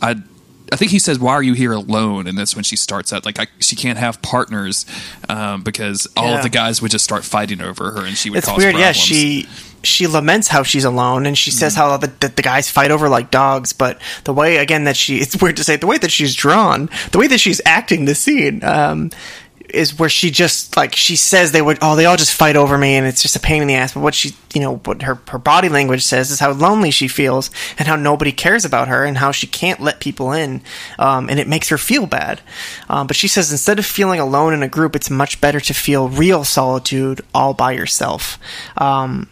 i 0.00 0.16
I 0.72 0.76
think 0.76 0.90
he 0.90 0.98
says, 0.98 1.18
"Why 1.18 1.32
are 1.34 1.42
you 1.42 1.54
here 1.54 1.72
alone?" 1.72 2.26
And 2.26 2.36
that's 2.36 2.54
when 2.54 2.64
she 2.64 2.76
starts 2.76 3.12
out 3.12 3.24
like 3.24 3.38
I, 3.38 3.46
she 3.60 3.76
can't 3.76 3.98
have 3.98 4.20
partners 4.22 4.86
um, 5.28 5.62
because 5.62 6.08
all 6.16 6.30
yeah. 6.30 6.36
of 6.36 6.42
the 6.42 6.48
guys 6.48 6.82
would 6.82 6.90
just 6.90 7.04
start 7.04 7.24
fighting 7.24 7.60
over 7.60 7.92
her, 7.92 8.04
and 8.04 8.16
she 8.16 8.30
would. 8.30 8.38
It's 8.38 8.48
cause 8.48 8.58
weird. 8.58 8.74
Problems. 8.74 8.98
Yeah, 8.98 9.04
she 9.04 9.48
she 9.82 10.06
laments 10.06 10.48
how 10.48 10.62
she's 10.62 10.84
alone, 10.84 11.26
and 11.26 11.38
she 11.38 11.50
says 11.50 11.74
mm 11.74 11.76
how 11.76 11.96
the, 11.98 12.06
the, 12.20 12.28
the 12.28 12.42
guys 12.42 12.70
fight 12.70 12.90
over 12.90 13.08
like 13.08 13.30
dogs. 13.30 13.72
But 13.72 14.00
the 14.24 14.32
way 14.32 14.56
again 14.56 14.84
that 14.84 14.96
she 14.96 15.18
it's 15.18 15.40
weird 15.40 15.56
to 15.58 15.64
say 15.64 15.76
the 15.76 15.86
way 15.86 15.98
that 15.98 16.10
she's 16.10 16.34
drawn, 16.34 16.88
the 17.12 17.18
way 17.18 17.26
that 17.28 17.38
she's 17.38 17.60
acting 17.64 18.04
the 18.04 18.14
scene. 18.14 18.64
Um, 18.64 19.10
is 19.68 19.98
where 19.98 20.08
she 20.08 20.30
just 20.30 20.76
like 20.76 20.94
she 20.94 21.16
says 21.16 21.52
they 21.52 21.62
would 21.62 21.78
oh 21.82 21.96
they 21.96 22.06
all 22.06 22.16
just 22.16 22.34
fight 22.34 22.56
over 22.56 22.78
me 22.78 22.96
and 22.96 23.06
it's 23.06 23.22
just 23.22 23.36
a 23.36 23.40
pain 23.40 23.62
in 23.62 23.68
the 23.68 23.74
ass. 23.74 23.94
But 23.94 24.00
what 24.00 24.14
she 24.14 24.34
you 24.54 24.60
know 24.60 24.76
what 24.76 25.02
her 25.02 25.16
her 25.28 25.38
body 25.38 25.68
language 25.68 26.02
says 26.02 26.30
is 26.30 26.40
how 26.40 26.52
lonely 26.52 26.90
she 26.90 27.08
feels 27.08 27.50
and 27.78 27.88
how 27.88 27.96
nobody 27.96 28.32
cares 28.32 28.64
about 28.64 28.88
her 28.88 29.04
and 29.04 29.18
how 29.18 29.32
she 29.32 29.46
can't 29.46 29.80
let 29.80 30.00
people 30.00 30.32
in 30.32 30.62
um, 30.98 31.28
and 31.28 31.38
it 31.38 31.48
makes 31.48 31.68
her 31.68 31.78
feel 31.78 32.06
bad. 32.06 32.40
Um, 32.88 33.06
but 33.06 33.16
she 33.16 33.28
says 33.28 33.50
instead 33.50 33.78
of 33.78 33.86
feeling 33.86 34.20
alone 34.20 34.52
in 34.52 34.62
a 34.62 34.68
group 34.68 34.96
it's 34.96 35.10
much 35.10 35.40
better 35.40 35.60
to 35.60 35.74
feel 35.74 36.08
real 36.08 36.44
solitude 36.44 37.20
all 37.34 37.54
by 37.54 37.72
yourself. 37.72 38.38
Um, 38.76 39.28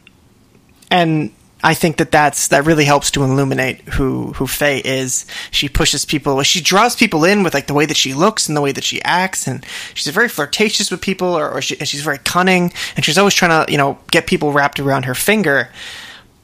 and 0.91 1.32
I 1.64 1.72
think 1.72 1.96
that 1.96 2.10
that's 2.10 2.48
that 2.48 2.66
really 2.66 2.84
helps 2.84 3.10
to 3.12 3.24
illuminate 3.24 3.80
who 3.80 4.34
who 4.34 4.46
Faye 4.46 4.82
is. 4.84 5.24
She 5.50 5.70
pushes 5.70 6.04
people, 6.04 6.42
she 6.42 6.60
draws 6.60 6.94
people 6.94 7.24
in 7.24 7.42
with 7.42 7.54
like 7.54 7.68
the 7.68 7.74
way 7.74 7.86
that 7.86 7.96
she 7.96 8.12
looks 8.12 8.46
and 8.48 8.56
the 8.56 8.60
way 8.60 8.70
that 8.70 8.84
she 8.84 9.02
acts, 9.02 9.46
and 9.46 9.64
she's 9.94 10.12
very 10.12 10.28
flirtatious 10.28 10.90
with 10.90 11.00
people, 11.00 11.28
or, 11.28 11.50
or 11.50 11.62
she, 11.62 11.76
she's 11.76 12.02
very 12.02 12.18
cunning, 12.18 12.70
and 12.96 13.04
she's 13.04 13.16
always 13.16 13.32
trying 13.32 13.64
to 13.64 13.72
you 13.72 13.78
know 13.78 13.98
get 14.10 14.26
people 14.26 14.52
wrapped 14.52 14.78
around 14.78 15.06
her 15.06 15.14
finger. 15.14 15.70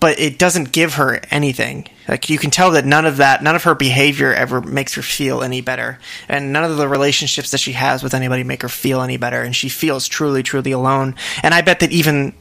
But 0.01 0.19
it 0.19 0.39
doesn't 0.39 0.73
give 0.73 0.95
her 0.95 1.21
anything. 1.31 1.87
Like 2.09 2.31
you 2.31 2.39
can 2.39 2.51
tell 2.51 2.71
that 2.71 2.87
none 2.87 3.05
of 3.05 3.19
that, 3.19 3.43
none 3.43 3.55
of 3.55 3.65
her 3.65 3.75
behavior 3.75 4.33
ever 4.33 4.63
makes 4.63 4.95
her 4.95 5.03
feel 5.03 5.43
any 5.43 5.61
better, 5.61 5.99
and 6.31 6.51
none 6.51 6.65
of 6.65 6.79
the 6.79 6.89
relationships 6.89 7.51
that 7.51 7.61
she 7.61 7.73
has 7.73 8.03
with 8.03 8.15
anybody 8.15 8.43
make 8.43 8.63
her 8.63 8.71
feel 8.71 9.03
any 9.03 9.19
better. 9.19 9.43
And 9.43 9.55
she 9.55 9.69
feels 9.69 10.09
truly, 10.09 10.43
truly 10.43 10.73
alone. 10.73 11.15
And 11.43 11.53
I 11.53 11.61
bet 11.61 11.81
that 11.81 11.93
even 11.93 12.33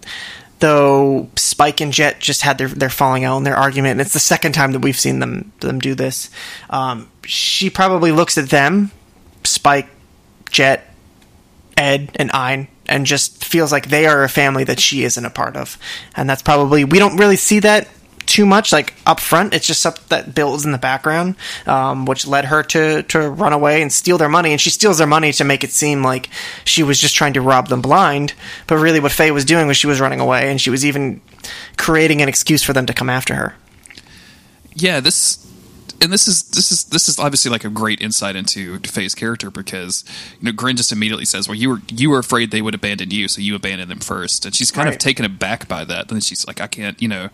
though 0.59 1.29
Spike 1.35 1.81
and 1.81 1.91
Jet 1.91 2.19
just 2.19 2.41
had 2.41 2.57
their 2.57 2.67
their 2.67 2.89
falling 2.89 3.23
out 3.23 3.37
and 3.37 3.45
their 3.45 3.55
argument, 3.55 3.93
and 3.93 4.01
it's 4.01 4.13
the 4.13 4.19
second 4.19 4.53
time 4.53 4.73
that 4.73 4.79
we've 4.79 4.99
seen 4.99 5.19
them 5.19 5.51
them 5.59 5.79
do 5.79 5.95
this. 5.95 6.29
Um, 6.69 7.09
she 7.25 7.69
probably 7.69 8.11
looks 8.11 8.37
at 8.37 8.49
them, 8.49 8.91
Spike, 9.43 9.89
Jet, 10.49 10.93
Ed, 11.77 12.11
and 12.15 12.31
Ein, 12.31 12.67
and 12.87 13.05
just 13.05 13.43
feels 13.43 13.71
like 13.71 13.89
they 13.89 14.05
are 14.05 14.23
a 14.23 14.29
family 14.29 14.63
that 14.65 14.79
she 14.79 15.03
isn't 15.03 15.25
a 15.25 15.29
part 15.29 15.55
of, 15.55 15.77
and 16.15 16.29
that's 16.29 16.41
probably 16.41 16.83
we 16.83 16.99
don't 16.99 17.17
really 17.17 17.37
see 17.37 17.59
that 17.59 17.87
too 18.29 18.45
much 18.45 18.71
like 18.71 18.93
up 19.07 19.19
front. 19.19 19.53
It's 19.55 19.65
just 19.65 19.81
something 19.81 20.03
that 20.09 20.35
builds 20.35 20.63
in 20.63 20.71
the 20.71 20.77
background, 20.77 21.35
um, 21.65 22.05
which 22.05 22.27
led 22.27 22.45
her 22.45 22.61
to 22.63 23.03
to 23.03 23.29
run 23.29 23.53
away 23.53 23.81
and 23.81 23.91
steal 23.91 24.19
their 24.19 24.29
money. 24.29 24.51
And 24.51 24.61
she 24.61 24.69
steals 24.69 24.99
their 24.99 25.07
money 25.07 25.33
to 25.33 25.43
make 25.43 25.63
it 25.63 25.71
seem 25.71 26.03
like 26.03 26.29
she 26.63 26.83
was 26.83 27.01
just 27.01 27.15
trying 27.15 27.33
to 27.33 27.41
rob 27.41 27.67
them 27.67 27.81
blind. 27.81 28.33
But 28.67 28.77
really, 28.77 28.99
what 28.99 29.11
Faye 29.11 29.31
was 29.31 29.45
doing 29.45 29.67
was 29.67 29.77
she 29.77 29.87
was 29.87 29.99
running 29.99 30.19
away, 30.19 30.51
and 30.51 30.61
she 30.61 30.69
was 30.69 30.85
even 30.85 31.21
creating 31.77 32.21
an 32.21 32.29
excuse 32.29 32.63
for 32.63 32.71
them 32.71 32.85
to 32.85 32.93
come 32.93 33.09
after 33.09 33.33
her. 33.33 33.55
Yeah, 34.75 34.99
this 34.99 35.45
and 36.01 36.13
this 36.13 36.27
is 36.27 36.43
this 36.43 36.71
is 36.71 36.85
this 36.85 37.09
is 37.09 37.19
obviously 37.19 37.51
like 37.51 37.65
a 37.65 37.69
great 37.69 38.01
insight 38.01 38.35
into 38.35 38.79
Faye's 38.79 39.15
character 39.15 39.51
because 39.51 40.05
you 40.39 40.45
know 40.45 40.51
Gren 40.51 40.77
just 40.77 40.91
immediately 40.91 41.25
says, 41.25 41.47
"Well, 41.47 41.57
you 41.57 41.69
were 41.69 41.81
you 41.89 42.09
were 42.09 42.19
afraid 42.19 42.51
they 42.51 42.61
would 42.61 42.75
abandon 42.75 43.11
you, 43.11 43.27
so 43.27 43.41
you 43.41 43.55
abandoned 43.55 43.91
them 43.91 43.99
first. 43.99 44.45
and 44.45 44.55
she's 44.55 44.71
kind 44.71 44.85
right. 44.85 44.93
of 44.93 44.99
taken 44.99 45.25
aback 45.25 45.67
by 45.67 45.83
that. 45.85 46.11
And 46.11 46.23
she's 46.23 46.47
like, 46.47 46.61
"I 46.61 46.67
can't, 46.67 47.01
you 47.01 47.07
know, 47.07 47.29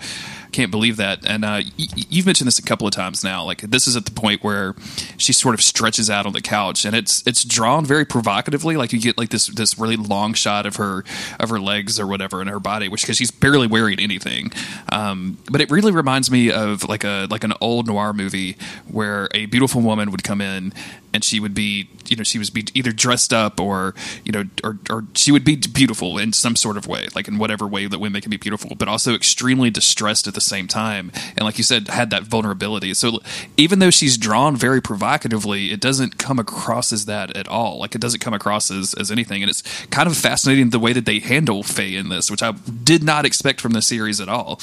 can't 0.51 0.72
believe 0.72 0.97
that." 0.97 1.26
And 1.26 1.45
uh, 1.45 1.61
y- 1.78 1.88
you've 2.09 2.26
mentioned 2.26 2.47
this 2.47 2.59
a 2.59 2.63
couple 2.63 2.88
of 2.88 2.93
times 2.93 3.24
now. 3.24 3.43
Like 3.43 3.61
this 3.61 3.88
is 3.88 3.95
at 3.95 4.05
the 4.05 4.11
point 4.11 4.43
where 4.43 4.76
she 5.18 5.34
sort 5.34 5.53
of 5.53 5.61
stretches 5.61 6.09
out 6.09 6.26
on 6.26 6.34
the 6.34 6.41
couch, 6.41 6.86
and 6.86 6.95
it's 6.95 7.26
it's 7.28 7.43
drawn 7.43 7.86
very 7.86 8.05
provocatively. 8.05 8.78
Like 8.78 8.93
you 8.93 8.99
get 8.99 9.18
like 9.18 9.30
this 9.30 9.47
this 9.47 9.78
really 9.78 9.97
long 9.97 10.34
shot 10.34 10.66
of 10.66 10.78
her 10.78 11.03
of 11.39 11.49
her 11.49 11.59
legs 11.59 11.99
or 11.99 12.07
whatever 12.07 12.41
and 12.41 12.49
her 12.49 12.59
body, 12.59 12.88
which 12.89 13.01
because 13.01 13.18
she's 13.18 13.32
barely 13.32 13.68
wearing 13.68 13.99
anything. 13.99 14.51
Um, 14.91 15.38
but 15.51 15.61
it 15.61 15.70
really 15.70 15.91
reminds 15.91 16.32
me 16.32 16.51
of 16.51 16.88
like 16.88 17.03
a 17.03 17.28
like 17.30 17.43
an 17.43 17.53
old 17.61 17.88
noir 17.88 18.13
movie 18.13 18.54
where 18.87 19.27
a 19.33 19.45
beautiful 19.47 19.81
woman 19.81 20.11
would 20.11 20.23
come 20.23 20.41
in 20.41 20.73
and 21.15 21.23
she 21.23 21.39
would 21.39 21.53
be 21.53 21.89
you 22.09 22.17
know 22.17 22.23
she 22.23 22.37
was 22.37 22.49
be 22.49 22.65
either 22.73 22.91
dressed 22.91 23.31
up 23.31 23.59
or 23.59 23.95
you 24.25 24.31
know 24.31 24.43
or, 24.63 24.77
or 24.89 25.05
she 25.13 25.31
would 25.31 25.45
be 25.45 25.55
beautiful 25.55 26.17
in 26.17 26.33
some 26.33 26.55
sort 26.57 26.75
of 26.75 26.87
way 26.87 27.07
like 27.15 27.27
in 27.27 27.37
whatever 27.37 27.65
way 27.65 27.87
that 27.87 27.99
women 27.99 28.21
can 28.21 28.29
be 28.29 28.37
beautiful 28.37 28.75
but 28.75 28.87
also 28.87 29.15
extremely 29.15 29.69
distressed 29.69 30.27
at 30.27 30.33
the 30.33 30.41
same 30.41 30.67
time. 30.67 31.11
And 31.37 31.41
like 31.41 31.57
you 31.57 31.63
said 31.63 31.87
had 31.87 32.09
that 32.09 32.23
vulnerability. 32.23 32.93
So 32.93 33.19
even 33.55 33.79
though 33.79 33.89
she's 33.89 34.17
drawn 34.17 34.57
very 34.57 34.81
provocatively 34.81 35.71
it 35.71 35.79
doesn't 35.79 36.17
come 36.17 36.37
across 36.37 36.91
as 36.91 37.05
that 37.05 37.35
at 37.35 37.47
all. 37.47 37.79
Like 37.79 37.95
it 37.95 38.01
doesn't 38.01 38.19
come 38.19 38.33
across 38.33 38.69
as, 38.69 38.93
as 38.95 39.09
anything. 39.09 39.41
And 39.41 39.49
it's 39.49 39.63
kind 39.87 40.07
of 40.07 40.17
fascinating 40.17 40.71
the 40.71 40.79
way 40.79 40.91
that 40.91 41.05
they 41.05 41.19
handle 41.19 41.63
Faye 41.63 41.95
in 41.95 42.09
this 42.09 42.29
which 42.29 42.43
I 42.43 42.51
did 42.51 43.03
not 43.03 43.25
expect 43.25 43.61
from 43.61 43.71
the 43.71 43.81
series 43.81 44.19
at 44.19 44.27
all. 44.27 44.59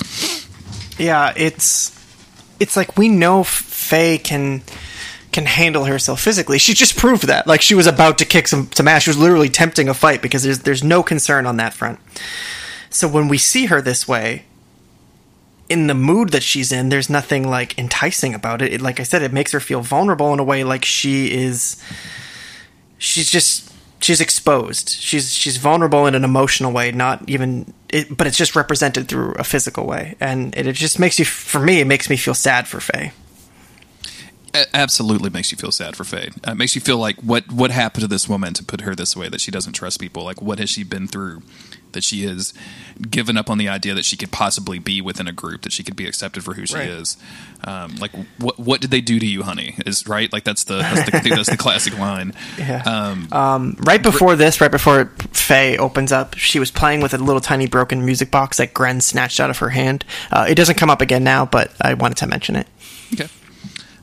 Yeah 0.99 1.33
it's 1.35 1.99
it's 2.63 2.77
like 2.77 2.97
we 2.97 3.09
know 3.09 3.43
Faye 3.43 4.19
can 4.19 4.63
can 5.33 5.47
handle 5.47 5.87
herself 5.87 6.21
physically. 6.21 6.59
She 6.59 6.75
just 6.75 6.97
proved 6.97 7.27
that. 7.27 7.47
Like 7.47 7.61
she 7.61 7.75
was 7.75 7.89
about 7.89 8.19
to 8.19 8.25
kick 8.25 8.47
some 8.47 8.71
some 8.73 8.87
ass. 8.87 9.03
She 9.03 9.11
was 9.11 9.19
literally 9.19 9.49
tempting 9.49 9.89
a 9.89 9.95
fight 9.95 10.23
because 10.23 10.45
there's 10.45 10.61
there's 10.61 10.85
no 10.85 11.03
concern 11.03 11.45
on 11.45 11.57
that 11.57 11.75
front. 11.75 11.99
So 12.89 13.09
when 13.09 13.27
we 13.27 13.39
see 13.39 13.67
her 13.67 13.83
this 13.83 14.07
way, 14.07 14.45
in 15.69 15.89
the 15.89 15.95
mood 15.95 16.29
that 16.31 16.45
she's 16.45 16.71
in, 16.71 16.89
there's 16.89 17.11
nothing 17.11 17.49
like 17.49 17.77
enticing 17.79 18.33
about 18.33 18.63
it. 18.63 18.73
it. 18.75 18.81
Like 18.81 19.01
I 19.01 19.03
said, 19.03 19.23
it 19.23 19.33
makes 19.33 19.51
her 19.53 19.61
feel 19.61 19.81
vulnerable 19.81 20.33
in 20.33 20.39
a 20.39 20.45
way 20.45 20.63
like 20.63 20.85
she 20.85 21.35
is. 21.35 21.83
She's 22.99 23.29
just 23.29 23.72
she's 24.03 24.21
exposed. 24.21 24.91
She's 24.91 25.33
she's 25.33 25.57
vulnerable 25.57 26.07
in 26.07 26.15
an 26.15 26.25
emotional 26.25 26.73
way, 26.73 26.93
not 26.93 27.29
even. 27.29 27.73
It, 27.89 28.17
but 28.17 28.27
it's 28.27 28.37
just 28.37 28.57
represented 28.57 29.09
through 29.09 29.35
a 29.35 29.45
physical 29.45 29.87
way, 29.87 30.17
and 30.21 30.55
it, 30.57 30.67
it 30.67 30.75
just 30.75 30.99
makes 30.99 31.19
you. 31.19 31.25
For 31.25 31.61
me, 31.61 31.81
it 31.81 31.87
makes 31.87 32.11
me 32.11 32.17
feel 32.17 32.35
sad 32.35 32.69
for 32.69 32.81
Faye 32.81 33.13
absolutely 34.75 35.31
makes 35.31 35.51
you 35.51 35.59
feel 35.59 35.73
sad 35.73 35.97
for 35.97 36.05
Faye. 36.05 36.31
Uh, 36.47 36.53
it 36.53 36.57
makes 36.57 36.75
you 36.75 36.81
feel 36.81 36.99
like 36.99 37.17
what 37.21 37.51
what 37.51 37.71
happened 37.71 38.03
to 38.03 38.09
this 38.09 38.29
woman 38.29 38.53
to 38.55 38.65
put 38.65 38.83
her 38.83 38.95
this 38.95 39.17
way 39.17 39.29
that 39.29 39.41
she 39.41 39.51
doesn't 39.51 39.73
trust 39.73 40.01
people. 40.01 40.25
Like 40.25 40.43
what 40.43 40.59
has 40.59 40.71
she 40.71 40.85
been 40.85 41.09
through 41.09 41.43
that 41.93 42.05
she 42.05 42.25
has 42.25 42.55
given 43.11 43.37
up 43.37 43.51
on 43.51 43.59
the 43.59 43.69
idea 43.69 43.95
that 43.95 44.05
she 44.05 44.17
could 44.17 44.31
possibly 44.31 44.79
be 44.79 45.01
within 45.01 45.27
a 45.27 45.33
group 45.33 45.63
that 45.63 45.73
she 45.73 45.83
could 45.83 45.97
be 45.97 46.07
accepted 46.07 46.45
for 46.45 46.55
who 46.55 46.67
she 46.67 46.77
right. 46.77 46.89
is. 46.89 47.17
Um, 47.65 47.97
like 47.97 48.11
what 48.39 48.59
what 48.59 48.81
did 48.81 48.91
they 48.91 49.01
do 49.01 49.19
to 49.19 49.27
you, 49.27 49.43
honey? 49.43 49.77
Is 49.87 50.07
right 50.07 50.33
like 50.33 50.45
that's 50.45 50.65
the 50.65 50.79
that's 50.79 51.05
the, 51.11 51.31
that's 51.31 51.51
the 51.51 51.57
classic 51.57 51.99
line. 51.99 52.35
Yeah. 52.59 52.83
Um, 52.85 53.29
um, 53.33 53.77
right 53.81 54.03
before 54.03 54.37
this, 54.37 54.61
right 54.61 54.71
before 54.71 55.07
Faye 55.33 55.77
opens 55.79 56.13
up, 56.13 56.35
she 56.35 56.59
was 56.59 56.71
playing 56.71 57.01
with 57.01 57.13
a 57.13 57.19
little 57.19 57.41
tiny 57.41 57.67
broken 57.67 58.05
music 58.05 58.31
box 58.31 58.59
that 58.59 58.73
Gren 58.73 59.01
snatched 59.01 59.41
out 59.41 59.51
of 59.51 59.59
her 59.59 59.71
hand. 59.71 60.05
Uh, 60.31 60.47
it 60.49 60.55
doesn't 60.55 60.77
come 60.77 60.91
up 60.91 61.01
again 61.01 61.25
now, 61.25 61.45
but 61.47 61.73
I 61.81 61.95
wanted 61.95 62.19
to 62.19 62.27
mention 62.27 62.55
it. 62.57 62.69
Okay 63.15 63.29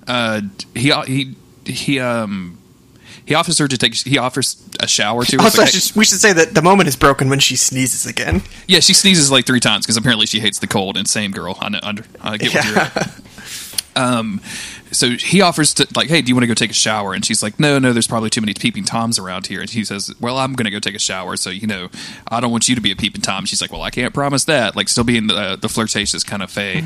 uh, 0.09 0.41
he 0.75 0.91
he 1.05 1.35
he 1.65 1.99
um 1.99 2.58
he 3.29 3.35
offers 3.35 3.59
her 3.59 3.67
to 3.67 3.77
take. 3.77 3.93
He 3.93 4.17
offers 4.17 4.57
a 4.79 4.87
shower 4.87 5.23
to 5.23 5.37
her. 5.37 5.43
Also, 5.43 5.61
like, 5.61 5.71
we 5.95 6.03
should 6.03 6.19
say 6.19 6.33
that 6.33 6.55
the 6.55 6.63
moment 6.63 6.89
is 6.89 6.95
broken 6.95 7.29
when 7.29 7.37
she 7.37 7.55
sneezes 7.55 8.07
again. 8.07 8.41
Yeah, 8.67 8.79
she 8.79 8.95
sneezes 8.95 9.29
like 9.29 9.45
three 9.45 9.59
times 9.59 9.85
because 9.85 9.97
apparently 9.97 10.25
she 10.25 10.39
hates 10.39 10.57
the 10.57 10.65
cold. 10.65 10.97
And 10.97 11.07
same 11.07 11.29
girl, 11.29 11.55
I, 11.61 11.69
know, 11.69 11.79
under, 11.83 12.03
I 12.19 12.37
get 12.37 12.55
yeah. 12.55 12.59
what 12.59 12.67
you're 12.67 12.79
at. 12.79 13.21
Um, 13.95 14.39
so 14.91 15.11
he 15.11 15.41
offers 15.41 15.73
to 15.75 15.87
like, 15.95 16.09
hey, 16.09 16.21
do 16.21 16.29
you 16.29 16.35
want 16.35 16.43
to 16.43 16.47
go 16.47 16.53
take 16.53 16.71
a 16.71 16.73
shower? 16.73 17.13
And 17.13 17.25
she's 17.25 17.43
like, 17.43 17.59
no, 17.59 17.79
no, 17.79 17.93
there's 17.93 18.07
probably 18.07 18.29
too 18.29 18.41
many 18.41 18.53
peeping 18.53 18.83
toms 18.83 19.19
around 19.19 19.47
here. 19.47 19.61
And 19.61 19.69
he 19.69 19.83
says, 19.83 20.13
well, 20.19 20.37
I'm 20.37 20.53
going 20.53 20.65
to 20.65 20.71
go 20.71 20.79
take 20.79 20.95
a 20.95 20.99
shower, 20.99 21.37
so 21.37 21.49
you 21.49 21.67
know, 21.67 21.89
I 22.27 22.39
don't 22.39 22.51
want 22.51 22.67
you 22.67 22.75
to 22.75 22.81
be 22.81 22.91
a 22.91 22.95
peeping 22.95 23.21
tom. 23.21 23.45
She's 23.45 23.61
like, 23.61 23.71
well, 23.71 23.81
I 23.81 23.89
can't 23.89 24.13
promise 24.13 24.45
that. 24.45 24.75
Like, 24.75 24.89
still 24.89 25.03
being 25.03 25.27
the, 25.27 25.57
the 25.59 25.69
flirtatious 25.69 26.23
kind 26.23 26.41
of 26.41 26.51
Faye. 26.51 26.83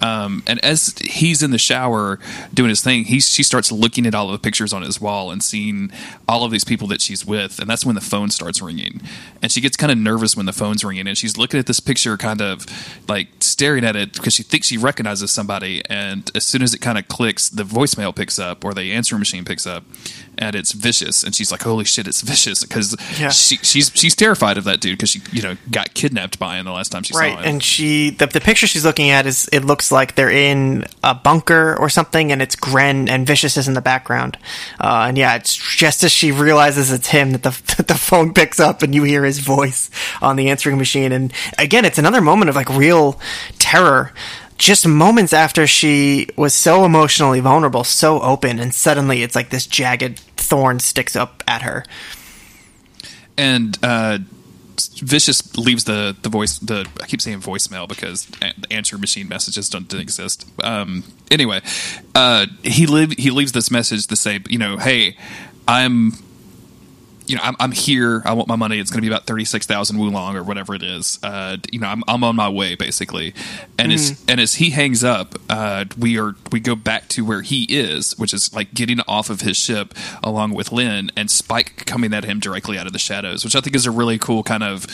Um, 0.00 0.42
and 0.46 0.64
as 0.64 0.96
he's 0.98 1.42
in 1.42 1.50
the 1.50 1.58
shower 1.58 2.18
doing 2.54 2.70
his 2.70 2.80
thing, 2.80 3.04
he 3.04 3.20
she 3.20 3.42
starts 3.42 3.70
looking 3.70 4.06
at 4.06 4.14
all 4.14 4.26
of 4.26 4.32
the 4.32 4.38
pictures 4.38 4.72
on 4.72 4.82
his 4.82 5.00
wall 5.00 5.30
and 5.30 5.42
seeing 5.42 5.92
all 6.28 6.44
of 6.44 6.50
these 6.50 6.64
people 6.64 6.88
that 6.88 7.02
she's 7.02 7.26
with, 7.26 7.58
and 7.58 7.68
that's 7.68 7.84
when 7.84 7.94
the 7.94 8.00
phone 8.00 8.30
starts 8.30 8.62
ringing. 8.62 9.00
And 9.42 9.52
she 9.52 9.60
gets 9.60 9.76
kind 9.76 9.92
of 9.92 9.98
nervous 9.98 10.36
when 10.36 10.46
the 10.46 10.52
phone's 10.52 10.84
ringing, 10.84 11.06
and 11.06 11.18
she's 11.18 11.36
looking 11.36 11.60
at 11.60 11.66
this 11.66 11.80
picture, 11.80 12.16
kind 12.16 12.40
of 12.40 12.66
like 13.08 13.28
staring 13.40 13.84
at 13.84 13.96
it 13.96 14.14
because 14.14 14.34
she 14.34 14.42
thinks 14.42 14.68
she 14.68 14.78
recognizes 14.78 15.30
somebody. 15.30 15.82
And 15.88 16.30
as 16.34 16.44
soon 16.44 16.62
as 16.62 16.72
it 16.72 16.80
kind 16.80 16.98
of 16.98 17.08
clicks, 17.08 17.39
the 17.48 17.62
voicemail 17.64 18.14
picks 18.14 18.38
up 18.38 18.64
or 18.64 18.74
the 18.74 18.92
answering 18.92 19.18
machine 19.20 19.44
picks 19.44 19.66
up, 19.66 19.84
and 20.36 20.54
it's 20.54 20.72
vicious. 20.72 21.22
And 21.22 21.34
she's 21.34 21.50
like, 21.50 21.62
"Holy 21.62 21.84
shit, 21.84 22.06
it's 22.06 22.20
vicious!" 22.20 22.62
Because 22.64 22.96
Yeah. 23.18 23.30
she, 23.30 23.56
she's 23.62 23.90
she's 23.94 24.14
terrified 24.14 24.58
of 24.58 24.64
that 24.64 24.80
dude 24.80 24.98
because 24.98 25.10
she 25.10 25.22
you 25.32 25.42
know 25.42 25.56
got 25.70 25.94
kidnapped 25.94 26.38
by 26.38 26.56
him 26.56 26.66
the 26.66 26.72
last 26.72 26.90
time 26.92 27.02
she 27.02 27.14
Right, 27.16 27.32
saw 27.34 27.40
him. 27.40 27.48
and 27.48 27.62
she 27.62 28.10
the, 28.10 28.26
the 28.26 28.40
picture 28.40 28.66
she's 28.66 28.84
looking 28.84 29.10
at 29.10 29.26
is 29.26 29.48
it 29.52 29.64
looks 29.64 29.90
like 29.90 30.14
they're 30.16 30.30
in 30.30 30.84
a 31.02 31.14
bunker 31.14 31.76
or 31.78 31.88
something, 31.88 32.30
and 32.32 32.42
it's 32.42 32.56
Gren 32.56 33.08
and 33.08 33.26
Vicious 33.26 33.56
is 33.56 33.68
in 33.68 33.74
the 33.74 33.80
background. 33.80 34.36
Uh, 34.80 35.06
and 35.08 35.16
yeah, 35.18 35.34
it's 35.36 35.54
just 35.56 36.02
as 36.04 36.12
she 36.12 36.32
realizes 36.32 36.92
it's 36.92 37.08
him 37.08 37.32
that 37.32 37.42
the 37.42 37.50
that 37.76 37.88
the 37.88 37.94
phone 37.94 38.32
picks 38.34 38.58
up 38.60 38.82
and 38.82 38.94
you 38.94 39.04
hear 39.04 39.24
his 39.24 39.38
voice 39.38 39.90
on 40.20 40.36
the 40.36 40.50
answering 40.50 40.76
machine. 40.78 41.12
And 41.12 41.32
again, 41.58 41.84
it's 41.84 41.98
another 41.98 42.20
moment 42.20 42.48
of 42.48 42.56
like 42.56 42.68
real 42.68 43.20
terror. 43.58 44.12
Just 44.60 44.86
moments 44.86 45.32
after 45.32 45.66
she 45.66 46.28
was 46.36 46.52
so 46.52 46.84
emotionally 46.84 47.40
vulnerable, 47.40 47.82
so 47.82 48.20
open, 48.20 48.58
and 48.58 48.74
suddenly 48.74 49.22
it's 49.22 49.34
like 49.34 49.48
this 49.48 49.66
jagged 49.66 50.18
thorn 50.36 50.80
sticks 50.80 51.16
up 51.16 51.42
at 51.48 51.62
her. 51.62 51.84
and 53.38 53.78
uh, 53.82 54.18
Vicious 55.02 55.56
leaves 55.56 55.84
the 55.84 56.14
the 56.22 56.28
voice 56.28 56.58
the 56.58 56.86
I 57.02 57.06
keep 57.06 57.20
saying 57.20 57.40
voicemail 57.40 57.88
because 57.88 58.26
the 58.26 58.66
answer 58.70 58.96
machine 58.98 59.28
messages 59.28 59.68
don't, 59.68 59.88
don't 59.88 60.00
exist. 60.00 60.46
Um, 60.62 61.04
anyway, 61.30 61.60
uh, 62.14 62.46
he 62.62 62.86
live 62.86 63.12
he 63.12 63.30
leaves 63.30 63.52
this 63.52 63.70
message 63.70 64.06
to 64.08 64.16
say 64.16 64.40
you 64.48 64.58
know 64.58 64.76
hey 64.76 65.16
I'm 65.66 66.12
you 67.26 67.36
know 67.36 67.42
I'm, 67.42 67.56
I'm 67.58 67.72
here. 67.72 68.22
I 68.24 68.32
want 68.32 68.48
my 68.48 68.56
money. 68.56 68.78
It's 68.78 68.90
going 68.90 68.98
to 68.98 69.08
be 69.08 69.12
about 69.12 69.26
thirty 69.26 69.44
six 69.44 69.66
thousand 69.66 69.98
woolong 69.98 70.36
or 70.36 70.42
whatever 70.42 70.74
it 70.74 70.82
is. 70.82 71.18
Uh, 71.22 71.56
you 71.72 71.78
know 71.78 71.88
I'm 71.88 72.02
I'm 72.08 72.24
on 72.24 72.36
my 72.36 72.48
way 72.48 72.74
basically, 72.74 73.34
and 73.78 73.92
as 73.92 74.24
and 74.28 74.40
as 74.40 74.54
he 74.54 74.70
hangs 74.70 75.04
up, 75.04 75.34
uh, 75.48 75.84
we 75.98 76.18
are 76.18 76.34
we 76.52 76.60
go 76.60 76.74
back 76.74 77.08
to 77.08 77.24
where 77.24 77.42
he 77.42 77.64
is, 77.64 78.18
which 78.18 78.34
is 78.34 78.54
like 78.54 78.74
getting 78.74 79.00
off 79.06 79.30
of 79.30 79.40
his 79.42 79.56
ship 79.56 79.94
along 80.22 80.54
with 80.54 80.72
Lin 80.72 81.10
and 81.16 81.30
Spike 81.30 81.84
coming 81.86 82.12
at 82.12 82.24
him 82.24 82.40
directly 82.40 82.78
out 82.78 82.86
of 82.86 82.92
the 82.92 82.98
shadows, 82.98 83.44
which 83.44 83.54
I 83.54 83.60
think 83.60 83.76
is 83.76 83.86
a 83.86 83.90
really 83.90 84.18
cool 84.18 84.42
kind 84.42 84.62
of 84.62 84.86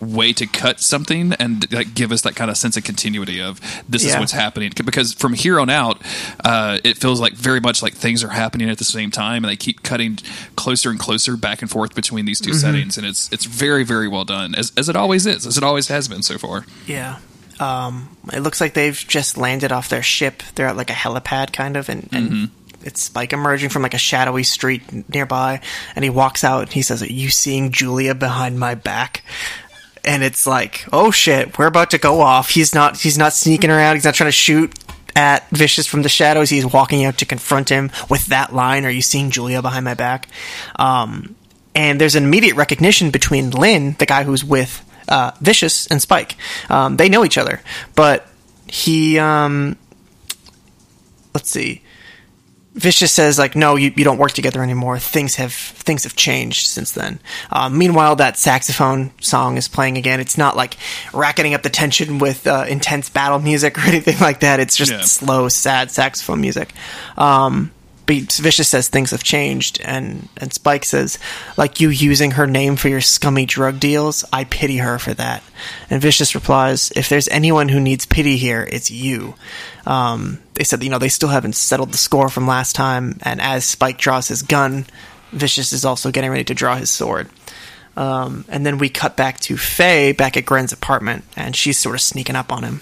way 0.00 0.32
to 0.32 0.46
cut 0.46 0.80
something 0.80 1.32
and 1.34 1.70
like 1.72 1.94
give 1.94 2.12
us 2.12 2.22
that 2.22 2.36
kind 2.36 2.50
of 2.50 2.56
sense 2.56 2.76
of 2.76 2.84
continuity 2.84 3.40
of 3.40 3.60
this 3.88 4.04
is 4.04 4.12
what's 4.20 4.32
happening 4.32 4.72
because 4.84 5.12
from 5.12 5.32
here 5.32 5.58
on 5.58 5.68
out 5.68 6.00
uh, 6.44 6.78
it 6.84 6.96
feels 6.98 7.20
like 7.20 7.32
very 7.32 7.60
much 7.60 7.82
like 7.82 7.94
things 7.94 8.22
are 8.22 8.28
happening 8.28 8.70
at 8.70 8.78
the 8.78 8.84
same 8.84 9.10
time 9.10 9.42
and 9.44 9.50
they 9.50 9.56
keep 9.56 9.82
cutting 9.82 10.18
closer 10.56 10.90
and 10.90 10.98
closer 11.00 11.36
back 11.36 11.62
and 11.62 11.70
forth 11.70 11.94
between 11.94 12.24
these 12.26 12.40
2 12.40 12.54
settings 12.54 12.96
and 12.96 13.06
it's 13.06 13.28
it's 13.32 13.44
very 13.44 13.84
very 13.84 14.06
well 14.08 14.24
done 14.24 14.54
as, 14.54 14.72
as 14.76 14.88
it 14.88 14.96
always 14.96 15.26
is 15.26 15.46
as 15.46 15.56
it 15.56 15.64
always 15.64 15.88
has 15.88 16.06
been 16.08 16.22
so 16.22 16.38
far 16.38 16.64
Yeah. 16.86 17.18
Um, 17.60 18.16
it 18.32 18.38
looks 18.38 18.60
like 18.60 18.74
they've 18.74 18.94
just 19.08 19.36
landed 19.36 19.72
off 19.72 19.88
their 19.88 20.02
ship. 20.04 20.44
They're 20.54 20.68
at 20.68 20.76
like 20.76 20.90
a 20.90 20.92
helipad, 20.92 21.52
kind 21.52 21.76
of, 21.76 21.88
and, 21.88 22.08
and 22.12 22.50
it's 22.84 23.02
Spike 23.02 23.32
emerging 23.32 23.70
from 23.70 23.82
like 23.82 23.94
a 23.94 23.98
shadowy 23.98 24.44
street 24.44 25.08
nearby. 25.12 25.60
And 25.96 26.04
he 26.04 26.08
walks 26.08 26.44
out 26.44 26.62
and 26.62 26.72
he 26.72 26.82
says, 26.82 27.02
Are 27.02 27.06
you 27.12 27.30
seeing 27.30 27.72
Julia 27.72 28.14
behind 28.14 28.60
my 28.60 28.76
back? 28.76 29.24
And 30.08 30.24
it's 30.24 30.46
like, 30.46 30.86
oh 30.90 31.10
shit, 31.10 31.58
we're 31.58 31.66
about 31.66 31.90
to 31.90 31.98
go 31.98 32.22
off. 32.22 32.48
He's 32.48 32.74
not. 32.74 32.98
He's 32.98 33.18
not 33.18 33.34
sneaking 33.34 33.68
around. 33.68 33.96
He's 33.96 34.04
not 34.06 34.14
trying 34.14 34.28
to 34.28 34.32
shoot 34.32 34.72
at 35.14 35.46
Vicious 35.50 35.86
from 35.86 36.00
the 36.00 36.08
shadows. 36.08 36.48
He's 36.48 36.64
walking 36.64 37.04
out 37.04 37.18
to 37.18 37.26
confront 37.26 37.68
him 37.68 37.90
with 38.08 38.24
that 38.26 38.54
line. 38.54 38.86
Are 38.86 38.90
you 38.90 39.02
seeing 39.02 39.30
Julia 39.30 39.60
behind 39.60 39.84
my 39.84 39.92
back? 39.92 40.28
Um, 40.76 41.34
and 41.74 42.00
there's 42.00 42.14
an 42.14 42.24
immediate 42.24 42.56
recognition 42.56 43.10
between 43.10 43.50
Lin, 43.50 43.96
the 43.98 44.06
guy 44.06 44.24
who's 44.24 44.42
with 44.42 44.82
uh, 45.08 45.32
Vicious, 45.42 45.86
and 45.88 46.00
Spike. 46.00 46.36
Um, 46.70 46.96
they 46.96 47.10
know 47.10 47.24
each 47.24 47.36
other, 47.36 47.60
but 47.94 48.26
he, 48.66 49.18
um, 49.18 49.76
let's 51.34 51.50
see, 51.50 51.82
Vicious 52.78 53.12
says 53.12 53.38
like, 53.38 53.56
no, 53.56 53.76
you, 53.76 53.92
you 53.96 54.04
don't 54.04 54.18
work 54.18 54.32
together 54.32 54.62
anymore. 54.62 54.98
Things 54.98 55.34
have 55.36 55.52
things 55.52 56.04
have 56.04 56.14
changed 56.16 56.68
since 56.68 56.92
then. 56.92 57.18
Um, 57.50 57.76
meanwhile, 57.76 58.16
that 58.16 58.38
saxophone 58.38 59.10
song 59.20 59.56
is 59.56 59.66
playing 59.68 59.98
again. 59.98 60.20
It's 60.20 60.38
not 60.38 60.56
like 60.56 60.76
racketing 61.12 61.54
up 61.54 61.62
the 61.62 61.70
tension 61.70 62.18
with 62.18 62.46
uh, 62.46 62.66
intense 62.68 63.08
battle 63.10 63.38
music 63.40 63.76
or 63.78 63.80
anything 63.88 64.18
like 64.20 64.40
that. 64.40 64.60
It's 64.60 64.76
just 64.76 64.92
Yeah. 64.92 65.00
slow, 65.02 65.48
sad 65.48 65.90
saxophone 65.90 66.40
music. 66.40 66.72
Um, 67.16 67.72
Vicious 68.08 68.68
says 68.68 68.88
things 68.88 69.10
have 69.10 69.22
changed, 69.22 69.80
and 69.84 70.28
and 70.38 70.52
Spike 70.52 70.84
says, 70.84 71.18
like 71.56 71.80
you 71.80 71.90
using 71.90 72.32
her 72.32 72.46
name 72.46 72.76
for 72.76 72.88
your 72.88 73.00
scummy 73.00 73.46
drug 73.46 73.78
deals, 73.78 74.24
I 74.32 74.44
pity 74.44 74.78
her 74.78 74.98
for 74.98 75.14
that. 75.14 75.42
And 75.90 76.00
Vicious 76.00 76.34
replies, 76.34 76.90
if 76.96 77.08
there's 77.08 77.28
anyone 77.28 77.68
who 77.68 77.80
needs 77.80 78.06
pity 78.06 78.36
here, 78.36 78.66
it's 78.70 78.90
you. 78.90 79.34
Um, 79.86 80.40
they 80.54 80.64
said, 80.64 80.82
you 80.82 80.90
know, 80.90 80.98
they 80.98 81.08
still 81.08 81.28
haven't 81.28 81.54
settled 81.54 81.92
the 81.92 81.98
score 81.98 82.28
from 82.28 82.46
last 82.46 82.74
time, 82.74 83.18
and 83.22 83.40
as 83.40 83.64
Spike 83.64 83.98
draws 83.98 84.28
his 84.28 84.42
gun, 84.42 84.86
Vicious 85.32 85.72
is 85.72 85.84
also 85.84 86.10
getting 86.10 86.30
ready 86.30 86.44
to 86.44 86.54
draw 86.54 86.76
his 86.76 86.90
sword. 86.90 87.28
Um, 87.96 88.44
and 88.48 88.64
then 88.64 88.78
we 88.78 88.88
cut 88.88 89.16
back 89.16 89.40
to 89.40 89.56
Faye 89.56 90.12
back 90.12 90.36
at 90.36 90.46
Gren's 90.46 90.72
apartment, 90.72 91.24
and 91.36 91.54
she's 91.54 91.78
sort 91.78 91.94
of 91.96 92.00
sneaking 92.00 92.36
up 92.36 92.52
on 92.52 92.62
him. 92.62 92.80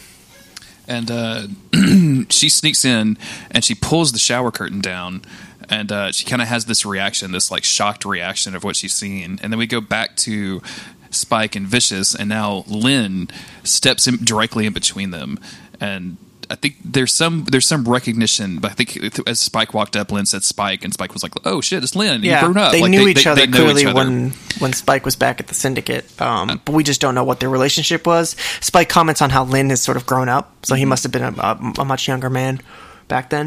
And 0.88 1.10
uh, 1.10 1.46
she 2.30 2.48
sneaks 2.48 2.84
in 2.84 3.18
and 3.50 3.64
she 3.64 3.74
pulls 3.74 4.12
the 4.12 4.18
shower 4.18 4.50
curtain 4.50 4.80
down 4.80 5.22
and 5.68 5.90
uh, 5.90 6.12
she 6.12 6.24
kind 6.24 6.40
of 6.40 6.48
has 6.48 6.66
this 6.66 6.86
reaction 6.86 7.32
this 7.32 7.50
like 7.50 7.64
shocked 7.64 8.04
reaction 8.04 8.54
of 8.54 8.64
what 8.64 8.76
she's 8.76 8.94
seen. 8.94 9.38
And 9.42 9.52
then 9.52 9.58
we 9.58 9.66
go 9.66 9.80
back 9.80 10.16
to 10.18 10.62
spike 11.10 11.56
and 11.56 11.66
vicious 11.66 12.14
and 12.14 12.28
now 12.28 12.64
Lin 12.66 13.28
steps 13.64 14.06
in 14.06 14.16
directly 14.24 14.66
in 14.66 14.72
between 14.72 15.10
them. 15.10 15.38
And 15.80 16.16
I 16.50 16.54
think 16.54 16.76
there's 16.84 17.12
some 17.12 17.44
there's 17.50 17.66
some 17.66 17.84
recognition, 17.84 18.58
but 18.60 18.70
I 18.70 18.74
think 18.74 19.18
as 19.28 19.40
Spike 19.40 19.74
walked 19.74 19.96
up, 19.96 20.12
Lin 20.12 20.26
said 20.26 20.44
Spike, 20.44 20.84
and 20.84 20.92
Spike 20.92 21.12
was 21.12 21.22
like, 21.22 21.32
"Oh 21.44 21.60
shit, 21.60 21.82
it's 21.82 21.96
Lin. 21.96 22.22
Yeah, 22.22 22.42
You've 22.42 22.52
grown 22.54 22.64
up." 22.66 22.72
they 22.72 22.82
Like, 22.82 22.90
knew 22.90 23.08
each 23.08 23.26
other 23.26 23.40
they 23.40 23.46
know 23.46 23.58
clearly 23.58 23.82
each 23.82 23.86
other. 23.88 23.94
when 23.96 24.30
when 24.60 24.72
Spike 24.72 25.04
was 25.04 25.16
back 25.16 25.40
at 25.40 25.48
the 25.48 25.54
Syndicate, 25.54 26.04
um, 26.20 26.60
but 26.64 26.72
we 26.72 26.84
just 26.84 27.00
don't 27.00 27.14
know 27.14 27.24
what 27.24 27.40
their 27.40 27.50
relationship 27.50 28.06
was. 28.06 28.36
Spike 28.60 28.88
comments 28.88 29.20
on 29.22 29.30
how 29.30 29.44
Lin 29.44 29.70
has 29.70 29.82
sort 29.82 29.96
of 29.96 30.06
grown 30.06 30.28
up, 30.28 30.64
so 30.66 30.74
he 30.74 30.82
Mm-hmm. 30.82 30.88
must 30.90 31.02
have 31.02 31.12
been 31.12 31.24
a, 31.24 31.32
a, 31.38 31.72
a 31.80 31.84
much 31.84 32.06
younger 32.08 32.30
man 32.30 32.60
back 33.08 33.30
then. 33.30 33.46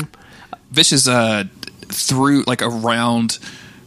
Vicious 0.71 1.07
uh, 1.07 1.45
through 1.87 2.43
like 2.47 2.61
around 2.61 3.39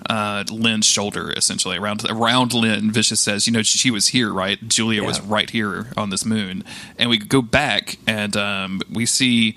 uh, 0.09 0.45
Lin's 0.51 0.87
shoulder, 0.87 1.33
essentially 1.33 1.77
around 1.77 2.05
around 2.09 2.53
Lin. 2.53 2.91
Vicious 2.91 3.21
says, 3.21 3.47
"You 3.47 3.53
know, 3.53 3.63
she 3.63 3.91
was 3.91 4.09
here, 4.09 4.33
right? 4.33 4.59
Julia 4.69 5.05
was 5.05 5.21
right 5.21 5.49
here 5.49 5.89
on 5.97 6.11
this 6.11 6.25
moon." 6.25 6.65
And 6.99 7.11
we 7.11 7.19
go 7.19 7.43
back 7.43 7.99
and 8.07 8.37
um, 8.37 8.81
we 8.91 9.07
see. 9.07 9.57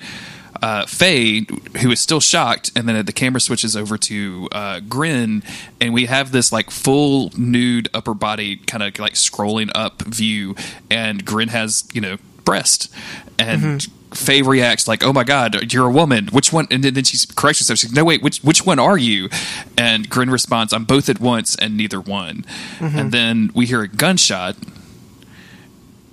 Uh, 0.62 0.86
Faye, 0.86 1.42
who 1.82 1.92
is 1.92 2.00
still 2.00 2.22
shocked, 2.22 2.72
and 2.78 2.88
then 2.88 3.06
the 3.06 3.12
camera 3.12 3.42
switches 3.42 3.76
over 3.76 3.98
to 3.98 4.48
uh, 4.54 4.80
Gren, 4.80 5.44
and 5.82 5.94
we 5.94 6.06
have 6.06 6.32
this 6.32 6.52
like 6.54 6.72
full 6.72 7.30
nude 7.38 7.90
upper 7.94 8.14
body 8.14 8.56
kind 8.56 8.82
of 8.82 8.98
like 8.98 9.14
scrolling 9.16 9.70
up 9.76 10.02
view, 10.04 10.56
and 10.90 11.26
Gren 11.26 11.50
has 11.50 11.88
you 11.94 12.00
know 12.00 12.18
breast, 12.46 12.94
and 13.38 13.62
mm-hmm. 13.62 14.14
Faye 14.14 14.42
reacts 14.42 14.88
like, 14.88 15.04
"Oh 15.04 15.12
my 15.12 15.24
god, 15.24 15.74
you're 15.74 15.88
a 15.88 15.92
woman. 15.92 16.28
Which 16.28 16.54
one?" 16.54 16.68
And 16.72 16.84
then, 16.84 17.04
she 17.04 17.18
corrects 17.36 17.60
herself. 17.60 17.80
She's 17.80 17.90
like, 17.90 17.96
"No, 17.96 18.06
wait, 18.06 18.22
which 18.22 18.40
which 18.40 18.66
one 18.66 18.80
are 18.80 18.98
you?" 18.98 19.30
And 19.78 20.10
Gren 20.10 20.30
responds, 20.30 20.72
"I'm 20.72 20.86
both 20.86 21.10
at 21.10 21.20
once 21.20 21.56
and 21.56 21.76
neither 21.76 22.00
one." 22.00 22.46
Mm-hmm. 22.80 22.98
And 22.98 23.12
then 23.12 23.52
we 23.54 23.66
hear 23.66 23.82
a 23.82 23.88
gunshot, 23.88 24.56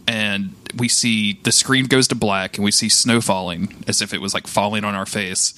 and 0.09 0.55
we 0.77 0.89
see 0.89 1.39
the 1.43 1.53
screen 1.53 1.87
goes 1.87 2.09
to 2.09 2.15
black, 2.15 2.57
and 2.57 2.65
we 2.65 2.71
see 2.71 2.89
snow 2.89 3.21
falling 3.21 3.85
as 3.87 4.01
if 4.03 4.13
it 4.15 4.21
was 4.21 4.35
like 4.35 4.47
falling 4.47 4.85
on 4.85 4.95
our 4.95 5.07
face. 5.07 5.55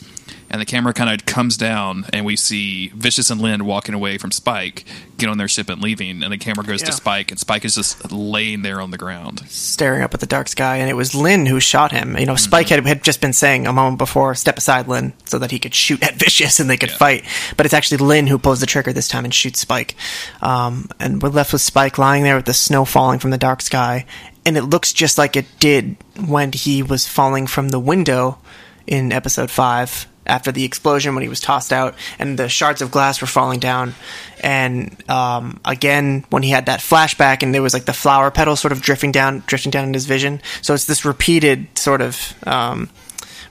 And 0.50 0.60
the 0.60 0.66
camera 0.66 0.92
kind 0.92 1.10
of 1.10 1.26
comes 1.26 1.56
down, 1.56 2.04
and 2.12 2.24
we 2.24 2.36
see 2.36 2.88
Vicious 2.88 3.28
and 3.30 3.40
Lin 3.40 3.64
walking 3.64 3.94
away 3.94 4.18
from 4.18 4.30
Spike, 4.30 4.84
get 5.18 5.28
on 5.28 5.36
their 5.38 5.48
ship 5.48 5.68
and 5.68 5.82
leaving. 5.82 6.22
And 6.22 6.32
the 6.32 6.38
camera 6.38 6.64
goes 6.64 6.80
Yeah. 6.82 6.86
to 6.88 6.92
Spike, 6.92 7.30
and 7.32 7.40
Spike 7.40 7.64
is 7.64 7.74
just 7.74 8.12
laying 8.12 8.62
there 8.62 8.80
on 8.80 8.90
the 8.92 8.98
ground. 8.98 9.42
staring 9.48 10.02
up 10.02 10.14
at 10.14 10.20
the 10.20 10.26
dark 10.26 10.48
sky, 10.48 10.76
and 10.76 10.88
it 10.88 10.94
was 10.94 11.14
Lin 11.14 11.46
who 11.46 11.58
shot 11.58 11.90
him. 11.90 12.16
You 12.16 12.26
know, 12.26 12.36
Spike 12.36 12.66
Mm-hmm. 12.66 12.74
had, 12.86 12.98
had 12.98 13.02
just 13.04 13.20
been 13.20 13.32
saying 13.32 13.66
a 13.66 13.72
moment 13.72 13.98
before, 13.98 14.34
"Step 14.36 14.58
aside, 14.58 14.86
Lin," 14.86 15.12
so 15.24 15.38
that 15.38 15.50
he 15.50 15.58
could 15.58 15.74
shoot 15.74 16.02
at 16.04 16.14
Vicious 16.20 16.60
and 16.60 16.70
they 16.70 16.76
could 16.76 16.90
Yeah. 16.90 16.96
fight. 16.98 17.24
But 17.56 17.66
it's 17.66 17.74
actually 17.74 17.98
Lin 17.98 18.26
who 18.28 18.38
pulls 18.38 18.60
the 18.60 18.66
trigger 18.66 18.92
this 18.92 19.08
time 19.08 19.24
and 19.24 19.34
shoots 19.34 19.60
Spike. 19.60 19.96
Um, 20.40 20.88
and 21.00 21.20
we're 21.22 21.30
left 21.30 21.52
with 21.52 21.62
Spike 21.62 21.98
lying 21.98 22.22
there 22.22 22.36
with 22.36 22.44
the 22.44 22.54
snow 22.54 22.84
falling 22.84 23.18
from 23.18 23.30
the 23.30 23.38
dark 23.38 23.60
sky, 23.62 24.04
and 24.46 24.56
it 24.56 24.62
looks 24.62 24.92
just 24.92 25.18
like 25.18 25.36
it 25.36 25.46
did 25.58 25.96
when 26.26 26.52
he 26.52 26.82
was 26.82 27.06
falling 27.06 27.46
from 27.46 27.70
the 27.70 27.80
window 27.80 28.38
in 28.86 29.12
episode 29.12 29.50
five. 29.50 30.06
after 30.26 30.50
the 30.52 30.64
explosion 30.64 31.14
when 31.14 31.22
he 31.22 31.28
was 31.28 31.40
tossed 31.40 31.72
out, 31.72 31.94
and 32.18 32.38
the 32.38 32.48
shards 32.48 32.80
of 32.82 32.90
glass 32.90 33.20
were 33.20 33.26
falling 33.26 33.60
down. 33.60 33.94
And 34.42 34.96
um, 35.10 35.60
again, 35.64 36.24
when 36.30 36.42
he 36.42 36.50
had 36.50 36.66
that 36.66 36.80
flashback, 36.80 37.42
and 37.42 37.54
there 37.54 37.62
was 37.62 37.74
like 37.74 37.84
the 37.84 37.92
flower 37.92 38.30
petals 38.30 38.60
sort 38.60 38.72
of 38.72 38.80
drifting 38.80 39.12
down, 39.12 39.42
drifting 39.46 39.70
down 39.70 39.84
in 39.88 39.94
his 39.94 40.06
vision. 40.06 40.40
So 40.62 40.74
it's 40.74 40.86
this 40.86 41.04
repeated 41.04 41.78
sort 41.78 42.00
of 42.00 42.34
um, 42.46 42.88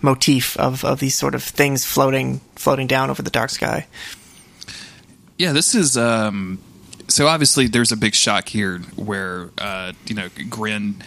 motif 0.01 0.57
of, 0.57 0.83
of 0.83 0.99
these 0.99 1.15
sort 1.15 1.35
of 1.35 1.43
things 1.43 1.85
floating 1.85 2.41
floating 2.55 2.87
down 2.87 3.09
over 3.09 3.21
the 3.21 3.29
dark 3.31 3.49
sky. 3.49 3.87
Yeah, 5.37 5.51
this 5.53 5.75
is 5.75 5.97
um 5.97 6.59
so 7.07 7.27
obviously 7.27 7.67
there's 7.67 7.91
a 7.91 7.97
big 7.97 8.15
shock 8.15 8.49
here 8.49 8.79
where 8.95 9.49
uh 9.57 9.93
you 10.07 10.15
know 10.15 10.29
Gren 10.49 11.03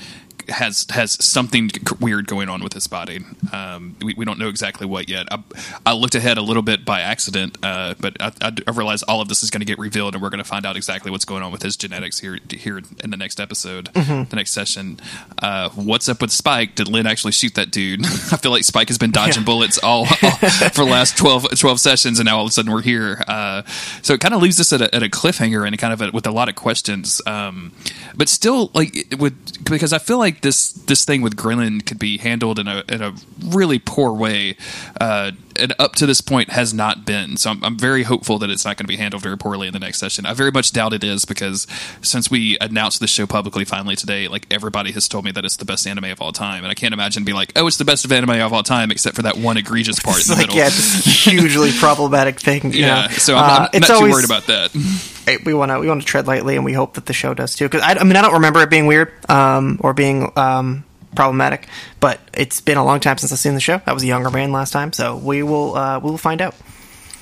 has 0.49 0.87
has 0.91 1.13
something 1.25 1.71
weird 2.01 2.27
going 2.27 2.49
on 2.49 2.63
with 2.63 2.73
his 2.73 2.87
body. 2.87 3.21
Um, 3.53 3.97
we, 4.03 4.15
we 4.15 4.25
don't 4.25 4.39
know 4.39 4.49
exactly 4.49 4.87
what 4.87 5.09
yet. 5.09 5.27
I, 5.31 5.43
I 5.85 5.93
looked 5.93 6.15
ahead 6.15 6.39
a 6.39 6.43
little 6.43 6.63
bit 6.63 6.85
by 6.85 7.01
accident, 7.01 7.59
uh, 7.63 7.95
but 8.01 8.21
I, 8.21 8.33
I, 8.41 8.53
I 8.67 8.71
realized 8.71 9.05
all 9.09 9.21
of 9.21 9.29
this 9.29 9.43
is 9.43 9.51
going 9.51 9.61
to 9.61 9.67
get 9.67 9.79
revealed, 9.79 10.15
and 10.15 10.23
we're 10.23 10.31
going 10.31 10.43
to 10.43 10.49
find 10.49 10.67
out 10.67 10.77
exactly 10.77 11.11
what's 11.11 11.25
going 11.25 11.43
on 11.43 11.53
with 11.53 11.63
his 11.63 11.77
genetics 11.77 12.21
here 12.21 12.39
here 12.51 12.79
in 13.03 13.11
the 13.11 13.17
next 13.17 13.41
episode, 13.41 13.93
mm-hmm. 13.93 14.29
the 14.29 14.37
next 14.37 14.53
session. 14.53 15.01
Uh, 15.43 15.69
what's 15.71 16.09
up 16.09 16.21
with 16.21 16.31
Spike? 16.31 16.75
Did 16.75 16.89
Lin 16.89 17.07
actually 17.07 17.33
shoot 17.33 17.55
that 17.55 17.71
dude? 17.71 18.05
I 18.07 18.37
feel 18.37 18.51
like 18.51 18.65
Spike 18.65 18.89
has 18.89 18.99
been 18.99 19.11
dodging 19.11 19.43
yeah. 19.43 19.47
bullets 19.47 19.79
all, 19.79 20.07
all 20.23 20.31
for 20.31 20.85
the 20.85 20.89
last 20.89 21.17
12, 21.17 21.59
12, 21.59 21.81
sessions, 21.81 22.19
and 22.19 22.27
now 22.27 22.39
all 22.39 22.45
of 22.45 22.51
a 22.51 22.53
sudden 22.53 22.73
we're 22.73 22.83
here. 22.83 23.23
Uh, 23.27 23.63
so 24.03 24.15
it 24.15 24.21
kind 24.21 24.35
of 24.35 24.43
leaves 24.43 24.61
us 24.61 24.73
at 24.73 24.81
a, 24.81 24.95
at 24.95 25.03
a 25.03 25.09
cliffhanger 25.09 25.67
and 25.67 25.77
kind 25.79 25.93
of 25.93 26.01
a, 26.01 26.11
with 26.11 26.27
a 26.27 26.31
lot 26.31 26.49
of 26.49 26.55
questions, 26.55 27.21
um, 27.27 27.73
but 28.17 28.29
still 28.29 28.71
like 28.75 29.15
with 29.19 29.65
because 29.65 29.93
I 29.93 29.99
feel 29.99 30.19
like 30.19 30.36
like 30.37 30.43
this 30.43 30.73
this 30.73 31.05
thing 31.05 31.23
with 31.23 31.37
Grillen 31.37 31.81
could 31.81 31.99
be 31.99 32.19
handled 32.19 32.59
in 32.59 32.69
a 32.69 32.85
in 32.89 33.03
a 33.03 33.15
really 33.45 33.79
poor 33.79 34.13
way, 34.13 34.57
uh, 35.01 35.33
and 35.57 35.75
up 35.79 35.95
to 35.97 36.07
this 36.07 36.21
point 36.21 36.51
has 36.51 36.75
not 36.75 37.07
been. 37.07 37.37
So 37.37 37.51
I'm, 37.51 37.65
I'm 37.65 37.79
very 37.79 38.03
hopeful 38.03 38.39
that 38.39 38.51
it's 38.51 38.65
not 38.65 38.77
going 38.77 38.85
to 38.85 38.89
be 38.89 38.97
handled 38.97 39.23
very 39.23 39.39
poorly 39.39 39.67
in 39.67 39.73
the 39.73 39.79
next 39.79 39.99
session. 39.99 40.27
I 40.27 40.35
very 40.35 40.51
much 40.51 40.73
doubt 40.73 40.93
it 40.93 41.03
is 41.03 41.25
because 41.25 41.67
since 42.03 42.31
we 42.31 42.59
announced 42.61 43.01
the 43.01 43.07
show 43.07 43.27
publicly 43.27 43.65
finally 43.65 43.97
today, 43.97 44.29
like 44.29 44.47
everybody 44.51 44.93
has 44.93 45.09
told 45.09 45.25
me 45.25 45.33
that 45.33 45.45
it's 45.45 45.57
the 45.57 45.65
best 45.65 45.87
anime 45.87 46.05
of 46.05 46.21
all 46.21 46.33
time, 46.33 46.65
and 46.65 46.71
I 46.71 46.75
can't 46.75 46.95
imagine 46.95 47.25
be 47.25 47.33
like, 47.33 47.53
oh, 47.57 47.67
it's 47.67 47.79
the 47.79 47.85
best 47.85 48.05
of 48.05 48.13
anime 48.13 48.31
of 48.31 48.53
all 48.53 48.63
time, 48.63 48.91
except 48.91 49.17
for 49.17 49.23
that 49.23 49.39
one 49.39 49.57
egregious 49.57 49.99
part 49.99 50.19
it's 50.19 50.29
in 50.29 50.35
the 50.35 50.43
like, 50.43 50.49
middle. 50.49 50.57
Yeah, 50.57 50.71
hugely 50.71 51.73
problematic 51.73 52.41
thing. 52.41 52.73
yeah, 52.75 53.07
know? 53.07 53.09
so 53.13 53.37
I'm, 53.37 53.43
I'm 53.45 53.69
uh, 53.73 53.79
not 53.79 53.87
too 53.87 53.93
always, 53.95 54.13
worried 54.13 54.25
about 54.25 54.47
that. 54.47 55.13
We 55.45 55.55
want 55.55 55.73
to 55.73 55.81
we 55.81 55.89
want 55.89 56.01
to 56.01 56.07
tread 56.07 56.27
lightly, 56.27 56.57
and 56.57 56.65
we 56.65 56.73
hope 56.73 56.95
that 56.95 57.07
the 57.07 57.13
show 57.13 57.35
does 57.35 57.55
too. 57.55 57.65
Because 57.65 57.83
I, 57.83 57.95
I, 57.95 58.05
mean, 58.05 58.17
I 58.17 58.23
don't 58.23 58.35
remember 58.35 58.63
it 58.63 58.71
being 58.71 58.87
weird 58.87 59.13
um, 59.29 59.79
or 59.81 59.93
being 59.93 60.31
um, 60.37 60.85
problematic. 61.15 61.67
But 62.01 62.21
it's 62.33 62.61
been 62.61 62.77
a 62.77 62.85
long 62.85 63.01
time 63.01 63.19
since 63.19 63.33
I've 63.33 63.39
seen 63.39 63.55
the 63.55 63.61
show. 63.61 63.81
I 63.87 63.93
was 63.93 64.03
a 64.03 64.07
younger 64.07 64.31
man 64.31 64.53
last 64.53 64.73
time, 64.73 64.93
so 64.93 65.17
we 65.17 65.43
will 65.43 65.77
uh, 65.77 65.99
we 65.99 66.11
will 66.11 66.19
find 66.19 66.41
out. 66.41 66.55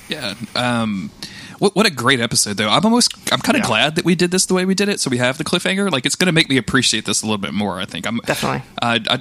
Yeah. 0.07 0.35
Um, 0.55 1.09
what, 1.59 1.75
what 1.75 1.85
a 1.85 1.89
great 1.89 2.19
episode, 2.19 2.57
though. 2.57 2.69
I'm 2.69 2.85
almost 2.85 3.13
I'm 3.31 3.39
kind 3.39 3.57
of 3.57 3.63
yeah. 3.63 3.67
glad 3.67 3.95
that 3.95 4.05
we 4.05 4.15
did 4.15 4.31
this 4.31 4.45
the 4.45 4.53
way 4.53 4.65
we 4.65 4.75
did 4.75 4.89
it. 4.89 4.99
So 4.99 5.09
we 5.09 5.17
have 5.17 5.37
the 5.37 5.43
cliffhanger. 5.43 5.91
Like 5.91 6.05
it's 6.05 6.15
going 6.15 6.27
to 6.27 6.33
make 6.33 6.49
me 6.49 6.57
appreciate 6.57 7.05
this 7.05 7.21
a 7.21 7.25
little 7.25 7.37
bit 7.37 7.53
more. 7.53 7.79
I 7.79 7.85
think 7.85 8.05
I'm 8.05 8.19
definitely 8.19 8.61
uh, 8.81 8.99
I, 9.09 9.17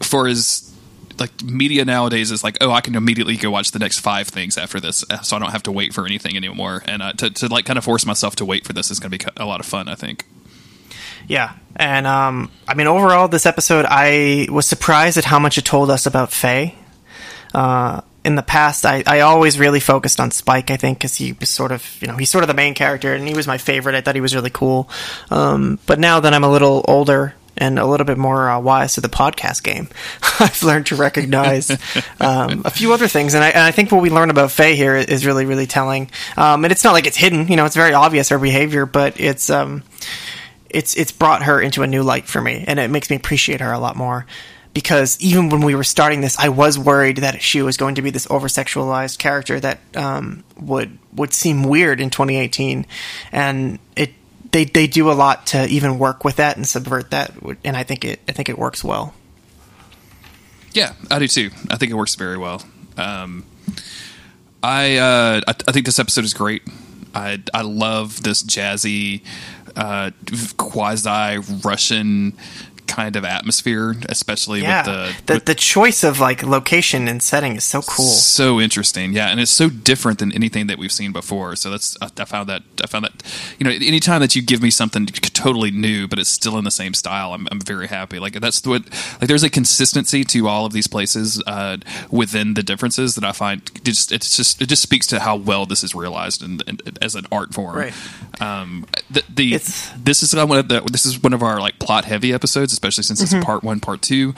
for 0.00 0.28
as 0.28 0.72
like 1.20 1.42
media 1.42 1.84
nowadays 1.84 2.30
is 2.30 2.44
like, 2.44 2.58
oh, 2.60 2.70
I 2.70 2.80
can 2.80 2.94
immediately 2.94 3.36
go 3.36 3.50
watch 3.50 3.70
the 3.70 3.78
next 3.78 4.00
five 4.00 4.28
things 4.28 4.56
after 4.56 4.80
this, 4.80 5.04
uh, 5.10 5.20
so 5.20 5.36
I 5.36 5.38
don't 5.38 5.50
have 5.50 5.62
to 5.64 5.72
wait 5.72 5.92
for 5.92 6.06
anything 6.06 6.36
anymore. 6.36 6.82
And 6.86 7.02
uh, 7.02 7.12
to, 7.14 7.30
to 7.30 7.48
like 7.48 7.64
kind 7.64 7.78
of 7.78 7.84
force 7.84 8.06
myself 8.06 8.36
to 8.36 8.44
wait 8.44 8.66
for 8.66 8.72
this 8.72 8.90
is 8.90 9.00
going 9.00 9.10
to 9.10 9.18
be 9.18 9.24
a 9.36 9.46
lot 9.46 9.60
of 9.60 9.66
fun. 9.66 9.88
I 9.88 9.94
think. 9.94 10.24
Yeah, 11.26 11.54
and 11.76 12.06
um, 12.06 12.50
I 12.66 12.74
mean, 12.74 12.86
overall, 12.86 13.28
this 13.28 13.44
episode, 13.44 13.84
I 13.88 14.46
was 14.50 14.66
surprised 14.66 15.18
at 15.18 15.24
how 15.24 15.38
much 15.38 15.58
it 15.58 15.64
told 15.64 15.90
us 15.90 16.06
about 16.06 16.32
Faye. 16.32 16.74
Uh, 17.54 18.00
in 18.24 18.34
the 18.34 18.42
past, 18.42 18.84
I, 18.84 19.02
I 19.06 19.20
always 19.20 19.58
really 19.58 19.80
focused 19.80 20.20
on 20.20 20.30
Spike. 20.30 20.70
I 20.70 20.76
think 20.76 20.98
because 20.98 21.14
he 21.14 21.32
was 21.32 21.50
sort 21.50 21.72
of, 21.72 21.96
you 22.00 22.08
know, 22.08 22.16
he's 22.16 22.30
sort 22.30 22.44
of 22.44 22.48
the 22.48 22.54
main 22.54 22.74
character, 22.74 23.14
and 23.14 23.26
he 23.26 23.34
was 23.34 23.46
my 23.46 23.58
favorite. 23.58 23.94
I 23.94 24.00
thought 24.00 24.14
he 24.14 24.20
was 24.20 24.34
really 24.34 24.50
cool. 24.50 24.88
Um, 25.30 25.78
but 25.86 25.98
now 25.98 26.20
that 26.20 26.32
I'm 26.34 26.44
a 26.44 26.50
little 26.50 26.84
older 26.88 27.34
and 27.58 27.78
a 27.78 27.86
little 27.86 28.06
bit 28.06 28.18
more 28.18 28.48
uh, 28.48 28.58
wise 28.58 28.94
to 28.94 29.00
the 29.00 29.08
podcast 29.08 29.62
game, 29.62 29.88
I've 30.40 30.62
learned 30.62 30.86
to 30.86 30.96
recognize 30.96 31.70
um, 32.20 32.62
a 32.64 32.70
few 32.70 32.92
other 32.92 33.08
things, 33.08 33.34
and 33.34 33.44
I, 33.44 33.48
and 33.48 33.60
I, 33.62 33.70
think 33.70 33.92
what 33.92 34.02
we 34.02 34.10
learn 34.10 34.30
about 34.30 34.50
Faye 34.50 34.76
here 34.76 34.96
is 34.96 35.26
really, 35.26 35.44
really 35.44 35.66
telling. 35.66 36.10
Um, 36.36 36.64
and 36.64 36.72
it's 36.72 36.84
not 36.84 36.92
like 36.92 37.06
it's 37.06 37.16
hidden, 37.16 37.48
you 37.48 37.56
know, 37.56 37.66
it's 37.66 37.76
very 37.76 37.92
obvious 37.92 38.30
her 38.30 38.38
behavior, 38.38 38.86
but 38.86 39.20
it's 39.20 39.50
um, 39.50 39.82
it's 40.70 40.96
it's 40.96 41.12
brought 41.12 41.42
her 41.42 41.60
into 41.60 41.82
a 41.82 41.86
new 41.86 42.02
light 42.02 42.26
for 42.26 42.40
me, 42.40 42.64
and 42.66 42.78
it 42.78 42.90
makes 42.90 43.10
me 43.10 43.16
appreciate 43.16 43.60
her 43.60 43.72
a 43.72 43.78
lot 43.78 43.96
more. 43.96 44.26
Because 44.74 45.18
even 45.20 45.48
when 45.48 45.62
we 45.62 45.74
were 45.74 45.82
starting 45.82 46.20
this, 46.20 46.38
I 46.38 46.50
was 46.50 46.78
worried 46.78 47.18
that 47.18 47.42
she 47.42 47.62
was 47.62 47.76
going 47.76 47.96
to 47.96 48.02
be 48.02 48.10
this 48.10 48.28
over 48.30 48.46
sexualized 48.46 49.18
character 49.18 49.58
that 49.58 49.80
um, 49.96 50.44
would 50.60 50.98
would 51.12 51.32
seem 51.32 51.64
weird 51.64 52.00
in 52.00 52.10
2018, 52.10 52.86
and 53.32 53.78
it 53.96 54.12
they 54.50 54.64
they 54.64 54.86
do 54.86 55.10
a 55.10 55.14
lot 55.14 55.46
to 55.48 55.66
even 55.66 55.98
work 55.98 56.24
with 56.24 56.36
that 56.36 56.56
and 56.56 56.66
subvert 56.66 57.10
that, 57.10 57.32
and 57.64 57.76
I 57.76 57.82
think 57.82 58.04
it 58.04 58.20
I 58.28 58.32
think 58.32 58.48
it 58.48 58.58
works 58.58 58.82
well. 58.82 59.14
Yeah, 60.72 60.92
I 61.10 61.18
do 61.18 61.28
too. 61.28 61.50
I 61.70 61.76
think 61.76 61.90
it 61.90 61.94
works 61.94 62.14
very 62.14 62.36
well. 62.36 62.62
Um, 62.96 63.44
I, 64.62 64.96
uh, 64.96 65.40
I 65.46 65.54
I 65.66 65.72
think 65.72 65.86
this 65.86 65.98
episode 65.98 66.24
is 66.24 66.34
great. 66.34 66.62
I 67.14 67.42
I 67.54 67.62
love 67.62 68.22
this 68.22 68.42
jazzy 68.42 69.22
uh, 69.76 70.10
quasi 70.56 71.38
Russian 71.64 72.36
kind 72.88 73.14
of 73.14 73.24
atmosphere, 73.24 73.94
especially 74.08 74.62
yeah. 74.62 74.78
with 74.78 74.86
the 74.86 75.22
the, 75.26 75.34
with, 75.34 75.44
the 75.44 75.54
choice 75.54 76.02
of 76.02 76.18
like 76.18 76.42
location 76.42 77.06
and 77.06 77.22
setting 77.22 77.56
is 77.56 77.64
so 77.64 77.82
cool, 77.82 78.06
so 78.06 78.60
interesting. 78.60 79.12
Yeah, 79.12 79.28
and 79.28 79.38
it's 79.38 79.50
so 79.50 79.68
different 79.68 80.18
than 80.18 80.32
anything 80.32 80.66
that 80.66 80.78
we've 80.78 80.92
seen 80.92 81.12
before. 81.12 81.54
So 81.56 81.70
that's 81.70 81.96
I 82.02 82.24
found 82.24 82.48
that 82.48 82.62
I 82.82 82.86
found 82.86 83.04
that 83.04 83.22
you 83.58 83.64
know 83.64 83.70
anytime 83.70 84.20
that 84.20 84.34
you 84.34 84.42
give 84.42 84.62
me 84.62 84.70
something 84.70 85.06
totally 85.06 85.70
new, 85.70 86.08
but 86.08 86.18
it's 86.18 86.30
still 86.30 86.58
in 86.58 86.64
the 86.64 86.70
same 86.70 86.94
style, 86.94 87.32
I'm, 87.32 87.46
I'm 87.52 87.60
very 87.60 87.86
happy. 87.86 88.18
Like 88.18 88.34
that's 88.40 88.66
what 88.66 88.82
like 89.20 89.28
there's 89.28 89.44
a 89.44 89.50
consistency 89.50 90.24
to 90.24 90.48
all 90.48 90.66
of 90.66 90.72
these 90.72 90.86
places 90.86 91.42
uh, 91.46 91.76
within 92.10 92.54
the 92.54 92.62
differences 92.62 93.14
that 93.14 93.24
I 93.24 93.32
find 93.32 93.62
just 93.84 94.12
it's 94.12 94.36
just 94.36 94.60
it 94.62 94.68
just 94.68 94.82
speaks 94.82 95.06
to 95.08 95.20
how 95.20 95.36
well 95.36 95.66
this 95.66 95.84
is 95.84 95.94
realized 95.94 96.42
and, 96.42 96.62
as 97.02 97.14
an 97.14 97.26
art 97.30 97.54
form. 97.54 97.76
Right. 97.76 97.94
Um, 98.40 98.86
the, 99.10 99.22
the 99.28 99.50
this 99.96 100.22
is 100.22 100.34
one 100.34 100.58
of 100.58 100.68
the 100.68 100.80
this 100.80 101.06
is 101.06 101.22
one 101.22 101.32
of 101.32 101.42
our 101.42 101.60
like 101.60 101.78
plot 101.78 102.04
heavy 102.04 102.32
episodes 102.32 102.77
especially 102.78 103.02
since 103.02 103.20
it's 103.20 103.32
mm-hmm. 103.32 103.42
part 103.42 103.64
one, 103.64 103.80
part 103.80 104.00
two, 104.00 104.34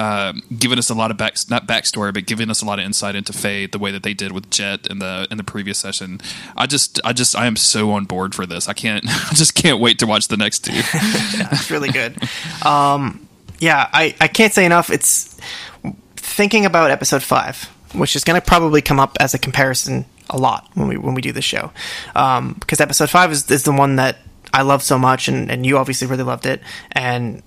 um, 0.00 0.42
giving 0.58 0.78
us 0.78 0.90
a 0.90 0.94
lot 0.94 1.12
of 1.12 1.16
back 1.16 1.36
not 1.48 1.66
backstory, 1.66 2.12
but 2.12 2.26
giving 2.26 2.50
us 2.50 2.60
a 2.60 2.64
lot 2.64 2.80
of 2.80 2.84
insight 2.84 3.14
into 3.14 3.32
Faye 3.32 3.66
the 3.66 3.78
way 3.78 3.92
that 3.92 4.02
they 4.02 4.14
did 4.14 4.32
with 4.32 4.50
Jet 4.50 4.88
in 4.88 4.98
the 4.98 5.28
in 5.30 5.36
the 5.36 5.44
previous 5.44 5.78
session. 5.78 6.20
I 6.56 6.66
just 6.66 7.00
I 7.04 7.12
just 7.12 7.36
I 7.36 7.46
am 7.46 7.54
so 7.54 7.92
on 7.92 8.04
board 8.04 8.34
for 8.34 8.46
this. 8.46 8.68
I 8.68 8.72
can't 8.72 9.04
I 9.08 9.34
just 9.34 9.54
can't 9.54 9.78
wait 9.78 10.00
to 10.00 10.06
watch 10.06 10.26
the 10.26 10.36
next 10.36 10.64
two. 10.64 10.72
yeah, 10.74 11.48
it's 11.52 11.70
really 11.70 11.90
good. 11.90 12.16
Um, 12.64 13.28
yeah, 13.60 13.88
I 13.92 14.14
I 14.20 14.26
can't 14.26 14.52
say 14.52 14.66
enough. 14.66 14.90
It's 14.90 15.38
thinking 16.16 16.66
about 16.66 16.90
episode 16.90 17.22
five, 17.22 17.62
which 17.94 18.16
is 18.16 18.24
going 18.24 18.40
to 18.40 18.44
probably 18.44 18.82
come 18.82 18.98
up 18.98 19.16
as 19.20 19.34
a 19.34 19.38
comparison 19.38 20.04
a 20.30 20.38
lot 20.38 20.68
when 20.74 20.88
we 20.88 20.96
when 20.96 21.14
we 21.14 21.22
do 21.22 21.30
this 21.30 21.44
show, 21.44 21.70
um, 22.16 22.54
because 22.58 22.80
episode 22.80 23.08
five 23.08 23.30
is 23.30 23.48
is 23.50 23.62
the 23.62 23.72
one 23.72 23.96
that 23.96 24.18
I 24.54 24.62
love 24.62 24.84
so 24.84 24.98
much, 24.98 25.26
and, 25.26 25.50
and 25.50 25.66
you 25.66 25.78
obviously 25.78 26.06
really 26.06 26.22
loved 26.22 26.46
it, 26.46 26.62
and 26.92 27.42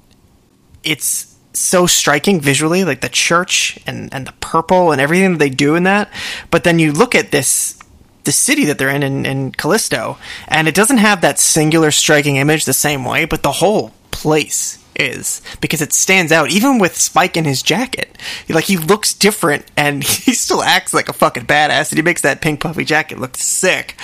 it's 0.87 1.35
so 1.53 1.87
striking 1.87 2.39
visually, 2.39 2.83
like 2.83 3.01
the 3.01 3.09
church 3.09 3.79
and, 3.87 4.13
and 4.13 4.27
the 4.27 4.33
purple 4.33 4.91
and 4.91 5.01
everything 5.01 5.33
that 5.33 5.39
they 5.39 5.49
do 5.49 5.75
in 5.75 5.83
that. 5.83 6.09
But 6.51 6.63
then 6.63 6.79
you 6.79 6.91
look 6.91 7.15
at 7.15 7.31
this 7.31 7.77
the 8.23 8.31
city 8.33 8.65
that 8.65 8.77
they're 8.77 8.89
in, 8.89 9.03
in 9.03 9.25
in 9.25 9.51
Callisto, 9.51 10.17
and 10.47 10.67
it 10.67 10.75
doesn't 10.75 10.97
have 10.97 11.21
that 11.21 11.39
singular 11.39 11.91
striking 11.91 12.35
image 12.35 12.65
the 12.65 12.73
same 12.73 13.05
way, 13.05 13.25
but 13.25 13.41
the 13.41 13.53
whole 13.53 13.91
place 14.11 14.83
is 14.99 15.41
because 15.61 15.81
it 15.81 15.93
stands 15.93 16.31
out 16.31 16.49
even 16.49 16.79
with 16.79 16.97
Spike 16.97 17.37
in 17.37 17.45
his 17.45 17.61
jacket. 17.61 18.17
Like 18.49 18.65
he 18.65 18.77
looks 18.77 19.13
different 19.13 19.65
and 19.77 20.03
he 20.03 20.33
still 20.33 20.61
acts 20.61 20.93
like 20.93 21.09
a 21.09 21.13
fucking 21.13 21.45
badass 21.45 21.91
and 21.91 21.97
he 21.97 22.01
makes 22.01 22.21
that 22.21 22.41
pink 22.41 22.59
puffy 22.59 22.83
jacket 22.83 23.19
look 23.19 23.37
sick. 23.37 23.95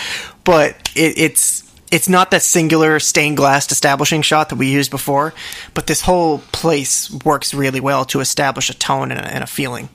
But 0.43 0.91
it, 0.95 1.17
it's 1.17 1.62
it's 1.93 2.09
not 2.09 2.31
that 2.31 2.41
singular 2.41 2.99
stained 2.99 3.37
glass 3.37 3.71
establishing 3.71 4.23
shot 4.23 4.49
that 4.49 4.55
we 4.55 4.67
used 4.67 4.89
before, 4.89 5.31
but 5.75 5.85
this 5.85 6.01
whole 6.01 6.39
place 6.51 7.11
works 7.23 7.53
really 7.53 7.79
well 7.79 8.03
to 8.05 8.19
establish 8.19 8.67
a 8.71 8.73
tone 8.73 9.11
and 9.11 9.21
a, 9.21 9.25
and 9.25 9.43
a 9.43 9.47
feeling. 9.47 9.89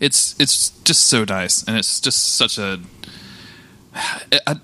It's 0.00 0.34
it's 0.40 0.70
just 0.80 1.06
so 1.06 1.24
nice, 1.24 1.62
and 1.62 1.76
it's 1.76 2.00
just 2.00 2.34
such 2.34 2.58
a. 2.58 2.80
I, 3.94 4.40
I, 4.48 4.56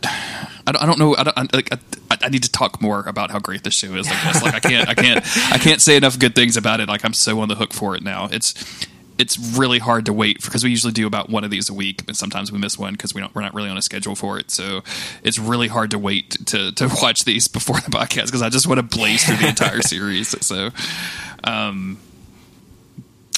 I 0.67 0.87
don't 0.87 0.99
know. 0.99 1.15
I, 1.17 1.23
don't, 1.23 1.55
I, 1.55 1.61
I, 2.11 2.17
I, 2.23 2.29
need 2.31 2.43
to 2.43 2.51
talk 2.51 2.83
more 2.83 3.05
about 3.07 3.31
how 3.31 3.39
great 3.39 3.63
this 3.63 3.75
show 3.75 3.95
is. 3.95 4.09
Like, 4.11 4.43
like 4.43 4.55
I 4.55 4.61
can't, 4.61 4.89
I 4.89 4.95
can't, 4.95 5.53
I 5.53 5.59
can't 5.59 5.81
say 5.81 5.97
enough 5.97 6.19
good 6.19 6.35
things 6.35 6.57
about 6.57 6.81
it. 6.81 6.89
Like 6.89 7.05
I'm 7.05 7.13
so 7.13 7.39
on 7.41 7.49
the 7.49 7.55
hook 7.55 7.73
for 7.73 7.95
it 7.95 8.03
now. 8.03 8.29
It's 8.33 8.55
it's 9.19 9.39
really 9.59 9.79
hard 9.79 10.07
to 10.07 10.13
wait 10.13 10.43
because 10.43 10.63
we 10.63 10.71
usually 10.71 10.93
do 10.93 11.07
about 11.07 11.29
one 11.29 11.45
of 11.45 11.51
these 11.51 11.69
a 11.69 11.75
week, 11.75 12.05
and 12.07 12.17
sometimes 12.17 12.53
we 12.53 12.59
miss 12.59 12.79
one 12.79 12.93
because 12.93 13.15
we 13.15 13.21
don't 13.21 13.35
we're 13.35 13.43
not 13.43 13.55
really 13.55 13.69
on 13.69 13.77
a 13.77 13.83
schedule 13.83 14.15
for 14.15 14.39
it. 14.39 14.51
So 14.51 14.83
it's 15.23 15.39
really 15.39 15.69
hard 15.69 15.91
to 15.91 15.99
wait 15.99 16.31
to 16.47 16.73
to 16.73 16.89
watch 17.03 17.25
these 17.25 17.49
before 17.49 17.81
the 17.81 17.91
podcast 17.91 18.27
because 18.27 18.43
I 18.43 18.49
just 18.49 18.67
want 18.67 18.79
to 18.79 18.97
blaze 18.97 19.25
through 19.25 19.37
the 19.37 19.49
entire 19.49 19.83
series. 19.83 20.35
So, 20.45 20.71
um, 21.45 21.99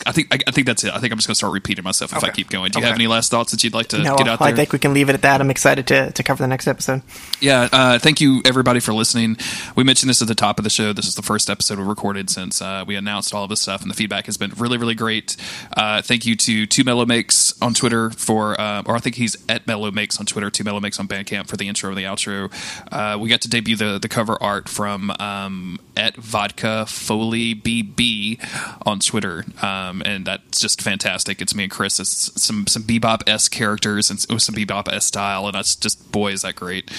I 0.07 0.13
think 0.13 0.29
I, 0.35 0.39
I 0.47 0.51
think 0.51 0.67
that's 0.67 0.85
it. 0.85 0.93
I 0.95 0.99
think 0.99 1.13
I'm 1.13 1.19
just 1.19 1.29
going 1.29 1.35
to 1.35 1.39
start 1.39 1.53
repeating 1.53 1.85
myself 1.85 2.17
if 2.17 2.25
I 2.25 2.31
keep 2.31 2.49
going. 2.51 2.71
Do 2.71 2.79
you 2.79 2.83
Okay. 2.85 2.89
have 2.91 2.97
any 2.99 3.07
last 3.07 3.31
thoughts 3.31 3.53
that 3.53 3.63
you'd 3.63 3.75
like 3.75 3.89
to 3.89 3.99
No, 3.99 4.17
get 4.17 4.29
out 4.29 4.39
there? 4.39 4.49
I 4.49 4.53
think 4.55 4.73
we 4.73 4.79
can 4.79 4.95
leave 4.95 5.09
it 5.09 5.15
at 5.15 5.23
that. 5.23 5.41
I'm 5.41 5.51
excited 5.51 5.87
to, 5.89 6.11
to 6.13 6.23
cover 6.23 6.43
the 6.43 6.49
next 6.49 6.67
episode. 6.67 7.03
Yeah, 7.41 7.69
uh, 7.73 7.99
thank 7.99 8.21
you 8.21 8.41
everybody 8.45 8.81
for 8.81 8.93
listening. 8.95 9.37
We 9.77 9.85
mentioned 9.85 10.09
this 10.11 10.23
at 10.23 10.29
the 10.29 10.35
top 10.35 10.59
of 10.59 10.65
the 10.65 10.71
show. 10.71 10.93
This 10.93 11.07
is 11.07 11.15
the 11.15 11.23
first 11.23 11.51
episode 11.51 11.79
we 11.79 11.85
recorded 11.85 12.31
since 12.31 12.61
uh, 12.63 12.85
we 12.87 12.97
announced 12.97 13.35
all 13.35 13.45
of 13.45 13.51
this 13.51 13.61
stuff, 13.61 13.83
and 13.83 13.91
the 13.91 13.95
feedback 13.95 14.27
has 14.27 14.37
been 14.37 14.51
really, 14.57 14.79
really 14.79 14.95
great. 14.95 15.37
Uh, 15.77 16.01
thank 16.03 16.25
you 16.27 16.37
to 16.37 16.67
Two 16.67 16.85
Mello 16.85 17.05
Makes 17.07 17.61
on 17.61 17.75
Twitter 17.75 18.11
for, 18.11 18.61
uh, 18.61 18.83
or 18.87 18.97
I 18.97 19.01
think 19.01 19.17
he's 19.17 19.37
at 19.49 19.67
Mello 19.67 19.91
Makes 19.91 20.19
on 20.19 20.27
Twitter. 20.27 20.51
Two 20.51 20.65
Mello 20.65 20.81
Makes 20.81 20.99
on 21.01 21.09
Bandcamp 21.09 21.47
for 21.49 21.57
the 21.57 21.69
intro 21.69 21.91
and 21.91 21.99
the 21.99 22.05
outro. 22.05 22.51
Uh, 22.91 23.19
we 23.19 23.29
got 23.29 23.41
to 23.43 23.49
debut 23.49 23.77
the 23.77 23.99
the 23.99 24.09
cover 24.09 24.37
art 24.43 24.69
from 24.69 25.11
um, 25.19 25.79
at 25.97 26.17
Vodka 26.17 26.87
Foley 26.87 27.55
BB 27.55 28.39
on 28.87 28.99
Twitter, 29.01 29.45
um, 29.63 29.90
and 30.05 30.27
that's 30.27 30.61
just 30.61 30.81
fantastic. 30.83 31.41
It's 31.43 31.55
me 31.55 31.65
and 31.65 31.71
Chris. 31.73 31.99
It's 32.01 32.43
some 32.43 32.67
some 32.67 32.83
bebop 32.85 33.23
s 33.27 33.49
characters 33.49 34.11
and 34.11 34.25
with 34.31 34.43
some 34.43 34.55
bebop 34.55 34.93
s 34.93 35.07
style, 35.07 35.47
and 35.47 35.55
that's 35.55 35.75
just 35.77 36.11
boy 36.12 36.33
is 36.33 36.43
that 36.43 36.55
great. 36.57 36.91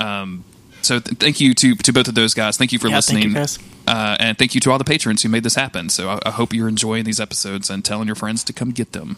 Um, 0.00 0.44
so 0.82 0.98
th- 0.98 1.18
thank 1.18 1.40
you 1.40 1.54
to 1.54 1.74
to 1.76 1.92
both 1.92 2.08
of 2.08 2.14
those 2.14 2.34
guys. 2.34 2.56
Thank 2.56 2.72
you 2.72 2.78
for 2.78 2.88
Yeah, 2.88 3.00
thank 3.00 3.24
listening, 3.24 3.28
you, 3.30 3.34
guys. 3.34 3.58
Uh, 3.86 4.16
and 4.20 4.38
thank 4.38 4.54
you 4.54 4.60
to 4.62 4.70
all 4.72 4.78
the 4.78 4.84
patrons 4.84 5.22
who 5.22 5.28
made 5.28 5.42
this 5.44 5.54
happen. 5.54 5.88
So 5.88 6.08
I, 6.10 6.18
I 6.26 6.30
hope 6.30 6.52
you're 6.52 6.68
enjoying 6.68 7.04
these 7.04 7.20
episodes 7.20 7.70
and 7.70 7.84
telling 7.84 8.06
your 8.06 8.16
friends 8.16 8.42
to 8.44 8.52
come 8.52 8.70
get 8.70 8.92
them. 8.92 9.16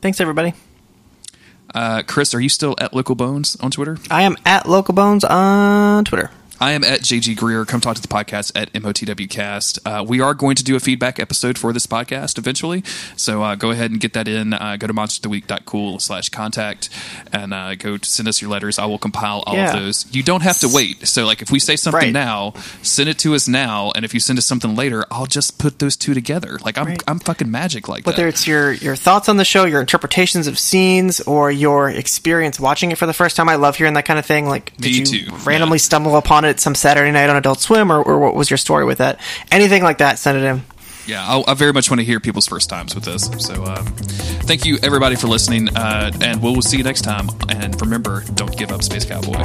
Thanks, 0.00 0.20
everybody. 0.20 0.54
Uh, 1.74 2.02
Chris, 2.06 2.32
are 2.34 2.40
you 2.40 2.48
still 2.48 2.74
at 2.78 2.94
Local 2.94 3.14
Bones 3.14 3.56
on 3.60 3.70
Twitter? 3.70 3.98
I 4.10 4.22
am 4.22 4.36
at 4.46 4.68
Local 4.68 4.94
Bones 4.94 5.24
on 5.24 6.04
Twitter. 6.04 6.30
I 6.60 6.72
am 6.72 6.82
at 6.82 7.02
JG 7.02 7.36
Greer. 7.36 7.64
Come 7.64 7.80
talk 7.80 7.94
to 7.94 8.02
the 8.02 8.08
podcast 8.08 8.50
at 8.56 8.72
MOTWcast. 8.72 9.78
Uh, 9.84 10.02
we 10.02 10.20
are 10.20 10.34
going 10.34 10.56
to 10.56 10.64
do 10.64 10.74
a 10.74 10.80
feedback 10.80 11.20
episode 11.20 11.56
for 11.56 11.72
this 11.72 11.86
podcast 11.86 12.36
eventually. 12.36 12.82
So 13.16 13.44
uh, 13.44 13.54
go 13.54 13.70
ahead 13.70 13.92
and 13.92 14.00
get 14.00 14.12
that 14.14 14.26
in. 14.26 14.52
Uh, 14.52 14.76
go 14.76 14.88
to 14.88 14.92
monstertheweek.cool 14.92 16.00
slash 16.00 16.30
contact 16.30 16.88
and 17.32 17.54
uh, 17.54 17.76
go 17.76 17.96
to 17.96 18.08
send 18.08 18.26
us 18.28 18.42
your 18.42 18.50
letters. 18.50 18.76
I 18.76 18.86
will 18.86 18.98
compile 18.98 19.44
all 19.46 19.54
Yeah. 19.54 19.72
of 19.72 19.80
those. 19.80 20.12
You 20.12 20.24
don't 20.24 20.42
have 20.42 20.58
to 20.58 20.68
wait. 20.68 21.06
So, 21.06 21.24
like, 21.26 21.42
if 21.42 21.52
we 21.52 21.60
say 21.60 21.76
something 21.76 21.98
Right. 21.98 22.12
now, 22.12 22.54
send 22.82 23.08
it 23.08 23.18
to 23.20 23.36
us 23.36 23.46
now. 23.46 23.92
And 23.94 24.04
if 24.04 24.12
you 24.12 24.18
send 24.18 24.36
us 24.40 24.44
something 24.46 24.74
later, 24.74 25.04
I'll 25.12 25.26
just 25.26 25.58
put 25.58 25.78
those 25.78 25.96
two 25.96 26.12
together. 26.12 26.58
Like, 26.64 26.76
I'm, 26.76 26.86
Right. 26.86 27.02
I'm 27.06 27.20
fucking 27.20 27.50
magic 27.52 27.88
like 27.88 28.04
Whether 28.04 28.24
that. 28.24 28.28
it's 28.30 28.48
your, 28.48 28.72
your 28.72 28.96
thoughts 28.96 29.28
on 29.28 29.36
the 29.36 29.44
show, 29.44 29.64
your 29.64 29.80
interpretations 29.80 30.48
of 30.48 30.58
scenes, 30.58 31.20
or 31.20 31.52
your 31.52 31.88
experience 31.88 32.58
watching 32.58 32.90
it 32.90 32.98
for 32.98 33.06
the 33.06 33.12
first 33.14 33.36
time, 33.36 33.48
I 33.48 33.54
love 33.54 33.76
hearing 33.76 33.94
that 33.94 34.06
kind 34.06 34.18
of 34.18 34.26
thing. 34.26 34.46
Like, 34.48 34.76
did 34.76 34.90
Me 34.90 34.98
you 34.98 35.06
too, 35.06 35.36
randomly 35.44 35.76
yeah. 35.76 35.82
stumble 35.82 36.16
upon 36.16 36.44
it 36.46 36.47
at 36.48 36.60
some 36.60 36.74
Saturday 36.74 37.12
night 37.12 37.30
on 37.30 37.36
Adult 37.36 37.60
Swim, 37.60 37.92
or, 37.92 38.02
or 38.02 38.18
what 38.18 38.34
was 38.34 38.50
your 38.50 38.56
story 38.56 38.84
with 38.84 38.98
that? 38.98 39.20
Anything 39.52 39.82
like 39.82 39.98
that, 39.98 40.18
send 40.18 40.38
it 40.38 40.44
in 40.44 40.62
yeah, 41.08 41.26
I'll, 41.26 41.42
i 41.48 41.54
very 41.54 41.72
much 41.72 41.90
want 41.90 42.00
to 42.00 42.04
hear 42.04 42.20
people's 42.20 42.46
first 42.46 42.68
times 42.68 42.94
with 42.94 43.04
this. 43.04 43.30
So, 43.38 43.64
um, 43.64 43.86
thank 44.44 44.66
you 44.66 44.78
everybody 44.82 45.16
for 45.16 45.26
listening, 45.26 45.74
uh, 45.74 46.12
and 46.20 46.42
we'll, 46.42 46.52
we'll 46.52 46.62
see 46.62 46.76
you 46.76 46.84
next 46.84 47.00
time. 47.00 47.30
And 47.48 47.80
remember, 47.80 48.24
don't 48.34 48.56
give 48.56 48.70
up, 48.70 48.82
Space 48.82 49.06
Cowboy. 49.06 49.42